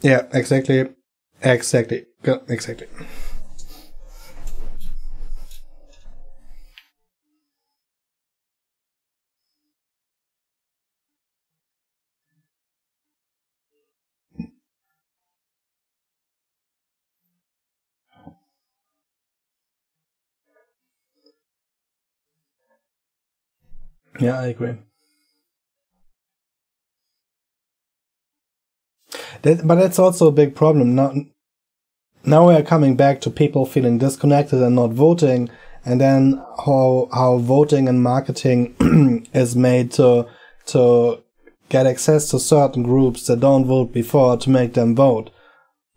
yeah, 0.00 0.26
exactly, 0.32 0.88
exactly, 1.42 2.06
exactly. 2.48 2.88
Yeah, 24.20 24.38
I 24.38 24.46
agree. 24.48 24.76
That, 29.42 29.66
but 29.66 29.76
that's 29.76 29.98
also 29.98 30.28
a 30.28 30.32
big 30.32 30.54
problem. 30.54 30.94
Now, 30.94 31.12
now 32.24 32.48
we 32.48 32.54
are 32.54 32.62
coming 32.62 32.96
back 32.96 33.20
to 33.22 33.30
people 33.30 33.66
feeling 33.66 33.98
disconnected 33.98 34.62
and 34.62 34.76
not 34.76 34.92
voting, 34.92 35.50
and 35.84 36.00
then 36.00 36.40
how 36.64 37.08
how 37.12 37.38
voting 37.38 37.88
and 37.88 38.02
marketing 38.02 39.26
is 39.34 39.56
made 39.56 39.90
to 39.92 40.26
to 40.66 41.22
get 41.68 41.86
access 41.86 42.30
to 42.30 42.38
certain 42.38 42.82
groups 42.82 43.26
that 43.26 43.40
don't 43.40 43.64
vote 43.64 43.92
before 43.92 44.36
to 44.36 44.50
make 44.50 44.74
them 44.74 44.94
vote. 44.94 45.30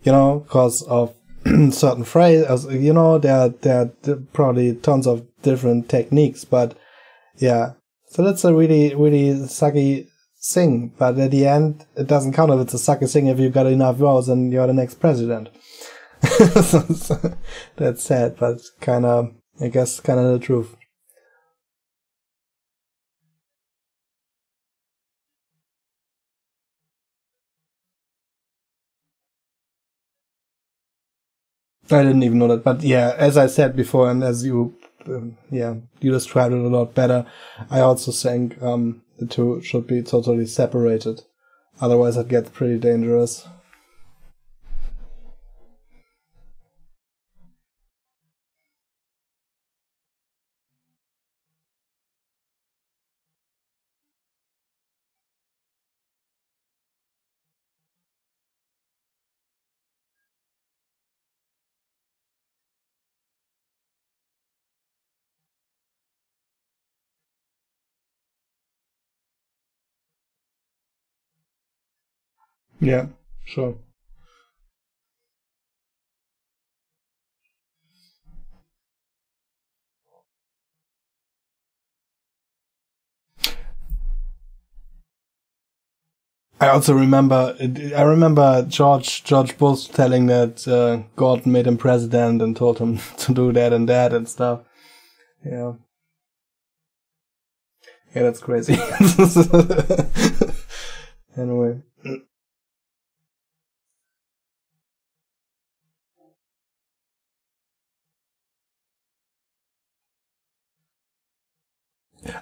You 0.04 0.12
know, 0.12 0.40
because 0.40 0.82
of 0.84 1.14
certain 1.72 2.04
phrases. 2.04 2.66
You 2.66 2.94
know, 2.94 3.20
there 3.20 3.50
there 3.50 3.92
are 4.08 4.16
probably 4.34 4.76
tons 4.76 5.06
of 5.06 5.26
different 5.44 5.90
techniques, 5.90 6.44
but 6.46 6.76
yeah, 7.38 7.74
so 8.16 8.24
that's 8.24 8.46
a 8.46 8.54
really, 8.54 8.96
really 8.96 9.34
sucky 9.46 10.08
thing. 10.42 10.94
But 10.98 11.20
at 11.20 11.32
the 11.32 11.46
end, 11.46 11.86
it 11.98 12.08
doesn't 12.08 12.32
count 12.32 12.50
if 12.50 12.62
it's 12.62 12.74
a 12.74 12.78
sucky 12.78 13.12
thing 13.12 13.28
if 13.28 13.40
you 13.40 13.50
got 13.50 13.66
enough 13.66 13.98
votes 13.98 14.30
and 14.30 14.54
you're 14.54 14.66
the 14.68 14.74
next 14.74 15.02
president. 15.02 15.50
that's 17.76 18.04
sad, 18.04 18.38
but 18.38 18.62
kind 18.80 19.06
of, 19.06 19.34
I 19.60 19.68
guess, 19.68 20.00
kind 20.00 20.18
of 20.18 20.32
the 20.32 20.40
truth. 20.40 20.78
I 31.92 32.02
didn't 32.02 32.24
even 32.24 32.40
know 32.40 32.48
that, 32.48 32.64
but 32.64 32.82
yeah, 32.82 33.14
as 33.18 33.38
I 33.38 33.48
said 33.48 33.76
before, 33.76 34.10
and 34.10 34.24
as 34.24 34.46
you 34.46 34.74
um, 35.08 35.38
yeah, 35.52 35.76
you 36.00 36.12
described 36.12 36.54
it 36.54 36.60
a 36.60 36.68
lot 36.68 36.94
better. 36.94 37.26
I 37.70 37.82
also 37.82 38.12
think 38.12 38.62
um, 38.62 39.02
the 39.18 39.26
two 39.26 39.62
should 39.62 39.88
be 39.88 40.02
totally 40.02 40.46
separated. 40.46 41.22
Otherwise, 41.82 42.18
it 42.18 42.28
gets 42.28 42.50
pretty 42.50 42.80
dangerous. 42.80 43.48
Yeah, 72.80 73.08
sure. 73.46 73.78
I 86.60 86.70
also 86.70 86.94
remember, 86.94 87.56
I 87.96 88.02
remember 88.02 88.66
George 88.68 89.24
George 89.26 89.58
Bush 89.58 89.88
telling 89.88 90.28
that 90.28 90.66
uh, 90.68 91.04
God 91.16 91.46
made 91.46 91.68
him 91.68 91.78
president 91.78 92.42
and 92.42 92.56
told 92.56 92.80
him 92.80 93.00
to 93.18 93.34
do 93.34 93.52
that 93.52 93.74
and 93.74 93.90
that 93.90 94.14
and 94.14 94.28
stuff. 94.28 94.62
Yeah, 95.46 95.74
yeah, 98.16 98.24
that's 98.24 98.40
crazy. 98.40 98.74
anyway. 101.38 101.82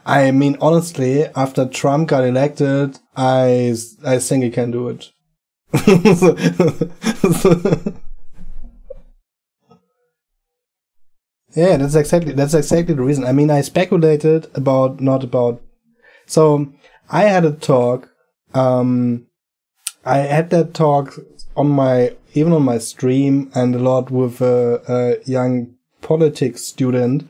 I 0.06 0.32
mean, 0.32 0.58
honestly, 0.62 1.26
after 1.36 1.66
Trump 1.66 2.10
got 2.10 2.24
elected, 2.24 3.00
I 3.16 3.76
I 4.06 4.20
think 4.20 4.44
he 4.44 4.50
can 4.50 4.72
do 4.72 4.90
it. 4.90 5.12
yeah, 11.56 11.78
that's 11.78 11.96
exactly 11.96 12.34
that's 12.34 12.54
exactly 12.54 12.94
the 12.94 13.04
reason. 13.04 13.26
I 13.26 13.32
mean, 13.32 13.50
I 13.50 13.62
speculated 13.62 14.48
about 14.56 15.02
not 15.02 15.24
about. 15.24 15.62
So 16.26 16.72
I 17.10 17.24
had 17.24 17.46
a 17.46 17.52
talk. 17.52 18.10
Um, 18.54 19.28
I 20.06 20.18
had 20.18 20.50
that 20.52 20.74
talk 20.74 21.18
on 21.56 21.70
my 21.70 22.16
even 22.34 22.54
on 22.54 22.64
my 22.64 22.78
stream 22.78 23.52
and 23.54 23.76
a 23.76 23.80
lot 23.80 24.12
with 24.12 24.42
a, 24.42 24.82
a 24.88 25.30
young 25.30 25.76
politics 26.02 26.64
student, 26.64 27.30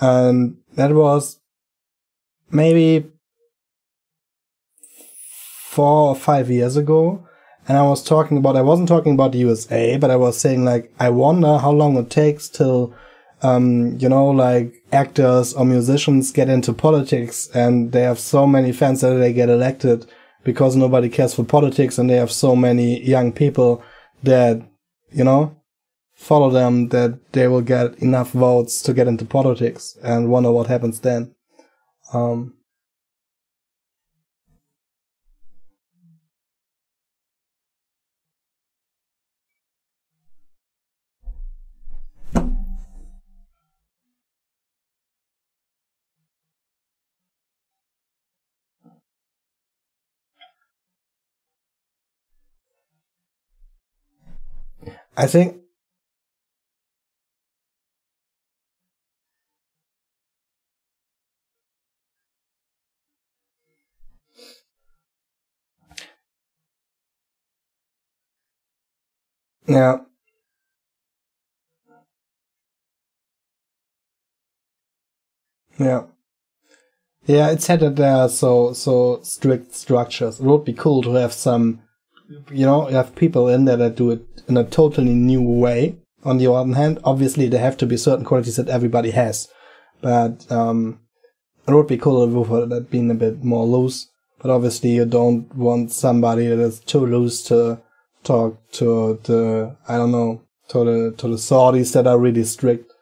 and 0.00 0.56
that 0.74 0.92
was 0.92 1.38
maybe 2.50 3.10
four 5.76 6.08
or 6.08 6.16
five 6.16 6.50
years 6.50 6.76
ago. 6.76 7.26
And 7.68 7.76
I 7.76 7.82
was 7.82 8.02
talking 8.02 8.38
about, 8.38 8.56
I 8.56 8.62
wasn't 8.62 8.88
talking 8.88 9.14
about 9.14 9.32
the 9.32 9.38
USA, 9.38 9.98
but 9.98 10.10
I 10.10 10.16
was 10.16 10.38
saying 10.38 10.64
like, 10.64 10.92
I 11.00 11.10
wonder 11.10 11.58
how 11.58 11.72
long 11.72 11.96
it 11.96 12.10
takes 12.10 12.48
till, 12.48 12.94
um, 13.42 13.98
you 13.98 14.08
know, 14.08 14.28
like 14.28 14.72
actors 14.92 15.52
or 15.52 15.64
musicians 15.64 16.32
get 16.32 16.48
into 16.48 16.72
politics 16.72 17.50
and 17.52 17.92
they 17.92 18.02
have 18.02 18.18
so 18.18 18.46
many 18.46 18.72
fans 18.72 19.00
that 19.00 19.14
they 19.14 19.32
get 19.32 19.48
elected 19.48 20.06
because 20.44 20.76
nobody 20.76 21.08
cares 21.08 21.34
for 21.34 21.44
politics 21.44 21.98
and 21.98 22.08
they 22.08 22.16
have 22.16 22.30
so 22.30 22.54
many 22.54 23.02
young 23.02 23.32
people 23.32 23.82
that, 24.22 24.62
you 25.10 25.24
know, 25.24 25.56
follow 26.14 26.50
them 26.50 26.88
that 26.88 27.32
they 27.32 27.48
will 27.48 27.60
get 27.60 27.98
enough 27.98 28.30
votes 28.30 28.80
to 28.80 28.94
get 28.94 29.08
into 29.08 29.24
politics 29.24 29.98
and 30.02 30.30
wonder 30.30 30.50
what 30.50 30.68
happens 30.68 31.00
then. 31.00 31.35
Um, 32.12 32.54
I 55.16 55.26
think 55.26 55.65
Yeah. 69.66 69.98
Yeah. 75.78 76.04
Yeah, 77.26 77.50
it's 77.50 77.64
sad 77.64 77.80
that 77.80 77.96
there 77.96 78.28
so 78.28 78.72
so 78.72 79.20
strict 79.22 79.74
structures. 79.74 80.38
It 80.38 80.46
would 80.46 80.64
be 80.64 80.72
cool 80.72 81.02
to 81.02 81.14
have 81.14 81.32
some, 81.32 81.82
you 82.52 82.64
know, 82.64 82.86
have 82.86 83.16
people 83.16 83.48
in 83.48 83.64
there 83.64 83.76
that 83.76 83.96
do 83.96 84.12
it 84.12 84.24
in 84.48 84.56
a 84.56 84.64
totally 84.64 85.12
new 85.14 85.42
way. 85.42 85.96
On 86.24 86.38
the 86.38 86.50
other 86.52 86.74
hand, 86.74 87.00
obviously 87.04 87.48
there 87.48 87.60
have 87.60 87.76
to 87.78 87.86
be 87.86 87.96
certain 87.96 88.24
qualities 88.24 88.56
that 88.56 88.68
everybody 88.68 89.10
has, 89.10 89.48
but 90.00 90.50
um, 90.50 91.00
it 91.66 91.74
would 91.74 91.88
be 91.88 91.98
cool 91.98 92.24
if 92.24 92.68
that 92.68 92.90
being 92.90 93.10
a 93.10 93.14
bit 93.14 93.42
more 93.42 93.66
loose. 93.66 94.08
But 94.38 94.50
obviously, 94.50 94.90
you 94.90 95.06
don't 95.06 95.52
want 95.56 95.92
somebody 95.92 96.46
that 96.46 96.58
is 96.60 96.80
too 96.80 97.06
loose 97.06 97.42
to 97.44 97.80
talk 98.26 98.58
to 98.72 99.20
the 99.22 99.76
I 99.88 99.96
don't 99.96 100.10
know 100.10 100.42
to 100.68 100.84
the 100.84 101.14
to 101.16 101.28
the 101.28 101.36
Saudis 101.36 101.92
that 101.92 102.06
are 102.06 102.18
really 102.18 102.44
strict. 102.44 102.92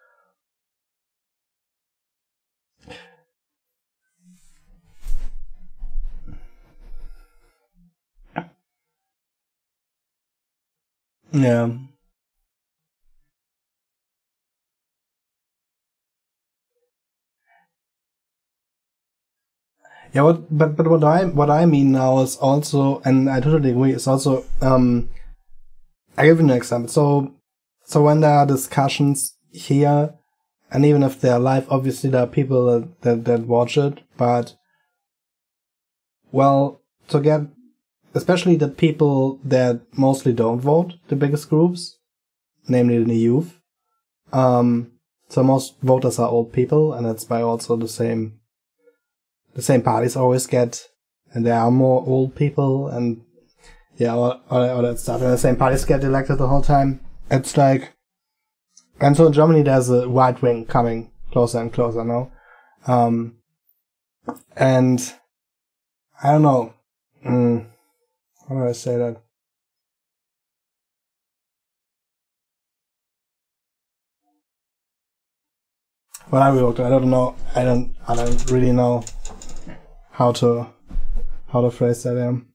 Yeah. 11.33 11.71
Yeah, 20.15 20.23
what, 20.23 20.57
but 20.57 20.77
but 20.77 20.87
what 20.87 21.03
I 21.03 21.25
what 21.25 21.51
I 21.51 21.67
mean 21.67 21.91
now 21.91 22.21
is 22.21 22.37
also, 22.37 23.03
and 23.05 23.29
I 23.29 23.41
totally 23.41 23.71
agree, 23.71 23.93
is 23.93 24.07
also 24.07 24.45
um, 24.63 25.09
I 26.17 26.27
give 26.27 26.39
you 26.39 26.45
an 26.45 26.51
example. 26.51 26.89
So 26.89 27.35
so 27.85 28.03
when 28.05 28.21
there 28.21 28.31
are 28.31 28.47
discussions 28.47 29.37
here, 29.51 30.15
and 30.71 30.87
even 30.87 31.03
if 31.03 31.21
they're 31.21 31.41
live, 31.41 31.67
obviously 31.69 32.11
there 32.11 32.23
are 32.23 32.29
people 32.29 32.67
that, 32.67 33.03
that, 33.03 33.25
that 33.25 33.41
watch 33.47 33.77
it, 33.77 34.03
but 34.17 34.55
well, 36.31 36.81
to 37.09 37.19
get 37.21 37.41
especially 38.15 38.55
the 38.55 38.69
people 38.69 39.41
that 39.45 39.81
mostly 39.99 40.33
don't 40.33 40.61
vote, 40.61 40.95
the 41.09 41.17
biggest 41.17 41.51
groups, 41.51 41.99
namely 42.69 43.03
the 43.03 43.17
youth. 43.17 43.59
Um, 44.33 44.93
so 45.29 45.43
most 45.43 45.81
voters 45.81 46.21
are 46.21 46.29
old 46.29 46.53
people, 46.53 46.93
and 46.93 47.05
that's 47.05 47.25
by 47.25 47.43
also 47.43 47.77
the 47.77 47.89
same. 47.89 48.39
The 49.55 49.63
same 49.63 49.83
parties 49.83 50.17
always 50.17 50.47
get, 50.47 50.89
and 51.33 51.47
there 51.47 51.55
are 51.55 51.71
more 51.71 52.05
old 52.07 52.35
people, 52.35 52.89
and 52.89 53.23
yeah, 53.97 54.13
all, 54.13 54.41
all, 54.51 54.69
all 54.69 54.83
that 54.83 54.99
stuff. 54.99 55.23
And 55.23 55.33
the 55.33 55.39
same 55.39 55.57
parties 55.57 55.85
get 55.85 56.03
elected 56.03 56.39
the 56.39 56.49
whole 56.49 56.63
time. 56.63 57.01
It's 57.31 57.57
like, 57.57 57.93
and 59.01 59.17
so 59.17 59.27
in 59.27 59.33
Germany 59.33 59.63
there's 59.63 59.91
a 59.91 60.09
right 60.09 60.41
wing 60.43 60.67
coming 60.67 61.13
closer 61.31 61.61
and 61.61 61.73
closer 61.73 62.05
now, 62.05 62.33
um, 62.89 63.37
and 64.57 65.15
I 66.23 66.33
don't 66.33 66.43
know. 66.43 66.75
Mm, 67.25 67.67
how 68.49 68.55
do 68.57 68.69
I 68.69 68.73
say 68.73 68.97
that? 68.97 69.21
Well, 76.31 76.43
I 76.43 76.51
will. 76.51 76.71
I 76.71 76.91
don't 76.91 77.11
know. 77.11 77.37
I 77.55 77.63
don't. 77.63 77.95
I 78.09 78.17
don't 78.17 78.51
really 78.51 78.73
know 78.73 79.05
how 80.15 80.33
to 80.33 80.67
how 81.49 81.61
to 81.61 81.71
phrase 81.71 82.03
that. 82.05 82.17
Um. 82.17 82.54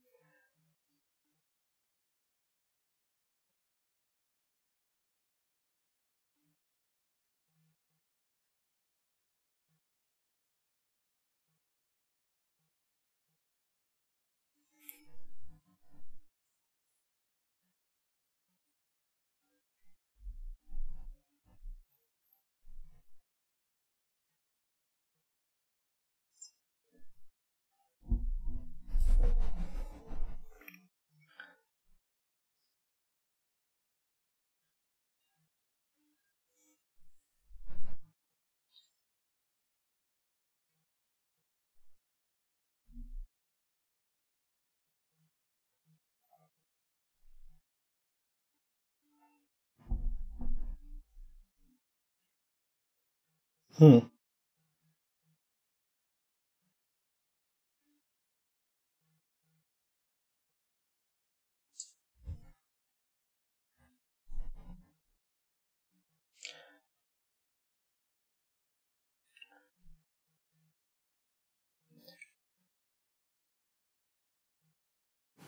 Hmm. 53.80 54.10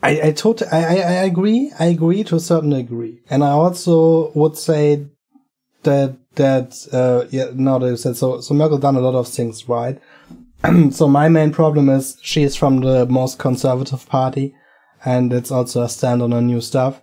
I, 0.01 0.21
I 0.27 0.31
totally, 0.31 0.69
I, 0.69 0.97
I, 0.97 1.23
agree. 1.23 1.71
I 1.79 1.85
agree 1.85 2.23
to 2.25 2.35
a 2.35 2.39
certain 2.39 2.71
degree. 2.71 3.21
And 3.29 3.43
I 3.43 3.51
also 3.51 4.31
would 4.33 4.57
say 4.57 5.07
that, 5.83 6.17
that, 6.35 6.87
uh, 6.91 7.27
yeah, 7.31 7.47
now 7.53 7.77
that 7.79 7.87
you 7.89 7.97
said 7.97 8.17
so, 8.17 8.41
so 8.41 8.53
Merkel 8.53 8.77
done 8.77 8.95
a 8.95 9.01
lot 9.01 9.15
of 9.15 9.27
things 9.27 9.67
right. 9.69 9.99
so 10.91 11.07
my 11.07 11.29
main 11.29 11.51
problem 11.51 11.89
is 11.89 12.17
she 12.21 12.43
is 12.43 12.55
from 12.55 12.79
the 12.81 13.05
most 13.05 13.37
conservative 13.39 14.07
party 14.07 14.55
and 15.05 15.33
it's 15.33 15.51
also 15.51 15.83
a 15.83 15.89
stand 15.89 16.21
on 16.21 16.31
her 16.31 16.41
new 16.41 16.61
stuff. 16.61 17.01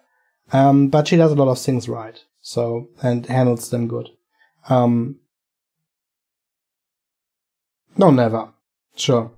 Um, 0.53 0.89
but 0.89 1.09
she 1.09 1.17
does 1.17 1.33
a 1.33 1.37
lot 1.37 1.49
of 1.49 1.59
things 1.59 1.89
right. 1.89 2.19
So, 2.41 2.89
and 3.03 3.27
handles 3.27 3.71
them 3.71 3.87
good. 3.87 4.09
Um, 4.69 5.21
no, 7.97 8.11
never. 8.11 8.49
Sure. 8.97 9.31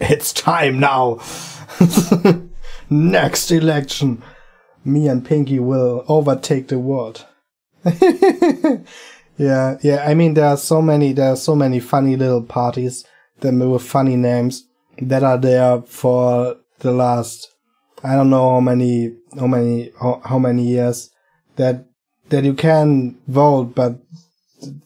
It's 0.00 0.32
time 0.32 0.80
now. 0.80 1.20
Next 2.90 3.50
election. 3.50 4.22
Me 4.84 5.08
and 5.08 5.24
Pinky 5.24 5.58
will 5.58 6.04
overtake 6.08 6.68
the 6.68 6.78
world. 6.78 7.26
yeah, 9.36 9.76
yeah. 9.82 10.04
I 10.06 10.14
mean, 10.14 10.34
there 10.34 10.46
are 10.46 10.56
so 10.56 10.80
many, 10.80 11.12
there 11.12 11.32
are 11.32 11.36
so 11.36 11.54
many 11.54 11.80
funny 11.80 12.16
little 12.16 12.42
parties 12.42 13.04
that 13.40 13.52
with 13.52 13.82
funny 13.82 14.16
names 14.16 14.66
that 15.00 15.22
are 15.22 15.38
there 15.38 15.82
for 15.82 16.56
the 16.80 16.92
last, 16.92 17.48
I 18.02 18.14
don't 18.16 18.30
know 18.30 18.50
how 18.50 18.60
many, 18.60 19.16
how 19.38 19.46
many, 19.46 19.92
how, 20.00 20.20
how 20.24 20.38
many 20.38 20.66
years 20.66 21.10
that, 21.56 21.86
that 22.30 22.44
you 22.44 22.54
can 22.54 23.18
vote, 23.28 23.74
but 23.74 23.98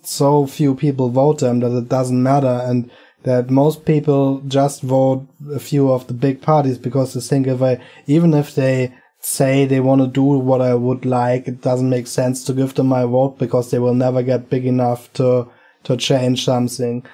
so 0.03 0.47
few 0.47 0.75
people 0.75 1.11
vote 1.11 1.41
them 1.41 1.61
that 1.61 1.77
it 1.77 1.89
doesn't 1.89 2.23
matter. 2.23 2.63
And 2.65 2.91
that 3.25 3.51
most 3.51 3.85
people 3.85 4.41
just 4.47 4.83
vote 4.83 5.27
a 5.53 5.59
few 5.59 5.91
of 5.91 6.07
the 6.07 6.15
big 6.15 6.43
parties 6.43 6.79
because 6.79 7.15
they 7.15 7.21
think 7.21 7.47
if 7.47 7.61
I, 7.63 7.81
even 8.07 8.35
if 8.35 8.55
they 8.55 8.95
say 9.25 9.65
they 9.65 9.81
want 9.81 10.03
to 10.03 10.07
do 10.07 10.23
what 10.23 10.61
I 10.61 10.75
would 10.75 11.07
like, 11.07 11.49
it 11.49 11.63
doesn't 11.63 11.89
make 11.89 12.07
sense 12.07 12.45
to 12.45 12.53
give 12.53 12.75
them 12.75 12.89
my 12.89 13.05
vote 13.05 13.39
because 13.39 13.71
they 13.71 13.79
will 13.79 13.95
never 13.95 14.23
get 14.23 14.51
big 14.51 14.67
enough 14.67 15.11
to, 15.15 15.49
to 15.85 15.97
change 15.97 16.45
something. 16.45 17.05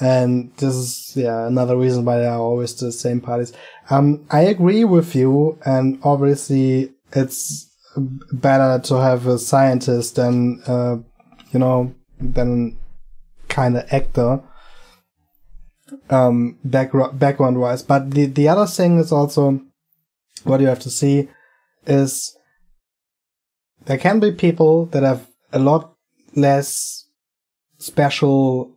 And 0.00 0.52
this 0.56 0.74
is, 0.74 1.12
yeah, 1.14 1.46
another 1.46 1.76
reason 1.76 2.04
why 2.04 2.18
they 2.18 2.26
are 2.26 2.38
always 2.38 2.74
the 2.74 2.90
same 2.90 3.20
parties. 3.20 3.52
Um, 3.88 4.26
I 4.30 4.40
agree 4.42 4.84
with 4.84 5.14
you. 5.14 5.58
And 5.64 6.00
obviously 6.02 6.92
it's 7.12 7.70
better 8.32 8.82
to 8.84 8.94
have 8.96 9.26
a 9.26 9.38
scientist 9.38 10.16
than, 10.16 10.62
uh, 10.66 10.96
you 11.52 11.60
know, 11.60 11.94
than 12.18 12.78
kind 13.48 13.76
of 13.76 13.92
actor 13.92 14.42
um, 16.08 16.58
background 16.64 17.18
background 17.18 17.60
wise. 17.60 17.82
But 17.82 18.10
the 18.10 18.26
the 18.26 18.48
other 18.48 18.66
thing 18.66 18.98
is 18.98 19.12
also 19.12 19.60
what 20.44 20.60
you 20.60 20.66
have 20.66 20.80
to 20.80 20.90
see 20.90 21.28
is 21.86 22.36
there 23.86 23.98
can 23.98 24.20
be 24.20 24.32
people 24.32 24.86
that 24.86 25.02
have 25.02 25.26
a 25.52 25.58
lot 25.58 25.94
less 26.34 27.06
special 27.78 28.76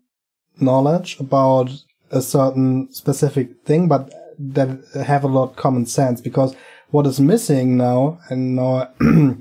knowledge 0.60 1.20
about 1.20 1.70
a 2.12 2.22
certain 2.22 2.92
specific 2.92 3.64
thing, 3.66 3.88
but 3.88 4.12
that 4.40 4.70
have 5.06 5.24
a 5.24 5.28
lot 5.28 5.56
common 5.56 5.86
sense 5.86 6.22
because 6.22 6.56
what 6.92 7.08
is 7.08 7.20
missing 7.20 7.76
now, 7.76 8.20
and 8.30 8.56
now, 8.56 8.90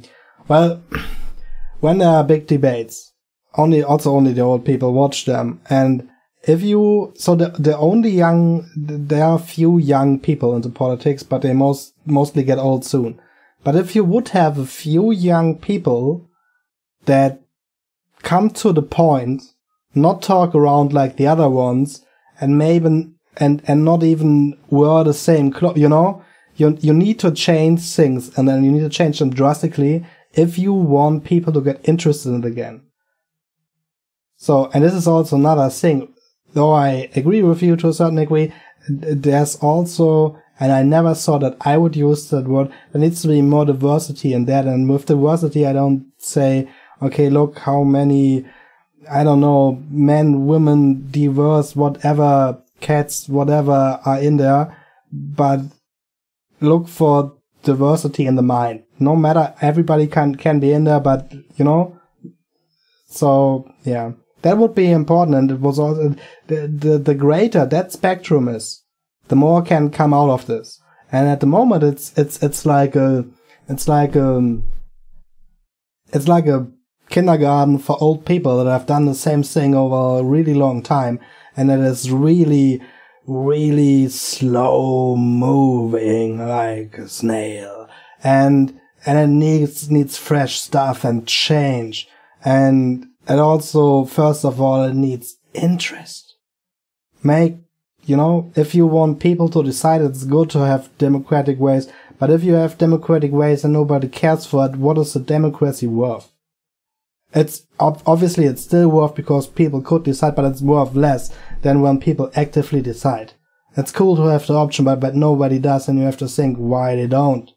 well, 0.48 0.82
when 1.80 1.98
there 1.98 2.08
are 2.08 2.24
big 2.24 2.46
debates, 2.46 3.12
only 3.54 3.82
also 3.82 4.12
only 4.12 4.32
the 4.32 4.40
old 4.40 4.64
people 4.64 4.92
watch 4.92 5.26
them, 5.26 5.60
and 5.68 6.08
if 6.44 6.62
you 6.62 7.12
so 7.16 7.34
the 7.34 7.50
the 7.50 7.76
only 7.76 8.10
young 8.10 8.68
there 8.74 9.24
are 9.24 9.38
few 9.38 9.78
young 9.78 10.18
people 10.18 10.56
into 10.56 10.70
politics, 10.70 11.22
but 11.22 11.42
they 11.42 11.52
most 11.52 11.94
mostly 12.06 12.42
get 12.42 12.58
old 12.58 12.84
soon. 12.84 13.20
But 13.64 13.76
if 13.76 13.94
you 13.94 14.04
would 14.04 14.30
have 14.30 14.58
a 14.58 14.66
few 14.66 15.12
young 15.12 15.56
people 15.56 16.28
that 17.04 17.40
come 18.22 18.50
to 18.50 18.72
the 18.72 18.82
point, 18.82 19.42
not 19.94 20.22
talk 20.22 20.54
around 20.54 20.92
like 20.92 21.16
the 21.16 21.26
other 21.26 21.48
ones, 21.48 22.04
and 22.40 22.58
maybe 22.58 23.12
and 23.36 23.62
and 23.66 23.84
not 23.84 24.02
even 24.02 24.58
wear 24.68 25.04
the 25.04 25.14
same 25.14 25.52
clothes, 25.52 25.78
you 25.78 25.88
know, 25.88 26.24
you 26.56 26.76
you 26.80 26.92
need 26.92 27.18
to 27.20 27.30
change 27.30 27.80
things, 27.94 28.36
and 28.36 28.48
then 28.48 28.64
you 28.64 28.72
need 28.72 28.80
to 28.80 28.88
change 28.88 29.18
them 29.18 29.30
drastically 29.30 30.04
if 30.32 30.58
you 30.58 30.72
want 30.72 31.24
people 31.24 31.52
to 31.52 31.60
get 31.60 31.88
interested 31.88 32.30
in 32.30 32.42
it 32.42 32.46
again. 32.46 32.82
So, 34.36 34.70
and 34.74 34.82
this 34.82 34.94
is 34.94 35.06
also 35.06 35.36
another 35.36 35.70
thing. 35.70 36.12
Though 36.52 36.72
I 36.72 37.10
agree 37.14 37.42
with 37.42 37.62
you 37.62 37.76
to 37.76 37.88
a 37.88 37.92
certain 37.92 38.16
degree, 38.16 38.52
there's 38.88 39.56
also, 39.56 40.38
and 40.62 40.70
I 40.70 40.82
never 40.84 41.14
saw 41.14 41.38
that 41.38 41.56
I 41.60 41.74
would 41.76 41.96
use 41.96 42.30
that 42.30 42.46
word, 42.46 42.70
there 42.92 43.00
needs 43.00 43.20
to 43.22 43.28
be 43.28 43.42
more 43.42 43.64
diversity 43.64 44.32
in 44.32 44.44
that. 44.44 44.64
And 44.66 44.88
with 44.88 45.06
diversity, 45.06 45.66
I 45.66 45.72
don't 45.72 46.12
say, 46.18 46.68
okay, 47.00 47.28
look 47.30 47.58
how 47.58 47.82
many, 47.82 48.44
I 49.10 49.24
don't 49.24 49.40
know, 49.40 49.82
men, 49.90 50.46
women, 50.46 51.10
diverse, 51.10 51.74
whatever, 51.74 52.62
cats, 52.80 53.28
whatever 53.28 54.00
are 54.04 54.20
in 54.20 54.36
there, 54.36 54.64
but 55.12 55.60
look 56.60 56.86
for 56.86 57.36
diversity 57.64 58.26
in 58.26 58.36
the 58.36 58.42
mind. 58.42 58.84
No 59.00 59.16
matter, 59.16 59.54
everybody 59.60 60.06
can, 60.06 60.36
can 60.36 60.60
be 60.60 60.72
in 60.72 60.84
there, 60.84 61.00
but, 61.00 61.32
you 61.56 61.64
know, 61.64 61.98
so, 63.06 63.68
yeah. 63.82 64.12
That 64.42 64.58
would 64.58 64.74
be 64.74 64.90
important, 64.90 65.36
and 65.36 65.50
it 65.50 65.60
was 65.60 65.78
also 65.78 66.16
the, 66.48 66.66
the 66.66 66.98
the 66.98 67.14
greater 67.14 67.64
that 67.64 67.92
spectrum 67.92 68.48
is, 68.48 68.81
the 69.32 69.36
more 69.36 69.62
can 69.62 69.88
come 69.88 70.12
out 70.12 70.28
of 70.28 70.46
this. 70.46 70.78
And 71.10 71.26
at 71.26 71.40
the 71.40 71.46
moment, 71.46 71.82
it's 71.82 72.12
it's 72.18 72.42
it's 72.42 72.66
like 72.66 72.94
a 72.94 73.24
it's 73.66 73.88
like 73.88 74.14
a 74.14 74.60
it's 76.12 76.28
like 76.28 76.46
a 76.46 76.66
kindergarten 77.08 77.78
for 77.78 77.96
old 77.98 78.26
people 78.26 78.62
that 78.62 78.70
have 78.70 78.84
done 78.84 79.06
the 79.06 79.14
same 79.14 79.42
thing 79.42 79.74
over 79.74 80.20
a 80.20 80.22
really 80.22 80.52
long 80.52 80.82
time, 80.82 81.18
and 81.56 81.70
it 81.70 81.80
is 81.80 82.10
really 82.10 82.82
really 83.26 84.08
slow 84.08 85.16
moving 85.16 86.46
like 86.46 86.98
a 86.98 87.08
snail, 87.08 87.88
and 88.22 88.78
and 89.06 89.18
it 89.18 89.28
needs 89.28 89.90
needs 89.90 90.18
fresh 90.18 90.60
stuff 90.60 91.04
and 91.04 91.26
change 91.26 92.06
and 92.44 93.06
and 93.26 93.40
also, 93.40 94.04
first 94.04 94.44
of 94.44 94.60
all, 94.60 94.84
it 94.84 94.94
needs 94.94 95.36
interest. 95.54 96.34
Make, 97.22 97.56
you 98.04 98.16
know, 98.16 98.52
if 98.56 98.74
you 98.74 98.86
want 98.86 99.20
people 99.20 99.48
to 99.50 99.62
decide, 99.62 100.02
it's 100.02 100.24
good 100.24 100.50
to 100.50 100.60
have 100.60 100.96
democratic 100.98 101.58
ways. 101.58 101.88
But 102.18 102.30
if 102.30 102.42
you 102.44 102.54
have 102.54 102.78
democratic 102.78 103.32
ways 103.32 103.64
and 103.64 103.72
nobody 103.72 104.08
cares 104.08 104.46
for 104.46 104.66
it, 104.66 104.76
what 104.76 104.98
is 104.98 105.12
the 105.12 105.20
democracy 105.20 105.86
worth? 105.86 106.30
It's 107.34 107.66
obviously 107.80 108.44
it's 108.44 108.62
still 108.62 108.88
worth 108.88 109.14
because 109.14 109.46
people 109.46 109.80
could 109.80 110.04
decide, 110.04 110.36
but 110.36 110.44
it's 110.44 110.60
worth 110.60 110.94
less 110.94 111.34
than 111.62 111.80
when 111.80 111.98
people 111.98 112.30
actively 112.36 112.82
decide. 112.82 113.32
It's 113.76 113.90
cool 113.90 114.16
to 114.16 114.22
have 114.22 114.46
the 114.46 114.54
option, 114.54 114.84
but 114.84 115.00
but 115.00 115.14
nobody 115.14 115.58
does, 115.58 115.88
and 115.88 115.98
you 115.98 116.04
have 116.04 116.18
to 116.18 116.28
think 116.28 116.58
why 116.58 116.94
they 116.94 117.06
don't. 117.06 117.50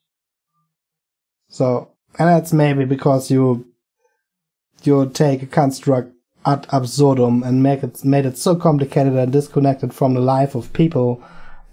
So, 1.50 1.92
and 2.18 2.30
that's 2.30 2.54
maybe 2.54 2.86
because 2.86 3.30
you 3.30 3.68
you 4.84 5.10
take 5.10 5.44
a 5.44 5.46
construct 5.46 6.15
ad 6.46 6.68
absurdum 6.72 7.44
and 7.44 7.64
make 7.64 7.84
it 7.84 8.04
made 8.06 8.26
it 8.26 8.38
so 8.38 8.56
complicated 8.56 9.14
and 9.14 9.32
disconnected 9.32 9.94
from 9.94 10.14
the 10.14 10.20
life 10.20 10.56
of 10.56 10.74
people 10.74 11.24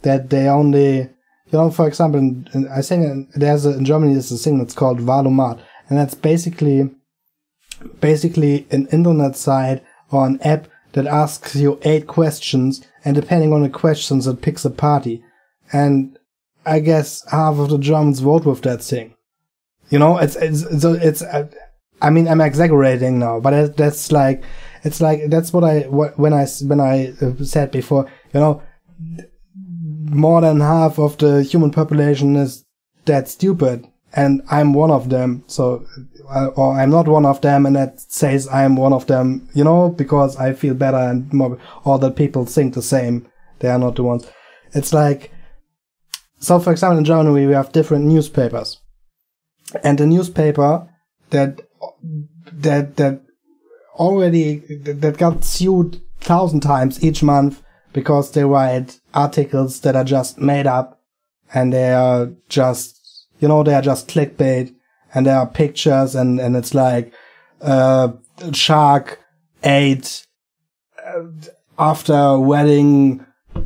that 0.03 0.31
they 0.31 0.49
only 0.49 0.97
you 0.97 1.53
know 1.53 1.71
for 1.71 1.87
example 1.87 2.19
in, 2.19 2.49
in, 2.55 2.69
I 2.69 2.81
think 2.83 3.31
there's 3.35 3.67
a, 3.67 3.77
in 3.77 3.85
Germany 3.85 4.15
there's 4.15 4.33
a 4.33 4.39
thing 4.39 4.59
that's 4.59 4.75
called 4.75 5.01
Wahl-O-Mat 5.01 5.59
and 5.89 5.99
that's 5.99 6.15
basically 6.15 6.91
basically 8.01 8.67
an 8.71 8.87
internet 8.93 9.37
site 9.37 9.83
or 10.11 10.27
an 10.27 10.41
app 10.43 10.69
that 10.93 11.07
asks 11.07 11.57
you 11.57 11.79
eight 11.83 12.07
questions 12.07 12.87
and 13.05 13.17
depending 13.17 13.53
on 13.53 13.63
the 13.63 13.69
questions 13.69 14.27
it 14.27 14.43
picks 14.43 14.65
a 14.65 14.71
party. 14.71 15.23
And 15.73 16.19
I 16.65 16.81
guess 16.81 17.27
half 17.31 17.59
of 17.59 17.71
the 17.71 17.79
Germans 17.79 18.21
vote 18.21 18.45
with 18.45 18.63
that 18.63 18.83
thing. 18.83 19.15
You 19.91 19.99
know 19.99 20.19
it's 20.19 20.37
it's 20.37 20.63
it's, 20.63 20.85
it's 20.85 21.23
I 22.03 22.11
mean, 22.11 22.27
I'm 22.27 22.41
exaggerating 22.41 23.21
now, 23.21 23.39
but 23.39 23.77
that's 23.77 24.11
like, 24.11 24.43
it's 24.83 25.01
like, 25.01 25.29
that's 25.29 25.53
what 25.53 25.65
I, 25.65 25.81
when 25.83 26.33
I, 26.33 26.47
when 26.63 26.81
I 26.81 27.13
uh, 27.21 27.45
said 27.45 27.71
before, 27.71 28.11
you 28.33 28.41
know, 28.41 28.63
more 30.11 30.41
than 30.41 30.61
half 30.61 30.99
of 30.99 31.19
the 31.19 31.43
human 31.43 31.71
population 31.71 32.37
is 32.37 32.65
that 33.05 33.29
stupid. 33.29 33.87
And 34.15 34.43
I'm 34.51 34.75
one 34.75 34.91
of 34.91 35.09
them. 35.09 35.45
So, 35.47 35.87
uh, 36.29 36.49
or 36.49 36.75
I'm 36.75 36.91
not 36.91 37.09
one 37.09 37.25
of 37.25 37.41
them 37.41 37.65
and 37.65 37.77
that 37.77 38.01
says 38.01 38.47
I'm 38.49 38.77
one 38.77 38.93
of 38.93 39.07
them, 39.07 39.49
you 39.55 39.65
know, 39.65 39.89
because 39.89 40.37
I 40.37 40.53
feel 40.53 40.75
better 40.75 40.99
and 40.99 41.33
more, 41.33 41.59
or 41.85 41.99
that 41.99 42.17
people 42.17 42.45
think 42.45 42.75
the 42.75 42.83
same. 42.83 43.27
They 43.61 43.69
are 43.69 43.79
not 43.79 43.97
the 43.97 44.03
ones. 44.03 44.27
It's 44.75 44.93
like, 44.93 45.31
so 46.39 46.59
for 46.59 46.73
example, 46.73 46.99
in 46.99 47.05
Germany, 47.05 47.47
we 47.47 47.53
have 47.53 47.73
different 47.73 48.05
newspapers. 48.05 48.81
And 49.83 49.97
the 49.97 50.07
newspaper 50.07 50.89
that 51.31 51.61
that 52.53 52.97
that 52.97 53.23
already 53.95 54.59
that 54.59 55.19
got 55.19 55.45
sued 55.45 56.01
thousand 56.21 56.61
times 56.61 57.03
each 57.03 57.23
month 57.23 57.63
because 57.93 58.33
they 58.33 58.45
write 58.45 59.01
articles 59.13 59.81
that 59.81 59.97
are 59.97 60.05
just 60.05 60.39
made 60.39 60.67
up 60.67 61.01
and 61.53 61.73
they 61.73 61.93
are 61.93 62.31
just 62.49 63.27
you 63.41 63.49
know 63.49 63.63
they 63.63 63.75
are 63.75 63.83
just 63.83 64.09
clickbait 64.09 64.75
and 65.15 65.27
there 65.27 65.37
are 65.37 65.47
pictures 65.47 66.15
and 66.15 66.41
and 66.41 66.57
it's 66.57 66.75
like 66.75 67.13
uh 67.61 68.09
shark 68.53 69.21
ate 69.65 70.27
uh, 71.05 71.23
after 71.79 72.39
wedding 72.39 73.25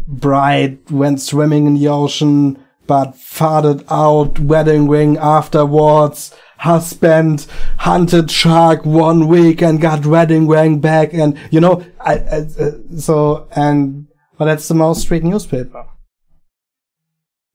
bride 0.09 0.79
went 0.91 1.21
swimming 1.21 1.67
in 1.67 1.75
the 1.75 1.89
ocean 1.89 2.59
but 2.87 3.13
farted 3.15 3.85
out 3.91 4.39
wedding 4.39 4.89
ring 4.89 5.17
afterwards 5.19 6.35
husband 6.67 7.47
hunted 7.79 8.31
shark 8.31 8.85
one 8.85 9.29
week 9.29 9.63
and 9.63 9.81
got 9.81 10.05
wedding 10.05 10.47
ring 10.47 10.81
back 10.81 11.13
and 11.13 11.39
you 11.51 11.61
know 11.61 11.85
I, 12.01 12.15
I, 12.15 12.39
uh, 12.61 12.71
so 12.99 13.49
and 13.53 14.07
but 14.39 14.45
that's 14.47 14.69
the 14.69 14.75
most 14.75 15.01
street 15.03 15.25
newspaper. 15.25 15.87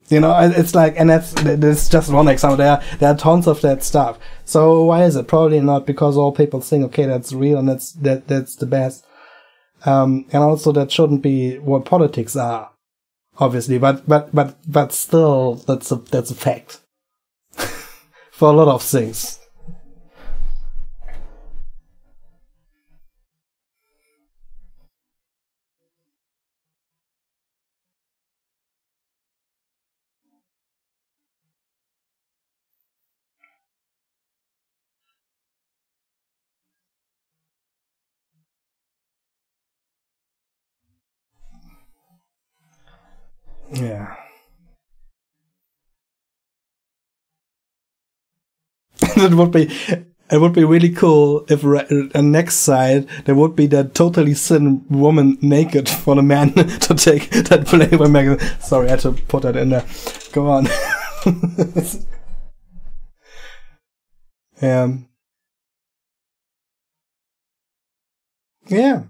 You 0.09 0.19
know 0.19 0.35
it's 0.39 0.75
like 0.75 0.95
and 0.97 1.09
that's 1.09 1.33
that's 1.33 1.87
just 1.87 2.11
one 2.11 2.27
example. 2.27 2.57
There 2.57 2.71
are, 2.71 2.83
there 2.99 3.11
are 3.13 3.17
tons 3.17 3.47
of 3.47 3.61
that 3.61 3.83
stuff. 3.83 4.17
So 4.45 4.83
why 4.85 5.03
is 5.03 5.15
it? 5.15 5.27
Probably 5.27 5.61
not 5.61 5.85
because 5.85 6.17
all 6.17 6.31
people 6.31 6.59
think 6.59 6.83
okay 6.85 7.05
that's 7.05 7.31
real 7.33 7.59
and 7.59 7.69
that's 7.69 7.93
that 7.93 8.27
that's 8.27 8.55
the 8.55 8.65
best. 8.65 9.05
Um, 9.85 10.25
and 10.31 10.43
also 10.43 10.71
that 10.73 10.91
shouldn't 10.91 11.21
be 11.21 11.57
what 11.57 11.85
politics 11.85 12.35
are 12.35 12.71
obviously 13.39 13.77
but 13.77 14.07
but 14.07 14.33
but 14.33 14.55
but 14.67 14.91
still 14.93 15.55
that's 15.55 15.91
a 15.91 15.95
that's 15.95 16.31
a 16.31 16.35
fact 16.35 16.79
for 18.41 18.49
a 18.49 18.53
lot 18.53 18.67
of 18.67 18.81
things. 18.81 19.40
it 49.31 49.33
would 49.35 49.51
be 49.51 49.69
it 50.31 50.39
would 50.39 50.53
be 50.53 50.63
really 50.63 50.89
cool 50.89 51.45
if 51.49 51.63
a 51.63 52.21
next 52.21 52.55
side 52.59 53.07
there 53.25 53.35
would 53.35 53.55
be 53.55 53.67
that 53.67 53.93
totally 53.93 54.33
thin 54.33 54.85
woman 54.89 55.37
naked 55.41 55.89
for 55.89 56.15
the 56.15 56.21
man 56.21 56.53
to 56.53 56.95
take 56.95 57.29
that 57.31 57.67
Playboy 57.67 58.07
magazine. 58.07 58.39
Sorry, 58.61 58.87
I 58.87 58.91
had 58.91 59.01
to 59.01 59.11
put 59.11 59.43
that 59.43 59.57
in 59.57 59.69
there. 59.69 59.85
Go 60.31 60.47
on. 60.47 60.67
um, 64.61 65.07
yeah. 68.67 69.03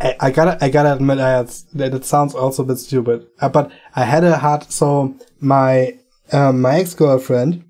I, 0.00 0.16
I 0.20 0.30
gotta, 0.30 0.64
I 0.64 0.68
gotta 0.68 0.94
admit, 0.94 1.18
I 1.18 1.30
had, 1.30 1.48
that 1.74 1.94
it 1.94 2.04
sounds 2.04 2.34
also 2.34 2.62
a 2.62 2.66
bit 2.66 2.78
stupid, 2.78 3.26
uh, 3.40 3.48
but 3.48 3.70
I 3.96 4.04
had 4.04 4.24
a 4.24 4.38
hard, 4.38 4.70
so 4.70 5.14
my, 5.40 5.98
um, 6.32 6.60
my 6.60 6.78
ex-girlfriend, 6.78 7.64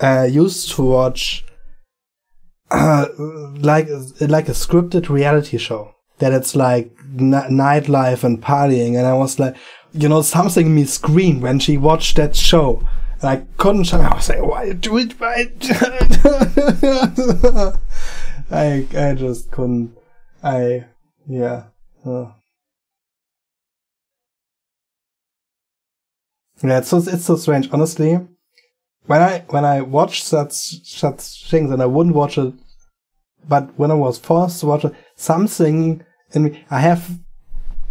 uh, 0.00 0.26
used 0.30 0.70
to 0.72 0.82
watch, 0.82 1.44
uh, 2.70 3.06
like, 3.18 3.88
like 4.20 4.48
a 4.48 4.52
scripted 4.52 5.08
reality 5.08 5.58
show. 5.58 5.94
That 6.18 6.32
it's 6.34 6.54
like 6.54 6.92
n- 7.18 7.32
nightlife 7.32 8.24
and 8.24 8.42
partying, 8.42 8.98
and 8.98 9.06
I 9.06 9.14
was 9.14 9.38
like, 9.38 9.56
you 9.92 10.08
know, 10.08 10.22
something 10.22 10.66
in 10.66 10.74
me 10.74 10.84
screamed 10.84 11.42
when 11.42 11.58
she 11.58 11.78
watched 11.78 12.16
that 12.16 12.36
show. 12.36 12.86
And 13.20 13.30
I 13.30 13.36
couldn't 13.56 13.84
shut 13.84 14.00
I 14.00 14.14
was 14.14 14.28
like, 14.28 14.42
why 14.42 14.72
do 14.72 14.98
it? 14.98 15.18
Why? 15.18 15.46
I, 18.50 18.86
I 18.96 19.14
just 19.14 19.50
couldn't. 19.50 19.96
I, 20.42 20.86
yeah. 21.30 21.64
Uh. 22.04 22.32
Yeah, 26.62 26.78
it's 26.78 26.88
so, 26.88 26.98
it's 26.98 27.24
so 27.24 27.36
strange. 27.36 27.70
Honestly, 27.72 28.18
when 29.06 29.22
I, 29.22 29.44
when 29.48 29.64
I 29.64 29.80
watch 29.80 30.22
such, 30.22 30.52
such 30.84 31.48
things 31.48 31.70
and 31.70 31.80
I 31.80 31.86
wouldn't 31.86 32.16
watch 32.16 32.36
it, 32.36 32.52
but 33.48 33.78
when 33.78 33.90
I 33.90 33.94
was 33.94 34.18
forced 34.18 34.60
to 34.60 34.66
watch 34.66 34.84
it, 34.84 34.94
something 35.14 36.04
in 36.32 36.42
me, 36.42 36.64
I 36.70 36.80
have, 36.80 37.18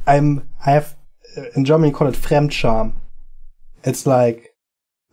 I'm, 0.05 0.47
I 0.65 0.71
have, 0.71 0.95
in 1.55 1.65
Germany 1.65 1.91
call 1.91 2.07
it 2.09 2.15
Fremdscham. 2.15 2.93
It's 3.83 4.05
like, 4.05 4.49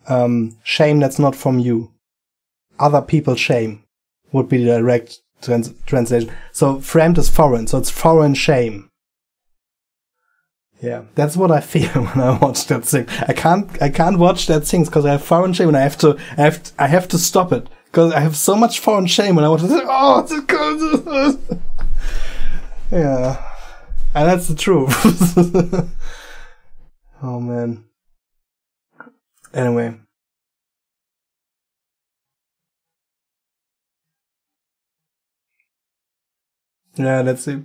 um, 0.08 0.58
shame 0.64 1.00
that's 1.00 1.18
not 1.18 1.34
from 1.36 1.58
you. 1.58 1.92
Other 2.78 3.00
people's 3.00 3.40
shame 3.40 3.84
would 4.32 4.48
be 4.48 4.58
the 4.58 4.78
direct 4.78 5.20
trans- 5.42 5.74
translation. 5.86 6.30
So 6.52 6.76
fremd 6.76 7.18
is 7.18 7.28
foreign, 7.28 7.66
so 7.66 7.78
it's 7.78 7.90
foreign 7.90 8.34
shame. 8.34 8.88
Yeah, 10.82 11.02
that's 11.14 11.36
what 11.36 11.50
I 11.50 11.60
feel 11.72 11.88
when 11.88 12.20
I 12.20 12.38
watch 12.38 12.66
that 12.66 12.84
thing. 12.84 13.06
I 13.26 13.32
can't, 13.32 13.70
I 13.82 13.88
can't 13.88 14.18
watch 14.18 14.46
that 14.46 14.66
thing 14.66 14.84
because 14.84 15.06
I 15.06 15.12
have 15.12 15.24
foreign 15.24 15.52
shame 15.52 15.68
and 15.68 15.76
I 15.76 15.82
have 15.82 15.98
to, 15.98 16.18
I 16.36 16.42
have, 16.42 16.62
to, 16.62 16.72
I 16.78 16.86
have 16.86 17.08
to 17.08 17.18
stop 17.18 17.52
it 17.52 17.68
because 17.86 18.12
I 18.12 18.20
have 18.20 18.36
so 18.36 18.54
much 18.54 18.80
foreign 18.80 19.06
shame 19.06 19.36
when 19.36 19.44
I 19.44 19.48
watch 19.48 19.62
it. 19.62 19.70
Oh, 19.88 20.20
it's 20.20 20.40
good. 20.42 21.38
yeah, 22.92 23.42
and 24.14 24.28
that's 24.28 24.48
the 24.48 24.54
truth. 24.54 24.92
oh 27.22 27.40
man. 27.40 27.84
Anyway. 29.54 29.94
Yeah, 36.96 37.20
let's 37.22 37.42
see. 37.44 37.64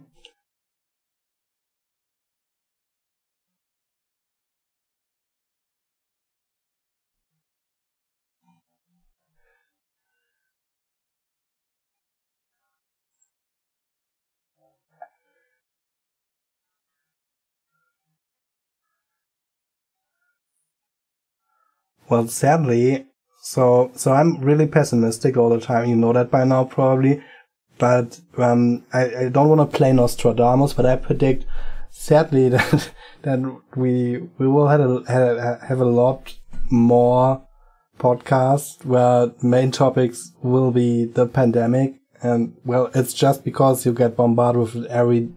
Well, 22.09 22.27
sadly, 22.27 23.07
so 23.41 23.89
so 23.95 24.11
I'm 24.13 24.37
really 24.39 24.67
pessimistic 24.67 25.35
all 25.35 25.49
the 25.49 25.59
time. 25.59 25.89
You 25.89 25.95
know 25.95 26.13
that 26.13 26.29
by 26.29 26.43
now, 26.43 26.63
probably. 26.65 27.23
But 27.81 28.21
um, 28.37 28.85
I, 28.93 29.25
I 29.25 29.29
don't 29.29 29.49
want 29.49 29.71
to 29.71 29.75
play 29.75 29.91
Nostradamus, 29.91 30.73
but 30.73 30.85
I 30.85 30.97
predict, 30.97 31.47
sadly, 31.89 32.47
that 32.55 32.91
that 33.23 33.39
we 33.75 34.19
we 34.37 34.47
will 34.47 34.67
have 34.67 34.81
a 34.81 35.57
have, 35.67 35.81
a 35.81 35.85
lot 35.85 36.31
more 36.69 37.41
podcasts 37.97 38.85
where 38.85 39.31
main 39.41 39.71
topics 39.71 40.31
will 40.43 40.69
be 40.69 41.05
the 41.05 41.25
pandemic, 41.25 41.95
and 42.21 42.55
well, 42.63 42.91
it's 42.93 43.15
just 43.15 43.43
because 43.43 43.83
you 43.83 43.93
get 43.93 44.15
bombarded 44.15 44.61
with 44.61 44.85
every 44.85 45.31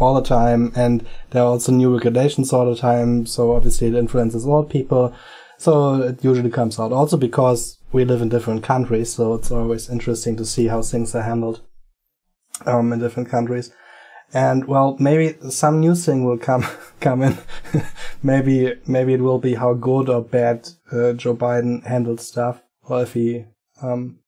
all 0.00 0.14
the 0.14 0.28
time, 0.28 0.72
and 0.74 1.06
there 1.30 1.42
are 1.42 1.52
also 1.52 1.70
new 1.70 1.94
regulations 1.94 2.52
all 2.52 2.68
the 2.68 2.80
time. 2.80 3.24
So 3.24 3.52
obviously, 3.52 3.86
it 3.86 3.94
influences 3.94 4.44
all 4.46 4.64
people. 4.64 5.14
So 5.58 6.02
it 6.02 6.24
usually 6.24 6.50
comes 6.50 6.80
out. 6.80 6.92
Also 6.92 7.16
because 7.16 7.78
we 7.96 8.04
live 8.04 8.20
in 8.20 8.28
different 8.28 8.62
countries, 8.62 9.14
so 9.14 9.32
it's 9.32 9.50
always 9.50 9.88
interesting 9.88 10.36
to 10.36 10.44
see 10.44 10.66
how 10.66 10.82
things 10.82 11.14
are 11.14 11.22
handled 11.22 11.62
um, 12.66 12.92
in 12.92 12.98
different 12.98 13.30
countries. 13.30 13.72
And 14.34 14.66
well, 14.66 14.98
maybe 15.00 15.34
some 15.48 15.80
new 15.80 15.94
thing 15.94 16.26
will 16.26 16.36
come 16.36 16.66
come 17.00 17.22
in. 17.22 17.38
maybe 18.22 18.74
maybe 18.86 19.14
it 19.14 19.22
will 19.22 19.38
be 19.38 19.54
how 19.54 19.72
good 19.72 20.10
or 20.10 20.22
bad 20.22 20.68
uh, 20.92 21.14
Joe 21.14 21.34
Biden 21.34 21.86
handled 21.86 22.20
stuff, 22.20 22.62
or 22.82 23.02
if 23.02 23.14
he 23.14 23.46
um, 23.80 24.18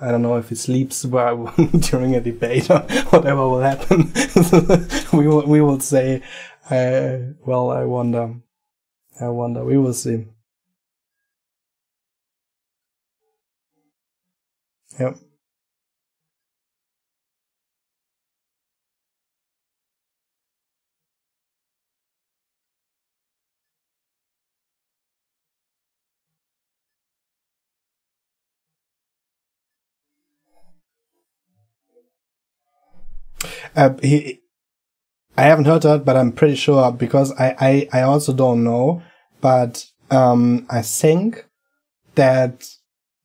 I 0.00 0.10
don't 0.10 0.22
know 0.22 0.36
if 0.36 0.48
he 0.48 0.56
sleeps 0.56 1.04
well 1.16 1.54
during 1.78 2.16
a 2.16 2.20
debate 2.20 2.70
or 2.70 2.80
whatever 3.10 3.48
will 3.48 3.60
happen. 3.60 4.12
we 5.12 5.28
will 5.28 5.46
we 5.46 5.60
will 5.60 5.78
say, 5.78 6.22
uh, 6.68 7.18
well, 7.46 7.70
I 7.70 7.84
wonder, 7.84 8.34
I 9.20 9.28
wonder. 9.28 9.64
We 9.64 9.78
will 9.78 9.94
see. 9.94 10.26
Yep. 15.00 15.16
Uh, 33.76 33.94
he, 34.02 34.40
I 35.36 35.44
haven't 35.44 35.66
heard 35.66 35.82
that, 35.82 36.04
but 36.04 36.16
I'm 36.16 36.32
pretty 36.32 36.56
sure 36.56 36.92
because 36.92 37.32
I, 37.38 37.88
I, 37.92 38.00
I 38.00 38.02
also 38.02 38.32
don't 38.32 38.64
know, 38.64 39.02
but, 39.40 39.86
um, 40.10 40.66
I 40.70 40.82
think 40.82 41.46
that, 42.16 42.64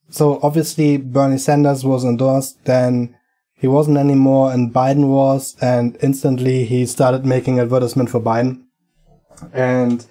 so 0.09 0.39
obviously 0.41 0.97
Bernie 0.97 1.37
Sanders 1.37 1.83
was 1.83 2.05
endorsed, 2.05 2.63
then 2.65 3.15
he 3.53 3.67
wasn't 3.67 3.97
anymore 3.97 4.51
and 4.51 4.73
Biden 4.73 5.07
was, 5.07 5.55
and 5.61 5.97
instantly 6.01 6.65
he 6.65 6.85
started 6.85 7.25
making 7.25 7.59
advertisement 7.59 8.09
for 8.09 8.19
Biden. 8.19 8.63
And 9.53 10.05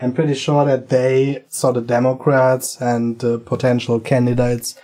I'm 0.00 0.12
pretty 0.12 0.34
sure 0.34 0.64
that 0.64 0.88
they 0.88 1.44
saw 1.48 1.72
the 1.72 1.80
Democrats 1.80 2.80
and 2.80 3.18
the 3.18 3.38
potential 3.38 3.98
candidates 3.98 4.78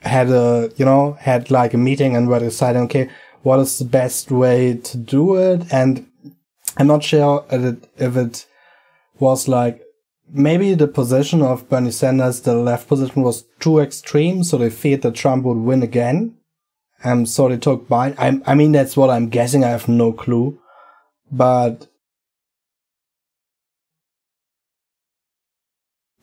had 0.00 0.28
a, 0.30 0.70
you 0.76 0.84
know, 0.84 1.16
had 1.20 1.50
like 1.50 1.74
a 1.74 1.78
meeting 1.78 2.16
and 2.16 2.28
were 2.28 2.40
deciding, 2.40 2.82
okay, 2.82 3.08
what 3.42 3.60
is 3.60 3.78
the 3.78 3.84
best 3.84 4.30
way 4.30 4.74
to 4.74 4.98
do 4.98 5.36
it. 5.36 5.72
And 5.72 6.06
I'm 6.76 6.86
not 6.86 7.02
sure 7.02 7.44
if 7.50 7.62
it, 7.62 7.88
if 7.96 8.16
it 8.16 8.46
was 9.18 9.48
like 9.48 9.82
maybe 10.30 10.74
the 10.74 10.88
position 10.88 11.42
of 11.42 11.68
Bernie 11.68 11.90
Sanders, 11.90 12.40
the 12.40 12.54
left 12.54 12.88
position 12.88 13.22
was 13.22 13.44
too 13.60 13.78
extreme. 13.78 14.44
So 14.44 14.58
they 14.58 14.70
feared 14.70 15.02
that 15.02 15.14
Trump 15.14 15.44
would 15.44 15.58
win 15.58 15.82
again. 15.82 16.36
Um, 17.04 17.26
so 17.26 17.48
they 17.48 17.56
took 17.56 17.88
Biden. 17.88 18.14
I, 18.18 18.52
I 18.52 18.54
mean, 18.54 18.72
that's 18.72 18.96
what 18.96 19.10
I'm 19.10 19.28
guessing. 19.28 19.64
I 19.64 19.68
have 19.68 19.88
no 19.88 20.12
clue, 20.12 20.60
but 21.30 21.88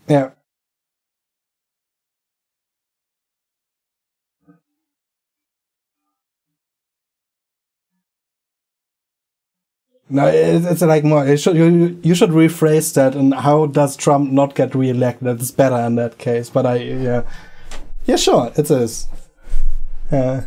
yeah. 0.08 0.32
No, 10.12 10.26
it's 10.28 10.82
like 10.82 11.04
more. 11.04 11.26
It 11.26 11.38
should, 11.38 11.56
you, 11.56 12.00
you 12.02 12.16
should 12.16 12.32
rephrase 12.32 12.94
that. 12.96 13.16
And 13.16 13.34
how 13.34 13.68
does 13.68 13.96
Trump 13.96 14.32
not 14.32 14.56
get 14.56 14.74
reelected? 14.74 15.40
It's 15.40 15.52
better 15.52 15.78
in 15.86 15.96
that 15.96 16.18
case. 16.18 16.50
But 16.50 16.66
I, 16.66 16.76
yeah, 16.78 17.24
yeah, 18.06 18.16
sure, 18.16 18.52
it 18.56 18.72
is. 18.72 19.08
Yeah. 20.12 20.46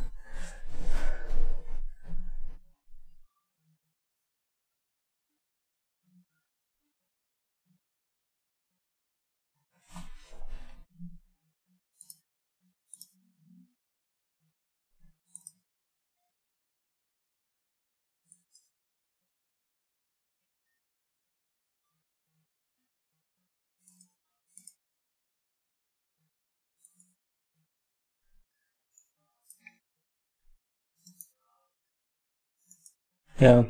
Yeah. 33.42 33.64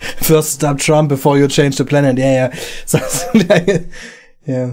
First 0.22 0.52
stop 0.52 0.78
Trump 0.78 1.08
before 1.08 1.38
you 1.38 1.48
change 1.48 1.76
the 1.76 1.84
planet. 1.84 2.18
Yeah, 2.18 2.50
yeah. 2.52 2.60
So, 2.86 2.98
yeah. 4.46 4.70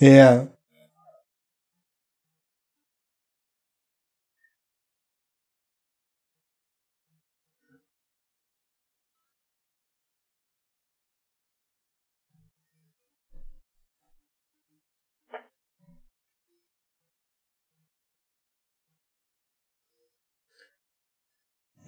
Yeah. 0.00 0.53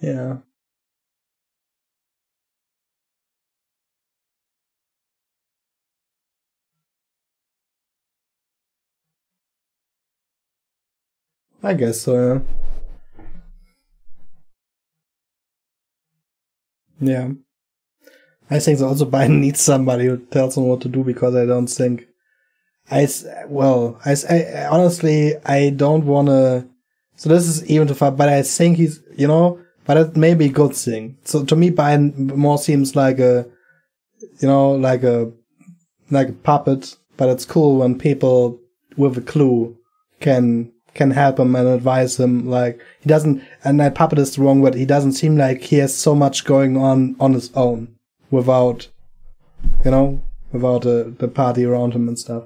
Yeah. 0.01 0.37
I 11.61 11.73
guess 11.75 12.01
so, 12.01 12.13
yeah. 12.19 12.39
Yeah. 16.99 17.31
I 18.49 18.59
think 18.59 18.79
also 18.81 19.05
Biden 19.09 19.39
needs 19.39 19.61
somebody 19.61 20.05
who 20.05 20.17
tells 20.17 20.57
him 20.57 20.63
what 20.65 20.81
to 20.81 20.89
do 20.89 21.03
because 21.03 21.35
I 21.35 21.45
don't 21.45 21.67
think 21.67 22.07
I 22.91 23.07
well 23.47 23.99
I, 24.05 24.15
I 24.29 24.67
honestly 24.67 25.35
I 25.45 25.71
don't 25.71 26.05
want 26.05 26.29
to 26.29 26.67
so 27.15 27.29
this 27.29 27.47
is 27.47 27.65
even 27.69 27.87
too 27.87 27.93
far 27.95 28.11
but 28.11 28.29
I 28.29 28.41
think 28.43 28.77
he's 28.77 29.01
you 29.17 29.27
know 29.27 29.59
but 29.87 29.97
it 29.97 30.15
may 30.15 30.33
be 30.35 30.45
a 30.45 30.59
good 30.61 30.75
thing 30.75 31.17
so 31.23 31.43
to 31.43 31.55
me 31.55 31.71
Biden 31.71 32.35
more 32.35 32.57
seems 32.57 32.95
like 32.95 33.19
a 33.19 33.45
you 34.39 34.47
know 34.47 34.71
like 34.71 35.03
a 35.03 35.31
like 36.11 36.29
a 36.29 36.33
puppet 36.33 36.95
but 37.17 37.29
it's 37.29 37.45
cool 37.45 37.77
when 37.77 37.97
people 37.97 38.59
with 38.95 39.17
a 39.17 39.21
clue 39.21 39.75
can 40.19 40.71
can 40.97 41.11
help 41.11 41.39
him 41.39 41.55
and 41.55 41.67
advise 41.67 42.19
him. 42.19 42.49
Like 42.49 42.81
he 42.99 43.07
doesn't, 43.07 43.41
and 43.63 43.79
that 43.79 43.95
puppet 43.95 44.19
is 44.19 44.35
the 44.35 44.41
wrong 44.41 44.61
word. 44.61 44.75
He 44.75 44.85
doesn't 44.85 45.13
seem 45.13 45.37
like 45.37 45.61
he 45.61 45.77
has 45.77 45.95
so 45.95 46.15
much 46.15 46.43
going 46.43 46.75
on 46.75 47.15
on 47.19 47.33
his 47.33 47.51
own 47.53 47.95
without, 48.31 48.89
you 49.85 49.91
know, 49.91 50.21
without 50.51 50.85
uh, 50.85 51.05
the 51.17 51.31
party 51.33 51.63
around 51.63 51.93
him 51.93 52.07
and 52.07 52.19
stuff. 52.19 52.45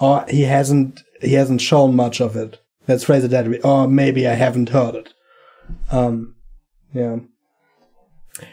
Or 0.00 0.24
he 0.28 0.42
hasn't 0.42 1.02
he 1.20 1.34
hasn't 1.34 1.60
shown 1.60 1.94
much 1.94 2.20
of 2.20 2.36
it. 2.36 2.60
Let's 2.86 3.04
phrase 3.04 3.24
it 3.24 3.28
that 3.28 3.48
way. 3.48 3.60
Or 3.60 3.86
maybe 3.88 4.26
I 4.26 4.34
haven't 4.34 4.70
heard 4.70 4.94
it. 4.94 5.12
Um, 5.90 6.36
yeah, 6.92 7.18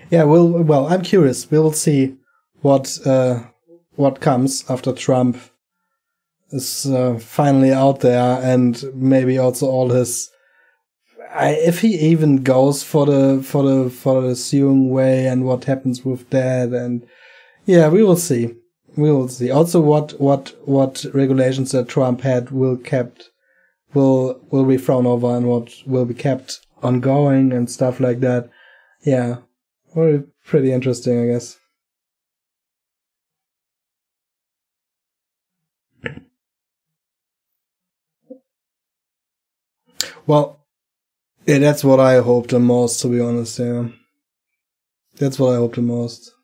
yeah. 0.09 0.23
Well, 0.23 0.47
well, 0.63 0.87
I'm 0.87 1.01
curious. 1.01 1.49
We 1.49 1.59
will 1.59 1.73
see 1.73 2.17
what 2.61 2.99
uh, 3.05 3.43
what 3.95 4.21
comes 4.21 4.63
after 4.69 4.91
Trump 4.93 5.37
is 6.51 6.85
uh, 6.85 7.17
finally 7.19 7.71
out 7.71 7.99
there, 8.01 8.39
and 8.41 8.83
maybe 8.93 9.37
also 9.37 9.67
all 9.67 9.89
his. 9.89 10.29
I, 11.33 11.49
if 11.49 11.81
he 11.81 11.95
even 11.95 12.43
goes 12.43 12.83
for 12.83 13.05
the 13.05 13.43
for 13.43 13.63
the 13.63 13.89
for 13.89 14.21
the 14.21 14.35
Seung 14.35 14.89
way 14.89 15.27
and 15.27 15.45
what 15.45 15.65
happens 15.65 16.05
with 16.05 16.29
that, 16.29 16.69
and 16.69 17.05
yeah, 17.65 17.89
we 17.89 18.03
will 18.03 18.17
see. 18.17 18.55
We 18.95 19.11
will 19.11 19.27
see. 19.27 19.51
Also, 19.51 19.81
what 19.81 20.19
what 20.19 20.53
what 20.65 21.05
regulations 21.13 21.71
that 21.71 21.89
Trump 21.89 22.21
had 22.21 22.51
will 22.51 22.77
kept 22.77 23.29
will 23.93 24.39
will 24.49 24.65
be 24.65 24.77
thrown 24.77 25.05
over, 25.05 25.35
and 25.35 25.47
what 25.47 25.73
will 25.85 26.05
be 26.05 26.13
kept 26.13 26.64
ongoing 26.83 27.51
and 27.53 27.69
stuff 27.69 27.99
like 27.99 28.19
that. 28.21 28.49
Yeah, 29.05 29.37
very 29.95 30.23
pretty 30.45 30.71
interesting, 30.71 31.21
I 31.21 31.27
guess. 31.33 31.57
Well, 40.27 40.59
yeah, 41.47 41.59
that's 41.59 41.83
what 41.83 41.99
I 41.99 42.19
hope 42.21 42.47
the 42.49 42.59
most, 42.59 43.01
to 43.01 43.09
be 43.09 43.21
honest, 43.21 43.59
yeah. 43.59 43.89
That's 45.15 45.37
what 45.39 45.51
I 45.51 45.55
hope 45.57 45.75
the 45.75 45.81
most. 45.81 46.34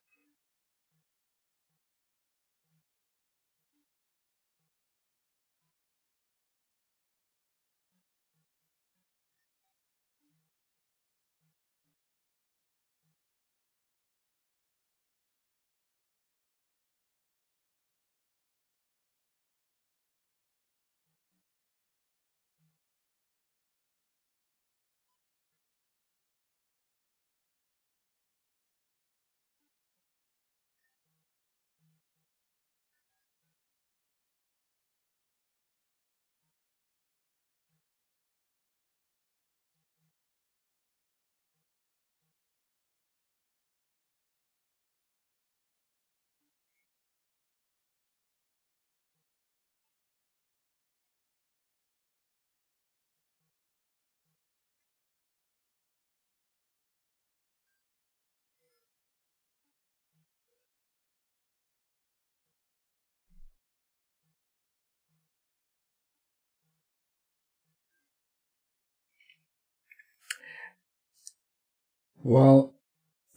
Well, 72.23 72.73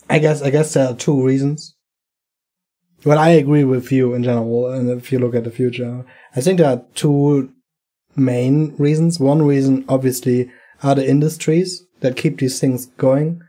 I 0.08 0.18
guess 0.18 0.42
I 0.42 0.50
guess 0.50 0.74
there 0.74 0.88
are 0.88 0.94
two 0.94 1.24
reasons. 1.24 1.74
Well, 3.04 3.18
I 3.18 3.30
agree 3.30 3.64
with 3.64 3.92
you 3.92 4.14
in 4.14 4.22
general, 4.22 4.70
and 4.70 4.90
if 4.90 5.12
you 5.12 5.18
look 5.18 5.34
at 5.34 5.44
the 5.44 5.50
future, 5.50 6.04
I 6.34 6.40
think 6.40 6.58
there 6.58 6.70
are 6.70 6.84
two 6.94 7.52
main 8.16 8.74
reasons. 8.76 9.20
One 9.20 9.42
reason, 9.42 9.84
obviously, 9.88 10.50
are 10.82 10.94
the 10.94 11.08
industries 11.08 11.84
that 12.00 12.16
keep 12.16 12.38
these 12.38 12.60
things 12.60 12.86
going, 12.86 13.42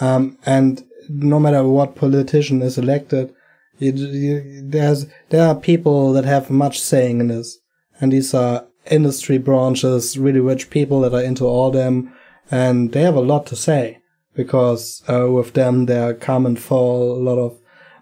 um, 0.00 0.38
and 0.46 0.84
no 1.08 1.40
matter 1.40 1.66
what 1.66 1.96
politician 1.96 2.62
is 2.62 2.78
elected, 2.78 3.34
you, 3.78 3.92
you, 3.92 4.62
there's 4.64 5.06
there 5.30 5.46
are 5.46 5.54
people 5.54 6.12
that 6.12 6.24
have 6.24 6.50
much 6.50 6.80
saying 6.80 7.20
in 7.20 7.28
this, 7.28 7.58
and 8.00 8.12
these 8.12 8.34
are 8.34 8.66
industry 8.90 9.38
branches, 9.38 10.18
really 10.18 10.40
rich 10.40 10.68
people 10.70 11.00
that 11.00 11.14
are 11.14 11.22
into 11.22 11.46
all 11.46 11.70
them, 11.70 12.12
and 12.50 12.92
they 12.92 13.02
have 13.02 13.14
a 13.14 13.20
lot 13.20 13.46
to 13.46 13.56
say 13.56 14.01
because 14.34 15.02
uh, 15.08 15.30
with 15.30 15.52
them 15.54 15.86
there 15.86 16.14
come 16.14 16.46
and 16.46 16.58
fall 16.58 17.12
a 17.12 17.22
lot 17.22 17.38
of 17.38 17.58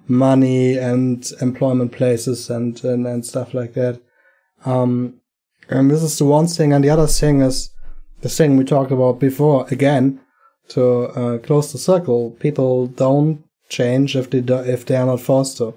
money 0.06 0.76
and 0.76 1.30
employment 1.40 1.92
places 1.92 2.50
and, 2.50 2.82
and, 2.84 3.06
and 3.06 3.24
stuff 3.24 3.54
like 3.54 3.74
that. 3.74 4.00
Um, 4.64 5.20
and 5.68 5.90
this 5.90 6.02
is 6.02 6.18
the 6.18 6.24
one 6.24 6.48
thing. 6.48 6.72
And 6.72 6.84
the 6.84 6.90
other 6.90 7.06
thing 7.06 7.40
is 7.40 7.70
the 8.20 8.28
thing 8.28 8.56
we 8.56 8.64
talked 8.64 8.90
about 8.90 9.20
before 9.20 9.66
again 9.70 10.20
to 10.68 10.84
uh, 10.84 11.38
close 11.38 11.72
the 11.72 11.78
circle. 11.78 12.32
People 12.32 12.86
don't 12.86 13.44
change 13.68 14.16
if 14.16 14.30
they 14.30 14.40
do, 14.40 14.56
if 14.56 14.84
they 14.84 14.96
are 14.96 15.06
not 15.06 15.20
forced 15.20 15.58
to. 15.58 15.74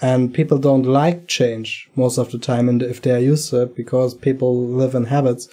And 0.00 0.34
people 0.34 0.58
don't 0.58 0.84
like 0.84 1.28
change 1.28 1.88
most 1.94 2.18
of 2.18 2.32
the 2.32 2.38
time 2.38 2.68
and 2.68 2.82
if 2.82 3.02
they 3.02 3.12
are 3.12 3.18
used 3.18 3.50
to 3.50 3.62
it 3.62 3.76
because 3.76 4.14
people 4.14 4.66
live 4.66 4.94
in 4.94 5.04
habits 5.04 5.48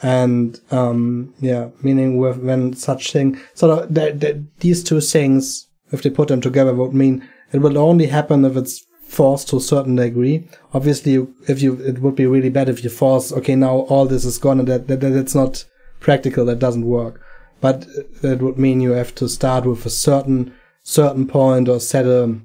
and 0.00 0.60
um, 0.70 1.34
yeah, 1.40 1.68
meaning 1.82 2.16
with, 2.16 2.38
when 2.38 2.74
such 2.74 3.12
thing 3.12 3.38
sort 3.54 3.78
of 3.78 3.94
the, 3.94 4.44
these 4.60 4.82
two 4.82 5.00
things, 5.00 5.68
if 5.90 6.02
they 6.02 6.10
put 6.10 6.28
them 6.28 6.40
together, 6.40 6.74
would 6.74 6.94
mean 6.94 7.28
it 7.52 7.58
will 7.58 7.78
only 7.78 8.06
happen 8.06 8.44
if 8.44 8.56
it's 8.56 8.84
forced 9.06 9.48
to 9.50 9.56
a 9.58 9.60
certain 9.60 9.96
degree. 9.96 10.48
Obviously, 10.72 11.26
if 11.48 11.60
you 11.60 11.74
it 11.82 11.98
would 12.00 12.16
be 12.16 12.26
really 12.26 12.48
bad 12.50 12.68
if 12.68 12.82
you 12.82 12.90
force 12.90 13.32
okay 13.32 13.54
now 13.54 13.80
all 13.90 14.06
this 14.06 14.24
is 14.24 14.38
gone 14.38 14.58
and 14.58 14.68
that, 14.68 14.88
that, 14.88 15.00
that 15.00 15.10
that's 15.10 15.34
not 15.34 15.64
practical. 16.00 16.46
That 16.46 16.58
doesn't 16.58 16.86
work. 16.86 17.20
but 17.62 17.86
that 18.22 18.42
would 18.42 18.58
mean 18.58 18.80
you 18.80 18.90
have 18.90 19.14
to 19.14 19.28
start 19.28 19.64
with 19.64 19.86
a 19.86 19.90
certain 19.90 20.52
certain 20.82 21.26
point 21.26 21.68
or 21.68 21.78
set 21.78 22.04
a, 22.04 22.36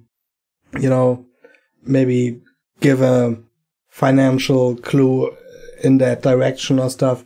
you 0.80 0.90
know, 0.90 1.26
maybe 1.84 2.40
give 2.80 3.02
a 3.02 3.36
financial 3.90 4.78
clue 4.78 5.36
in 5.84 5.98
that 5.98 6.22
direction 6.22 6.80
or 6.80 6.90
stuff. 6.90 7.26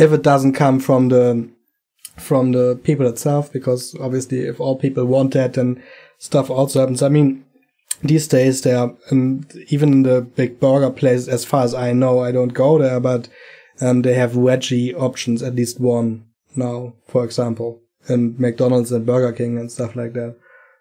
If 0.00 0.12
it 0.12 0.22
doesn't 0.22 0.54
come 0.54 0.80
from 0.80 1.10
the 1.10 1.48
from 2.16 2.52
the 2.52 2.78
people 2.82 3.06
itself, 3.06 3.52
because 3.52 3.94
obviously 4.00 4.40
if 4.40 4.60
all 4.60 4.76
people 4.76 5.04
want 5.04 5.34
that, 5.34 5.54
then 5.54 5.82
stuff 6.18 6.50
also 6.50 6.80
happens. 6.80 7.02
I 7.02 7.08
mean, 7.08 7.44
these 8.02 8.26
days 8.28 8.62
there 8.62 8.90
and 9.10 9.52
even 9.68 10.02
the 10.02 10.22
big 10.22 10.58
burger 10.58 10.90
places, 10.90 11.28
as 11.28 11.44
far 11.44 11.64
as 11.64 11.74
I 11.74 11.92
know, 11.92 12.20
I 12.20 12.32
don't 12.32 12.54
go 12.54 12.78
there, 12.78 13.00
but 13.00 13.28
um, 13.80 14.02
they 14.02 14.14
have 14.14 14.32
veggie 14.32 14.94
options, 14.94 15.42
at 15.42 15.54
least 15.54 15.80
one 15.80 16.24
now, 16.56 16.94
for 17.06 17.24
example, 17.24 17.80
in 18.08 18.36
McDonald's 18.38 18.92
and 18.92 19.06
Burger 19.06 19.32
King 19.32 19.58
and 19.58 19.70
stuff 19.70 19.96
like 19.96 20.14
that. 20.14 20.36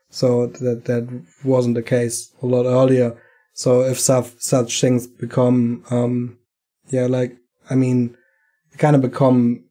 So 0.09 0.47
that 0.47 0.85
that 0.85 1.23
wasn't 1.43 1.75
the 1.75 1.83
case 1.83 2.31
a 2.41 2.45
lot 2.45 2.65
earlier. 2.65 3.15
So 3.53 3.81
if 3.81 3.99
such 3.99 4.31
such 4.39 4.81
things 4.81 5.07
become, 5.07 5.83
um, 5.91 6.37
yeah, 6.89 7.05
like 7.05 7.37
I 7.69 7.75
mean, 7.75 8.17
kind 8.79 8.95
of 8.95 9.01
become 9.01 9.63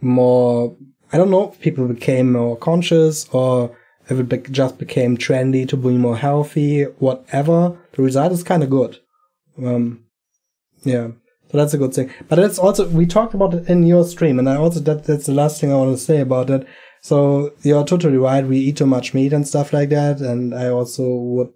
more. 0.00 0.76
I 1.12 1.18
don't 1.18 1.30
know 1.30 1.50
if 1.50 1.60
people 1.60 1.86
became 1.88 2.32
more 2.32 2.56
conscious 2.56 3.28
or 3.30 3.76
if 4.08 4.18
it 4.18 4.28
be- 4.28 4.50
just 4.50 4.78
became 4.78 5.16
trendy 5.16 5.68
to 5.68 5.76
be 5.76 5.96
more 5.96 6.16
healthy, 6.16 6.84
whatever. 6.98 7.76
The 7.92 8.02
result 8.02 8.32
is 8.32 8.42
kind 8.42 8.62
of 8.62 8.70
good. 8.70 8.98
Um, 9.62 10.04
yeah. 10.84 11.08
So 11.50 11.58
that's 11.58 11.74
a 11.74 11.78
good 11.78 11.94
thing. 11.94 12.10
But 12.28 12.38
it's 12.38 12.58
also, 12.58 12.88
we 12.88 13.06
talked 13.06 13.34
about 13.34 13.54
it 13.54 13.68
in 13.68 13.82
your 13.84 14.04
stream, 14.04 14.38
and 14.38 14.48
I 14.48 14.56
also, 14.56 14.80
that, 14.80 15.04
that's 15.04 15.26
the 15.26 15.32
last 15.32 15.60
thing 15.60 15.72
I 15.72 15.76
want 15.76 15.96
to 15.96 16.04
say 16.04 16.20
about 16.20 16.50
it. 16.50 16.66
So 17.00 17.52
you're 17.62 17.84
totally 17.84 18.18
right. 18.18 18.46
We 18.46 18.58
eat 18.58 18.76
too 18.76 18.86
much 18.86 19.14
meat 19.14 19.32
and 19.32 19.46
stuff 19.46 19.72
like 19.72 19.88
that. 19.90 20.20
And 20.20 20.54
I 20.54 20.68
also 20.68 21.04
would 21.08 21.52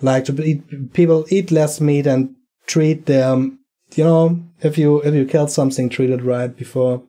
like 0.00 0.24
to 0.26 0.42
eat, 0.42 0.92
people 0.92 1.24
eat 1.28 1.50
less 1.50 1.80
meat 1.80 2.06
and 2.06 2.34
treat 2.66 3.06
them, 3.06 3.59
you 3.96 4.04
know, 4.04 4.42
if 4.60 4.78
you, 4.78 5.00
if 5.02 5.14
you 5.14 5.24
killed 5.26 5.50
something, 5.50 5.88
treat 5.88 6.10
it 6.10 6.22
right 6.22 6.54
before. 6.54 7.02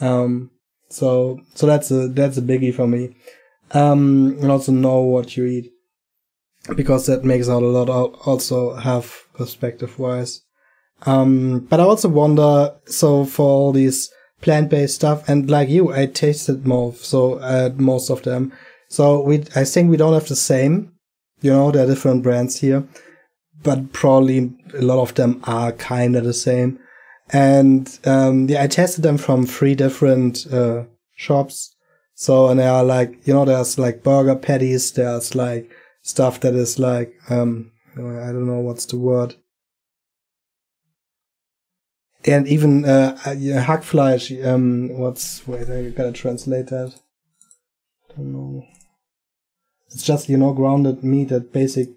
Um, 0.00 0.50
so, 0.88 1.40
so 1.54 1.66
that's 1.66 1.90
a, 1.90 2.08
that's 2.08 2.38
a 2.38 2.42
biggie 2.42 2.74
for 2.74 2.86
me. 2.86 3.16
Um, 3.72 4.36
and 4.40 4.50
also 4.50 4.72
know 4.72 5.00
what 5.00 5.36
you 5.36 5.46
eat 5.46 5.72
because 6.76 7.06
that 7.06 7.24
makes 7.24 7.48
out 7.48 7.62
a 7.62 7.66
lot 7.66 7.88
also 7.88 8.74
have 8.74 9.12
perspective 9.34 9.98
wise. 9.98 10.42
Um, 11.04 11.60
but 11.60 11.80
I 11.80 11.84
also 11.84 12.08
wonder, 12.08 12.74
so 12.86 13.24
for 13.24 13.46
all 13.46 13.72
these 13.72 14.10
plant-based 14.40 14.94
stuff, 14.94 15.28
and 15.28 15.50
like 15.50 15.68
you, 15.68 15.92
I 15.92 16.06
tasted 16.06 16.66
more, 16.66 16.94
so 16.94 17.34
uh, 17.38 17.70
most 17.76 18.10
of 18.10 18.22
them. 18.22 18.52
So 18.88 19.22
we, 19.22 19.44
I 19.56 19.64
think 19.64 19.90
we 19.90 19.96
don't 19.96 20.14
have 20.14 20.28
the 20.28 20.36
same. 20.36 20.92
You 21.40 21.50
know, 21.52 21.70
there 21.72 21.84
are 21.84 21.88
different 21.88 22.22
brands 22.22 22.60
here, 22.60 22.84
but 23.62 23.92
probably 23.92 24.52
a 24.74 24.82
lot 24.82 25.00
of 25.00 25.14
them 25.14 25.40
are 25.44 25.72
kind 25.72 26.16
of 26.16 26.24
the 26.24 26.34
same. 26.34 26.78
And 27.30 27.98
um, 28.04 28.48
yeah, 28.48 28.62
I 28.62 28.66
tested 28.66 29.02
them 29.02 29.18
from 29.18 29.46
three 29.46 29.74
different 29.74 30.46
uh, 30.52 30.84
shops. 31.16 31.74
So 32.14 32.48
and 32.48 32.60
they 32.60 32.66
are 32.66 32.84
like, 32.84 33.26
you 33.26 33.34
know, 33.34 33.44
there's 33.44 33.78
like 33.78 34.02
burger 34.02 34.36
patties. 34.36 34.92
There's 34.92 35.34
like 35.34 35.70
stuff 36.02 36.40
that 36.40 36.54
is 36.54 36.78
like, 36.78 37.14
um, 37.30 37.72
I 37.94 38.32
don't 38.32 38.46
know 38.46 38.60
what's 38.60 38.86
the 38.86 38.98
word 38.98 39.34
and 42.24 42.46
even 42.46 42.84
uh, 42.84 43.16
yeah, 43.36 43.64
Hackfleisch. 43.64 44.44
Um, 44.46 44.90
what's 44.98 45.46
wait? 45.46 45.68
I 45.68 45.90
gotta 45.90 46.12
translate 46.12 46.68
that. 46.68 46.94
I 48.10 48.16
don't 48.16 48.32
know. 48.32 48.66
It's 49.88 50.02
just 50.02 50.28
you 50.28 50.36
know 50.36 50.52
grounded 50.52 51.02
meat, 51.02 51.28
that 51.30 51.52
basic. 51.52 51.88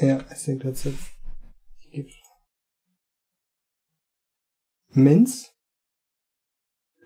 Yeah, 0.00 0.22
I 0.30 0.34
think 0.34 0.62
that's 0.62 0.86
it. 0.86 0.94
Mince. 4.94 5.50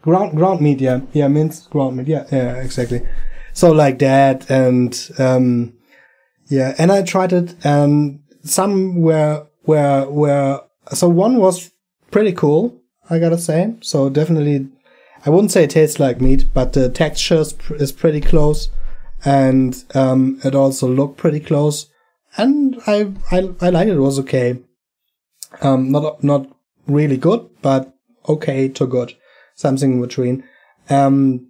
Ground 0.03 0.37
ground 0.37 0.61
meat, 0.61 0.81
yeah, 0.81 1.01
yeah, 1.13 1.29
mince 1.29 1.67
ground 1.69 1.97
meat, 1.97 2.09
yeah, 2.09 2.27
yeah, 2.33 2.57
exactly. 2.57 3.07
So 3.53 3.71
like 3.71 3.99
that, 4.01 4.51
and 4.51 4.99
um, 5.19 5.75
yeah, 6.49 6.75
and 6.79 6.91
I 6.91 7.03
tried 7.03 7.33
it, 7.33 7.55
and 7.65 8.21
some 8.43 9.01
were 9.01 9.47
were 9.65 10.09
were 10.11 10.61
so 10.93 11.09
one 11.09 11.37
was 11.37 11.71
pretty 12.11 12.33
cool, 12.33 12.81
I 13.09 13.21
gotta 13.21 13.39
say. 13.39 13.75
So 13.81 14.11
definitely, 14.11 14.69
I 15.25 15.31
wouldn't 15.31 15.53
say 15.53 15.65
it 15.65 15.71
tastes 15.71 16.01
like 16.01 16.21
meat, 16.21 16.47
but 16.53 16.73
the 16.73 16.89
texture 16.89 17.37
is, 17.37 17.55
is 17.79 17.93
pretty 17.93 18.21
close, 18.21 18.71
and 19.25 19.85
um, 19.95 20.41
it 20.43 20.57
also 20.57 20.89
looked 20.89 21.17
pretty 21.17 21.41
close, 21.41 21.87
and 22.37 22.81
I 22.87 23.13
I 23.31 23.51
I 23.61 23.71
like 23.71 23.89
it. 23.89 23.97
It 23.97 24.01
was 24.01 24.19
okay. 24.21 24.61
Um, 25.61 25.91
not 25.91 26.23
not 26.23 26.47
really 26.87 27.17
good, 27.17 27.49
but 27.61 27.93
okay 28.29 28.69
to 28.69 28.87
good, 28.87 29.15
something 29.55 29.93
in 29.93 30.01
between. 30.01 30.45
Um, 30.89 31.49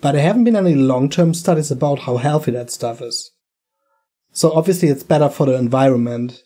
but 0.00 0.12
there 0.12 0.22
haven't 0.22 0.44
been 0.44 0.56
any 0.56 0.74
long 0.74 1.08
term 1.08 1.34
studies 1.34 1.70
about 1.70 2.00
how 2.00 2.18
healthy 2.18 2.50
that 2.52 2.70
stuff 2.70 3.00
is. 3.00 3.30
So 4.32 4.52
obviously 4.52 4.88
it's 4.88 5.02
better 5.02 5.28
for 5.28 5.46
the 5.46 5.54
environment. 5.54 6.42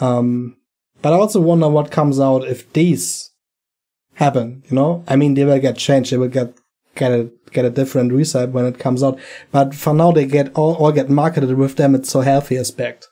Um, 0.00 0.56
but 1.00 1.12
I 1.12 1.16
also 1.16 1.40
wonder 1.40 1.68
what 1.68 1.90
comes 1.90 2.20
out 2.20 2.44
if 2.44 2.72
these 2.72 3.30
happen, 4.14 4.62
you 4.68 4.76
know? 4.76 5.04
I 5.08 5.16
mean, 5.16 5.34
they 5.34 5.44
will 5.44 5.58
get 5.58 5.76
changed. 5.76 6.12
They 6.12 6.18
will 6.18 6.28
get, 6.28 6.54
get 6.94 7.12
a, 7.12 7.30
get 7.50 7.64
a 7.64 7.70
different 7.70 8.12
recipe 8.12 8.50
when 8.50 8.66
it 8.66 8.78
comes 8.78 9.02
out. 9.02 9.18
But 9.50 9.74
for 9.74 9.94
now, 9.94 10.12
they 10.12 10.26
get 10.26 10.52
all, 10.54 10.74
all 10.74 10.92
get 10.92 11.10
marketed 11.10 11.54
with 11.56 11.76
them. 11.76 11.94
It's 11.94 12.10
so 12.10 12.20
healthy 12.20 12.58
aspect. 12.58 13.08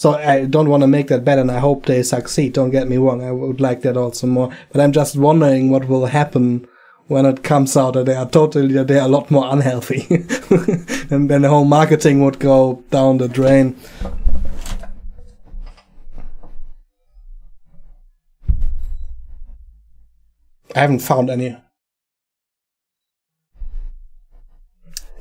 So 0.00 0.14
I 0.14 0.46
don't 0.46 0.70
want 0.70 0.82
to 0.82 0.86
make 0.86 1.08
that 1.08 1.26
better 1.26 1.42
and 1.42 1.50
I 1.50 1.58
hope 1.58 1.84
they 1.84 2.02
succeed. 2.02 2.54
Don't 2.54 2.70
get 2.70 2.88
me 2.88 2.96
wrong. 2.96 3.22
I 3.22 3.32
would 3.32 3.60
like 3.60 3.82
that 3.82 3.98
also 3.98 4.26
more, 4.26 4.50
but 4.72 4.80
I'm 4.80 4.92
just 4.92 5.14
wondering 5.14 5.68
what 5.68 5.88
will 5.88 6.06
happen 6.06 6.66
when 7.08 7.26
it 7.26 7.42
comes 7.42 7.76
out 7.76 7.92
that 7.92 8.06
they 8.06 8.14
are 8.14 8.26
totally, 8.26 8.82
they 8.82 8.98
are 8.98 9.04
a 9.04 9.08
lot 9.08 9.30
more 9.30 9.52
unhealthy. 9.52 10.06
and 11.10 11.28
then 11.28 11.42
the 11.42 11.50
whole 11.50 11.66
marketing 11.66 12.24
would 12.24 12.38
go 12.38 12.82
down 12.90 13.18
the 13.18 13.28
drain. 13.28 13.76
I 20.74 20.78
haven't 20.80 21.00
found 21.00 21.28
any. 21.28 21.58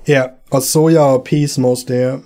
Yeah, 0.10 0.32
or 0.52 0.60
soya 0.62 1.14
or 1.14 1.22
peas 1.22 1.60
mostly. 1.60 1.98
Yeah. 1.98 2.20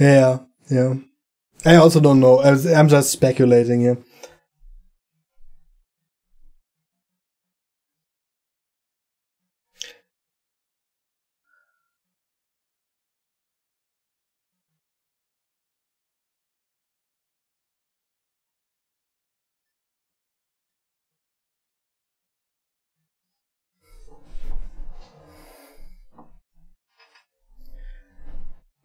Yeah, 0.00 0.38
yeah. 0.68 0.94
I 1.64 1.76
also 1.76 2.00
don't 2.00 2.20
know. 2.20 2.40
I'm 2.40 2.88
just 2.88 3.12
speculating 3.12 3.82
here. 3.82 3.98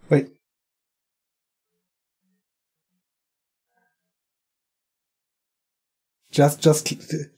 Wait, 0.10 0.30
Just, 6.30 6.61
just, 6.61 6.94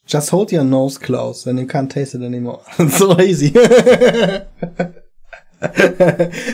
just 0.06 0.30
hold 0.30 0.52
your 0.52 0.66
nose 0.66 0.98
close, 0.98 1.48
and 1.48 1.58
you 1.58 1.66
can't 1.66 1.90
taste 1.90 2.16
it 2.16 2.22
anymore. 2.22 2.62
it's 2.80 2.98
so 2.98 3.18
easy. 3.22 3.52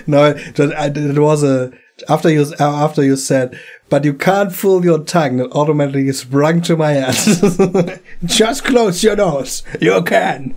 no, 0.06 0.36
it 0.36 1.18
was 1.18 1.44
a 1.44 1.72
after 2.10 2.30
you 2.30 2.46
after 2.60 3.04
you 3.04 3.16
said, 3.16 3.60
but 3.90 4.06
you 4.06 4.14
can't 4.14 4.54
fool 4.54 4.84
your 4.84 5.04
tongue. 5.04 5.40
It 5.40 5.52
automatically 5.54 6.12
sprung 6.12 6.62
to 6.62 6.76
my 6.76 6.92
head. 6.92 8.02
just 8.26 8.66
close 8.66 9.04
your 9.04 9.16
nose. 9.16 9.64
You 9.82 10.04
can. 10.04 10.54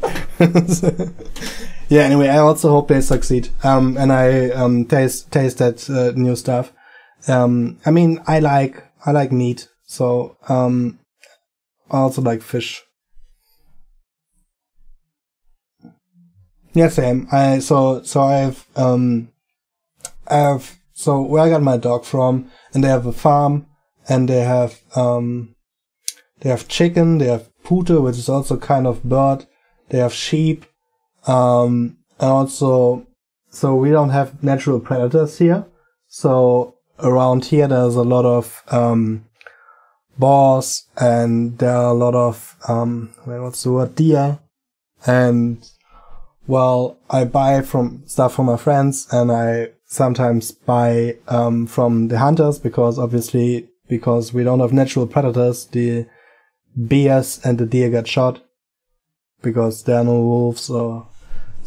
Yeah. 1.88 2.02
Anyway, 2.02 2.28
I 2.28 2.38
also 2.38 2.70
hope 2.70 2.88
they 2.88 3.00
succeed. 3.00 3.48
Um, 3.62 3.96
and 3.96 4.12
I 4.12 4.50
um 4.50 4.84
taste 4.84 5.30
taste 5.30 5.58
that 5.58 5.88
uh, 5.90 6.12
new 6.18 6.36
stuff. 6.36 6.72
Um, 7.26 7.78
I 7.84 7.90
mean, 7.90 8.20
I 8.26 8.40
like 8.40 8.82
I 9.04 9.12
like 9.12 9.32
meat, 9.32 9.68
so 9.86 10.36
um, 10.48 10.98
I 11.90 11.98
also 11.98 12.22
like 12.22 12.42
fish. 12.42 12.82
Yeah, 16.74 16.88
same. 16.88 17.26
I 17.32 17.58
so 17.58 18.02
so 18.02 18.22
I 18.22 18.36
have 18.38 18.66
um 18.76 19.30
I 20.28 20.36
have 20.36 20.78
so 20.92 21.22
where 21.22 21.42
I 21.42 21.50
got 21.50 21.62
my 21.62 21.76
dog 21.76 22.04
from, 22.04 22.50
and 22.72 22.84
they 22.84 22.88
have 22.88 23.06
a 23.06 23.12
farm, 23.12 23.66
and 24.08 24.28
they 24.28 24.40
have 24.40 24.80
um 24.94 25.54
they 26.40 26.50
have 26.50 26.68
chicken, 26.68 27.18
they 27.18 27.26
have 27.26 27.50
pute, 27.64 27.90
which 27.90 28.18
is 28.18 28.28
also 28.28 28.56
kind 28.56 28.86
of 28.86 29.02
bird. 29.02 29.46
They 29.88 29.98
have 29.98 30.12
sheep, 30.12 30.66
um, 31.28 31.96
and 32.18 32.30
also 32.30 33.06
so 33.50 33.74
we 33.74 33.90
don't 33.90 34.10
have 34.10 34.42
natural 34.42 34.80
predators 34.80 35.38
here. 35.38 35.66
So 36.08 36.74
around 37.00 37.44
here 37.46 37.68
there's 37.68 37.94
a 37.94 38.02
lot 38.02 38.24
of 38.24 38.62
um 38.68 39.24
boars 40.18 40.86
and 40.96 41.58
there 41.58 41.76
are 41.76 41.90
a 41.90 41.94
lot 41.94 42.14
of 42.14 42.56
um 42.66 43.14
what's 43.24 43.62
the 43.62 43.70
word 43.70 43.94
deer 43.94 44.38
and 45.06 45.70
well 46.48 46.98
i 47.08 47.24
buy 47.24 47.62
from 47.62 48.02
stuff 48.06 48.34
from 48.34 48.46
my 48.46 48.56
friends 48.56 49.06
and 49.12 49.30
i 49.30 49.68
sometimes 49.86 50.50
buy 50.50 51.16
um 51.28 51.66
from 51.66 52.08
the 52.08 52.18
hunters 52.18 52.58
because 52.58 52.98
obviously 52.98 53.68
because 53.88 54.34
we 54.34 54.42
don't 54.42 54.58
have 54.58 54.72
natural 54.72 55.06
predators 55.06 55.66
the 55.66 56.04
bears 56.74 57.40
and 57.44 57.58
the 57.58 57.66
deer 57.66 57.88
get 57.88 58.08
shot 58.08 58.42
because 59.40 59.84
there 59.84 59.98
are 59.98 60.04
no 60.04 60.20
wolves 60.20 60.68
or 60.68 61.06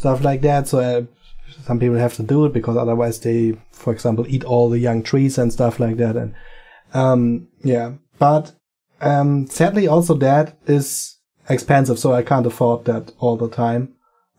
stuff 0.01 0.23
like 0.23 0.41
that 0.41 0.67
so 0.67 0.79
uh, 0.79 1.01
some 1.65 1.79
people 1.79 1.97
have 1.97 2.15
to 2.15 2.23
do 2.23 2.45
it 2.45 2.53
because 2.53 2.77
otherwise 2.77 3.19
they 3.21 3.57
for 3.71 3.93
example 3.93 4.25
eat 4.27 4.43
all 4.43 4.69
the 4.69 4.79
young 4.79 5.01
trees 5.03 5.37
and 5.37 5.53
stuff 5.53 5.79
like 5.79 5.97
that 5.97 6.15
and 6.15 6.33
um 6.93 7.47
yeah 7.63 7.93
but 8.19 8.53
um, 9.01 9.47
sadly, 9.47 9.87
also 9.87 10.13
that 10.15 10.57
is 10.67 11.17
expensive, 11.49 11.97
so 11.97 12.13
I 12.13 12.21
can't 12.21 12.45
afford 12.45 12.85
that 12.85 13.11
all 13.19 13.35
the 13.35 13.49
time. 13.49 13.95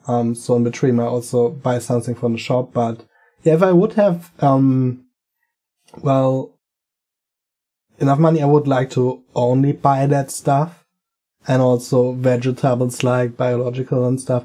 Um, 0.07 0.35
so 0.35 0.57
in 0.57 0.65
between, 0.65 1.01
I 1.01 1.05
also 1.05 1.51
buy 1.51 1.81
something 1.81 2.15
from 2.15 2.33
the 2.33 2.39
shop. 2.39 2.73
But 2.73 3.05
yeah, 3.43 3.55
if 3.55 3.63
I 3.63 3.73
would 3.73 3.95
have, 3.95 4.31
um, 4.39 5.07
well, 6.01 6.57
enough 7.99 8.21
money, 8.21 8.41
I 8.41 8.47
would 8.47 8.69
like 8.69 8.91
to 8.91 9.25
only 9.35 9.73
buy 9.73 10.07
that 10.07 10.31
stuff 10.31 10.85
and 11.49 11.61
also 11.61 12.13
vegetables 12.13 13.03
like 13.03 13.37
biological 13.37 14.07
and 14.07 14.21
stuff. 14.21 14.45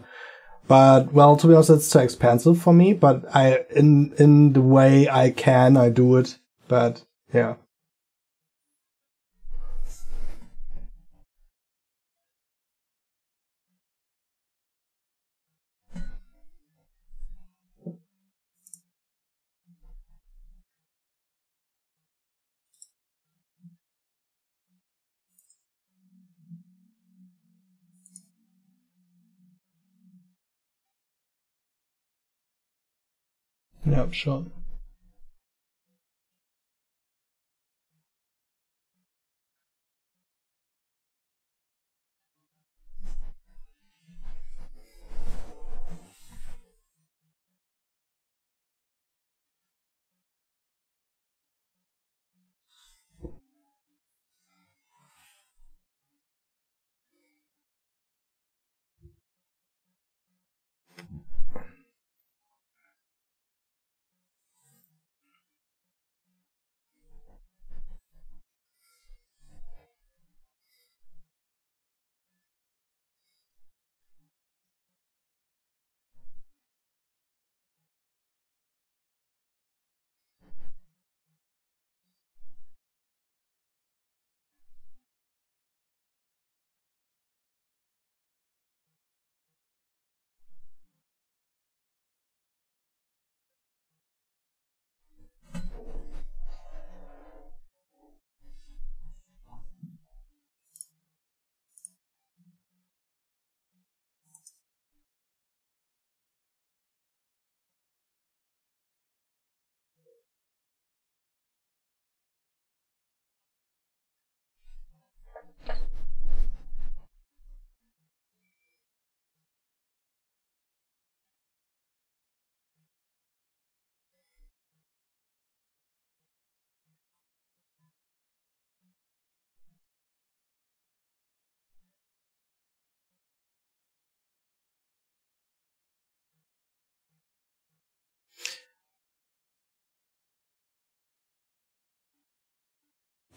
But 0.68 1.14
well, 1.14 1.38
to 1.38 1.48
be 1.48 1.54
honest, 1.54 1.70
it's 1.70 1.90
too 1.90 2.00
expensive 2.00 2.62
for 2.62 2.74
me. 2.74 2.94
But 2.94 3.24
I, 3.36 3.66
in 3.76 4.14
in 4.18 4.54
the 4.54 4.62
way 4.62 5.08
I 5.10 5.32
can, 5.32 5.78
I 5.78 5.90
do 5.90 6.18
it. 6.18 6.38
But 6.68 7.04
yeah. 7.34 7.56
Sure. 34.12 34.44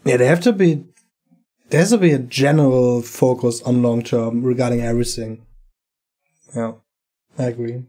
Yeah, 0.03 0.17
there 0.17 0.27
have 0.27 0.41
to 0.41 0.53
be 0.53 0.85
there 1.69 1.79
has 1.79 1.91
to 1.91 1.97
be 1.97 2.11
a 2.11 2.19
general 2.19 3.01
focus 3.01 3.61
on 3.61 3.81
long 3.81 4.01
term 4.01 4.43
regarding 4.43 4.81
everything. 4.81 5.45
Yeah, 6.55 6.73
I 7.37 7.43
agree. 7.45 7.83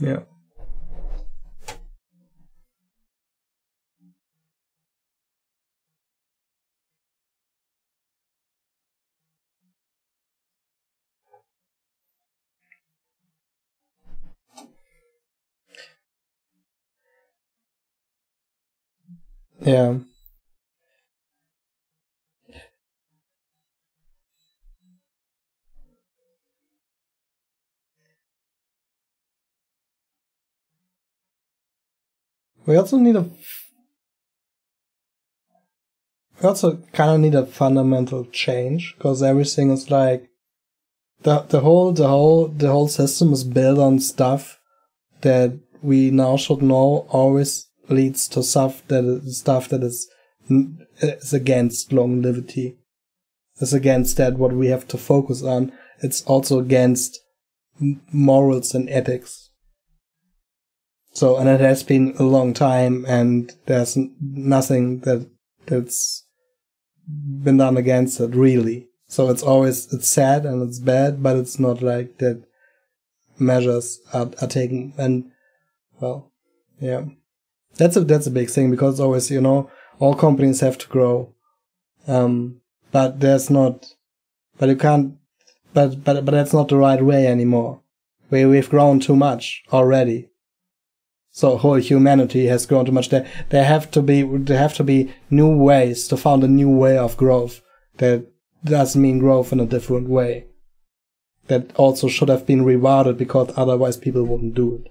Yeah. 0.00 0.20
Yeah. 19.60 19.98
We 32.68 32.76
also 32.76 32.98
need 32.98 33.16
a 33.16 33.24
we 36.40 36.48
also 36.48 36.76
kind 36.92 37.10
of 37.10 37.20
need 37.20 37.34
a 37.34 37.46
fundamental 37.46 38.26
change 38.26 38.94
because 38.96 39.22
everything 39.22 39.70
is 39.70 39.90
like 39.90 40.28
the 41.22 41.40
the 41.48 41.60
whole 41.60 41.92
the 41.92 42.06
whole 42.06 42.48
the 42.48 42.70
whole 42.70 42.88
system 42.88 43.32
is 43.32 43.42
built 43.42 43.78
on 43.78 43.98
stuff 43.98 44.60
that 45.22 45.58
we 45.82 46.10
now 46.10 46.36
should 46.36 46.62
know 46.62 47.06
always 47.08 47.68
leads 47.88 48.28
to 48.28 48.42
stuff 48.42 48.86
that 48.88 49.04
is 49.04 49.38
stuff 49.38 49.68
that 49.70 49.82
is 49.82 50.08
is 51.00 51.32
against 51.32 51.92
longevity. 51.92 52.76
Is 53.60 53.72
against 53.72 54.16
that 54.18 54.38
what 54.38 54.52
we 54.52 54.68
have 54.68 54.86
to 54.88 54.98
focus 54.98 55.42
on. 55.42 55.72
It's 56.00 56.22
also 56.22 56.60
against 56.60 57.18
morals 58.12 58.74
and 58.74 58.88
ethics. 58.88 59.47
So, 61.18 61.36
and 61.36 61.48
it 61.48 61.58
has 61.58 61.82
been 61.82 62.14
a 62.20 62.22
long 62.22 62.54
time, 62.54 63.04
and 63.08 63.52
there's 63.66 63.98
nothing 64.20 65.00
that 65.00 65.28
that's 65.66 66.24
been 67.42 67.56
done 67.56 67.76
against 67.76 68.20
it 68.20 68.36
really. 68.36 68.86
So 69.08 69.28
it's 69.28 69.42
always 69.42 69.92
it's 69.92 70.08
sad 70.08 70.46
and 70.46 70.62
it's 70.62 70.78
bad, 70.78 71.20
but 71.20 71.36
it's 71.36 71.58
not 71.58 71.82
like 71.82 72.18
that 72.18 72.44
measures 73.36 73.98
are, 74.12 74.30
are 74.40 74.46
taken 74.46 74.94
and 74.96 75.32
well, 75.98 76.30
yeah, 76.80 77.06
that's 77.74 77.96
a 77.96 78.02
that's 78.02 78.28
a 78.28 78.38
big 78.38 78.48
thing 78.48 78.70
because 78.70 79.00
always 79.00 79.28
you 79.28 79.40
know 79.40 79.68
all 79.98 80.14
companies 80.14 80.60
have 80.60 80.78
to 80.78 80.86
grow, 80.86 81.34
um, 82.06 82.60
but 82.92 83.18
there's 83.18 83.50
not, 83.50 83.86
but 84.56 84.68
you 84.68 84.76
can't, 84.76 85.16
but 85.74 86.04
but 86.04 86.24
but 86.24 86.30
that's 86.30 86.52
not 86.52 86.68
the 86.68 86.76
right 86.76 87.02
way 87.02 87.26
anymore. 87.26 87.80
We 88.30 88.46
we've 88.46 88.70
grown 88.70 89.00
too 89.00 89.16
much 89.16 89.64
already. 89.72 90.30
So 91.38 91.56
whole 91.56 91.76
humanity 91.76 92.46
has 92.46 92.66
grown 92.66 92.84
too 92.84 92.90
much. 92.90 93.10
There 93.10 93.24
there 93.50 93.64
have 93.64 93.92
to 93.92 94.02
be 94.02 94.22
there 94.24 94.58
have 94.58 94.74
to 94.74 94.82
be 94.82 95.14
new 95.30 95.56
ways 95.56 96.08
to 96.08 96.16
find 96.16 96.42
a 96.42 96.48
new 96.48 96.68
way 96.68 96.98
of 96.98 97.16
growth 97.16 97.60
that 97.98 98.26
does 98.64 98.96
mean 98.96 99.20
growth 99.20 99.52
in 99.52 99.60
a 99.60 99.72
different 99.74 100.08
way. 100.08 100.46
That 101.46 101.70
also 101.76 102.08
should 102.08 102.28
have 102.28 102.44
been 102.44 102.64
rewarded 102.64 103.16
because 103.18 103.52
otherwise 103.56 103.96
people 103.96 104.24
wouldn't 104.24 104.54
do 104.54 104.82
it. 104.82 104.90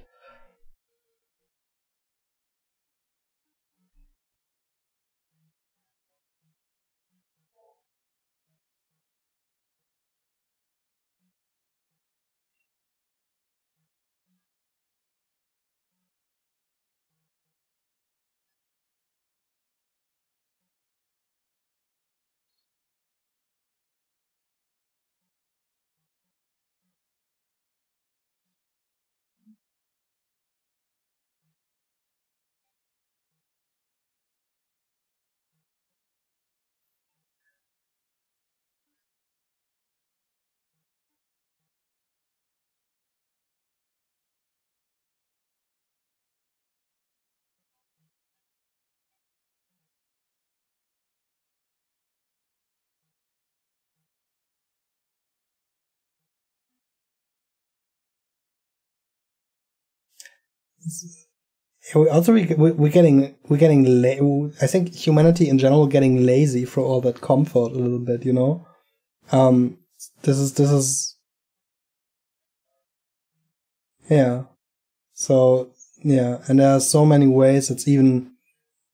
Also 61.96 62.34
we, 62.34 62.46
we're 62.46 62.92
getting 62.92 63.36
we're 63.48 63.58
getting 63.58 64.02
la- 64.02 64.50
I 64.62 64.68
think 64.68 64.94
humanity 64.94 65.50
in 65.50 65.58
general 65.58 65.88
getting 65.88 66.26
lazy 66.26 66.66
for 66.66 66.82
all 66.82 67.02
that 67.02 67.22
comfort 67.22 67.72
a 67.72 67.76
little 67.76 68.00
bit, 68.00 68.26
you 68.26 68.34
know. 68.34 68.68
Um, 69.32 69.78
this 70.24 70.38
is 70.38 70.54
this 70.54 70.72
is 70.72 71.16
yeah. 74.10 74.44
So 75.14 75.72
yeah, 76.04 76.40
and 76.48 76.60
there 76.60 76.76
are 76.76 76.80
so 76.80 77.06
many 77.06 77.28
ways. 77.28 77.70
It's 77.70 77.88
even 77.88 78.32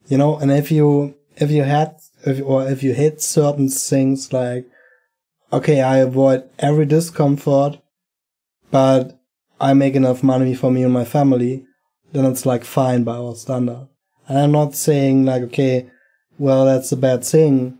you 0.07 0.17
know, 0.17 0.37
and 0.37 0.51
if 0.51 0.71
you 0.71 1.15
if 1.37 1.49
you 1.51 1.63
had 1.63 1.95
if 2.25 2.41
or 2.43 2.67
if 2.67 2.83
you 2.83 2.93
hit 2.93 3.21
certain 3.21 3.69
things 3.69 4.31
like 4.31 4.67
okay, 5.51 5.81
I 5.81 5.97
avoid 5.97 6.49
every 6.59 6.85
discomfort, 6.85 7.79
but 8.71 9.19
I 9.59 9.73
make 9.73 9.95
enough 9.95 10.23
money 10.23 10.55
for 10.55 10.71
me 10.71 10.83
and 10.83 10.93
my 10.93 11.05
family 11.05 11.65
then 12.13 12.25
it's 12.25 12.45
like 12.45 12.63
fine 12.63 13.03
by 13.03 13.15
our 13.15 13.35
standard. 13.35 13.87
And 14.27 14.37
I'm 14.37 14.51
not 14.51 14.75
saying 14.75 15.25
like, 15.25 15.43
okay, 15.43 15.89
well, 16.37 16.65
that's 16.65 16.91
a 16.91 16.97
bad 16.97 17.25
thing, 17.25 17.79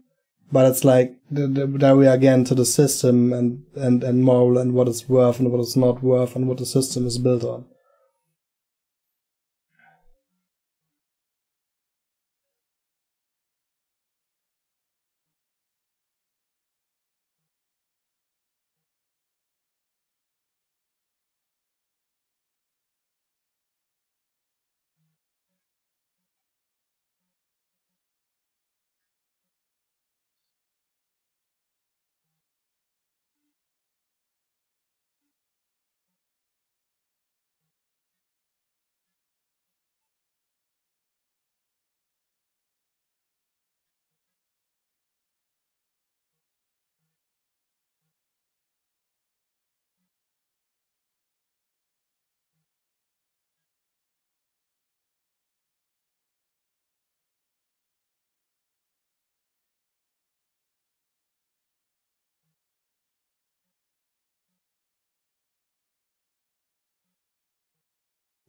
but 0.52 0.66
it's 0.66 0.84
like, 0.84 1.16
there 1.32 1.96
we 1.96 2.08
are 2.08 2.14
again 2.14 2.44
to 2.46 2.56
the 2.56 2.66
system 2.66 3.34
and, 3.34 3.64
and, 3.76 4.04
and 4.04 4.24
moral 4.24 4.58
and 4.58 4.74
what 4.74 4.88
is 4.88 5.08
worth 5.08 5.40
and 5.40 5.52
what 5.52 5.62
is 5.62 5.76
not 5.76 6.04
worth 6.04 6.36
and 6.36 6.48
what 6.48 6.58
the 6.58 6.66
system 6.66 7.08
is 7.08 7.18
built 7.18 7.44
on. 7.44 7.66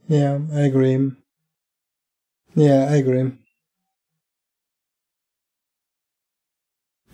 Yeah, 0.08 0.39
I 0.52 0.60
agree. 0.60 1.12
Yeah, 2.57 2.89
I 2.91 2.97
agree. 2.97 3.33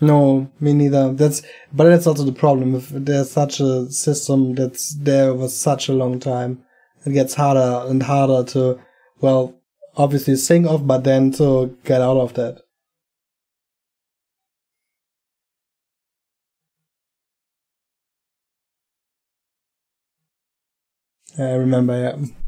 No, 0.01 0.49
me 0.59 0.73
neither. 0.73 1.13
That's 1.13 1.41
but 1.71 1.85
that's 1.85 2.05
also 2.05 2.23
the 2.25 2.33
problem. 2.33 2.75
If 2.75 2.89
there's 2.89 3.31
such 3.31 3.61
a 3.61 3.89
system 3.89 4.53
that's 4.55 4.93
there 4.95 5.29
over 5.29 5.47
such 5.47 5.87
a 5.87 5.93
long 5.93 6.19
time, 6.19 6.63
it 7.05 7.13
gets 7.13 7.35
harder 7.35 7.85
and 7.89 8.03
harder 8.03 8.43
to, 8.51 8.79
well, 9.21 9.55
obviously 9.95 10.35
think 10.35 10.67
of, 10.67 10.85
but 10.87 11.03
then 11.05 11.31
to 11.33 11.77
get 11.85 12.01
out 12.01 12.17
of 12.17 12.33
that. 12.33 12.61
I 21.37 21.53
remember, 21.55 21.93
yeah. 21.99 22.40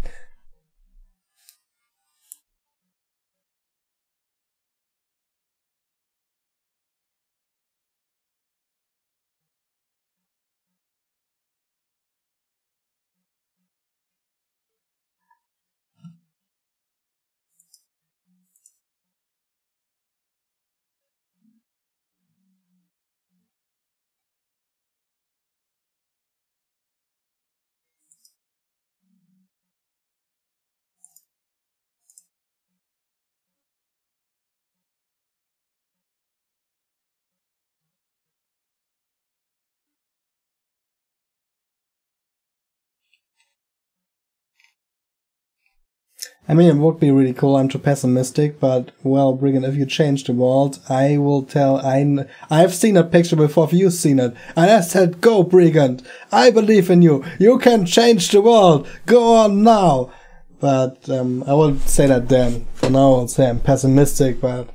I 46.48 46.54
mean, 46.54 46.68
it 46.68 46.76
would 46.76 47.00
be 47.00 47.10
really 47.10 47.34
cool. 47.34 47.56
I'm 47.56 47.70
too 47.70 47.80
pessimistic, 47.80 48.60
but 48.60 48.92
well, 49.02 49.34
Brigand, 49.34 49.64
if 49.64 49.76
you 49.76 49.86
change 49.86 50.26
the 50.26 50.34
world, 50.34 50.80
I 50.90 51.18
will 51.18 51.44
tell. 51.44 51.78
I 51.78 52.26
I've 52.50 52.74
seen 52.74 52.98
a 52.98 53.04
picture 53.04 53.38
before. 53.38 53.66
If 53.66 53.74
you've 53.74 53.94
seen 53.94 54.20
it, 54.20 54.36
and 54.56 54.70
I 54.70 54.82
said, 54.82 55.22
"Go, 55.22 55.44
Brigand! 55.44 56.04
I 56.34 56.52
believe 56.52 56.90
in 56.90 57.02
you. 57.02 57.24
You 57.40 57.60
can 57.60 57.86
change 57.86 58.30
the 58.30 58.42
world. 58.42 58.90
Go 59.06 59.36
on 59.36 59.64
now." 59.64 60.12
But 60.60 61.10
um, 61.10 61.44
I 61.48 61.54
will 61.54 61.80
say 61.80 62.08
that 62.08 62.28
then. 62.28 62.66
For 62.74 62.90
now, 62.90 63.14
I'll 63.14 63.28
say 63.30 63.48
I'm 63.50 63.62
pessimistic, 63.62 64.42
but 64.42 64.68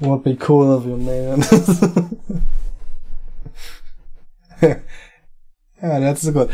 it 0.00 0.06
would 0.06 0.22
be 0.22 0.36
cool 0.36 0.78
if 0.78 0.84
you 0.86 0.96
made 0.96 1.44
it. 4.62 4.82
yeah, 5.82 5.98
that's 5.98 6.28
good. 6.30 6.50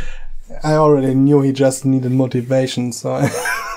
I 0.65 0.75
already 0.75 1.15
knew 1.15 1.43
he 1.43 1.53
just 1.53 1.85
needed 1.85 2.13
motivation, 2.13 2.93
so 2.93 3.13
I 3.13 3.29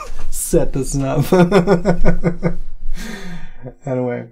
set 0.51 0.73
this 0.73 0.97
up. 0.97 1.31
anyway, 3.85 4.29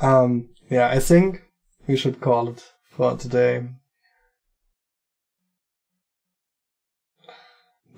um, 0.00 0.48
yeah, 0.70 0.88
I 0.88 0.98
think 0.98 1.42
we 1.86 1.96
should 1.96 2.20
call 2.20 2.48
it 2.48 2.64
for 2.88 3.14
today. 3.18 3.68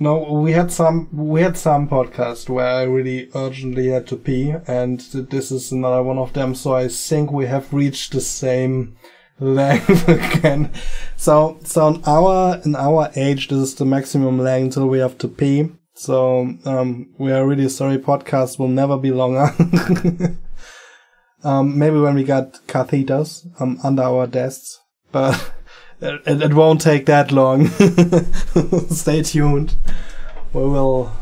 No, 0.00 0.32
we 0.32 0.50
had 0.50 0.72
some 0.72 1.08
we 1.12 1.42
had 1.42 1.56
some 1.56 1.88
podcast 1.88 2.48
where 2.48 2.66
I 2.66 2.82
really 2.82 3.30
urgently 3.36 3.90
had 3.90 4.08
to 4.08 4.16
pee, 4.16 4.56
and 4.66 4.98
this 4.98 5.52
is 5.52 5.70
another 5.70 6.02
one 6.02 6.18
of 6.18 6.32
them. 6.32 6.56
So 6.56 6.74
I 6.74 6.88
think 6.88 7.30
we 7.30 7.46
have 7.46 7.72
reached 7.72 8.10
the 8.10 8.20
same 8.20 8.96
length 9.38 10.08
again. 10.08 10.72
So 11.16 11.60
so 11.62 11.86
in 11.86 12.02
our 12.06 12.60
in 12.64 12.74
our 12.74 13.12
age, 13.14 13.46
this 13.46 13.58
is 13.58 13.74
the 13.76 13.84
maximum 13.84 14.40
length 14.40 14.76
until 14.76 14.88
we 14.88 14.98
have 14.98 15.16
to 15.18 15.28
pee. 15.28 15.70
So 16.02 16.52
um, 16.64 17.10
we 17.16 17.30
are 17.30 17.46
really 17.46 17.68
sorry. 17.68 17.96
Podcast 17.96 18.58
will 18.58 18.66
never 18.66 18.98
be 18.98 19.12
longer. 19.12 19.54
um, 21.44 21.78
maybe 21.78 21.96
when 21.96 22.16
we 22.16 22.24
got 22.24 22.54
catheters 22.66 23.46
um, 23.60 23.78
under 23.84 24.02
our 24.02 24.26
desks, 24.26 24.80
but 25.12 25.52
it, 26.00 26.42
it 26.42 26.54
won't 26.54 26.80
take 26.80 27.06
that 27.06 27.30
long. 27.30 27.68
Stay 28.90 29.22
tuned. 29.22 29.76
We 30.52 30.62
will. 30.62 31.12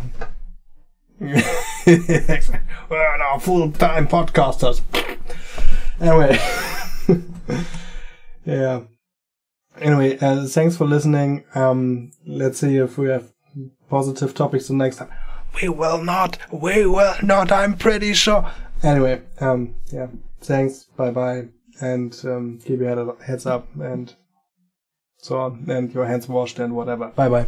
We're 1.20 1.42
now 3.18 3.38
full 3.38 3.70
time 3.72 4.08
podcasters. 4.08 4.80
anyway. 6.00 6.38
yeah. 8.46 8.80
Anyway, 9.78 10.16
uh, 10.22 10.46
thanks 10.46 10.78
for 10.78 10.86
listening. 10.86 11.44
Um, 11.54 12.12
let's 12.26 12.60
see 12.60 12.76
if 12.76 12.96
we 12.96 13.10
have 13.10 13.30
positive 13.88 14.34
topics 14.34 14.68
the 14.68 14.74
next 14.74 14.96
time. 14.96 15.10
We 15.60 15.68
will 15.68 16.02
not. 16.02 16.38
We 16.52 16.86
will 16.86 17.14
not. 17.22 17.50
I'm 17.50 17.76
pretty 17.76 18.14
sure. 18.14 18.50
Anyway, 18.82 19.22
um, 19.40 19.74
yeah. 19.92 20.06
Thanks. 20.40 20.84
Bye 20.96 21.10
bye. 21.10 21.48
And 21.80 22.18
um, 22.24 22.60
keep 22.64 22.80
your 22.80 22.88
head, 22.88 23.26
heads 23.26 23.46
up 23.46 23.68
and 23.76 24.14
so 25.18 25.38
on, 25.38 25.64
and 25.68 25.92
your 25.92 26.06
hands 26.06 26.28
washed 26.28 26.58
and 26.58 26.74
whatever. 26.74 27.08
Bye 27.08 27.28
bye. 27.28 27.46